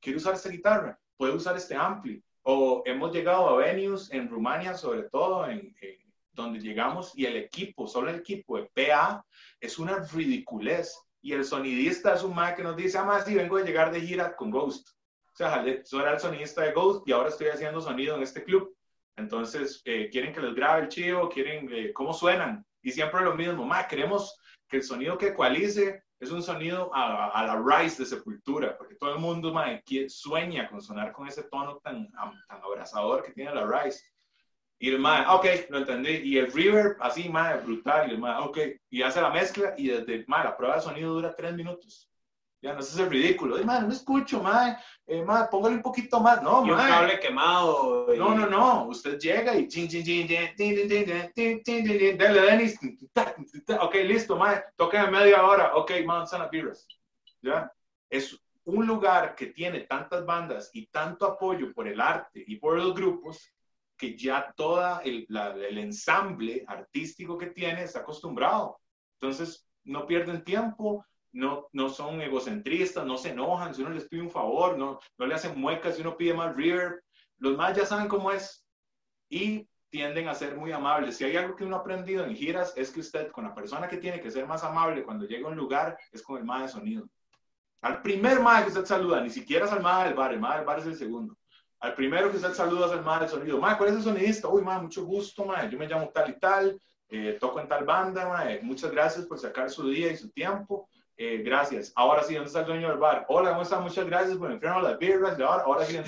quiero 0.00 0.18
usar 0.18 0.34
esta 0.34 0.48
guitarra, 0.48 0.98
puedo 1.16 1.34
usar 1.34 1.56
este 1.56 1.74
ampli. 1.74 2.22
O 2.42 2.82
hemos 2.86 3.12
llegado 3.12 3.48
a 3.48 3.56
venues 3.56 4.10
en 4.12 4.28
Rumania, 4.28 4.74
sobre 4.74 5.02
todo, 5.04 5.46
en, 5.46 5.74
en, 5.80 5.98
donde 6.32 6.60
llegamos 6.60 7.12
y 7.16 7.26
el 7.26 7.36
equipo, 7.36 7.86
solo 7.86 8.10
el 8.10 8.16
equipo 8.16 8.56
de 8.56 8.70
PA, 8.74 9.24
es 9.60 9.78
una 9.78 9.98
ridiculez. 9.98 10.96
Y 11.20 11.32
el 11.32 11.44
sonidista 11.44 12.14
es 12.14 12.22
un 12.22 12.34
mae 12.34 12.54
que 12.54 12.62
nos 12.62 12.76
dice, 12.76 12.96
ah, 12.96 13.04
más 13.04 13.24
sí, 13.24 13.34
vengo 13.34 13.56
de 13.56 13.64
llegar 13.64 13.92
de 13.92 14.00
gira 14.00 14.36
con 14.36 14.50
Ghost. 14.50 14.90
O 15.32 15.36
sea, 15.36 15.64
yo 15.64 16.00
era 16.00 16.12
el 16.12 16.20
sonidista 16.20 16.62
de 16.62 16.72
Ghost 16.72 17.06
y 17.06 17.12
ahora 17.12 17.28
estoy 17.28 17.48
haciendo 17.48 17.80
sonido 17.80 18.16
en 18.16 18.22
este 18.22 18.44
club. 18.44 18.74
Entonces, 19.16 19.82
eh, 19.84 20.08
quieren 20.10 20.32
que 20.32 20.40
les 20.40 20.54
grabe 20.54 20.82
el 20.82 20.88
chivo, 20.88 21.28
quieren 21.28 21.68
eh, 21.72 21.92
cómo 21.92 22.14
suenan. 22.14 22.64
Y 22.88 22.90
siempre 22.90 23.20
lo 23.20 23.34
mismo, 23.34 23.66
ma, 23.66 23.86
queremos 23.86 24.40
que 24.66 24.78
el 24.78 24.82
sonido 24.82 25.18
que 25.18 25.26
ecualice 25.26 26.04
es 26.18 26.30
un 26.30 26.42
sonido 26.42 26.90
a, 26.94 27.28
a, 27.28 27.46
la 27.46 27.62
Rise 27.62 28.02
de 28.02 28.08
Sepultura, 28.08 28.78
porque 28.78 28.94
todo 28.94 29.12
el 29.12 29.18
mundo 29.18 29.52
ma, 29.52 29.78
sueña 30.08 30.70
con 30.70 30.80
sonar 30.80 31.12
con 31.12 31.28
ese 31.28 31.42
tono 31.42 31.76
tan, 31.84 32.10
tan 32.10 32.32
abrazador 32.48 33.22
que 33.22 33.32
tiene 33.32 33.54
la 33.54 33.66
Rise. 33.66 34.02
Y 34.78 34.88
el 34.88 35.00
ma, 35.00 35.34
ok, 35.34 35.44
lo 35.68 35.78
entendí. 35.80 36.12
Y 36.24 36.38
el 36.38 36.50
reverb, 36.50 36.96
así, 37.00 37.28
ma, 37.28 37.56
brutal. 37.56 38.08
Y 38.08 38.12
el 38.12 38.18
ma, 38.18 38.40
ok. 38.40 38.58
Y 38.88 39.02
hace 39.02 39.20
la 39.20 39.28
mezcla 39.28 39.74
y 39.76 39.88
desde, 39.88 40.24
ma, 40.28 40.42
la 40.42 40.56
prueba 40.56 40.76
de 40.76 40.80
sonido 40.80 41.12
dura 41.12 41.36
tres 41.36 41.52
minutos. 41.54 42.08
Ya, 42.60 42.72
no, 42.72 42.80
es 42.80 42.98
ridículo. 43.08 43.56
Ay, 43.56 43.64
man, 43.64 43.86
no 43.86 43.92
escucho, 43.92 44.42
man. 44.42 44.76
Eh, 45.06 45.22
man, 45.22 45.46
póngale 45.50 45.76
un 45.76 45.82
poquito 45.82 46.18
más. 46.20 46.42
No, 46.42 46.66
y 46.66 46.70
un 46.70 46.76
cable 46.76 47.20
quemado. 47.20 48.12
Y... 48.12 48.18
No, 48.18 48.34
no, 48.34 48.46
no. 48.46 48.88
Usted 48.88 49.18
llega 49.18 49.54
y... 49.54 49.68
Dale, 52.16 52.40
Denis. 52.40 52.78
Ok, 53.80 53.94
listo, 54.04 54.36
man. 54.36 54.60
Toca 54.76 55.04
en 55.04 55.12
media 55.12 55.46
hora. 55.46 55.76
Ok, 55.76 55.92
man, 56.04 56.26
Sana 56.26 56.50
Ya. 57.40 57.72
Es 58.10 58.36
un 58.64 58.86
lugar 58.86 59.36
que 59.36 59.46
tiene 59.46 59.80
tantas 59.80 60.26
bandas 60.26 60.70
y 60.72 60.86
tanto 60.86 61.26
apoyo 61.26 61.72
por 61.72 61.86
el 61.86 62.00
arte 62.00 62.42
y 62.46 62.56
por 62.56 62.76
los 62.76 62.92
grupos 62.92 63.52
que 63.96 64.16
ya 64.16 64.52
todo 64.56 65.00
el, 65.00 65.26
el 65.68 65.78
ensamble 65.78 66.64
artístico 66.66 67.38
que 67.38 67.46
tiene 67.46 67.84
está 67.84 68.00
acostumbrado. 68.00 68.78
Entonces, 69.20 69.66
no 69.84 70.06
pierden 70.06 70.44
tiempo, 70.44 71.04
no, 71.32 71.68
no 71.72 71.88
son 71.88 72.20
egocentristas, 72.20 73.06
no 73.06 73.18
se 73.18 73.30
enojan 73.30 73.74
si 73.74 73.82
uno 73.82 73.90
les 73.90 74.08
pide 74.08 74.22
un 74.22 74.30
favor, 74.30 74.78
no, 74.78 74.98
no 75.18 75.26
le 75.26 75.34
hacen 75.34 75.58
muecas 75.58 75.96
si 75.96 76.02
uno 76.02 76.16
pide 76.16 76.34
más 76.34 76.54
reverb. 76.56 77.00
Los 77.38 77.56
más 77.56 77.76
ya 77.76 77.86
saben 77.86 78.08
cómo 78.08 78.32
es 78.32 78.66
y 79.28 79.68
tienden 79.90 80.28
a 80.28 80.34
ser 80.34 80.56
muy 80.56 80.72
amables. 80.72 81.16
Si 81.16 81.24
hay 81.24 81.36
algo 81.36 81.56
que 81.56 81.64
uno 81.64 81.76
ha 81.76 81.80
aprendido 81.80 82.24
en 82.24 82.34
giras 82.34 82.72
es 82.76 82.90
que 82.90 83.00
usted 83.00 83.30
con 83.30 83.44
la 83.44 83.54
persona 83.54 83.88
que 83.88 83.98
tiene 83.98 84.20
que 84.20 84.30
ser 84.30 84.46
más 84.46 84.64
amable 84.64 85.04
cuando 85.04 85.26
llega 85.26 85.46
a 85.46 85.50
un 85.50 85.56
lugar 85.56 85.98
es 86.12 86.22
con 86.22 86.38
el 86.38 86.44
más 86.44 86.62
de 86.62 86.68
sonido. 86.68 87.08
Al 87.80 88.02
primer 88.02 88.40
más 88.40 88.62
que 88.62 88.68
usted 88.68 88.84
saluda, 88.84 89.20
ni 89.20 89.30
siquiera 89.30 89.66
es 89.66 89.72
al 89.72 89.82
más 89.82 90.04
del 90.04 90.14
bar, 90.14 90.32
el 90.32 90.40
más 90.40 90.56
del 90.56 90.66
bar 90.66 90.80
es 90.80 90.86
el 90.86 90.96
segundo. 90.96 91.36
Al 91.80 91.94
primero 91.94 92.30
que 92.30 92.36
usted 92.36 92.52
saluda 92.52 92.86
es 92.86 92.92
el 92.92 93.02
más 93.02 93.20
del 93.20 93.28
sonido. 93.28 93.58
Ma, 93.58 93.78
¿cuál 93.78 93.90
es 93.90 93.96
el 93.96 94.02
sonidista? 94.02 94.48
Uy, 94.48 94.62
ma, 94.62 94.80
mucho 94.80 95.04
gusto, 95.04 95.44
ma. 95.44 95.68
Yo 95.70 95.78
me 95.78 95.86
llamo 95.86 96.08
tal 96.08 96.30
y 96.30 96.38
tal, 96.38 96.80
eh, 97.08 97.38
toco 97.40 97.60
en 97.60 97.68
tal 97.68 97.84
banda, 97.84 98.28
ma. 98.28 98.44
Muchas 98.62 98.90
gracias 98.90 99.26
por 99.26 99.38
sacar 99.38 99.70
su 99.70 99.88
día 99.88 100.10
y 100.10 100.16
su 100.16 100.28
tiempo. 100.30 100.88
Eh, 101.20 101.42
gracias. 101.44 101.92
Ahora 101.96 102.22
sí, 102.22 102.34
¿dónde 102.34 102.46
está 102.46 102.60
el 102.60 102.66
dueño 102.66 102.90
del 102.90 102.98
bar? 102.98 103.26
Hola, 103.28 103.50
¿cómo 103.50 103.62
está? 103.62 103.80
Muchas 103.80 104.06
gracias 104.06 104.36
por 104.36 104.52
enfriarnos 104.52 104.84
las 104.84 104.98
birras. 105.00 105.32
Ahora, 105.40 105.64
ahora 105.64 105.84
sí, 105.84 105.98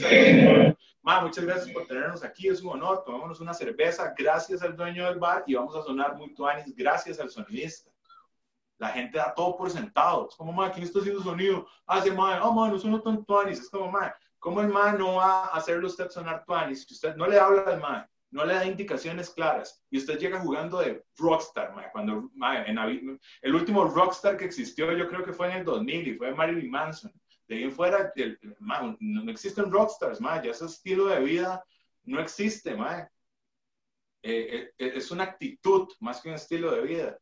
Ma, 1.02 1.20
muchas 1.20 1.44
gracias 1.44 1.74
por 1.74 1.84
tenernos 1.88 2.22
aquí. 2.22 2.46
Es 2.46 2.62
un 2.62 2.74
honor. 2.74 3.02
Tomémonos 3.04 3.40
una 3.40 3.52
cerveza. 3.52 4.14
Gracias 4.16 4.62
al 4.62 4.76
dueño 4.76 5.06
del 5.06 5.18
bar 5.18 5.42
y 5.48 5.54
vamos 5.56 5.74
a 5.74 5.82
sonar 5.82 6.14
muy 6.14 6.32
tuanis. 6.32 6.72
Gracias 6.76 7.18
al 7.18 7.28
sonidista. 7.28 7.90
la 8.78 8.90
gente 8.90 9.18
da 9.18 9.34
todo 9.34 9.56
por 9.56 9.68
sentado. 9.68 10.28
Es 10.28 10.36
como, 10.36 10.52
mae, 10.52 10.70
¿quién 10.70 10.84
está 10.84 11.00
haciendo 11.00 11.24
sonido? 11.24 11.66
Hace, 11.86 12.12
mae, 12.12 12.38
oh, 12.40 12.52
mae, 12.52 12.70
no 12.70 12.78
suena 12.78 13.02
tan 13.02 13.24
tuanis. 13.24 13.58
Es 13.58 13.68
como, 13.68 13.90
mae, 13.90 14.12
¿cómo 14.38 14.60
el 14.60 14.68
mae 14.68 14.96
no 14.96 15.16
va 15.16 15.46
a 15.46 15.56
hacerlo 15.56 15.88
usted 15.88 16.08
sonar 16.08 16.44
tuanis 16.44 16.86
si 16.86 16.94
usted 16.94 17.16
no 17.16 17.26
le 17.26 17.36
habla 17.36 17.62
al 17.62 17.80
mae? 17.80 18.06
No 18.30 18.44
le 18.44 18.54
da 18.54 18.64
indicaciones 18.64 19.30
claras 19.30 19.82
y 19.90 19.98
usted 19.98 20.18
llega 20.18 20.40
jugando 20.40 20.78
de 20.78 21.04
rockstar, 21.16 21.74
cuando 21.92 22.30
en, 22.66 23.18
el 23.42 23.54
último 23.54 23.84
rockstar 23.84 24.36
que 24.36 24.44
existió 24.44 24.92
yo 24.92 25.08
creo 25.08 25.24
que 25.24 25.32
fue 25.32 25.48
en 25.50 25.58
el 25.58 25.64
2000 25.64 26.08
y 26.08 26.14
fue 26.14 26.34
Marilyn 26.34 26.70
Manson. 26.70 27.12
De 27.48 27.56
ahí 27.56 27.64
en 27.64 27.72
fuera 27.72 28.12
no, 28.60 29.30
existen 29.30 29.72
rockstars, 29.72 30.20
mae, 30.20 30.44
ya 30.44 30.52
ese 30.52 30.66
estilo 30.66 31.06
de 31.06 31.20
vida 31.20 31.64
no 32.04 32.20
existe, 32.20 32.76
mae. 32.76 33.08
Eh, 34.22 34.70
eh, 34.78 34.92
es 34.96 35.10
una 35.10 35.24
actitud 35.24 35.88
más 35.98 36.20
que 36.20 36.28
un 36.28 36.36
estilo 36.36 36.70
de 36.70 36.82
vida. 36.82 37.18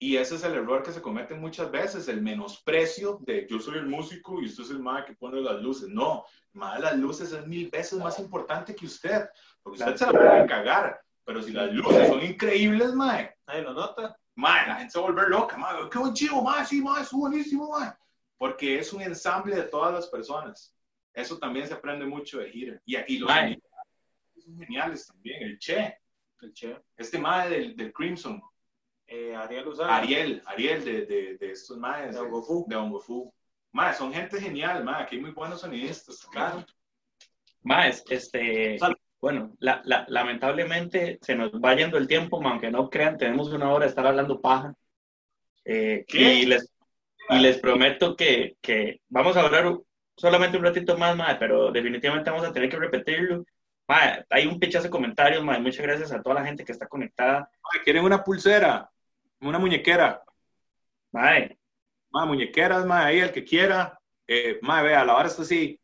Y 0.00 0.16
ese 0.16 0.36
es 0.36 0.44
el 0.44 0.54
error 0.54 0.82
que 0.82 0.92
se 0.92 1.02
comete 1.02 1.34
muchas 1.34 1.70
veces, 1.72 2.06
el 2.08 2.22
menosprecio 2.22 3.18
de 3.22 3.46
yo 3.48 3.58
soy 3.58 3.78
el 3.78 3.86
músico 3.86 4.40
y 4.40 4.46
usted 4.46 4.62
es 4.64 4.70
el 4.70 4.78
mae 4.78 5.04
que 5.04 5.14
pone 5.14 5.40
las 5.40 5.60
luces. 5.60 5.88
No, 5.88 6.24
mae, 6.52 6.80
las 6.80 6.96
luces 6.96 7.32
es 7.32 7.46
mil 7.46 7.68
veces 7.68 7.98
más 7.98 8.18
importante 8.18 8.74
que 8.74 8.86
usted, 8.86 9.28
porque 9.68 9.82
usted 9.82 9.96
se 9.96 10.06
la 10.06 10.12
puede 10.12 10.46
cagar. 10.46 11.00
Pero 11.24 11.42
si 11.42 11.52
las 11.52 11.72
luces 11.72 12.08
son 12.08 12.22
increíbles, 12.22 12.94
mae, 12.94 13.34
nadie 13.46 13.62
lo 13.62 13.74
nota. 13.74 14.16
Mae, 14.34 14.66
la 14.66 14.76
gente 14.76 14.92
se 14.92 14.98
vuelve 14.98 15.28
loca, 15.28 15.56
mae, 15.58 15.88
qué 15.90 15.98
buen 15.98 16.14
chivo, 16.14 16.42
mae, 16.42 16.64
sí, 16.64 16.80
mae, 16.80 17.02
es 17.02 17.10
buenísimo, 17.10 17.70
mae. 17.70 17.92
Porque 18.38 18.78
es 18.78 18.92
un 18.92 19.02
ensamble 19.02 19.56
de 19.56 19.64
todas 19.64 19.92
las 19.92 20.06
personas. 20.06 20.74
Eso 21.12 21.38
también 21.38 21.66
se 21.66 21.74
aprende 21.74 22.06
mucho 22.06 22.38
de 22.38 22.50
gira. 22.50 22.80
Y 22.86 22.96
aquí 22.96 23.18
los 23.18 23.30
son 23.30 24.58
geniales 24.58 25.06
también, 25.06 25.42
el 25.42 25.58
Che. 25.58 25.98
El 26.40 26.52
Che. 26.54 26.78
Este 26.96 27.18
mae 27.18 27.50
del, 27.50 27.76
del 27.76 27.92
Crimson, 27.92 28.40
eh, 29.06 29.34
Ariel 29.34 29.66
Ariel, 29.80 30.42
Ariel 30.46 30.84
de, 30.84 31.06
de, 31.06 31.36
de 31.38 31.50
estos 31.50 31.76
maes. 31.76 32.14
De 32.14 32.20
Ongofu. 32.20 32.64
De 32.68 32.76
Ongofu. 32.76 33.34
Maes, 33.72 33.96
son 33.98 34.12
gente 34.12 34.40
genial, 34.40 34.84
maes. 34.84 35.04
Aquí 35.04 35.16
hay 35.16 35.22
muy 35.22 35.32
buenos 35.32 35.60
sonidistas, 35.60 36.24
claro. 36.26 36.64
Maes, 37.62 38.04
este. 38.08 38.78
Bueno, 39.20 39.56
la, 39.58 39.82
la, 39.84 40.04
lamentablemente 40.08 41.18
se 41.20 41.34
nos 41.34 41.52
va 41.52 41.74
yendo 41.74 41.98
el 41.98 42.06
tiempo, 42.06 42.40
aunque 42.44 42.70
no 42.70 42.88
crean, 42.88 43.18
tenemos 43.18 43.48
una 43.48 43.70
hora 43.72 43.84
de 43.84 43.90
estar 43.90 44.06
hablando 44.06 44.40
paja. 44.40 44.74
Eh, 45.64 46.04
y, 46.08 46.46
les, 46.46 46.72
y 47.30 47.38
les 47.40 47.58
prometo 47.58 48.16
que, 48.16 48.56
que 48.60 49.00
vamos 49.08 49.36
a 49.36 49.40
hablar 49.40 49.76
solamente 50.16 50.56
un 50.56 50.64
ratito 50.64 50.96
más, 50.96 51.16
mae, 51.16 51.36
pero 51.36 51.72
definitivamente 51.72 52.30
vamos 52.30 52.46
a 52.46 52.52
tener 52.52 52.68
que 52.68 52.78
repetirlo. 52.78 53.44
Mae, 53.88 54.24
hay 54.30 54.46
un 54.46 54.58
pichazo 54.60 54.84
de 54.84 54.90
comentarios, 54.90 55.42
mae. 55.42 55.60
Muchas 55.60 55.82
gracias 55.82 56.12
a 56.12 56.22
toda 56.22 56.36
la 56.36 56.44
gente 56.44 56.64
que 56.64 56.72
está 56.72 56.86
conectada. 56.86 57.50
¿Quieren 57.84 58.04
una 58.04 58.22
pulsera? 58.22 58.90
una 59.40 59.58
muñequera. 59.58 60.22
Mae. 61.12 61.58
Mae, 62.10 62.26
muñequeras, 62.26 62.84
mae, 62.86 63.04
ahí 63.06 63.20
el 63.20 63.32
que 63.32 63.44
quiera. 63.44 63.98
Eh, 64.26 64.58
mae, 64.62 64.84
vea, 64.84 65.04
la 65.04 65.16
hora 65.16 65.28
está 65.28 65.42
así. 65.42 65.80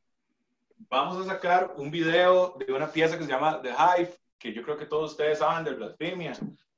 Vamos 0.77 1.19
a 1.19 1.25
sacar 1.25 1.75
un 1.77 1.91
video 1.91 2.57
de 2.59 2.73
una 2.73 2.91
pieza 2.91 3.19
que 3.19 3.25
se 3.25 3.31
llama 3.31 3.61
The 3.63 3.71
Hive, 3.71 4.19
que 4.39 4.53
yo 4.53 4.63
creo 4.63 4.77
que 4.77 4.87
todos 4.87 5.13
ustedes 5.13 5.39
saben 5.39 5.65
de 5.65 5.75
blasfemia. 5.75 6.35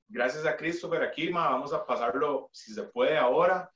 Gracias 0.09 0.47
a 0.47 0.57
Christopher 0.57 1.03
aquí, 1.03 1.29
vamos 1.29 1.73
a 1.73 1.85
pasarlo, 1.85 2.49
si 2.53 2.73
se 2.73 2.85
puede, 2.85 3.19
ahora, 3.19 3.69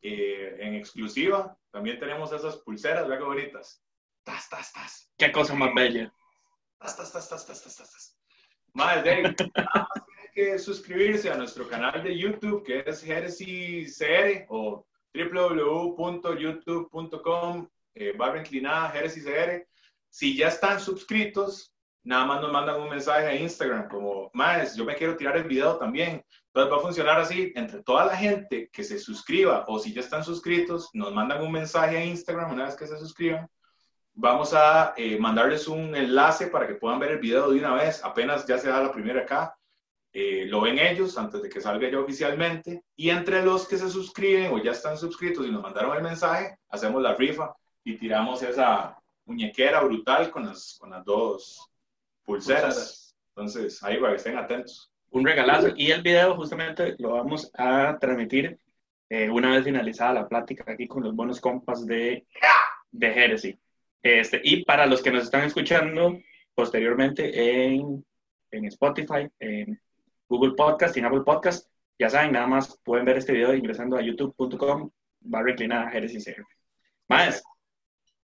eh, 0.00 0.56
en 0.60 0.74
exclusiva. 0.74 1.54
También 1.70 1.98
tenemos 1.98 2.32
esas 2.32 2.56
pulseras, 2.56 3.06
vea 3.06 3.18
qué 3.18 3.24
bonitas. 3.24 3.84
Tas, 4.22 4.48
tas, 4.48 4.72
tas. 4.72 5.12
Qué 5.18 5.30
cosa 5.30 5.54
más 5.54 5.74
bella. 5.74 6.10
Tas, 6.78 6.96
tas, 6.96 7.12
tas, 7.12 7.28
tas, 7.28 7.46
tas, 7.46 7.62
tas, 7.62 7.76
tas. 7.76 8.18
Mae, 8.72 9.02
Dave, 9.02 9.34
que 10.34 10.58
suscribirse 10.58 11.30
a 11.30 11.36
nuestro 11.36 11.68
canal 11.68 12.02
de 12.02 12.18
YouTube, 12.18 12.64
que 12.64 12.82
es 12.86 13.02
Genesis 13.02 13.98
CR 13.98 14.46
o 14.48 14.86
www.youtube.com 15.14 17.68
eh, 17.94 18.12
barra 18.16 18.38
inclinada 18.38 18.90
Genesis 18.90 19.24
CR. 19.24 19.66
Si 20.08 20.36
ya 20.36 20.48
están 20.48 20.80
suscritos, 20.80 21.74
nada 22.04 22.26
más 22.26 22.40
nos 22.40 22.52
mandan 22.52 22.80
un 22.80 22.88
mensaje 22.88 23.26
a 23.26 23.34
Instagram 23.34 23.88
como, 23.88 24.30
más, 24.34 24.76
yo 24.76 24.84
me 24.84 24.94
quiero 24.94 25.16
tirar 25.16 25.36
el 25.36 25.44
video 25.44 25.76
también. 25.76 26.24
Entonces 26.46 26.72
va 26.72 26.76
a 26.76 26.82
funcionar 26.82 27.18
así, 27.18 27.52
entre 27.56 27.82
toda 27.82 28.06
la 28.06 28.16
gente 28.16 28.68
que 28.72 28.84
se 28.84 28.98
suscriba 28.98 29.64
o 29.66 29.78
si 29.78 29.92
ya 29.92 30.00
están 30.00 30.22
suscritos, 30.22 30.90
nos 30.92 31.12
mandan 31.12 31.42
un 31.42 31.50
mensaje 31.50 31.96
a 31.96 32.04
Instagram 32.04 32.52
una 32.52 32.66
vez 32.66 32.76
que 32.76 32.86
se 32.86 32.98
suscriban. 32.98 33.48
Vamos 34.12 34.54
a 34.54 34.94
eh, 34.96 35.18
mandarles 35.18 35.66
un 35.66 35.96
enlace 35.96 36.46
para 36.46 36.68
que 36.68 36.74
puedan 36.74 37.00
ver 37.00 37.12
el 37.12 37.18
video 37.18 37.50
de 37.50 37.58
una 37.58 37.74
vez, 37.74 38.04
apenas 38.04 38.46
ya 38.46 38.58
se 38.58 38.68
da 38.68 38.80
la 38.80 38.92
primera 38.92 39.22
acá. 39.22 39.56
Eh, 40.12 40.46
lo 40.46 40.60
ven 40.60 40.78
ellos 40.78 41.18
antes 41.18 41.42
de 41.42 41.48
que 41.48 41.60
salga 41.60 41.90
ya 41.90 41.98
oficialmente. 41.98 42.84
Y 42.94 43.10
entre 43.10 43.44
los 43.44 43.66
que 43.66 43.76
se 43.76 43.90
suscriben 43.90 44.52
o 44.52 44.62
ya 44.62 44.70
están 44.70 44.96
suscritos 44.96 45.44
y 45.44 45.50
nos 45.50 45.62
mandaron 45.62 45.96
el 45.96 46.04
mensaje, 46.04 46.56
hacemos 46.68 47.02
la 47.02 47.16
rifa 47.16 47.52
y 47.84 47.96
tiramos 47.96 48.42
esa 48.42 48.98
muñequera 49.26 49.80
brutal 49.82 50.30
con 50.30 50.46
las, 50.46 50.76
con 50.80 50.90
las 50.90 51.04
dos 51.04 51.70
pulseras. 52.24 53.14
Entonces, 53.28 53.82
ahí 53.82 53.98
para 53.98 54.12
que 54.12 54.16
estén 54.16 54.38
atentos. 54.38 54.90
Un 55.10 55.24
regalazo. 55.24 55.68
Y 55.76 55.90
el 55.90 56.02
video 56.02 56.34
justamente 56.34 56.96
lo 56.98 57.12
vamos 57.12 57.50
a 57.56 57.96
transmitir 58.00 58.58
eh, 59.08 59.30
una 59.30 59.50
vez 59.50 59.64
finalizada 59.64 60.14
la 60.14 60.28
plática 60.28 60.72
aquí 60.72 60.88
con 60.88 61.02
los 61.04 61.14
buenos 61.14 61.40
compas 61.40 61.86
de, 61.86 62.26
de 62.90 63.06
Heresy. 63.06 63.58
Este, 64.02 64.40
y 64.42 64.64
para 64.64 64.86
los 64.86 65.02
que 65.02 65.10
nos 65.10 65.24
están 65.24 65.44
escuchando 65.44 66.18
posteriormente 66.54 67.66
en, 67.66 68.04
en 68.50 68.64
Spotify, 68.66 69.28
en 69.38 69.80
Google 70.28 70.54
Podcast 70.54 70.96
y 70.96 71.00
en 71.00 71.06
Apple 71.06 71.22
Podcast. 71.24 71.68
Ya 71.98 72.10
saben, 72.10 72.32
nada 72.32 72.46
más 72.46 72.78
pueden 72.82 73.04
ver 73.04 73.18
este 73.18 73.32
video 73.32 73.54
ingresando 73.54 73.96
a 73.96 74.02
youtube.com 74.02 74.90
barra 75.20 75.50
inclinada 75.50 75.90
Jerez 75.90 76.12
Más, 77.08 77.42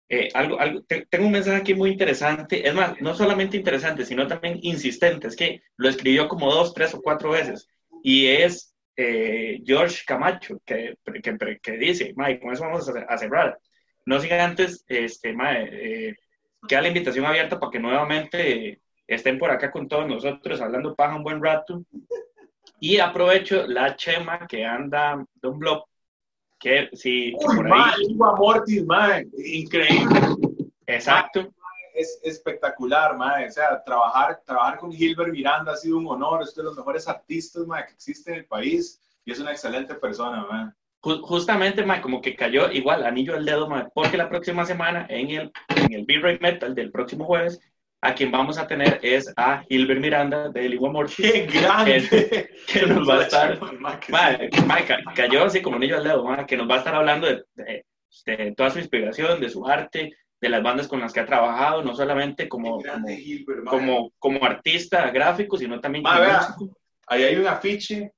eh, 0.08 0.28
algo, 0.34 0.60
algo, 0.60 0.82
tengo 1.10 1.26
un 1.26 1.32
mensaje 1.32 1.56
aquí 1.56 1.74
muy 1.74 1.90
interesante. 1.90 2.66
Es 2.66 2.74
más, 2.74 3.00
no 3.00 3.14
solamente 3.14 3.56
interesante, 3.56 4.04
sino 4.04 4.26
también 4.26 4.58
insistente. 4.62 5.28
Es 5.28 5.36
que 5.36 5.62
lo 5.76 5.88
escribió 5.88 6.28
como 6.28 6.52
dos, 6.52 6.74
tres 6.74 6.94
o 6.94 7.02
cuatro 7.02 7.30
veces. 7.30 7.68
Y 8.02 8.26
es 8.26 8.74
eh, 8.96 9.60
George 9.64 10.02
Camacho, 10.06 10.60
que, 10.64 10.96
que, 11.22 11.58
que 11.60 11.72
dice, 11.72 12.14
Mike, 12.16 12.40
con 12.40 12.52
eso 12.52 12.64
vamos 12.64 12.88
a, 12.88 13.18
cerrar. 13.18 13.58
No 14.04 14.20
sigan 14.20 14.40
antes, 14.40 14.84
este, 14.88 15.32
mae, 15.32 15.68
eh, 16.08 16.16
queda 16.68 16.82
la 16.82 16.88
invitación 16.88 17.26
abierta 17.26 17.58
para 17.58 17.72
que 17.72 17.80
nuevamente 17.80 18.80
estén 19.06 19.38
por 19.38 19.50
acá 19.50 19.70
con 19.70 19.88
todos 19.88 20.06
nosotros 20.06 20.60
hablando 20.60 20.94
paja 20.94 21.16
un 21.16 21.24
buen 21.24 21.42
rato. 21.42 21.84
Y 22.78 22.98
aprovecho 22.98 23.66
la 23.66 23.96
chema 23.96 24.46
que 24.46 24.64
anda 24.64 25.24
de 25.34 25.48
un 25.48 25.58
blog 25.58 25.86
que 26.58 26.88
si 26.92 27.32
por 27.32 27.72
ahí... 27.72 28.14
Mortis, 28.14 28.84
man. 28.84 29.30
increíble. 29.36 30.20
Exacto. 30.86 31.52
Es 31.94 32.20
espectacular, 32.22 33.16
man. 33.16 33.44
O 33.46 33.50
sea, 33.50 33.82
trabajar, 33.82 34.42
trabajar 34.44 34.78
con 34.78 34.92
Gilbert 34.92 35.32
Miranda 35.32 35.72
ha 35.72 35.76
sido 35.76 35.98
un 35.98 36.06
honor. 36.06 36.42
Es 36.42 36.54
de 36.54 36.62
los 36.62 36.76
mejores 36.76 37.08
artistas, 37.08 37.66
man, 37.66 37.84
que 37.86 37.94
existe 37.94 38.32
en 38.32 38.38
el 38.38 38.46
país 38.46 39.00
y 39.24 39.32
es 39.32 39.40
una 39.40 39.52
excelente 39.52 39.94
persona, 39.94 40.46
man. 40.50 40.74
Justamente, 41.00 41.84
man, 41.84 42.02
como 42.02 42.20
que 42.20 42.34
cayó 42.34 42.70
igual, 42.72 43.04
anillo 43.04 43.36
al 43.36 43.44
dedo, 43.44 43.68
man, 43.68 43.88
porque 43.94 44.16
la 44.16 44.28
próxima 44.28 44.66
semana 44.66 45.06
en 45.08 45.30
el, 45.30 45.52
en 45.76 45.92
el 45.92 46.04
B-Ray 46.04 46.38
Metal 46.40 46.74
del 46.74 46.90
próximo 46.90 47.24
jueves 47.24 47.60
a 48.06 48.14
quien 48.14 48.30
vamos 48.30 48.56
a 48.56 48.66
tener 48.66 49.00
es 49.02 49.32
a 49.36 49.64
Gilbert 49.68 50.00
Miranda 50.00 50.48
de 50.48 50.68
Ligua 50.68 50.92
¡Qué 51.16 51.46
grande! 51.52 52.48
Que, 52.66 52.82
nos 52.86 53.08
va 53.08 53.18
a 53.18 53.22
estar, 53.22 53.58
cayó 55.14 55.44
así 55.44 55.60
como 55.60 55.78
niño 55.78 55.96
al 55.96 56.04
dedo, 56.04 56.24
que 56.46 56.56
nos 56.56 56.70
va 56.70 56.76
a 56.76 56.78
estar 56.78 56.94
hablando 56.94 57.26
de, 57.26 58.54
toda 58.56 58.70
su 58.70 58.78
inspiración, 58.78 59.40
de 59.40 59.50
su 59.50 59.66
arte, 59.66 60.16
de 60.40 60.48
las 60.48 60.62
bandas 60.62 60.86
con 60.86 61.00
las 61.00 61.12
que 61.12 61.20
ha 61.20 61.26
trabajado, 61.26 61.82
no 61.82 61.96
solamente 61.96 62.48
como, 62.48 62.80
como, 63.66 64.12
como, 64.18 64.44
artista 64.44 65.10
gráfico, 65.10 65.58
sino 65.58 65.80
también 65.80 66.04
como 66.04 66.20
músico. 66.20 66.78
Ahí 67.08 67.24
hay 67.24 67.36
un 67.36 67.46
afiche, 67.46 68.12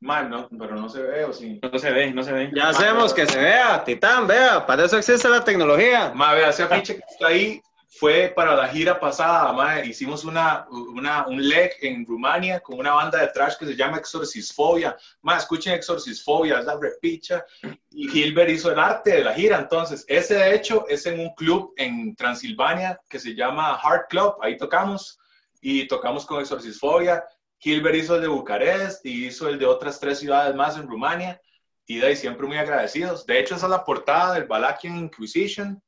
mal, 0.00 0.30
no, 0.30 0.48
pero 0.48 0.76
no 0.76 0.88
se 0.88 1.02
ve, 1.02 1.24
o 1.24 1.32
sí. 1.32 1.60
No 1.62 1.78
se 1.78 1.90
ve, 1.90 2.10
no 2.12 2.22
se 2.22 2.32
ve. 2.32 2.50
Ya 2.54 2.70
hacemos 2.70 3.12
que 3.12 3.26
se 3.26 3.38
vea, 3.38 3.84
Titán, 3.84 4.26
vea, 4.26 4.64
para 4.64 4.84
eso 4.84 4.96
existe 4.96 5.28
la 5.28 5.44
tecnología. 5.44 6.12
Ma, 6.14 6.32
vea, 6.32 6.48
ese 6.48 6.62
afiche 6.62 6.94
que 6.94 7.04
está 7.08 7.28
ahí 7.28 7.60
fue 7.98 8.32
para 8.34 8.54
la 8.54 8.68
gira 8.68 9.00
pasada, 9.00 9.52
madre. 9.52 9.86
hicimos 9.86 10.24
una, 10.24 10.66
un 10.68 11.48
leg 11.48 11.72
en 11.80 12.04
Rumania 12.04 12.60
con 12.60 12.78
una 12.78 12.92
banda 12.92 13.20
de 13.20 13.28
trash 13.28 13.56
que 13.56 13.66
se 13.66 13.76
llama 13.76 13.98
Exorcisfobia. 13.98 14.96
Más, 15.22 15.42
escuchen 15.42 15.72
Exorcisfobia, 15.72 16.58
es 16.58 16.66
la 16.66 16.78
repicha. 16.78 17.44
Y 17.90 18.08
Gilbert 18.08 18.50
hizo 18.50 18.70
el 18.70 18.78
arte 18.78 19.12
de 19.12 19.24
la 19.24 19.34
gira. 19.34 19.58
Entonces, 19.58 20.04
ese 20.08 20.34
de 20.34 20.54
hecho 20.54 20.86
es 20.88 21.06
en 21.06 21.20
un 21.20 21.34
club 21.34 21.72
en 21.76 22.14
Transilvania 22.14 23.00
que 23.08 23.18
se 23.18 23.34
llama 23.34 23.78
Heart 23.82 24.10
Club. 24.10 24.34
Ahí 24.42 24.56
tocamos 24.58 25.18
y 25.60 25.88
tocamos 25.88 26.26
con 26.26 26.40
Exorcisfobia. 26.40 27.24
Gilbert 27.58 27.96
hizo 27.96 28.16
el 28.16 28.22
de 28.22 28.28
Bucarest 28.28 29.06
y 29.06 29.26
hizo 29.26 29.48
el 29.48 29.58
de 29.58 29.66
otras 29.66 29.98
tres 29.98 30.18
ciudades 30.18 30.54
más 30.54 30.76
en 30.76 30.86
Rumania. 30.86 31.40
Y 31.86 31.98
de 31.98 32.08
ahí 32.08 32.16
siempre 32.16 32.46
muy 32.46 32.58
agradecidos. 32.58 33.24
De 33.24 33.38
hecho, 33.38 33.54
esa 33.54 33.66
es 33.66 33.70
la 33.70 33.84
portada 33.84 34.34
del 34.34 34.44
Balakian 34.44 34.96
Inquisition 34.98 35.82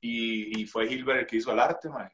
y, 0.00 0.64
fue 0.66 0.88
Gilbert 0.88 1.20
el 1.20 1.26
que 1.26 1.36
hizo 1.36 1.52
el 1.52 1.60
arte, 1.60 1.88
man. 1.88 2.10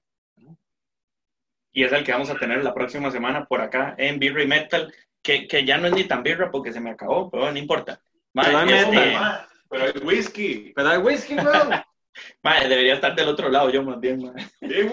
Y 1.73 1.85
es 1.85 1.93
el 1.93 2.05
que 2.05 2.13
vamos 2.13 2.31
a 2.31 2.37
tener 2.37 2.65
la 2.65 2.73
próxima 2.73 3.11
semana 3.11 3.45
por 3.45 3.61
acá 3.61 3.95
en 3.99 4.19
Birra 4.19 4.45
Metal, 4.47 4.93
que, 5.23 5.47
que, 5.47 5.65
ya 5.65 5.77
no 5.77 5.89
es 5.89 5.93
ni 5.93 6.05
tan 6.05 6.23
birra 6.23 6.51
porque 6.51 6.73
se 6.73 6.81
me 6.81 6.91
acabó, 6.91 7.31
pero 7.31 7.51
no 7.51 7.59
importa. 7.59 8.01
Mae, 8.33 8.47
Pero 8.47 8.59
hay 8.59 8.73
este, 8.73 9.19
mae. 9.19 9.39
Pero 9.69 9.85
hay 9.85 9.93
whisky. 10.03 10.73
Pero 10.75 10.89
hay 10.89 10.99
whisky, 10.99 11.35
weón. 11.35 11.71
mae, 12.43 12.69
debería 12.69 12.95
estar 12.95 13.15
del 13.15 13.29
otro 13.29 13.49
lado 13.51 13.69
yo 13.71 13.83
más 13.83 14.01
bien, 14.01 14.23
mae. 14.23 14.43
Sí. 14.61 14.89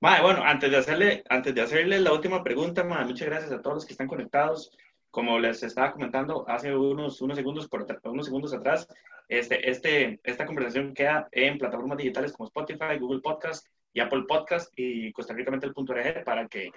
Mae, 0.00 0.22
bueno, 0.22 0.42
antes 0.44 0.70
de 0.70 0.76
hacerle, 0.76 1.22
antes 1.28 1.54
de 1.54 1.60
hacerle 1.60 2.00
la 2.00 2.12
última 2.12 2.42
pregunta, 2.42 2.82
mae, 2.82 3.04
muchas 3.04 3.28
gracias 3.28 3.52
a 3.52 3.62
todos 3.62 3.76
los 3.76 3.86
que 3.86 3.92
están 3.92 4.08
conectados. 4.08 4.70
Como 5.10 5.38
les 5.38 5.62
estaba 5.62 5.92
comentando 5.92 6.44
hace 6.48 6.74
unos, 6.74 7.20
unos, 7.20 7.36
segundos, 7.36 7.68
por, 7.68 7.86
unos 8.04 8.26
segundos 8.26 8.54
atrás, 8.54 8.88
este, 9.28 9.70
este, 9.70 10.20
esta 10.24 10.46
conversación 10.46 10.94
queda 10.94 11.28
en 11.32 11.58
plataformas 11.58 11.98
digitales 11.98 12.32
como 12.32 12.46
Spotify, 12.46 12.98
Google 12.98 13.20
Podcast 13.20 13.66
y 13.92 14.00
Apple 14.00 14.24
Podcast 14.26 14.72
y 14.76 15.12
costarricamental.org 15.12 16.24
para 16.24 16.48
que 16.48 16.70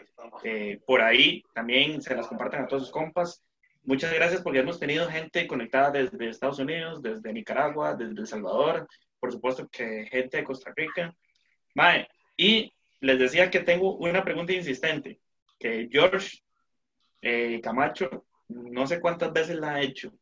eh, 0.43 0.79
por 0.85 1.01
ahí 1.01 1.43
también 1.53 2.01
se 2.01 2.15
las 2.15 2.27
compartan 2.27 2.63
a 2.63 2.67
todos 2.67 2.83
sus 2.83 2.91
compas. 2.91 3.43
Muchas 3.83 4.13
gracias 4.13 4.41
porque 4.41 4.59
hemos 4.59 4.79
tenido 4.79 5.07
gente 5.07 5.47
conectada 5.47 5.91
desde 5.91 6.29
Estados 6.29 6.59
Unidos, 6.59 7.01
desde 7.01 7.31
Nicaragua, 7.31 7.93
desde 7.93 8.19
El 8.19 8.27
Salvador, 8.27 8.87
por 9.19 9.31
supuesto 9.31 9.67
que 9.69 10.05
gente 10.11 10.37
de 10.37 10.43
Costa 10.43 10.73
Rica. 10.75 11.15
Mae, 11.73 12.07
y 12.35 12.73
les 12.99 13.19
decía 13.19 13.49
que 13.49 13.59
tengo 13.59 13.95
una 13.97 14.23
pregunta 14.23 14.53
insistente, 14.53 15.19
que 15.59 15.87
George 15.91 16.39
eh, 17.21 17.61
Camacho 17.61 18.25
no 18.47 18.85
sé 18.87 18.99
cuántas 18.99 19.33
veces 19.33 19.57
la 19.57 19.75
ha 19.75 19.81
hecho 19.81 20.13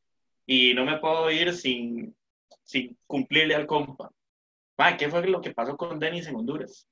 y 0.45 0.73
no 0.73 0.85
me 0.85 0.97
puedo 0.97 1.29
ir 1.31 1.53
sin, 1.53 2.15
sin 2.63 2.97
cumplirle 3.07 3.55
al 3.55 3.65
compa. 3.67 4.09
Mae, 4.77 4.97
¿qué 4.97 5.09
fue 5.09 5.25
lo 5.27 5.41
que 5.41 5.51
pasó 5.51 5.77
con 5.77 5.99
Denis 5.99 6.27
en 6.27 6.35
Honduras? 6.35 6.87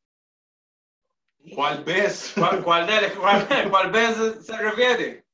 ¿Cuál 1.55 1.83
ves? 1.83 2.33
¿Cuál, 2.37 2.63
cuál, 2.63 2.85
de- 2.87 3.11
cuál, 3.13 3.47
cuál 3.69 3.91
vez 3.91 4.15
se- 4.45 4.57
refiere? 4.57 5.25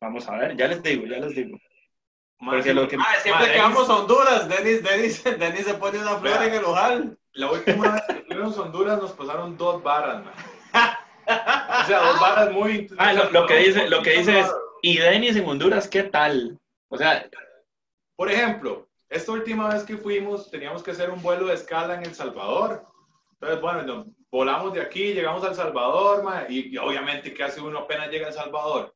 Vamos 0.00 0.28
a 0.28 0.36
ver, 0.36 0.56
ya 0.56 0.68
les 0.68 0.82
digo, 0.82 1.04
ya 1.06 1.18
les 1.18 1.34
digo. 1.34 1.58
Porque 2.38 2.72
lo 2.72 2.86
que- 2.86 2.96
Ah, 2.96 3.14
siempre 3.22 3.46
Mae, 3.46 3.52
que 3.54 3.60
vamos 3.60 3.88
a 3.90 3.96
Honduras, 3.96 4.48
Denis, 4.48 4.82
Denis, 4.82 5.24
Denis 5.38 5.64
se 5.64 5.74
pone 5.74 5.98
una 5.98 6.18
flor 6.18 6.38
Vea. 6.38 6.46
en 6.46 6.54
el 6.54 6.64
ojal. 6.64 7.18
La 7.32 7.50
última 7.50 7.92
vez 7.92 8.02
que 8.06 8.34
fuimos 8.34 8.56
a 8.56 8.62
Honduras 8.62 9.00
nos 9.02 9.12
pasaron 9.12 9.56
dos 9.56 9.82
varas, 9.82 10.24
man. 10.24 10.34
O 11.28 11.86
sea, 11.88 11.98
dos 12.00 12.20
varas 12.20 12.52
muy... 12.52 12.86
Ah, 12.98 13.12
lo, 13.12 13.28
lo 13.32 13.46
que 13.46 13.56
dice, 13.58 13.88
lo 13.88 14.00
que 14.00 14.18
dice 14.18 14.38
es, 14.38 14.46
¿y 14.82 14.98
Denis 14.98 15.34
en 15.34 15.44
Honduras 15.48 15.88
qué 15.88 16.04
tal? 16.04 16.56
O 16.88 16.96
sea, 16.96 17.28
Por 18.16 18.30
ejemplo, 18.30 18.88
esta 19.08 19.32
última 19.32 19.68
vez 19.68 19.84
que 19.84 19.96
fuimos 19.96 20.50
teníamos 20.50 20.82
que 20.82 20.92
hacer 20.92 21.10
un 21.10 21.22
vuelo 21.22 21.46
de 21.46 21.54
escala 21.54 21.94
en 21.94 22.04
El 22.04 22.14
Salvador. 22.14 22.86
Entonces, 23.32 23.60
bueno, 23.60 24.06
volamos 24.30 24.72
de 24.72 24.80
aquí, 24.80 25.12
llegamos 25.12 25.44
a 25.44 25.48
El 25.48 25.54
Salvador, 25.54 26.24
y 26.48 26.76
obviamente, 26.78 27.34
¿qué 27.34 27.44
hace 27.44 27.60
uno 27.60 27.80
apenas 27.80 28.10
llega 28.10 28.26
a 28.26 28.28
El 28.30 28.34
Salvador? 28.34 28.95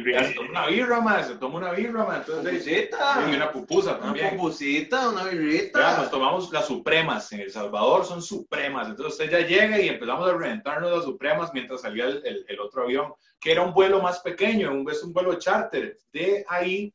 Se 0.00 0.34
toma 0.34 0.48
una 0.50 0.66
birra, 0.66 1.00
man, 1.00 1.24
se 1.24 1.34
toma 1.36 1.58
una 1.58 1.72
birra, 1.72 2.04
man. 2.04 2.16
Entonces, 2.26 2.52
Pupusita. 2.62 3.26
y 3.30 3.34
una 3.34 3.52
pupusa 3.52 3.90
Una 3.92 4.00
también. 4.00 4.30
pupusita, 4.36 5.08
una 5.10 5.24
Ya, 5.24 5.30
birrita. 5.30 5.96
nos 5.98 6.10
tomamos 6.10 6.50
las 6.52 6.66
supremas. 6.66 7.30
En 7.32 7.40
El 7.40 7.50
Salvador 7.50 8.04
son 8.04 8.22
supremas. 8.22 8.88
Entonces 8.88 9.12
usted 9.20 9.30
ya 9.30 9.46
llega 9.46 9.78
y 9.80 9.88
empezamos 9.88 10.28
a 10.28 10.32
reventarnos 10.32 10.90
las 10.90 11.04
supremas 11.04 11.52
mientras 11.52 11.80
salía 11.82 12.04
el, 12.06 12.22
el- 12.24 12.44
el 12.48 12.60
otro 12.60 12.84
avión, 12.84 13.12
que 13.38 13.52
era 13.52 13.62
un 13.62 13.72
vuelo 13.74 14.00
más 14.00 14.20
pequeño, 14.20 14.70
un, 14.72 14.88
es 14.90 15.02
un 15.02 15.12
vuelo 15.12 15.34
charter 15.38 15.98
de 16.12 16.44
ahí 16.48 16.94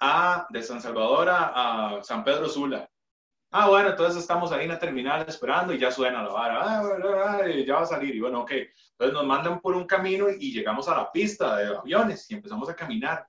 a, 0.00 0.46
de 0.50 0.62
San 0.62 0.80
Salvador 0.82 1.28
a, 1.30 1.96
a 1.98 2.02
San 2.04 2.22
Pedro 2.24 2.48
Sula. 2.48 2.88
Ah, 3.50 3.68
bueno, 3.68 3.90
entonces 3.90 4.20
estamos 4.20 4.52
ahí 4.52 4.64
en 4.64 4.70
la 4.70 4.78
terminal 4.78 5.24
esperando 5.28 5.72
y 5.72 5.78
ya 5.78 5.90
suena 5.90 6.22
la 6.22 6.28
vara. 6.28 6.60
Ah, 6.62 7.46
ya 7.46 7.74
va 7.74 7.82
a 7.82 7.86
salir. 7.86 8.14
Y 8.14 8.20
bueno, 8.20 8.40
ok. 8.42 8.52
Entonces 8.52 9.14
nos 9.14 9.26
mandan 9.26 9.60
por 9.60 9.74
un 9.74 9.86
camino 9.86 10.28
y 10.28 10.52
llegamos 10.52 10.88
a 10.88 10.96
la 10.96 11.12
pista 11.12 11.56
de 11.56 11.76
aviones 11.76 12.30
y 12.30 12.34
empezamos 12.34 12.68
a 12.68 12.74
caminar 12.74 13.26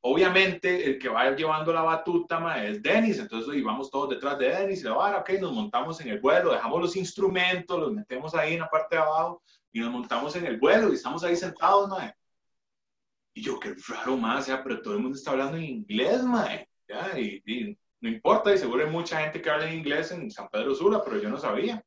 obviamente 0.00 0.86
el 0.86 0.98
que 0.98 1.08
va 1.08 1.30
llevando 1.34 1.72
la 1.72 1.82
batuta 1.82 2.38
ma, 2.38 2.64
es 2.64 2.82
Denis, 2.82 3.18
entonces 3.18 3.54
íbamos 3.56 3.90
todos 3.90 4.10
detrás 4.10 4.38
de 4.38 4.48
Denis 4.48 4.80
y 4.80 4.84
la 4.84 4.94
vara, 4.94 5.18
ok, 5.18 5.30
nos 5.40 5.52
montamos 5.52 6.00
en 6.00 6.08
el 6.08 6.20
vuelo, 6.20 6.52
dejamos 6.52 6.80
los 6.80 6.96
instrumentos, 6.96 7.78
los 7.78 7.92
metemos 7.92 8.34
ahí 8.34 8.54
en 8.54 8.60
la 8.60 8.70
parte 8.70 8.96
de 8.96 9.02
abajo 9.02 9.42
y 9.72 9.80
nos 9.80 9.90
montamos 9.90 10.34
en 10.36 10.46
el 10.46 10.58
vuelo 10.58 10.90
y 10.90 10.94
estamos 10.94 11.24
ahí 11.24 11.36
sentados, 11.36 11.88
mae. 11.88 12.14
Y 13.34 13.42
yo, 13.42 13.58
qué 13.60 13.74
raro, 13.88 14.16
más, 14.16 14.40
o 14.40 14.42
sea, 14.46 14.62
pero 14.62 14.80
todo 14.82 14.94
el 14.94 15.00
mundo 15.00 15.16
está 15.16 15.32
hablando 15.32 15.56
en 15.56 15.64
inglés, 15.64 16.22
mae. 16.24 16.68
Ya, 16.88 17.18
y, 17.18 17.42
y 17.44 17.78
no 18.00 18.08
importa, 18.08 18.54
y 18.54 18.58
seguro 18.58 18.84
hay 18.84 18.90
mucha 18.90 19.20
gente 19.20 19.42
que 19.42 19.50
habla 19.50 19.68
en 19.68 19.78
inglés 19.78 20.12
en 20.12 20.30
San 20.30 20.48
Pedro 20.48 20.74
Sula, 20.74 21.02
pero 21.04 21.18
yo 21.18 21.28
no 21.28 21.38
sabía. 21.38 21.82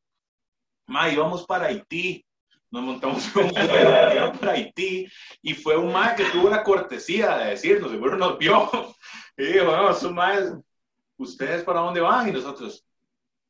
Mae, 0.87 1.13
íbamos 1.13 1.45
para 1.45 1.67
Haití. 1.67 2.25
Nos 2.69 2.83
montamos 2.83 3.35
en 3.35 3.45
un 3.45 3.51
vuelo 3.51 4.33
para 4.39 4.53
Haití 4.53 5.07
y 5.41 5.53
fue 5.53 5.75
un 5.77 5.91
mae 5.91 6.15
que 6.15 6.25
tuvo 6.25 6.49
la 6.49 6.63
cortesía 6.63 7.37
de 7.37 7.51
decirnos, 7.51 7.91
seguro 7.91 8.17
nos 8.17 8.37
vio. 8.37 8.69
Y 9.37 9.45
dijo, 9.45 9.65
no, 9.65 9.89
esos 9.89 10.11
maes, 10.11 10.53
¿ustedes 11.17 11.63
para 11.63 11.79
dónde 11.79 12.01
van? 12.01 12.27
Y 12.27 12.31
nosotros, 12.31 12.85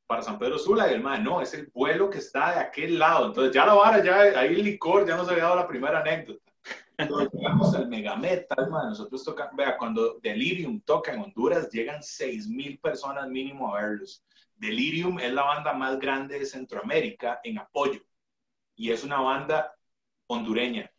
para 0.05 0.22
San 0.22 0.38
Pedro 0.38 0.59
Sula. 0.59 0.89
Y 0.89 0.93
el 0.93 1.01
mae, 1.01 1.20
no, 1.20 1.41
es 1.41 1.53
el 1.55 1.70
vuelo 1.74 2.09
que 2.09 2.20
está 2.20 2.53
de 2.53 2.59
aquel 2.59 2.99
lado. 2.99 3.26
Entonces 3.26 3.53
ya 3.53 3.66
la 3.66 3.74
vara, 3.74 4.01
ya 4.03 4.39
ahí 4.39 4.53
el 4.53 4.64
licor, 4.64 5.07
ya 5.07 5.18
nos 5.18 5.28
había 5.28 5.43
dado 5.43 5.55
la 5.55 5.68
primera 5.68 5.99
anécdota. 5.99 6.51
Llegamos 7.08 7.76
al 7.76 7.88
Megametal, 7.88 8.70
mae, 8.70 8.88
nosotros 8.88 9.24
tocamos, 9.24 9.56
vea, 9.56 9.78
cuando 9.78 10.20
Delirium 10.22 10.82
toca 10.82 11.14
en 11.14 11.22
Honduras, 11.22 11.70
llegan 11.70 12.02
6 12.02 12.47
mil 12.47 12.80
personas 12.80 13.28
mínimo 13.30 13.74
a 13.74 13.82
verlos. 13.82 14.24
Delirium 14.56 15.20
es 15.20 15.34
la 15.34 15.43
banda 15.43 15.74
más 15.74 15.99
grande 15.99 16.38
de 16.39 16.45
Centroamérica 16.45 17.39
en 17.43 17.58
apoyo. 17.58 18.02
Y 18.76 18.91
es 18.91 19.04
una 19.04 19.20
banda 19.20 19.76
hondureña. 20.28 20.91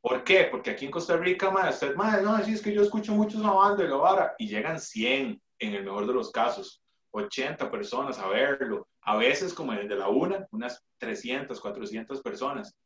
¿Por 0.00 0.22
qué? 0.22 0.48
Porque 0.50 0.70
aquí 0.70 0.84
en 0.84 0.90
Costa 0.90 1.16
Rica, 1.16 1.50
madre, 1.50 1.70
usted, 1.70 1.96
madre, 1.96 2.22
no, 2.22 2.42
sí, 2.44 2.52
es 2.52 2.62
que 2.62 2.72
yo 2.72 2.82
escucho 2.82 3.12
mucho 3.12 3.38
esa 3.38 3.50
banda 3.50 3.82
y 3.82 3.88
la 3.88 3.96
vara, 3.96 4.34
y 4.38 4.46
llegan 4.46 4.78
100 4.78 5.42
en 5.58 5.74
el 5.74 5.84
mejor 5.84 6.06
de 6.06 6.12
los 6.12 6.30
casos, 6.30 6.82
80 7.10 7.70
personas 7.70 8.18
a 8.18 8.28
verlo, 8.28 8.86
a 9.00 9.16
veces 9.16 9.54
como 9.54 9.72
el 9.72 9.88
de 9.88 9.96
la 9.96 10.08
una, 10.08 10.46
unas 10.50 10.84
300, 10.98 11.60
400 11.60 12.22
personas, 12.22 12.76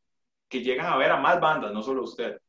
que 0.49 0.63
llegan 0.63 0.87
a 0.87 0.97
ver 0.97 1.11
a 1.11 1.21
más 1.21 1.41
bandas, 1.41 1.73
no 1.73 1.83
solo 1.83 2.05
usted. 2.05 2.41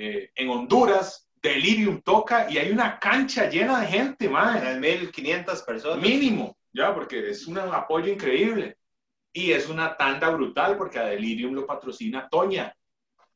Eh, 0.00 0.30
en 0.36 0.48
Honduras, 0.48 1.28
Delirium 1.42 2.00
toca 2.02 2.48
y 2.48 2.56
hay 2.56 2.70
una 2.70 3.00
cancha 3.00 3.50
llena 3.50 3.80
de 3.80 3.88
gente, 3.88 4.28
madre, 4.28 4.78
1500 4.78 5.62
personas. 5.62 5.98
mínimo, 5.98 6.56
ya, 6.72 6.94
porque 6.94 7.30
es 7.30 7.48
un 7.48 7.58
apoyo 7.58 8.12
increíble. 8.12 8.76
Y 9.32 9.50
es 9.50 9.68
una 9.68 9.96
tanda 9.96 10.30
brutal 10.30 10.76
porque 10.76 11.00
a 11.00 11.06
Delirium 11.06 11.52
lo 11.52 11.66
patrocina 11.66 12.28
Toña. 12.28 12.72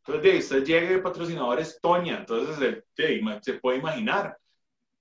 Entonces, 0.07 0.23
de, 0.23 0.39
usted 0.39 0.65
llega 0.65 0.91
de 0.91 0.99
patrocinadores 0.99 1.81
Toña, 1.83 2.19
entonces 2.19 2.61
de, 2.61 2.85
de, 2.97 3.41
se 3.43 3.55
puede 3.55 3.79
imaginar. 3.79 4.39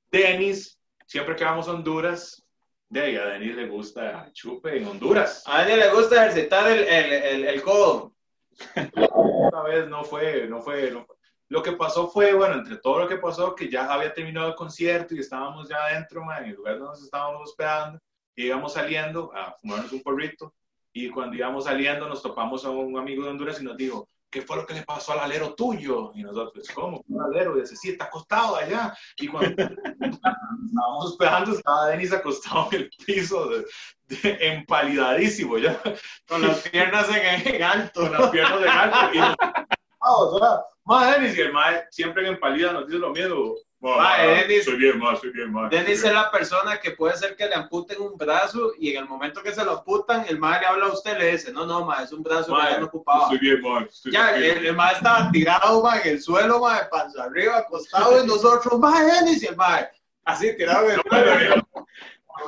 Denis, 0.10 0.80
siempre 1.06 1.36
que 1.36 1.44
vamos 1.44 1.68
a 1.68 1.74
Honduras, 1.74 2.44
de 2.90 3.02
ahí 3.02 3.16
a 3.18 3.26
Denis 3.26 3.56
le 3.56 3.68
gusta 3.68 4.32
chupe 4.34 4.78
en 4.78 4.88
Honduras. 4.88 5.44
A 5.46 5.60
Dani 5.60 5.76
le 5.76 5.94
gusta 5.94 6.26
ejercitar 6.26 6.72
el, 6.72 6.84
el, 6.86 7.14
el, 7.14 7.46
el 7.46 7.62
codo. 7.62 8.16
Esta 8.76 9.62
vez 9.64 9.88
no 9.88 10.04
fue, 10.04 10.48
no 10.48 10.60
fue, 10.60 10.90
no 10.90 11.06
fue. 11.06 11.21
Lo 11.52 11.62
que 11.62 11.74
pasó 11.74 12.08
fue, 12.08 12.34
bueno, 12.34 12.56
entre 12.56 12.78
todo 12.78 13.00
lo 13.00 13.10
que 13.10 13.18
pasó, 13.18 13.54
que 13.54 13.70
ya 13.70 13.84
había 13.92 14.14
terminado 14.14 14.48
el 14.48 14.56
concierto 14.56 15.14
y 15.14 15.20
estábamos 15.20 15.68
ya 15.68 15.84
adentro, 15.84 16.24
man, 16.24 16.46
en 16.46 16.52
el 16.52 16.56
lugar 16.56 16.80
donde 16.80 16.92
nos 16.92 17.04
estábamos 17.04 17.42
hospedando, 17.50 18.00
y 18.38 18.46
íbamos 18.46 18.72
saliendo 18.72 19.30
a 19.36 19.52
fumarnos 19.60 19.92
un 19.92 20.02
porrito, 20.02 20.54
y 20.94 21.10
cuando 21.10 21.36
íbamos 21.36 21.66
saliendo 21.66 22.08
nos 22.08 22.22
topamos 22.22 22.64
a 22.64 22.70
un 22.70 22.98
amigo 22.98 23.26
de 23.26 23.32
Honduras 23.32 23.60
y 23.60 23.66
nos 23.66 23.76
dijo, 23.76 24.08
¿qué 24.30 24.44
fue 24.44 24.56
lo 24.56 24.66
que 24.66 24.76
le 24.76 24.84
pasó 24.84 25.12
al 25.12 25.20
alero 25.20 25.54
tuyo? 25.54 26.14
Y 26.16 26.24
nosotros, 26.24 26.70
¿cómo? 26.74 27.04
Un 27.10 27.22
alero, 27.22 27.58
y 27.58 27.60
dice, 27.60 27.76
sí, 27.76 27.90
está 27.90 28.06
acostado 28.06 28.56
allá. 28.56 28.96
Y 29.18 29.28
cuando 29.28 29.50
estábamos 29.62 31.06
hospedando, 31.06 31.52
estaba 31.52 31.88
Denis 31.88 32.14
acostado 32.14 32.70
en 32.72 32.84
el 32.84 32.92
piso, 33.06 33.50
de, 33.50 33.66
de, 34.08 34.38
empalidadísimo, 34.54 35.58
ya, 35.58 35.78
Con 36.26 36.48
las 36.48 36.62
piernas 36.70 37.10
en, 37.10 37.56
en 37.56 37.62
alto. 37.62 38.04
con 38.04 38.14
las 38.14 38.30
piernas 38.30 38.62
de 38.62 38.70
alto. 38.70 38.98
Y 39.14 39.18
nos, 39.18 39.36
o 40.00 40.40
sea, 40.40 40.62
más 40.86 41.16
Denis, 41.16 41.38
y 41.38 41.42
el 41.42 41.54
mae 41.54 41.86
siempre 41.92 42.24
en 42.28 42.34
empalida 42.34 42.74
nos 42.74 42.88
dice 42.88 43.00
lo 43.00 43.12
mismo. 43.12 43.56
Mae, 43.80 44.48
Denis- 44.48 44.64
soy 44.66 44.76
bien 44.76 45.00
más, 45.00 45.20
soy 45.20 45.32
bien 45.32 45.52
más. 45.52 45.72
Denis 45.72 46.04
es 46.04 46.14
la 46.14 46.30
persona 46.30 46.80
que 46.80 46.92
puede 46.92 47.18
ser 47.18 47.36
que 47.36 47.48
le 47.48 47.56
amputen 47.56 48.00
un 48.00 48.16
brazo 48.16 48.74
y 48.78 48.92
en 48.92 48.98
el 49.04 49.10
momento 49.10 49.42
que 49.42 49.52
se 49.54 49.64
lo 49.66 49.80
amputan, 49.80 50.24
el 50.30 50.38
madre 50.38 50.62
le 50.62 50.66
habla 50.68 50.86
a 50.86 50.94
usted 50.94 51.16
y 51.16 51.20
le 51.20 51.32
dice, 51.32 51.52
no, 51.52 51.66
no, 51.66 51.84
ma, 51.86 52.04
es 52.04 52.12
un 52.12 52.22
brazo 52.22 52.48
que 52.56 52.62
Mae, 52.62 52.72
ya 52.74 52.80
no 52.80 52.86
ocupaba. 52.86 53.28
Soy 53.30 53.40
bien 53.40 53.60
más. 53.62 53.86
estoy 53.90 54.12
Ya, 54.12 54.34
bien. 54.34 54.58
el, 54.60 54.66
el 54.68 54.76
mae 54.76 54.94
estaba 54.94 55.32
tirado, 55.32 55.82
ma, 55.82 56.00
en 56.00 56.10
el 56.10 56.22
suelo, 56.22 56.60
ma, 56.60 56.80
de 56.80 56.86
panza 56.90 57.24
arriba, 57.24 57.58
acostado, 57.58 58.24
y 58.24 58.28
nosotros, 58.28 58.78
ma, 58.80 59.04
Denis, 59.04 59.42
y 59.42 59.48
el 59.48 59.56
mae, 59.56 59.90
así 60.26 60.56
tirado 60.56 60.88
en 60.90 61.00
el 61.00 61.02
suelo. 61.10 61.68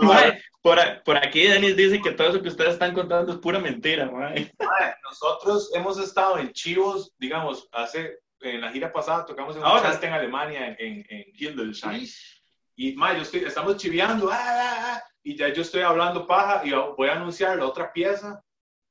Mae, 0.01 0.39
por, 0.63 0.79
por 1.03 1.17
aquí 1.17 1.43
Denis 1.43 1.75
dice 1.75 2.01
que 2.01 2.11
todo 2.11 2.29
eso 2.29 2.41
que 2.41 2.47
ustedes 2.47 2.73
están 2.73 2.93
contando 2.93 3.33
es 3.33 3.37
pura 3.37 3.59
mentira, 3.59 4.09
mae. 4.09 4.51
Nosotros 5.03 5.69
hemos 5.75 5.99
estado 5.99 6.39
en 6.39 6.51
Chivos, 6.53 7.13
digamos, 7.19 7.69
hace, 7.71 8.19
en 8.39 8.61
la 8.61 8.71
gira 8.71 8.91
pasada 8.91 9.25
tocamos 9.25 9.55
en 9.55 9.61
un 9.61 9.67
Ahora. 9.67 9.99
en 10.01 10.13
Alemania, 10.13 10.75
en, 10.79 11.05
en, 11.07 11.25
Hildesheim. 11.35 12.07
Y, 12.75 12.93
mae, 12.93 13.17
yo 13.17 13.21
estoy, 13.21 13.41
estamos 13.41 13.77
chiveando, 13.77 14.31
ah, 14.31 14.39
ah, 14.39 14.77
ah, 14.95 15.03
y 15.21 15.35
ya 15.35 15.49
yo 15.49 15.61
estoy 15.61 15.81
hablando 15.81 16.25
paja, 16.25 16.65
y 16.65 16.71
voy 16.71 17.09
a 17.09 17.13
anunciar 17.13 17.57
la 17.57 17.67
otra 17.67 17.93
pieza, 17.93 18.41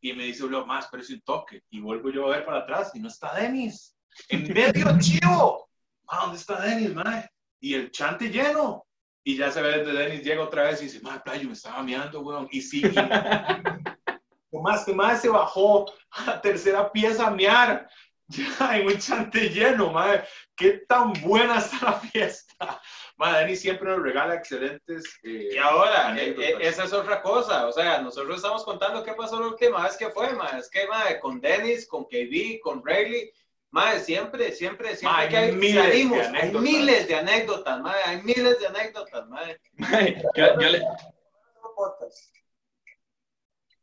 y 0.01 0.13
me 0.13 0.25
dice, 0.25 0.47
lo 0.47 0.65
más, 0.67 0.87
pero 0.91 1.03
es 1.03 1.11
un 1.11 1.21
toque. 1.23 1.63
Y 1.71 1.81
vuelvo 1.81 2.11
yo 2.11 2.27
a 2.27 2.37
ver 2.37 2.45
para 2.45 2.59
atrás, 2.59 2.93
y 2.95 3.01
no 3.01 3.09
está 3.09 3.35
Denis. 3.35 3.97
En 4.29 4.47
medio 4.53 4.87
chivo. 5.01 5.69
¿Dónde 6.11 6.37
está 6.37 6.61
Denis, 6.61 6.95
mae? 6.95 7.29
y 7.63 7.75
el 7.75 7.91
chante 7.91 8.29
lleno. 8.29 8.85
Y 9.25 9.37
ya 9.37 9.51
se 9.51 9.63
ve 9.63 9.79
desde 9.79 9.93
Dennis 9.93 10.25
llega 10.25 10.43
otra 10.43 10.65
vez 10.65 10.81
y 10.81 10.85
dice, 10.85 11.01
madre, 11.01 11.21
playo, 11.25 11.47
me 11.47 11.53
estaba 11.53 11.83
meando, 11.83 12.21
weón. 12.21 12.49
Y 12.51 12.61
sí. 12.61 12.83
Tomás, 14.51 14.87
más 14.89 15.23
se 15.23 15.29
bajó 15.29 15.87
a 16.11 16.25
la 16.27 16.41
tercera 16.41 16.91
pieza 16.91 17.27
a 17.27 17.31
mear. 17.31 17.89
Ya 18.29 18.79
en 18.79 18.87
un 18.87 18.99
chante 18.99 19.51
lleno, 19.51 19.93
madre. 19.93 20.25
Qué 20.57 20.85
tan 20.89 21.13
buena 21.21 21.59
está 21.59 21.91
la 21.91 21.93
fiesta. 22.01 22.81
Madre, 23.17 23.41
Dennis 23.41 23.61
siempre 23.61 23.91
nos 23.91 24.03
regala 24.03 24.35
excelentes. 24.35 25.05
Eh, 25.23 25.51
y 25.53 25.59
ahora, 25.59 26.17
eh, 26.19 26.35
eh, 26.39 26.57
esa 26.61 26.85
es 26.85 26.95
otra 26.95 27.21
cosa. 27.21 27.67
O 27.67 27.73
sea, 27.73 28.01
nosotros 28.01 28.37
estamos 28.37 28.65
contando 28.65 29.05
qué 29.05 29.13
pasó 29.13 29.39
la 29.39 29.49
última 29.49 29.83
vez 29.83 29.99
que 29.99 30.09
fue, 30.09 30.33
madre. 30.33 30.61
Es 30.61 30.71
que, 30.71 30.87
madre, 30.87 31.21
con 31.21 31.41
Dennis, 31.43 31.87
con 31.87 32.05
KB, 32.05 32.61
con 32.63 32.83
Rayleigh 32.83 33.33
Madre, 33.73 34.01
siempre, 34.01 34.53
siempre, 34.53 34.95
siempre 34.95 35.29
que 35.31 35.37
hay, 35.37 35.53
miles 35.53 35.83
salimos, 35.83 36.19
de 36.19 36.39
hay 36.39 36.53
miles 36.53 37.09
de 37.09 37.15
anécdotas, 37.15 37.81
madre, 37.81 38.01
hay 38.05 38.23
miles 38.23 38.61
de 38.61 38.67
anécdotas, 38.67 39.27
madre. 39.31 39.61
madre 39.79 40.23
yo, 40.37 40.61
yo 40.61 40.69
le... 40.69 40.83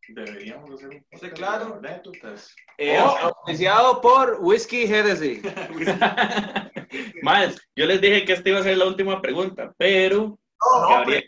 Deberíamos 0.10 0.72
hacer 0.72 0.90
un 0.90 1.04
podcast 1.10 1.34
claro. 1.34 1.76
anécdotas. 1.76 2.56
Eh, 2.78 3.00
oh. 3.02 4.00
por 4.00 4.38
Whiskey 4.42 4.84
Hennessy. 4.84 5.42
madre, 7.24 7.56
yo 7.76 7.86
les 7.88 8.00
dije 8.00 8.26
que 8.26 8.34
esta 8.34 8.48
iba 8.48 8.60
a 8.60 8.64
ser 8.64 8.78
la 8.78 8.86
última 8.86 9.20
pregunta, 9.20 9.74
pero... 9.76 10.38
No, 10.72 10.82
no, 10.82 10.90
Gabriel... 10.90 11.26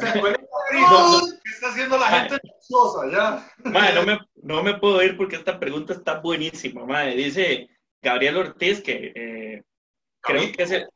pero, 0.00 0.22
¿Qué 1.42 1.50
está 1.50 1.68
haciendo 1.70 1.98
la 1.98 2.06
gente 2.06 2.38
ya? 3.10 3.44
Madre, 3.64 3.94
no 3.94 4.02
me, 4.04 4.18
no 4.36 4.62
me 4.62 4.74
puedo 4.78 5.02
ir 5.02 5.16
porque 5.16 5.34
esta 5.34 5.58
pregunta 5.58 5.94
está 5.94 6.20
buenísima, 6.20 6.86
madre. 6.86 7.16
Dice... 7.16 7.68
Gabriel 8.02 8.36
Ortiz, 8.36 8.80
que 8.80 9.12
eh, 9.14 9.62
creo, 10.20 10.52
que 10.52 10.62
es 10.62 10.70
el, 10.70 10.88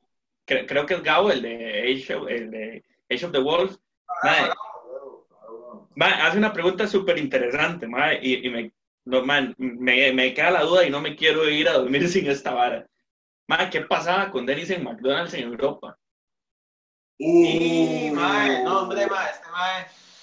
creo 0.44 0.86
que 0.86 0.94
es 0.94 1.02
Gabo, 1.02 1.30
el 1.30 1.42
de 1.42 1.92
Age 1.92 2.14
of, 2.14 2.28
el 2.28 2.50
de 2.50 2.84
Age 3.10 3.26
of 3.26 3.32
the 3.32 3.38
Wolves. 3.38 3.78
hace 5.96 6.38
una 6.38 6.52
pregunta 6.52 6.86
súper 6.86 7.18
interesante, 7.18 7.86
y, 8.22 8.46
y 8.46 8.50
me, 8.50 8.72
me, 9.58 10.12
me, 10.12 10.34
queda 10.34 10.50
la 10.50 10.62
duda 10.62 10.86
y 10.86 10.90
no 10.90 11.00
me 11.00 11.16
quiero 11.16 11.48
ir 11.48 11.68
a 11.68 11.74
dormir 11.74 12.08
sin 12.08 12.28
esta 12.30 12.52
vara. 12.52 12.86
¿qué 13.70 13.82
pasaba 13.82 14.30
con 14.30 14.46
Dennis 14.46 14.70
en 14.70 14.84
McDonald's 14.84 15.34
en 15.34 15.44
Europa? 15.44 15.98
Uh, 17.18 18.14
no, 18.14 18.80
hombre, 18.80 19.02
este 19.02 19.48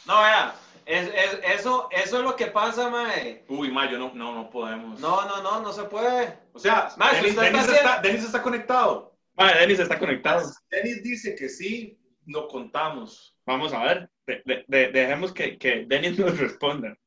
no, 0.06 0.22
vea, 0.22 0.56
es, 0.90 1.08
es, 1.08 1.40
eso, 1.60 1.88
eso 1.92 2.18
es 2.18 2.24
lo 2.24 2.36
que 2.36 2.48
pasa, 2.48 2.90
mae. 2.90 3.46
Uy, 3.48 3.70
mae, 3.70 3.92
yo 3.92 4.00
no, 4.00 4.12
no, 4.16 4.34
no 4.34 4.50
podemos. 4.50 5.00
No, 5.00 5.24
no, 5.28 5.44
no, 5.44 5.62
no 5.62 5.72
se 5.72 5.84
puede. 5.84 6.40
O 6.52 6.58
sea, 6.58 6.92
mae, 6.98 7.18
Denis, 7.18 7.38
está, 7.38 8.02
Denis, 8.02 8.24
está, 8.24 8.42
conectado. 8.42 9.16
Mae, 9.36 9.60
Denis 9.60 9.78
está 9.78 10.00
conectado. 10.00 10.52
Denis 10.72 11.04
dice 11.04 11.36
que 11.36 11.48
sí, 11.48 11.96
no 12.26 12.48
contamos. 12.48 13.38
Vamos 13.46 13.72
a 13.72 13.84
ver, 13.84 14.10
de, 14.26 14.66
de, 14.68 14.88
dejemos 14.88 15.32
que, 15.32 15.60
que 15.60 15.86
Denis 15.88 16.18
nos 16.18 16.40
responda. 16.40 16.98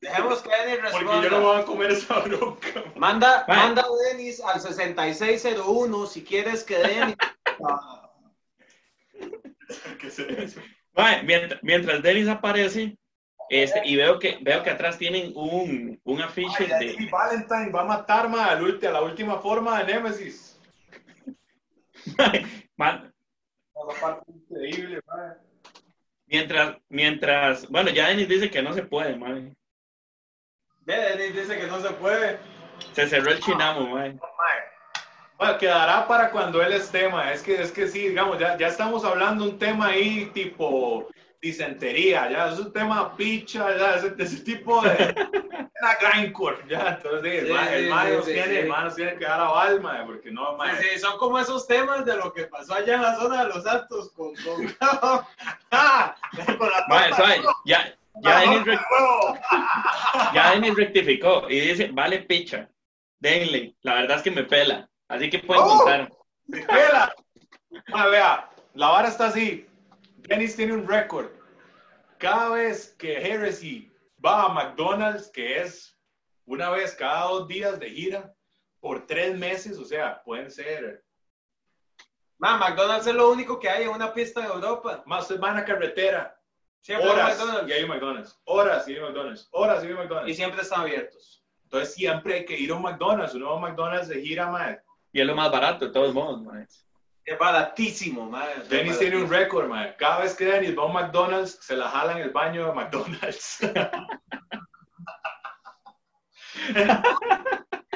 Dejemos 0.00 0.40
que 0.40 0.48
Denis 0.48 0.80
responda. 0.80 1.12
Porque 1.12 1.28
yo 1.28 1.38
no 1.38 1.42
voy 1.42 1.60
a 1.60 1.64
comer 1.66 1.90
esa 1.90 2.20
bronca. 2.20 2.82
Manda, 2.94 3.44
manda 3.46 3.82
a 3.82 4.10
Denis 4.10 4.40
al 4.40 4.58
6601 4.58 6.06
si 6.06 6.24
quieres 6.24 6.64
que 6.64 6.78
Denis... 6.78 7.16
¿Qué 10.00 10.06
es 10.06 10.18
eso? 10.18 10.60
Mientras, 11.24 11.62
mientras 11.62 12.02
Dennis 12.02 12.28
aparece, 12.28 12.96
este, 13.48 13.82
y 13.84 13.96
veo 13.96 14.18
que, 14.18 14.38
veo 14.40 14.62
que 14.62 14.70
atrás 14.70 14.98
tienen 14.98 15.32
un, 15.36 16.00
un 16.02 16.20
afiche 16.20 16.66
de... 16.66 17.08
Valentine 17.10 17.70
va 17.70 17.82
a 17.82 17.84
matar 17.84 18.28
ma, 18.28 18.46
a 18.46 18.60
la 18.60 19.02
última 19.02 19.38
forma 19.38 19.82
de 19.82 19.94
Nemesis. 19.94 20.58
Man. 22.76 23.12
increíble, 24.26 25.00
Mientras, 26.26 26.76
mientras, 26.88 27.68
bueno, 27.68 27.90
ya 27.90 28.08
Dennis 28.08 28.28
dice 28.28 28.50
que 28.50 28.62
no 28.62 28.72
se 28.72 28.82
puede, 28.82 29.14
madre. 29.16 29.54
Dennis 30.80 31.34
dice 31.34 31.56
que 31.56 31.66
no 31.68 31.80
se 31.80 31.90
puede. 31.90 32.40
Se 32.92 33.08
cerró 33.08 33.30
el 33.30 33.40
chinamo, 33.40 33.88
madre. 33.88 34.18
Bueno, 35.38 35.58
quedará 35.58 36.06
para 36.08 36.30
cuando 36.30 36.62
él 36.62 36.72
esté, 36.72 37.08
ma. 37.08 37.32
Es 37.32 37.42
que, 37.42 37.60
es 37.60 37.70
que 37.70 37.88
sí, 37.88 38.08
digamos, 38.08 38.38
ya, 38.38 38.56
ya 38.56 38.68
estamos 38.68 39.04
hablando 39.04 39.44
un 39.44 39.58
tema 39.58 39.88
ahí 39.88 40.30
tipo 40.32 41.08
disentería, 41.40 42.30
ya 42.30 42.48
es 42.48 42.58
un 42.58 42.72
tema 42.72 43.16
picha, 43.16 43.76
ya 43.76 43.96
ese, 43.96 44.14
ese 44.18 44.42
tipo 44.42 44.80
de 44.82 45.14
una 45.80 45.94
grindcore, 46.00 46.58
ya, 46.68 46.98
entonces 47.00 47.44
el, 47.44 47.48
sí, 47.48 47.52
sí, 48.24 48.32
tiene, 48.32 48.60
el 48.60 48.94
tiene 48.94 49.16
que 49.16 49.24
dar 49.24 49.40
a 49.40 49.48
Valma, 49.50 50.02
porque 50.06 50.30
no, 50.30 50.56
ma, 50.56 50.74
sí, 50.76 50.98
son 50.98 51.18
como 51.18 51.38
esos 51.38 51.66
temas 51.66 52.04
de 52.04 52.16
lo 52.16 52.32
que 52.32 52.46
pasó 52.46 52.74
allá 52.74 52.94
en 52.94 53.02
la 53.02 53.16
zona 53.16 53.44
de 53.44 53.48
los 53.50 53.66
Altos 53.66 54.10
con, 54.12 54.34
con, 54.36 54.66
con 56.58 56.70
la 56.70 56.84
ma, 56.88 57.10
ya, 57.64 57.94
ya 58.22 58.40
Denis, 58.40 58.64
ya 60.34 60.50
Denis 60.52 60.74
rectificó 60.74 61.48
y 61.48 61.60
dice, 61.60 61.90
vale 61.92 62.20
picha, 62.20 62.68
denle, 63.20 63.76
la 63.82 63.94
verdad 63.94 64.16
es 64.16 64.22
que 64.22 64.30
me 64.30 64.44
pela. 64.44 64.88
Así 65.08 65.30
que 65.30 65.38
pueden 65.40 65.64
¡Oh! 65.64 65.78
contar. 65.78 66.12
Ah, 67.92 68.08
vea, 68.08 68.50
la 68.74 68.88
vara 68.88 69.08
está 69.08 69.26
así. 69.26 69.66
Dennis 70.28 70.56
tiene 70.56 70.72
un 70.72 70.86
récord. 70.86 71.28
Cada 72.18 72.50
vez 72.50 72.94
que 72.98 73.16
Heresy 73.18 73.92
va 74.24 74.44
a 74.44 74.48
McDonald's, 74.48 75.30
que 75.30 75.60
es 75.60 75.96
una 76.46 76.70
vez 76.70 76.94
cada 76.94 77.26
dos 77.26 77.48
días 77.48 77.78
de 77.78 77.90
gira, 77.90 78.34
por 78.80 79.06
tres 79.06 79.36
meses, 79.36 79.78
o 79.78 79.84
sea, 79.84 80.22
pueden 80.24 80.50
ser. 80.50 81.04
Man, 82.38 82.58
McDonald's 82.60 83.06
es 83.06 83.14
lo 83.14 83.30
único 83.30 83.58
que 83.58 83.68
hay 83.68 83.84
en 83.84 83.90
una 83.90 84.12
pista 84.12 84.40
de 84.40 84.48
Europa. 84.48 85.02
Más 85.06 85.38
van 85.38 85.58
a 85.58 85.64
carretera. 85.64 86.38
Siempre 86.80 87.08
horas 87.08 87.38
McDonald's. 87.38 87.68
y 87.68 87.72
hay 87.72 87.86
McDonald's. 87.86 88.40
Horas 88.44 88.88
y 88.88 88.94
hay 88.94 89.00
McDonald's. 89.00 89.48
Horas 89.52 89.82
y 89.82 89.86
hay 89.88 89.94
McDonald's. 89.94 90.30
Y 90.30 90.34
siempre 90.34 90.62
están 90.62 90.82
abiertos. 90.82 91.44
Entonces 91.64 91.94
siempre 91.94 92.34
hay 92.34 92.44
que 92.44 92.58
ir 92.58 92.70
a 92.70 92.74
un 92.74 92.82
McDonald's. 92.82 93.34
Un 93.34 93.40
nuevo 93.40 93.58
McDonald's 93.58 94.08
de 94.08 94.20
gira, 94.20 94.48
más 94.50 94.76
y 95.16 95.20
es 95.22 95.26
lo 95.26 95.34
más 95.34 95.50
barato 95.50 95.86
de 95.86 95.92
todos 95.92 96.12
modos, 96.12 96.42
Es 97.24 97.38
baratísimo, 97.38 98.28
man. 98.28 98.46
Dennis 98.68 98.98
tiene 98.98 99.16
un 99.16 99.30
récord, 99.30 99.66
man. 99.66 99.94
Cada 99.98 100.18
vez 100.18 100.34
que 100.34 100.44
Dennis 100.44 100.76
va 100.76 100.82
a 100.82 100.86
un 100.86 100.92
McDonald's, 100.92 101.58
se 101.62 101.74
la 101.74 101.88
jala 101.88 102.12
en 102.12 102.18
el 102.18 102.32
baño 102.32 102.66
de 102.66 102.72
McDonald's. 102.74 103.60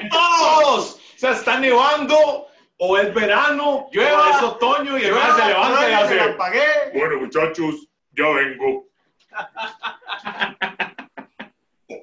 ¡Todos! 0.09 0.99
Se 1.15 1.29
está 1.29 1.59
nevando, 1.59 2.47
o 2.77 2.97
es 2.97 3.13
verano, 3.13 3.87
llueve, 3.91 4.15
o 4.15 4.29
es 4.31 4.41
otoño, 4.41 4.97
y 4.97 5.03
el 5.03 5.13
man 5.13 5.37
se 5.37 5.45
levanta 5.45 5.91
y 5.91 5.93
hace... 5.93 6.35
Bueno, 6.95 7.19
muchachos, 7.19 7.87
ya 8.13 8.29
vengo. 8.29 8.87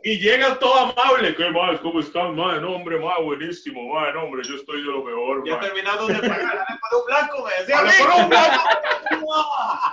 Y 0.03 0.19
llega 0.19 0.59
todo 0.59 0.75
amable. 0.75 1.35
¿Qué 1.35 1.51
más? 1.51 1.81
¿Cómo 1.81 2.01
están? 2.01 2.37
Madre, 2.37 2.61
no, 2.61 2.77
hombre, 2.77 2.99
más 2.99 3.19
buenísimo. 3.23 3.95
Madre, 3.95 4.15
no, 4.15 4.25
hombre, 4.25 4.43
yo 4.45 4.57
estoy 4.57 4.81
de 4.81 4.89
lo 4.89 5.05
mejor. 5.05 5.47
Ya 5.47 5.61
terminado 5.61 6.07
de 6.07 6.15
pagar. 6.15 6.67
para 6.67 6.97
un 6.97 7.07
blanco, 7.07 7.45
me 7.45 7.55
decía. 7.61 8.05
¡Para 8.05 8.17
un 8.17 8.29
blanco! 8.29 8.65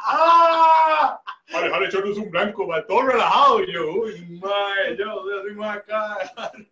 ¡Ah! 0.06 1.22
Déjale 1.48 1.86
echarnos 1.86 2.18
un 2.18 2.30
blanco, 2.30 2.68
madre. 2.68 2.86
Todo 2.88 3.02
relajado. 3.04 3.64
Y 3.64 3.74
yo, 3.74 3.92
uy, 3.92 4.40
madre, 4.42 4.98
yo 4.98 5.24
soy 5.42 5.54
más 5.56 5.78
acá. 5.78 6.18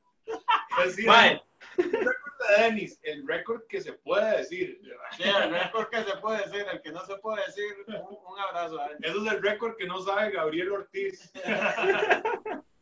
Madre. 1.05 1.41
El 1.77 1.91
récord 1.91 2.33
de 2.39 2.63
Dennis, 2.63 2.99
el 3.03 3.27
récord 3.27 3.61
que 3.67 3.81
se 3.81 3.93
puede 3.93 4.37
decir. 4.37 4.79
Sí, 5.17 5.23
el 5.23 5.51
récord 5.51 5.89
que 5.89 6.03
se 6.03 6.17
puede 6.17 6.39
decir, 6.39 6.65
el 6.71 6.81
que 6.81 6.91
no 6.91 7.05
se 7.05 7.15
puede 7.17 7.45
decir, 7.45 7.85
un, 7.87 7.95
un 7.95 8.39
abrazo. 8.39 8.79
Eso 9.01 9.25
es 9.25 9.31
el 9.31 9.41
récord 9.41 9.75
que 9.75 9.85
no 9.85 10.01
sabe 10.01 10.31
Gabriel 10.31 10.71
Ortiz. 10.71 11.31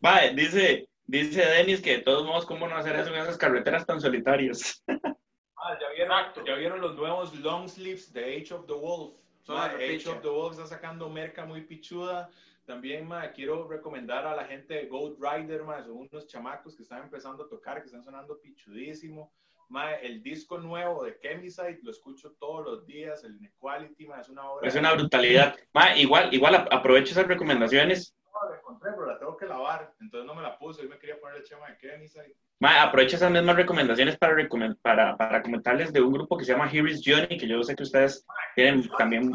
Vale, 0.00 0.34
dice, 0.34 0.88
dice 1.06 1.44
Denis 1.44 1.80
que 1.80 1.98
de 1.98 2.02
todos 2.02 2.26
modos, 2.26 2.46
¿cómo 2.46 2.68
no 2.68 2.76
hacer 2.76 2.96
eso 2.96 3.14
en 3.14 3.22
esas 3.22 3.38
carreteras 3.38 3.86
tan 3.86 4.00
solitarias? 4.00 4.82
Ah, 5.64 5.78
ya 5.80 5.90
vieron, 5.94 6.44
ya 6.44 6.54
vieron 6.56 6.80
los 6.80 6.96
nuevos 6.96 7.36
long 7.36 7.68
sleeves 7.68 8.12
de 8.12 8.36
Age 8.36 8.52
of 8.52 8.66
the 8.66 8.72
Wolf. 8.72 9.14
Age 9.48 10.08
of 10.08 10.20
the 10.20 10.28
Wolf 10.28 10.54
está 10.54 10.66
sacando 10.66 11.08
merca 11.08 11.44
muy 11.44 11.60
pichuda. 11.60 12.30
También, 12.64 13.06
ma, 13.06 13.30
quiero 13.30 13.68
recomendar 13.68 14.26
a 14.26 14.34
la 14.34 14.44
gente 14.44 14.74
de 14.74 14.86
Gold 14.86 15.18
Rider, 15.20 15.62
ma, 15.62 15.80
son 15.84 16.08
unos 16.10 16.26
chamacos 16.26 16.76
que 16.76 16.82
están 16.82 17.02
empezando 17.04 17.44
a 17.44 17.48
tocar, 17.48 17.80
que 17.80 17.86
están 17.86 18.04
sonando 18.04 18.40
pichudísimo. 18.40 19.32
Ma, 19.68 19.94
el 19.94 20.22
disco 20.22 20.58
nuevo 20.58 21.04
de 21.04 21.16
Chemisite 21.20 21.80
lo 21.82 21.92
escucho 21.92 22.32
todos 22.40 22.64
los 22.64 22.86
días, 22.86 23.22
el 23.22 23.36
Inequality, 23.36 24.06
ma, 24.06 24.20
es 24.20 24.28
una 24.28 24.50
obra. 24.50 24.68
Es 24.68 24.74
una 24.74 24.94
brutalidad. 24.94 25.56
Ma, 25.72 25.96
igual, 25.96 26.34
igual 26.34 26.56
aprovecho 26.70 27.12
esas 27.12 27.28
recomendaciones 27.28 28.16
la 28.50 28.56
encontré, 28.56 28.90
pero 28.92 29.06
la 29.06 29.18
tengo 29.18 29.36
que 29.36 29.46
lavar. 29.46 29.92
Entonces 30.00 30.26
no 30.26 30.34
me 30.34 30.42
la 30.42 30.58
puse. 30.58 30.82
Hoy 30.82 30.88
me 30.88 30.98
quería 30.98 31.20
poner 31.20 31.36
el 31.38 31.44
chema 31.44 31.68
de 31.68 31.76
Kenny's 31.78 32.16
ahí. 32.16 32.32
aprovecha 32.60 33.16
esas 33.16 33.30
mismas 33.30 33.56
recomendaciones 33.56 34.16
para, 34.16 34.36
para, 34.82 35.16
para 35.16 35.42
comentarles 35.42 35.92
de 35.92 36.00
un 36.00 36.12
grupo 36.12 36.36
que 36.36 36.44
se 36.44 36.52
llama 36.52 36.70
Heroes 36.70 37.02
Journey, 37.04 37.38
que 37.38 37.46
yo 37.48 37.62
sé 37.62 37.74
que 37.76 37.82
ustedes 37.82 38.24
tienen 38.54 38.88
también. 38.98 39.32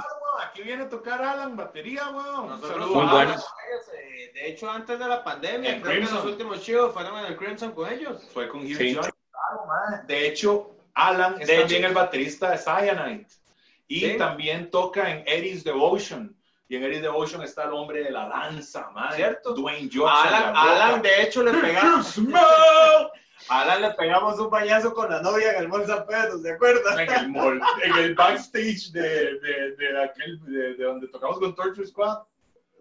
Aquí 0.49 0.61
viene 0.61 0.83
a 0.83 0.89
tocar 0.89 1.21
Alan, 1.21 1.55
batería, 1.55 2.09
weón. 2.09 2.59
Muy 2.93 3.05
buenos. 3.07 3.45
Eh, 3.97 4.31
de 4.33 4.47
hecho, 4.49 4.69
antes 4.69 4.97
de 4.99 5.07
la 5.07 5.23
pandemia, 5.23 5.75
el 5.75 5.81
creo 5.81 6.07
que 6.07 6.13
los 6.13 6.25
últimos 6.25 6.59
shows 6.61 6.93
fueron 6.93 7.17
en 7.19 7.25
el 7.25 7.37
Crimson 7.37 7.71
con 7.73 7.91
ellos. 7.91 8.23
Fue 8.33 8.47
con 8.47 8.61
Heroes 8.61 8.95
Journey. 8.95 9.11
de 10.07 10.27
hecho, 10.27 10.75
Alan 10.93 11.41
es 11.41 11.47
De 11.47 11.57
también 11.59 11.81
hecho. 11.81 11.87
el 11.89 11.93
baterista 11.95 12.51
de 12.51 12.57
Cyanide. 12.57 13.27
Y 13.87 13.99
Sí. 14.01 14.17
también 14.17 14.69
toca 14.69 15.09
en 15.09 15.23
Eddie's 15.27 15.63
Devotion. 15.63 16.35
Y 16.69 16.75
en 16.75 16.83
Eddie's 16.83 17.01
Devotion 17.01 17.41
está 17.43 17.63
el 17.63 17.71
hombre 17.73 18.03
de 18.03 18.11
la 18.11 18.27
danza, 18.27 18.89
man. 18.93 19.13
¿Cierto? 19.13 19.53
Dwayne 19.53 19.89
Johnson. 19.93 20.27
Alan, 20.33 20.53
Alan, 20.55 21.01
de 21.01 21.21
hecho, 21.23 21.41
le 21.43 21.53
pegamos. 21.53 22.17
Alan 23.49 23.81
le 23.81 23.91
pegamos 23.91 24.37
un 24.39 24.49
payaso 24.49 24.93
con 24.93 25.09
la 25.09 25.21
novia 25.21 25.51
en 25.53 25.59
el 25.59 25.69
Mall 25.69 25.85
San 25.85 26.05
Pedro, 26.05 26.37
¿se 26.39 26.51
acuerdan? 26.51 26.99
en 26.99 27.09
el 27.13 27.29
mall, 27.29 27.61
en 27.83 27.95
el 27.97 28.15
backstage 28.15 28.91
de, 28.91 29.39
de, 29.39 29.75
de, 29.77 30.03
aquel, 30.03 30.39
de, 30.45 30.73
de 30.73 30.83
donde 30.83 31.07
tocamos 31.07 31.39
con 31.39 31.55
Torture 31.55 31.87
Squad. 31.87 32.17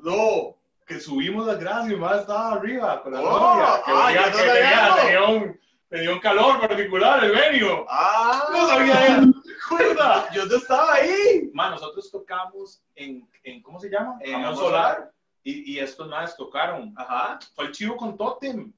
No. 0.01 0.57
Que 0.87 0.99
subimos 1.01 1.47
las 1.47 1.59
gradas 1.61 1.91
y 1.91 1.97
madre 1.97 2.21
estaba 2.21 2.53
arriba 2.53 3.03
con 3.03 3.13
la 3.13 3.21
Oh, 3.21 3.39
novia. 3.39 3.83
Que 3.85 3.93
ah, 3.93 4.27
no 4.31 4.37
que 4.37 4.43
tenía, 4.45 4.87
eso. 4.87 4.97
tenía 4.97 5.23
un, 5.25 5.61
tenía 5.89 6.13
un 6.13 6.21
calor 6.21 6.61
particular 6.61 7.23
el 7.25 7.33
venio. 7.33 7.87
Ah, 7.89 8.45
No 8.53 8.69
sabía 8.69 9.07
él. 9.19 9.35
¿Recuerda? 9.71 10.29
Yo 10.33 10.47
no 10.47 10.57
estaba 10.57 10.95
ahí. 10.95 11.51
Man, 11.53 11.73
nosotros 11.73 12.11
tocamos 12.11 12.83
en, 12.95 13.29
en 13.45 13.63
¿cómo 13.63 13.81
se 13.81 13.89
llama? 13.91 14.19
En 14.21 14.35
Amor 14.37 14.57
Solar. 14.57 15.13
Y, 15.43 15.75
y 15.75 15.79
estos 15.79 16.09
madres 16.09 16.37
tocaron. 16.37 16.93
Ajá. 16.97 17.39
Fue 17.55 17.67
el 17.67 17.73
chivo 17.73 17.97
con 17.97 18.17
Totem. 18.17 18.73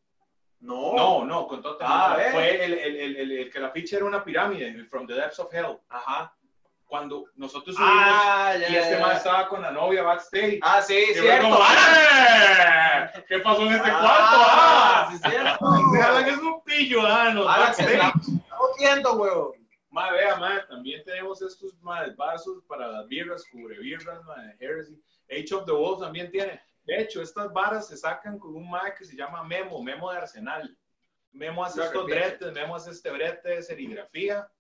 No. 0.61 0.95
No, 0.95 1.25
no, 1.25 1.47
con 1.47 1.63
Totem. 1.63 1.87
Ah, 1.89 2.17
no. 2.19 2.31
Fue 2.33 2.65
el, 2.65 2.73
el, 2.75 2.97
el, 2.97 3.17
el, 3.17 3.31
el 3.39 3.51
que 3.51 3.59
la 3.61 3.71
ficha 3.71 3.97
era 3.97 4.05
una 4.05 4.23
pirámide, 4.25 4.69
el 4.69 4.87
From 4.89 5.07
the 5.07 5.15
Depths 5.15 5.39
of 5.39 5.53
Hell. 5.53 5.79
Ajá. 5.89 6.35
Cuando 6.87 7.27
nosotros 7.37 7.77
subimos 7.77 7.95
Ah, 7.99 8.55
ya, 8.59 8.69
y 8.71 8.77
este 8.77 8.93
ya, 8.95 9.01
man 9.01 9.17
estaba 9.17 9.47
con 9.49 9.61
la 9.61 9.71
novia 9.71 10.03
backstage. 10.03 10.59
Ah, 10.63 10.81
sí, 10.81 10.95
Y 11.11 11.15
fue 11.15 11.23
cierto. 11.23 11.45
como. 11.51 11.59
¿Qué 13.29 13.39
pasó 13.41 13.63
en 13.63 13.73
este 13.73 13.91
cuarto? 13.91 14.07
¡Ah! 14.09 15.09
sí, 15.13 15.19
cierto. 15.29 15.59
Es 16.29 16.39
un 16.39 16.63
pillo, 16.65 17.01
ah, 17.05 17.31
se 17.75 17.85
backstage. 17.85 17.95
estamos 17.95 18.71
viendo, 18.79 19.13
huevón. 19.17 19.53
Ma, 19.91 20.13
vea, 20.13 20.67
también 20.69 21.03
tenemos 21.03 21.41
estos 21.41 21.75
ma, 21.81 22.07
vasos 22.17 22.63
para 22.65 22.89
las 22.89 23.09
birras, 23.09 23.45
cubrebirras, 23.51 24.23
ma, 24.25 24.43
de 24.43 24.57
Heresy. 24.59 25.03
Age 25.31 25.55
of 25.55 25.65
the 25.65 25.73
Wolf 25.73 26.01
también 26.01 26.31
tiene. 26.31 26.61
De 26.85 27.01
hecho, 27.01 27.23
estas 27.23 27.53
varas 27.53 27.89
se 27.89 27.97
sacan 27.97 28.39
con 28.39 28.55
un 28.55 28.69
ma 28.69 28.95
que 28.95 29.05
se 29.05 29.17
llama 29.17 29.45
Memo, 29.45 29.83
Memo 29.83 30.11
de 30.11 30.19
Arsenal. 30.19 30.77
Memo 31.33 31.65
hace 31.65 31.83
estos 31.83 32.07
bretes, 32.07 32.53
Memo 32.53 32.77
hace 32.77 32.91
este 32.91 33.11
brete 33.11 33.49
de 33.49 33.63
serigrafía 33.63 34.51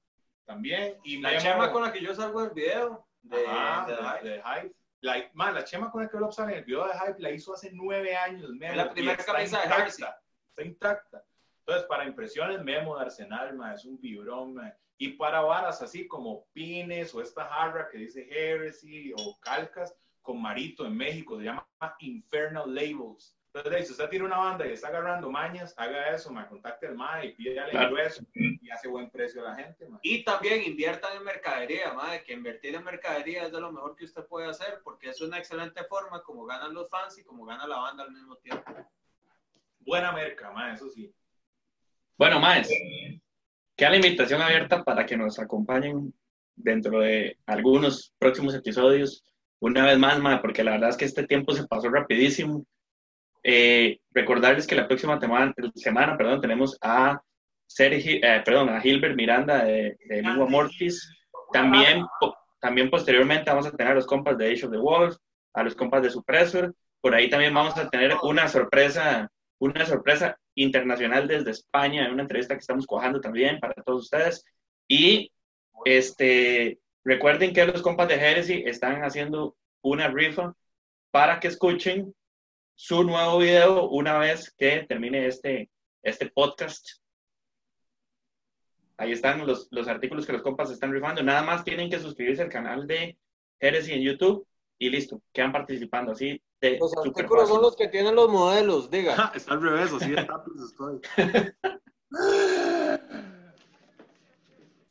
también. 0.44 0.98
Y 1.04 1.20
La 1.20 1.30
Memo, 1.30 1.40
chema 1.40 1.72
con 1.72 1.82
la 1.82 1.92
que 1.92 2.02
yo 2.02 2.14
salgo 2.14 2.44
el 2.44 2.50
video. 2.50 3.06
De, 3.22 3.46
Ajá, 3.46 3.86
de 4.22 4.28
de, 4.28 4.36
de 4.36 4.42
Hype. 4.42 4.74
La, 5.00 5.30
ma, 5.34 5.52
la 5.52 5.64
chema 5.64 5.90
con 5.90 6.02
la 6.02 6.08
que 6.08 6.18
Lop 6.18 6.32
sale 6.32 6.52
en 6.52 6.58
el 6.58 6.64
video 6.64 6.86
de 6.86 6.92
Hype 6.94 7.20
la 7.20 7.30
hizo 7.30 7.54
hace 7.54 7.70
nueve 7.72 8.16
años. 8.16 8.50
Memo, 8.50 8.74
la 8.74 8.90
primera 8.90 9.22
camisa 9.22 9.58
de 9.58 9.64
intacta, 9.64 9.82
Heresy. 9.82 10.04
Está 10.48 10.62
intacta. 10.62 11.24
Entonces, 11.60 11.86
para 11.86 12.04
impresiones, 12.04 12.62
Memo 12.62 12.96
de 12.96 13.04
Arsenal, 13.04 13.54
ma, 13.54 13.74
es 13.74 13.84
un 13.84 14.00
vibrón. 14.00 14.56
Y 14.98 15.10
para 15.10 15.40
varas 15.42 15.80
así 15.80 16.06
como 16.08 16.44
pines 16.52 17.14
o 17.14 17.22
esta 17.22 17.46
jarra 17.46 17.88
que 17.90 17.98
dice 17.98 18.26
Heresy 18.30 19.12
o 19.16 19.38
calcas 19.40 19.94
con 20.22 20.42
Marito 20.42 20.84
en 20.84 20.96
México, 20.96 21.38
se 21.38 21.44
llama 21.44 21.66
Infernal 22.00 22.74
Labels. 22.74 23.34
Entonces, 23.54 23.86
si 23.86 23.92
usted 23.92 24.08
tiene 24.10 24.26
una 24.26 24.36
banda 24.36 24.66
y 24.66 24.72
está 24.72 24.88
agarrando 24.88 25.30
mañas, 25.30 25.74
haga 25.78 26.10
eso, 26.14 26.30
ma, 26.30 26.46
contacte 26.46 26.86
al 26.86 26.94
MA 26.96 27.24
y 27.24 27.32
pídale 27.32 27.70
Claro. 27.70 27.86
el 27.88 27.92
grueso 27.94 28.22
y 28.34 28.70
hace 28.70 28.88
buen 28.88 29.08
precio 29.10 29.40
a 29.40 29.50
la 29.50 29.56
gente, 29.56 29.88
ma. 29.88 29.98
Y 30.02 30.22
también 30.22 30.62
inviertan 30.64 31.16
en 31.16 31.24
mercadería, 31.24 31.92
madre, 31.94 32.22
que 32.24 32.34
invertir 32.34 32.74
en 32.74 32.84
mercadería 32.84 33.46
es 33.46 33.52
de 33.52 33.60
lo 33.60 33.72
mejor 33.72 33.96
que 33.96 34.04
usted 34.04 34.24
puede 34.26 34.48
hacer, 34.48 34.80
porque 34.84 35.08
es 35.10 35.20
una 35.22 35.38
excelente 35.38 35.82
forma 35.84 36.22
como 36.22 36.44
ganan 36.44 36.74
los 36.74 36.90
fans 36.90 37.18
y 37.18 37.24
como 37.24 37.46
gana 37.46 37.66
la 37.66 37.78
banda 37.78 38.04
al 38.04 38.12
mismo 38.12 38.36
tiempo. 38.36 38.70
Buena 39.80 40.12
merca, 40.12 40.50
ma, 40.52 40.74
eso 40.74 40.88
sí. 40.90 41.12
Bueno, 42.18 42.38
Maes, 42.38 42.68
queda 43.78 43.90
la 43.90 43.96
invitación 43.96 44.42
abierta 44.42 44.82
para 44.84 45.06
que 45.06 45.16
nos 45.16 45.38
acompañen 45.38 46.12
dentro 46.56 47.00
de 47.00 47.38
algunos 47.46 48.12
próximos 48.18 48.54
episodios. 48.54 49.24
Una 49.60 49.86
vez 49.86 49.98
más, 49.98 50.18
Mae, 50.18 50.38
porque 50.38 50.64
la 50.64 50.72
verdad 50.72 50.90
es 50.90 50.96
que 50.96 51.04
este 51.04 51.26
tiempo 51.26 51.54
se 51.54 51.66
pasó 51.66 51.88
rapidísimo. 51.88 52.66
Eh, 53.44 54.00
recordarles 54.12 54.66
que 54.66 54.74
la 54.74 54.88
próxima 54.88 55.18
semana 55.74 56.16
perdón, 56.16 56.40
tenemos 56.40 56.76
a, 56.82 57.22
Sergi, 57.66 58.20
eh, 58.22 58.42
perdón, 58.44 58.68
a 58.68 58.80
Gilbert 58.80 59.14
Miranda 59.14 59.64
de, 59.64 59.96
de 60.06 60.22
Lingua 60.22 60.46
Mortis. 60.48 61.08
También, 61.52 62.04
po- 62.20 62.36
también 62.60 62.90
posteriormente 62.90 63.50
vamos 63.50 63.66
a 63.66 63.70
tener 63.70 63.92
a 63.92 63.94
los 63.94 64.06
compas 64.06 64.36
de 64.36 64.52
Age 64.52 64.66
of 64.66 64.72
the 64.72 64.78
Wolf, 64.78 65.16
a 65.54 65.62
los 65.62 65.74
compas 65.76 66.02
de 66.02 66.10
Suppressor. 66.10 66.74
Por 67.00 67.14
ahí 67.14 67.30
también 67.30 67.54
vamos 67.54 67.76
a 67.76 67.88
tener 67.88 68.16
una 68.24 68.48
sorpresa, 68.48 69.30
una 69.58 69.84
sorpresa 69.86 70.38
internacional 70.54 71.26
desde 71.26 71.50
España, 71.50 72.06
en 72.06 72.12
una 72.12 72.22
entrevista 72.22 72.54
que 72.54 72.60
estamos 72.60 72.86
cuajando 72.86 73.20
también 73.20 73.58
para 73.60 73.74
todos 73.82 74.04
ustedes. 74.04 74.44
Y 74.86 75.32
este, 75.84 76.78
recuerden 77.04 77.52
que 77.52 77.66
los 77.66 77.82
compas 77.82 78.08
de 78.08 78.14
Heresy 78.14 78.62
están 78.66 79.02
haciendo 79.02 79.56
una 79.82 80.08
rifa 80.08 80.54
para 81.10 81.40
que 81.40 81.48
escuchen 81.48 82.14
su 82.74 83.02
nuevo 83.02 83.38
video 83.38 83.88
una 83.88 84.18
vez 84.18 84.54
que 84.56 84.84
termine 84.88 85.26
este, 85.26 85.70
este 86.02 86.30
podcast. 86.30 86.86
Ahí 88.96 89.12
están 89.12 89.46
los, 89.46 89.68
los 89.70 89.88
artículos 89.88 90.26
que 90.26 90.32
los 90.32 90.42
compas 90.42 90.70
están 90.70 90.92
rifando. 90.92 91.22
Nada 91.22 91.42
más 91.42 91.64
tienen 91.64 91.90
que 91.90 92.00
suscribirse 92.00 92.42
al 92.42 92.48
canal 92.48 92.86
de 92.86 93.16
Heresy 93.60 93.92
en 93.92 94.02
YouTube 94.02 94.46
y 94.78 94.90
listo, 94.90 95.20
quedan 95.32 95.52
participando 95.52 96.12
así 96.12 96.40
de 96.60 96.78
Los 96.78 96.96
artículos 96.96 97.30
fácil. 97.30 97.46
son 97.54 97.62
los 97.62 97.76
que 97.76 97.88
tienen 97.88 98.14
los 98.14 98.28
modelos, 98.28 98.90
diga. 98.90 99.14
Está 99.34 99.54
al 99.54 99.62
revés, 99.62 99.92
así 99.92 100.10
de 100.10 100.24
tapas 100.24 100.52
estoy. 100.64 101.00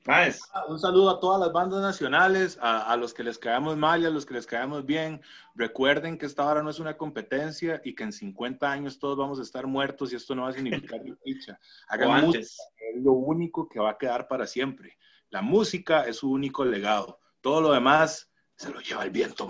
Maes, 0.06 0.39
Un 0.69 0.80
saludo 0.80 1.10
a 1.10 1.19
todas 1.19 1.41
las 1.41 1.52
bandas 1.52 1.81
nacionales, 1.81 2.57
a, 2.61 2.89
a 2.89 2.95
los 2.95 3.14
que 3.14 3.23
les 3.26 3.38
caemos 3.38 3.76
mal 3.76 4.02
y 4.02 4.06
a 4.06 4.10
los 4.10 4.26
que 4.26 4.35
les 4.35 4.48
caemos 4.48 4.85
bien. 4.85 5.22
Recuerden 5.53 6.18
que 6.18 6.26
esta 6.26 6.45
hora 6.45 6.64
no 6.64 6.69
es 6.69 6.80
una 6.80 6.95
competencia 6.95 7.81
y 7.84 7.94
que 7.94 8.03
en 8.03 8.14
50 8.14 8.72
años 8.72 8.99
todos 8.99 9.18
vamos 9.18 9.38
a 9.39 9.41
estar 9.41 9.68
muertos 9.68 10.14
y 10.14 10.15
esto 10.15 10.34
no 10.34 10.44
va 10.44 10.49
a 10.49 10.53
significar 10.53 11.02
ni 11.03 11.11
ficha. 11.26 11.60
o 11.89 11.94
Hagan 11.94 12.10
música, 12.26 12.38
antes. 12.38 12.57
es 12.77 13.03
lo 13.03 13.11
único 13.11 13.68
que 13.68 13.81
va 13.81 13.91
a 13.91 13.98
quedar 13.98 14.30
para 14.30 14.48
siempre. 14.48 14.98
La 15.30 15.41
música 15.41 16.03
es 16.03 16.15
su 16.18 16.31
único 16.31 16.64
legado. 16.64 17.19
Todo 17.41 17.60
lo 17.60 17.73
demás 17.73 18.31
se 18.56 18.72
lo 18.72 18.80
lleva 18.80 19.03
el 19.03 19.11
viento, 19.11 19.45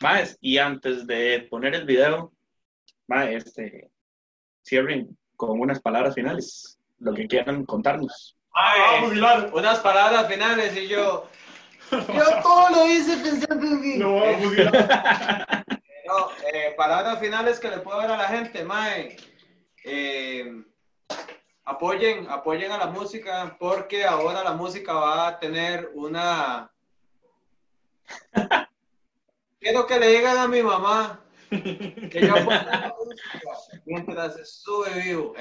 más. 0.00 0.12
Maes, 0.12 0.38
y 0.40 0.58
antes 0.58 1.06
de 1.06 1.46
poner 1.50 1.74
el 1.74 1.84
video, 1.84 2.32
Maes, 3.06 3.46
este, 3.46 3.90
cierren 4.62 5.16
con 5.36 5.60
unas 5.60 5.80
palabras 5.80 6.14
finales, 6.14 6.78
lo 6.98 7.14
que 7.14 7.26
quieran 7.26 7.64
contarnos. 7.64 8.36
Ay, 8.52 9.04
unas 9.52 9.78
palabras 9.80 10.28
finales 10.28 10.76
y 10.76 10.88
yo. 10.88 11.28
Yo 11.90 12.24
todo 12.42 12.70
lo 12.70 12.86
hice 12.86 13.16
pensando 13.16 13.66
en 13.66 13.80
mí. 13.80 13.96
No, 13.96 14.20
No, 16.06 16.28
eh, 16.52 16.74
palabras 16.76 17.20
finales 17.20 17.60
que 17.60 17.70
le 17.70 17.78
puedo 17.78 17.98
dar 17.98 18.10
a 18.10 18.16
la 18.16 18.28
gente, 18.28 18.64
Mae. 18.64 19.16
Eh, 19.84 20.64
apoyen, 21.64 22.28
apoyen 22.28 22.72
a 22.72 22.78
la 22.78 22.86
música 22.86 23.56
porque 23.60 24.04
ahora 24.04 24.42
la 24.42 24.54
música 24.54 24.92
va 24.92 25.28
a 25.28 25.38
tener 25.38 25.90
una. 25.94 26.72
Quiero 29.60 29.86
que 29.86 30.00
le 30.00 30.08
digan 30.08 30.38
a 30.38 30.48
mi 30.48 30.62
mamá 30.62 31.20
que 31.50 32.20
yo 32.26 32.34
ponga 32.34 32.94
mientras 33.84 34.38
estuve 34.38 35.02
vivo. 35.02 35.34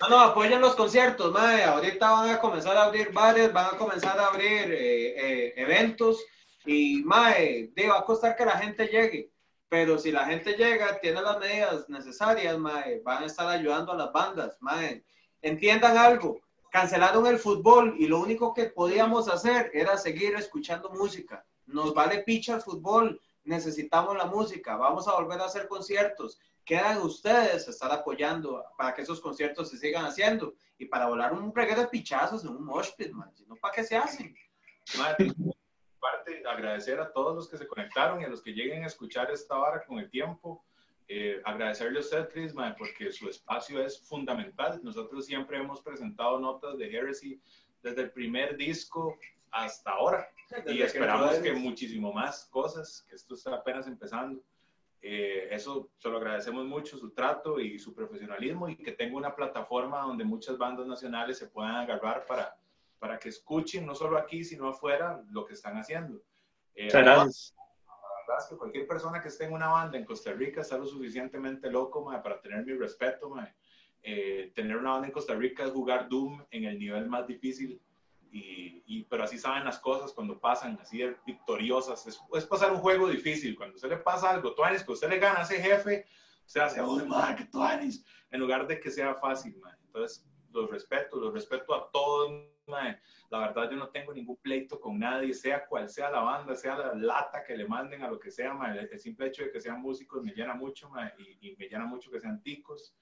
No, 0.00 0.08
no, 0.08 0.18
apoyen 0.20 0.60
los 0.60 0.74
conciertos, 0.74 1.32
mae. 1.32 1.62
Ahorita 1.64 2.10
van 2.10 2.30
a 2.30 2.38
comenzar 2.38 2.76
a 2.76 2.84
abrir 2.84 3.12
bares, 3.12 3.52
van 3.52 3.74
a 3.74 3.78
comenzar 3.78 4.18
a 4.18 4.26
abrir 4.26 4.72
eh, 4.72 5.14
eh, 5.16 5.54
eventos. 5.56 6.24
Y, 6.66 7.02
mae, 7.04 7.70
de, 7.74 7.88
va 7.88 7.98
a 7.98 8.04
costar 8.04 8.36
que 8.36 8.44
la 8.44 8.58
gente 8.58 8.86
llegue. 8.86 9.30
Pero 9.68 9.98
si 9.98 10.10
la 10.10 10.26
gente 10.26 10.54
llega, 10.54 10.98
tiene 11.00 11.22
las 11.22 11.38
medidas 11.38 11.88
necesarias, 11.88 12.58
mae, 12.58 13.00
van 13.04 13.22
a 13.22 13.26
estar 13.26 13.48
ayudando 13.48 13.92
a 13.92 13.96
las 13.96 14.12
bandas, 14.12 14.56
mae. 14.60 15.04
Entiendan 15.42 15.96
algo, 15.96 16.40
cancelaron 16.70 17.26
el 17.26 17.38
fútbol 17.38 17.94
y 17.98 18.06
lo 18.06 18.20
único 18.20 18.52
que 18.52 18.66
podíamos 18.66 19.28
hacer 19.28 19.70
era 19.72 19.96
seguir 19.96 20.34
escuchando 20.34 20.90
música. 20.90 21.46
Nos 21.72 21.94
vale 21.94 22.22
picha 22.22 22.56
el 22.56 22.62
fútbol, 22.62 23.20
necesitamos 23.44 24.16
la 24.16 24.26
música, 24.26 24.76
vamos 24.76 25.08
a 25.08 25.14
volver 25.14 25.40
a 25.40 25.46
hacer 25.46 25.68
conciertos. 25.68 26.38
Quedan 26.64 26.98
ustedes 26.98 27.66
estar 27.68 27.90
apoyando 27.90 28.64
para 28.76 28.94
que 28.94 29.02
esos 29.02 29.20
conciertos 29.20 29.70
se 29.70 29.78
sigan 29.78 30.04
haciendo 30.04 30.54
y 30.78 30.86
para 30.86 31.06
volar 31.06 31.32
un 31.32 31.54
reguero 31.54 31.82
de 31.82 31.88
pichazos 31.88 32.44
en 32.44 32.50
un 32.50 32.64
mosh 32.64 32.90
pit, 32.96 33.12
man. 33.12 33.32
¿para 33.60 33.74
qué 33.74 33.84
se 33.84 33.96
hacen? 33.96 34.34
Parte, 34.96 36.42
agradecer 36.48 36.98
a 36.98 37.12
todos 37.12 37.34
los 37.36 37.48
que 37.48 37.58
se 37.58 37.66
conectaron 37.66 38.20
y 38.20 38.24
a 38.24 38.28
los 38.28 38.42
que 38.42 38.52
lleguen 38.52 38.84
a 38.84 38.86
escuchar 38.86 39.30
esta 39.30 39.58
hora 39.58 39.84
con 39.84 39.98
el 39.98 40.08
tiempo. 40.10 40.64
Eh, 41.08 41.42
agradecerle 41.44 41.98
a 41.98 42.02
usted, 42.02 42.52
madre, 42.54 42.76
porque 42.78 43.10
su 43.12 43.28
espacio 43.28 43.84
es 43.84 44.00
fundamental. 44.00 44.80
Nosotros 44.82 45.26
siempre 45.26 45.58
hemos 45.58 45.82
presentado 45.82 46.38
notas 46.38 46.78
de 46.78 46.86
Heresy 46.86 47.40
desde 47.82 48.02
el 48.02 48.12
primer 48.12 48.56
disco 48.56 49.18
hasta 49.50 49.90
ahora 49.90 50.28
y 50.66 50.82
esperamos 50.82 51.38
que 51.38 51.52
muchísimo 51.52 52.12
más 52.12 52.46
cosas, 52.46 53.04
que 53.08 53.16
esto 53.16 53.34
está 53.34 53.54
apenas 53.54 53.86
empezando. 53.86 54.42
Eh, 55.02 55.48
eso 55.50 55.90
se 55.96 56.08
lo 56.10 56.18
agradecemos 56.18 56.66
mucho, 56.66 56.98
su 56.98 57.10
trato 57.12 57.58
y 57.58 57.78
su 57.78 57.94
profesionalismo 57.94 58.68
y 58.68 58.76
que 58.76 58.92
tenga 58.92 59.16
una 59.16 59.34
plataforma 59.34 60.02
donde 60.02 60.24
muchas 60.24 60.58
bandas 60.58 60.86
nacionales 60.86 61.38
se 61.38 61.46
puedan 61.46 61.76
agarrar 61.76 62.26
para, 62.26 62.54
para 62.98 63.18
que 63.18 63.30
escuchen, 63.30 63.86
no 63.86 63.94
solo 63.94 64.18
aquí, 64.18 64.44
sino 64.44 64.68
afuera, 64.68 65.22
lo 65.30 65.46
que 65.46 65.54
están 65.54 65.76
haciendo. 65.78 66.20
Eh, 66.74 66.88
gracias. 66.92 67.54
La 67.86 68.34
verdad 68.34 68.44
es 68.44 68.50
que 68.50 68.56
cualquier 68.56 68.86
persona 68.86 69.22
que 69.22 69.28
esté 69.28 69.44
en 69.44 69.54
una 69.54 69.68
banda 69.68 69.96
en 69.96 70.04
Costa 70.04 70.32
Rica 70.32 70.60
está 70.60 70.76
lo 70.76 70.86
suficientemente 70.86 71.70
loco 71.70 72.04
para 72.04 72.40
tener 72.40 72.64
mi 72.64 72.74
respeto. 72.74 73.34
Eh, 74.02 74.52
tener 74.54 74.76
una 74.76 74.92
banda 74.92 75.06
en 75.06 75.12
Costa 75.12 75.34
Rica 75.34 75.64
es 75.64 75.70
jugar 75.70 76.08
Doom 76.08 76.44
en 76.50 76.64
el 76.64 76.78
nivel 76.78 77.08
más 77.08 77.26
difícil 77.26 77.80
y, 78.32 79.02
pero 79.08 79.24
así 79.24 79.38
saben 79.38 79.64
las 79.64 79.78
cosas 79.78 80.12
cuando 80.12 80.38
pasan, 80.38 80.78
así 80.80 81.02
victoriosas. 81.26 82.06
Es, 82.06 82.46
pasar 82.46 82.72
un 82.72 82.78
juego 82.78 83.08
difícil. 83.08 83.56
Cuando 83.56 83.76
usted 83.76 83.88
le 83.88 83.96
pasa 83.96 84.30
algo, 84.30 84.54
Tuanis, 84.54 84.84
que 84.84 84.92
usted 84.92 85.08
le 85.08 85.18
gana 85.18 85.40
a 85.40 85.42
ese 85.42 85.60
jefe, 85.60 86.06
se 86.44 86.60
hace, 86.60 86.80
¡ay, 86.80 87.06
madre, 87.06 87.36
que 87.36 87.44
Tuanis! 87.46 88.04
En 88.30 88.40
lugar 88.40 88.66
de 88.66 88.78
que 88.78 88.90
sea 88.90 89.14
fácil, 89.14 89.56
man. 89.58 89.76
Entonces, 89.84 90.24
los 90.52 90.70
respeto, 90.70 91.20
los 91.20 91.32
respeto 91.32 91.74
a 91.74 91.90
todos, 91.90 92.46
man. 92.66 93.00
La 93.30 93.38
verdad, 93.38 93.70
yo 93.70 93.76
no 93.76 93.88
tengo 93.88 94.12
ningún 94.12 94.36
pleito 94.36 94.80
con 94.80 94.98
nadie, 94.98 95.34
sea 95.34 95.66
cual 95.66 95.88
sea 95.88 96.10
la 96.10 96.20
banda, 96.20 96.54
sea 96.54 96.76
la 96.76 96.94
lata 96.94 97.44
que 97.44 97.56
le 97.56 97.66
manden 97.66 98.02
a 98.02 98.10
lo 98.10 98.18
que 98.18 98.30
sea, 98.30 98.54
man. 98.54 98.76
El, 98.76 98.98
simple 98.98 99.26
hecho 99.26 99.44
de 99.44 99.50
que 99.50 99.60
sean 99.60 99.80
músicos 99.80 100.22
me 100.22 100.32
llena 100.32 100.54
mucho, 100.54 100.88
man, 100.88 101.12
y, 101.18 101.48
y 101.48 101.56
me 101.56 101.66
llena 101.68 101.86
mucho 101.86 102.10
que 102.10 102.20
sean 102.20 102.42
ticos. 102.42 102.94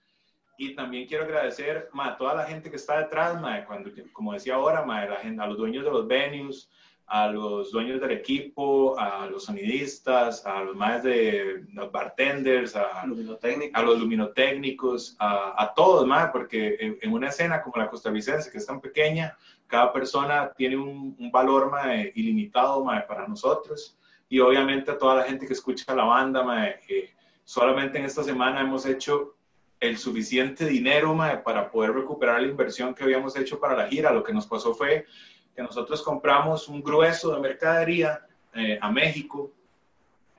Y 0.61 0.75
también 0.75 1.07
quiero 1.07 1.23
agradecer 1.23 1.89
a 1.95 2.17
toda 2.17 2.35
la 2.35 2.45
gente 2.45 2.69
que 2.69 2.77
está 2.77 2.99
detrás, 2.99 3.41
cuando, 3.65 3.91
como 4.13 4.33
decía 4.33 4.57
ahora, 4.57 4.85
la 4.85 5.45
a 5.45 5.47
los 5.47 5.57
dueños 5.57 5.85
de 5.85 5.91
los 5.93 6.09
venues, 6.09 6.69
a 7.07 7.29
los 7.29 7.71
dueños 7.71 8.01
del 8.01 8.11
equipo, 8.11 8.99
a 8.99 9.27
los 9.27 9.45
sonidistas, 9.45 10.45
a 10.45 10.65
los 10.65 10.75
más 10.75 11.05
de 11.05 11.65
los 11.73 11.93
bartenders, 11.93 12.75
a, 12.75 13.03
a 13.03 13.07
los 13.07 13.99
luminotécnicos, 14.01 15.17
a, 15.21 15.63
a 15.63 15.73
todos, 15.75 16.09
porque 16.33 16.99
en, 17.01 17.13
una 17.13 17.29
escena 17.29 17.63
como 17.63 17.77
la 17.77 17.89
costarricense, 17.89 18.51
que 18.51 18.59
es 18.59 18.67
tan 18.67 18.81
pequeña, 18.81 19.39
cada 19.69 19.93
persona 19.93 20.53
tiene 20.57 20.77
un, 20.77 21.15
un 21.21 21.31
valor 21.31 21.71
ilimitado 22.17 22.85
para 23.07 23.29
nosotros. 23.29 23.97
Y 24.29 24.41
obviamente 24.41 24.91
a 24.91 24.99
toda 24.99 25.15
la 25.15 25.23
gente 25.23 25.47
que 25.47 25.53
escucha 25.53 25.95
la 25.95 26.05
banda, 26.05 26.45
que 26.85 27.15
solamente 27.45 27.97
en 27.97 28.07
esta 28.07 28.25
semana 28.25 28.61
hemos 28.61 28.85
hecho 28.85 29.38
el 29.81 29.97
suficiente 29.97 30.67
dinero 30.67 31.17
para 31.45 31.71
poder 31.71 31.93
recuperar 31.93 32.41
la 32.41 32.49
inversión 32.49 32.95
que 32.95 33.05
habíamos 33.05 33.37
hecho 33.37 33.61
para 33.61 33.77
la 33.77 33.87
gira. 33.87 34.13
Lo 34.13 34.25
que 34.25 34.33
nos 34.33 34.47
pasó 34.47 34.75
fue 34.75 35.07
que 35.55 35.63
nosotros 35.63 36.03
compramos 36.03 36.69
un 36.69 36.83
grueso 36.83 37.35
de 37.35 37.41
mercadería 37.41 38.27
eh, 38.55 38.79
a 38.81 38.91
México 38.91 39.53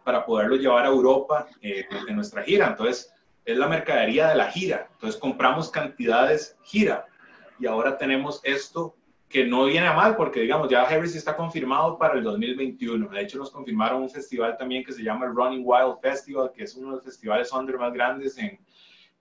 para 0.03 0.25
poderlo 0.25 0.55
llevar 0.55 0.85
a 0.85 0.89
Europa 0.89 1.47
eh, 1.61 1.85
en 2.07 2.15
nuestra 2.15 2.43
gira. 2.43 2.67
Entonces, 2.67 3.13
es 3.45 3.57
la 3.57 3.67
mercadería 3.67 4.27
de 4.29 4.35
la 4.35 4.51
gira. 4.51 4.87
Entonces, 4.93 5.19
compramos 5.19 5.69
cantidades 5.69 6.57
gira. 6.63 7.05
Y 7.59 7.65
ahora 7.65 7.97
tenemos 7.97 8.41
esto 8.43 8.95
que 9.29 9.45
no 9.45 9.65
viene 9.65 9.87
a 9.87 9.93
mal 9.93 10.15
porque, 10.15 10.41
digamos, 10.41 10.69
ya 10.69 10.81
Harris 10.81 11.15
está 11.15 11.35
confirmado 11.35 11.97
para 11.97 12.15
el 12.15 12.23
2021. 12.23 13.09
De 13.09 13.21
hecho, 13.21 13.37
nos 13.37 13.51
confirmaron 13.51 14.01
un 14.01 14.09
festival 14.09 14.57
también 14.57 14.83
que 14.83 14.91
se 14.91 15.03
llama 15.03 15.27
el 15.27 15.35
Running 15.35 15.61
Wild 15.63 15.99
Festival, 16.01 16.51
que 16.51 16.63
es 16.63 16.75
uno 16.75 16.89
de 16.89 16.95
los 16.95 17.05
festivales 17.05 17.53
under 17.53 17.77
más 17.77 17.93
grandes 17.93 18.37
en, 18.39 18.59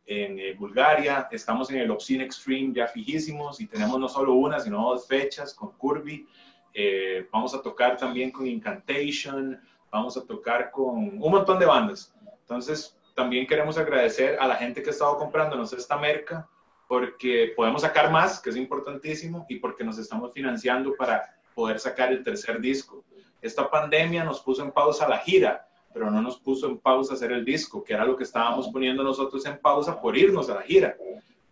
en 0.08 0.38
eh, 0.38 0.54
Bulgaria, 0.58 1.28
estamos 1.30 1.70
en 1.70 1.80
el 1.80 1.90
Obscene 1.90 2.24
Extreme 2.24 2.72
ya 2.74 2.86
fijísimos 2.86 3.60
y 3.60 3.66
tenemos 3.66 4.00
no 4.00 4.08
solo 4.08 4.32
una, 4.32 4.58
sino 4.58 4.82
dos 4.82 5.06
fechas 5.06 5.52
con 5.52 5.72
Curvy. 5.72 6.26
Eh, 6.72 7.28
vamos 7.30 7.54
a 7.54 7.60
tocar 7.60 7.98
también 7.98 8.30
con 8.30 8.46
Incantation, 8.46 9.60
vamos 9.90 10.16
a 10.16 10.24
tocar 10.24 10.70
con 10.70 11.22
un 11.22 11.30
montón 11.30 11.58
de 11.58 11.66
bandas. 11.66 12.14
Entonces, 12.40 12.96
también 13.14 13.46
queremos 13.46 13.76
agradecer 13.76 14.38
a 14.40 14.46
la 14.46 14.56
gente 14.56 14.82
que 14.82 14.88
ha 14.88 14.92
estado 14.92 15.18
comprándonos 15.18 15.74
esta 15.74 15.98
merca 15.98 16.48
porque 16.88 17.52
podemos 17.54 17.82
sacar 17.82 18.10
más, 18.10 18.40
que 18.40 18.48
es 18.48 18.56
importantísimo, 18.56 19.44
y 19.50 19.56
porque 19.56 19.84
nos 19.84 19.98
estamos 19.98 20.32
financiando 20.32 20.96
para 20.96 21.38
poder 21.54 21.78
sacar 21.78 22.10
el 22.10 22.24
tercer 22.24 22.60
disco. 22.60 23.04
Esta 23.42 23.70
pandemia 23.70 24.24
nos 24.24 24.40
puso 24.40 24.64
en 24.64 24.72
pausa 24.72 25.06
la 25.06 25.18
gira, 25.18 25.67
pero 25.92 26.10
no 26.10 26.22
nos 26.22 26.38
puso 26.38 26.68
en 26.68 26.78
pausa 26.78 27.14
hacer 27.14 27.32
el 27.32 27.44
disco, 27.44 27.82
que 27.82 27.94
era 27.94 28.04
lo 28.04 28.16
que 28.16 28.24
estábamos 28.24 28.68
poniendo 28.68 29.02
nosotros 29.02 29.44
en 29.46 29.58
pausa 29.58 30.00
por 30.00 30.16
irnos 30.16 30.48
a 30.50 30.54
la 30.54 30.62
gira. 30.62 30.96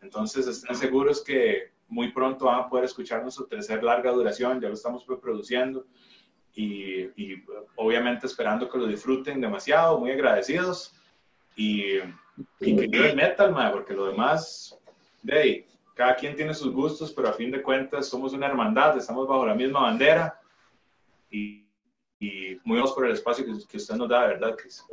Entonces 0.00 0.46
estén 0.46 0.76
seguros 0.76 1.22
que 1.22 1.72
muy 1.88 2.12
pronto 2.12 2.46
van 2.46 2.60
a 2.60 2.68
poder 2.68 2.84
escuchar 2.84 3.22
nuestro 3.22 3.46
tercer 3.46 3.82
larga 3.82 4.12
duración, 4.12 4.60
ya 4.60 4.68
lo 4.68 4.74
estamos 4.74 5.04
produciendo 5.04 5.86
y, 6.54 7.02
y 7.16 7.44
obviamente 7.76 8.26
esperando 8.26 8.68
que 8.68 8.78
lo 8.78 8.86
disfruten 8.86 9.40
demasiado, 9.40 9.98
muy 9.98 10.10
agradecidos 10.10 10.94
y, 11.54 11.98
y 12.60 12.76
que 12.76 12.86
viva 12.88 13.14
metal, 13.14 13.54
porque 13.72 13.94
lo 13.94 14.06
demás, 14.06 14.78
de 15.22 15.66
cada 15.94 16.16
quien 16.16 16.34
tiene 16.34 16.54
sus 16.54 16.72
gustos, 16.72 17.12
pero 17.12 17.28
a 17.28 17.32
fin 17.32 17.50
de 17.50 17.62
cuentas 17.62 18.08
somos 18.08 18.32
una 18.32 18.46
hermandad, 18.46 18.96
estamos 18.96 19.26
bajo 19.26 19.46
la 19.46 19.54
misma 19.54 19.80
bandera 19.80 20.40
y 21.30 21.65
y 22.18 22.58
muy 22.64 22.80
por 22.94 23.06
el 23.06 23.12
espacio 23.12 23.44
que, 23.44 23.76
usted 23.76 23.94
nos 23.96 24.08
da, 24.08 24.26
¿verdad, 24.26 24.56
Cris? 24.56 24.84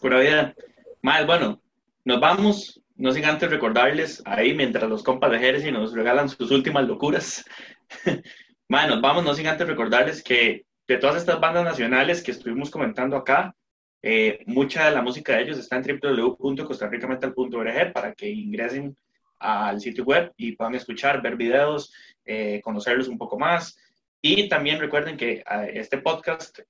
Pura 0.00 0.20
vida. 0.20 0.54
Más, 1.00 1.26
bueno, 1.26 1.60
nos 2.04 2.20
vamos, 2.20 2.80
no 2.96 3.12
sin 3.12 3.24
antes 3.24 3.50
recordarles 3.50 4.22
ahí, 4.24 4.54
mientras 4.54 4.88
los 4.88 5.02
compas 5.02 5.30
de 5.32 5.38
Jerez 5.38 5.64
nos 5.72 5.92
regalan 5.92 6.28
sus 6.28 6.50
últimas 6.50 6.86
locuras. 6.86 7.44
Más, 8.68 8.88
nos 8.88 9.00
vamos, 9.00 9.24
no 9.24 9.34
sin 9.34 9.46
antes 9.46 9.66
recordarles 9.66 10.22
que 10.22 10.64
de 10.86 10.96
todas 10.98 11.16
estas 11.16 11.40
bandas 11.40 11.64
nacionales 11.64 12.22
que 12.22 12.30
estuvimos 12.30 12.70
comentando 12.70 13.16
acá, 13.16 13.54
eh, 14.02 14.40
mucha 14.46 14.86
de 14.86 14.92
la 14.94 15.02
música 15.02 15.36
de 15.36 15.42
ellos 15.42 15.58
está 15.58 15.76
en 15.76 16.00
www.costarricametal.org 16.00 17.92
para 17.92 18.14
que 18.14 18.28
ingresen 18.28 18.96
al 19.38 19.80
sitio 19.80 20.04
web 20.04 20.32
y 20.36 20.52
puedan 20.52 20.74
escuchar, 20.74 21.22
ver 21.22 21.36
videos, 21.36 21.92
eh, 22.24 22.60
conocerlos 22.62 23.08
un 23.08 23.18
poco 23.18 23.38
más. 23.38 23.78
Y 24.24 24.48
también 24.48 24.78
recuerden 24.78 25.16
que 25.16 25.42
ah, 25.46 25.64
este 25.66 25.98
podcast, 25.98 26.60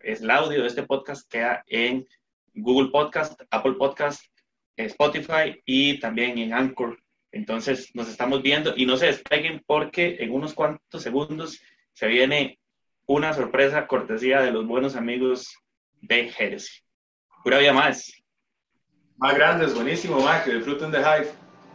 es 0.00 0.22
el 0.22 0.30
audio 0.30 0.62
de 0.62 0.66
este 0.66 0.82
podcast 0.82 1.30
queda 1.30 1.62
en 1.66 2.08
Google 2.54 2.90
Podcast, 2.90 3.40
Apple 3.50 3.74
Podcast, 3.74 4.24
Spotify 4.76 5.60
y 5.66 6.00
también 6.00 6.38
en 6.38 6.54
Anchor. 6.54 6.98
Entonces 7.30 7.90
nos 7.94 8.08
estamos 8.08 8.42
viendo 8.42 8.72
y 8.74 8.86
no 8.86 8.96
se 8.96 9.06
despeguen 9.06 9.62
porque 9.66 10.16
en 10.20 10.32
unos 10.32 10.54
cuantos 10.54 11.02
segundos 11.02 11.60
se 11.92 12.06
viene 12.06 12.58
una 13.04 13.34
sorpresa 13.34 13.86
cortesía 13.86 14.40
de 14.40 14.50
los 14.50 14.66
buenos 14.66 14.96
amigos 14.96 15.54
de 16.00 16.30
Jerez. 16.30 16.82
Pura 17.44 17.58
vida 17.58 17.74
más. 17.74 18.10
Más 19.18 19.34
grandes, 19.34 19.74
buenísimo, 19.74 20.18
más 20.20 20.44
que 20.44 20.54
disfruten 20.54 20.90
de 20.90 21.00
Hive. 21.00 21.28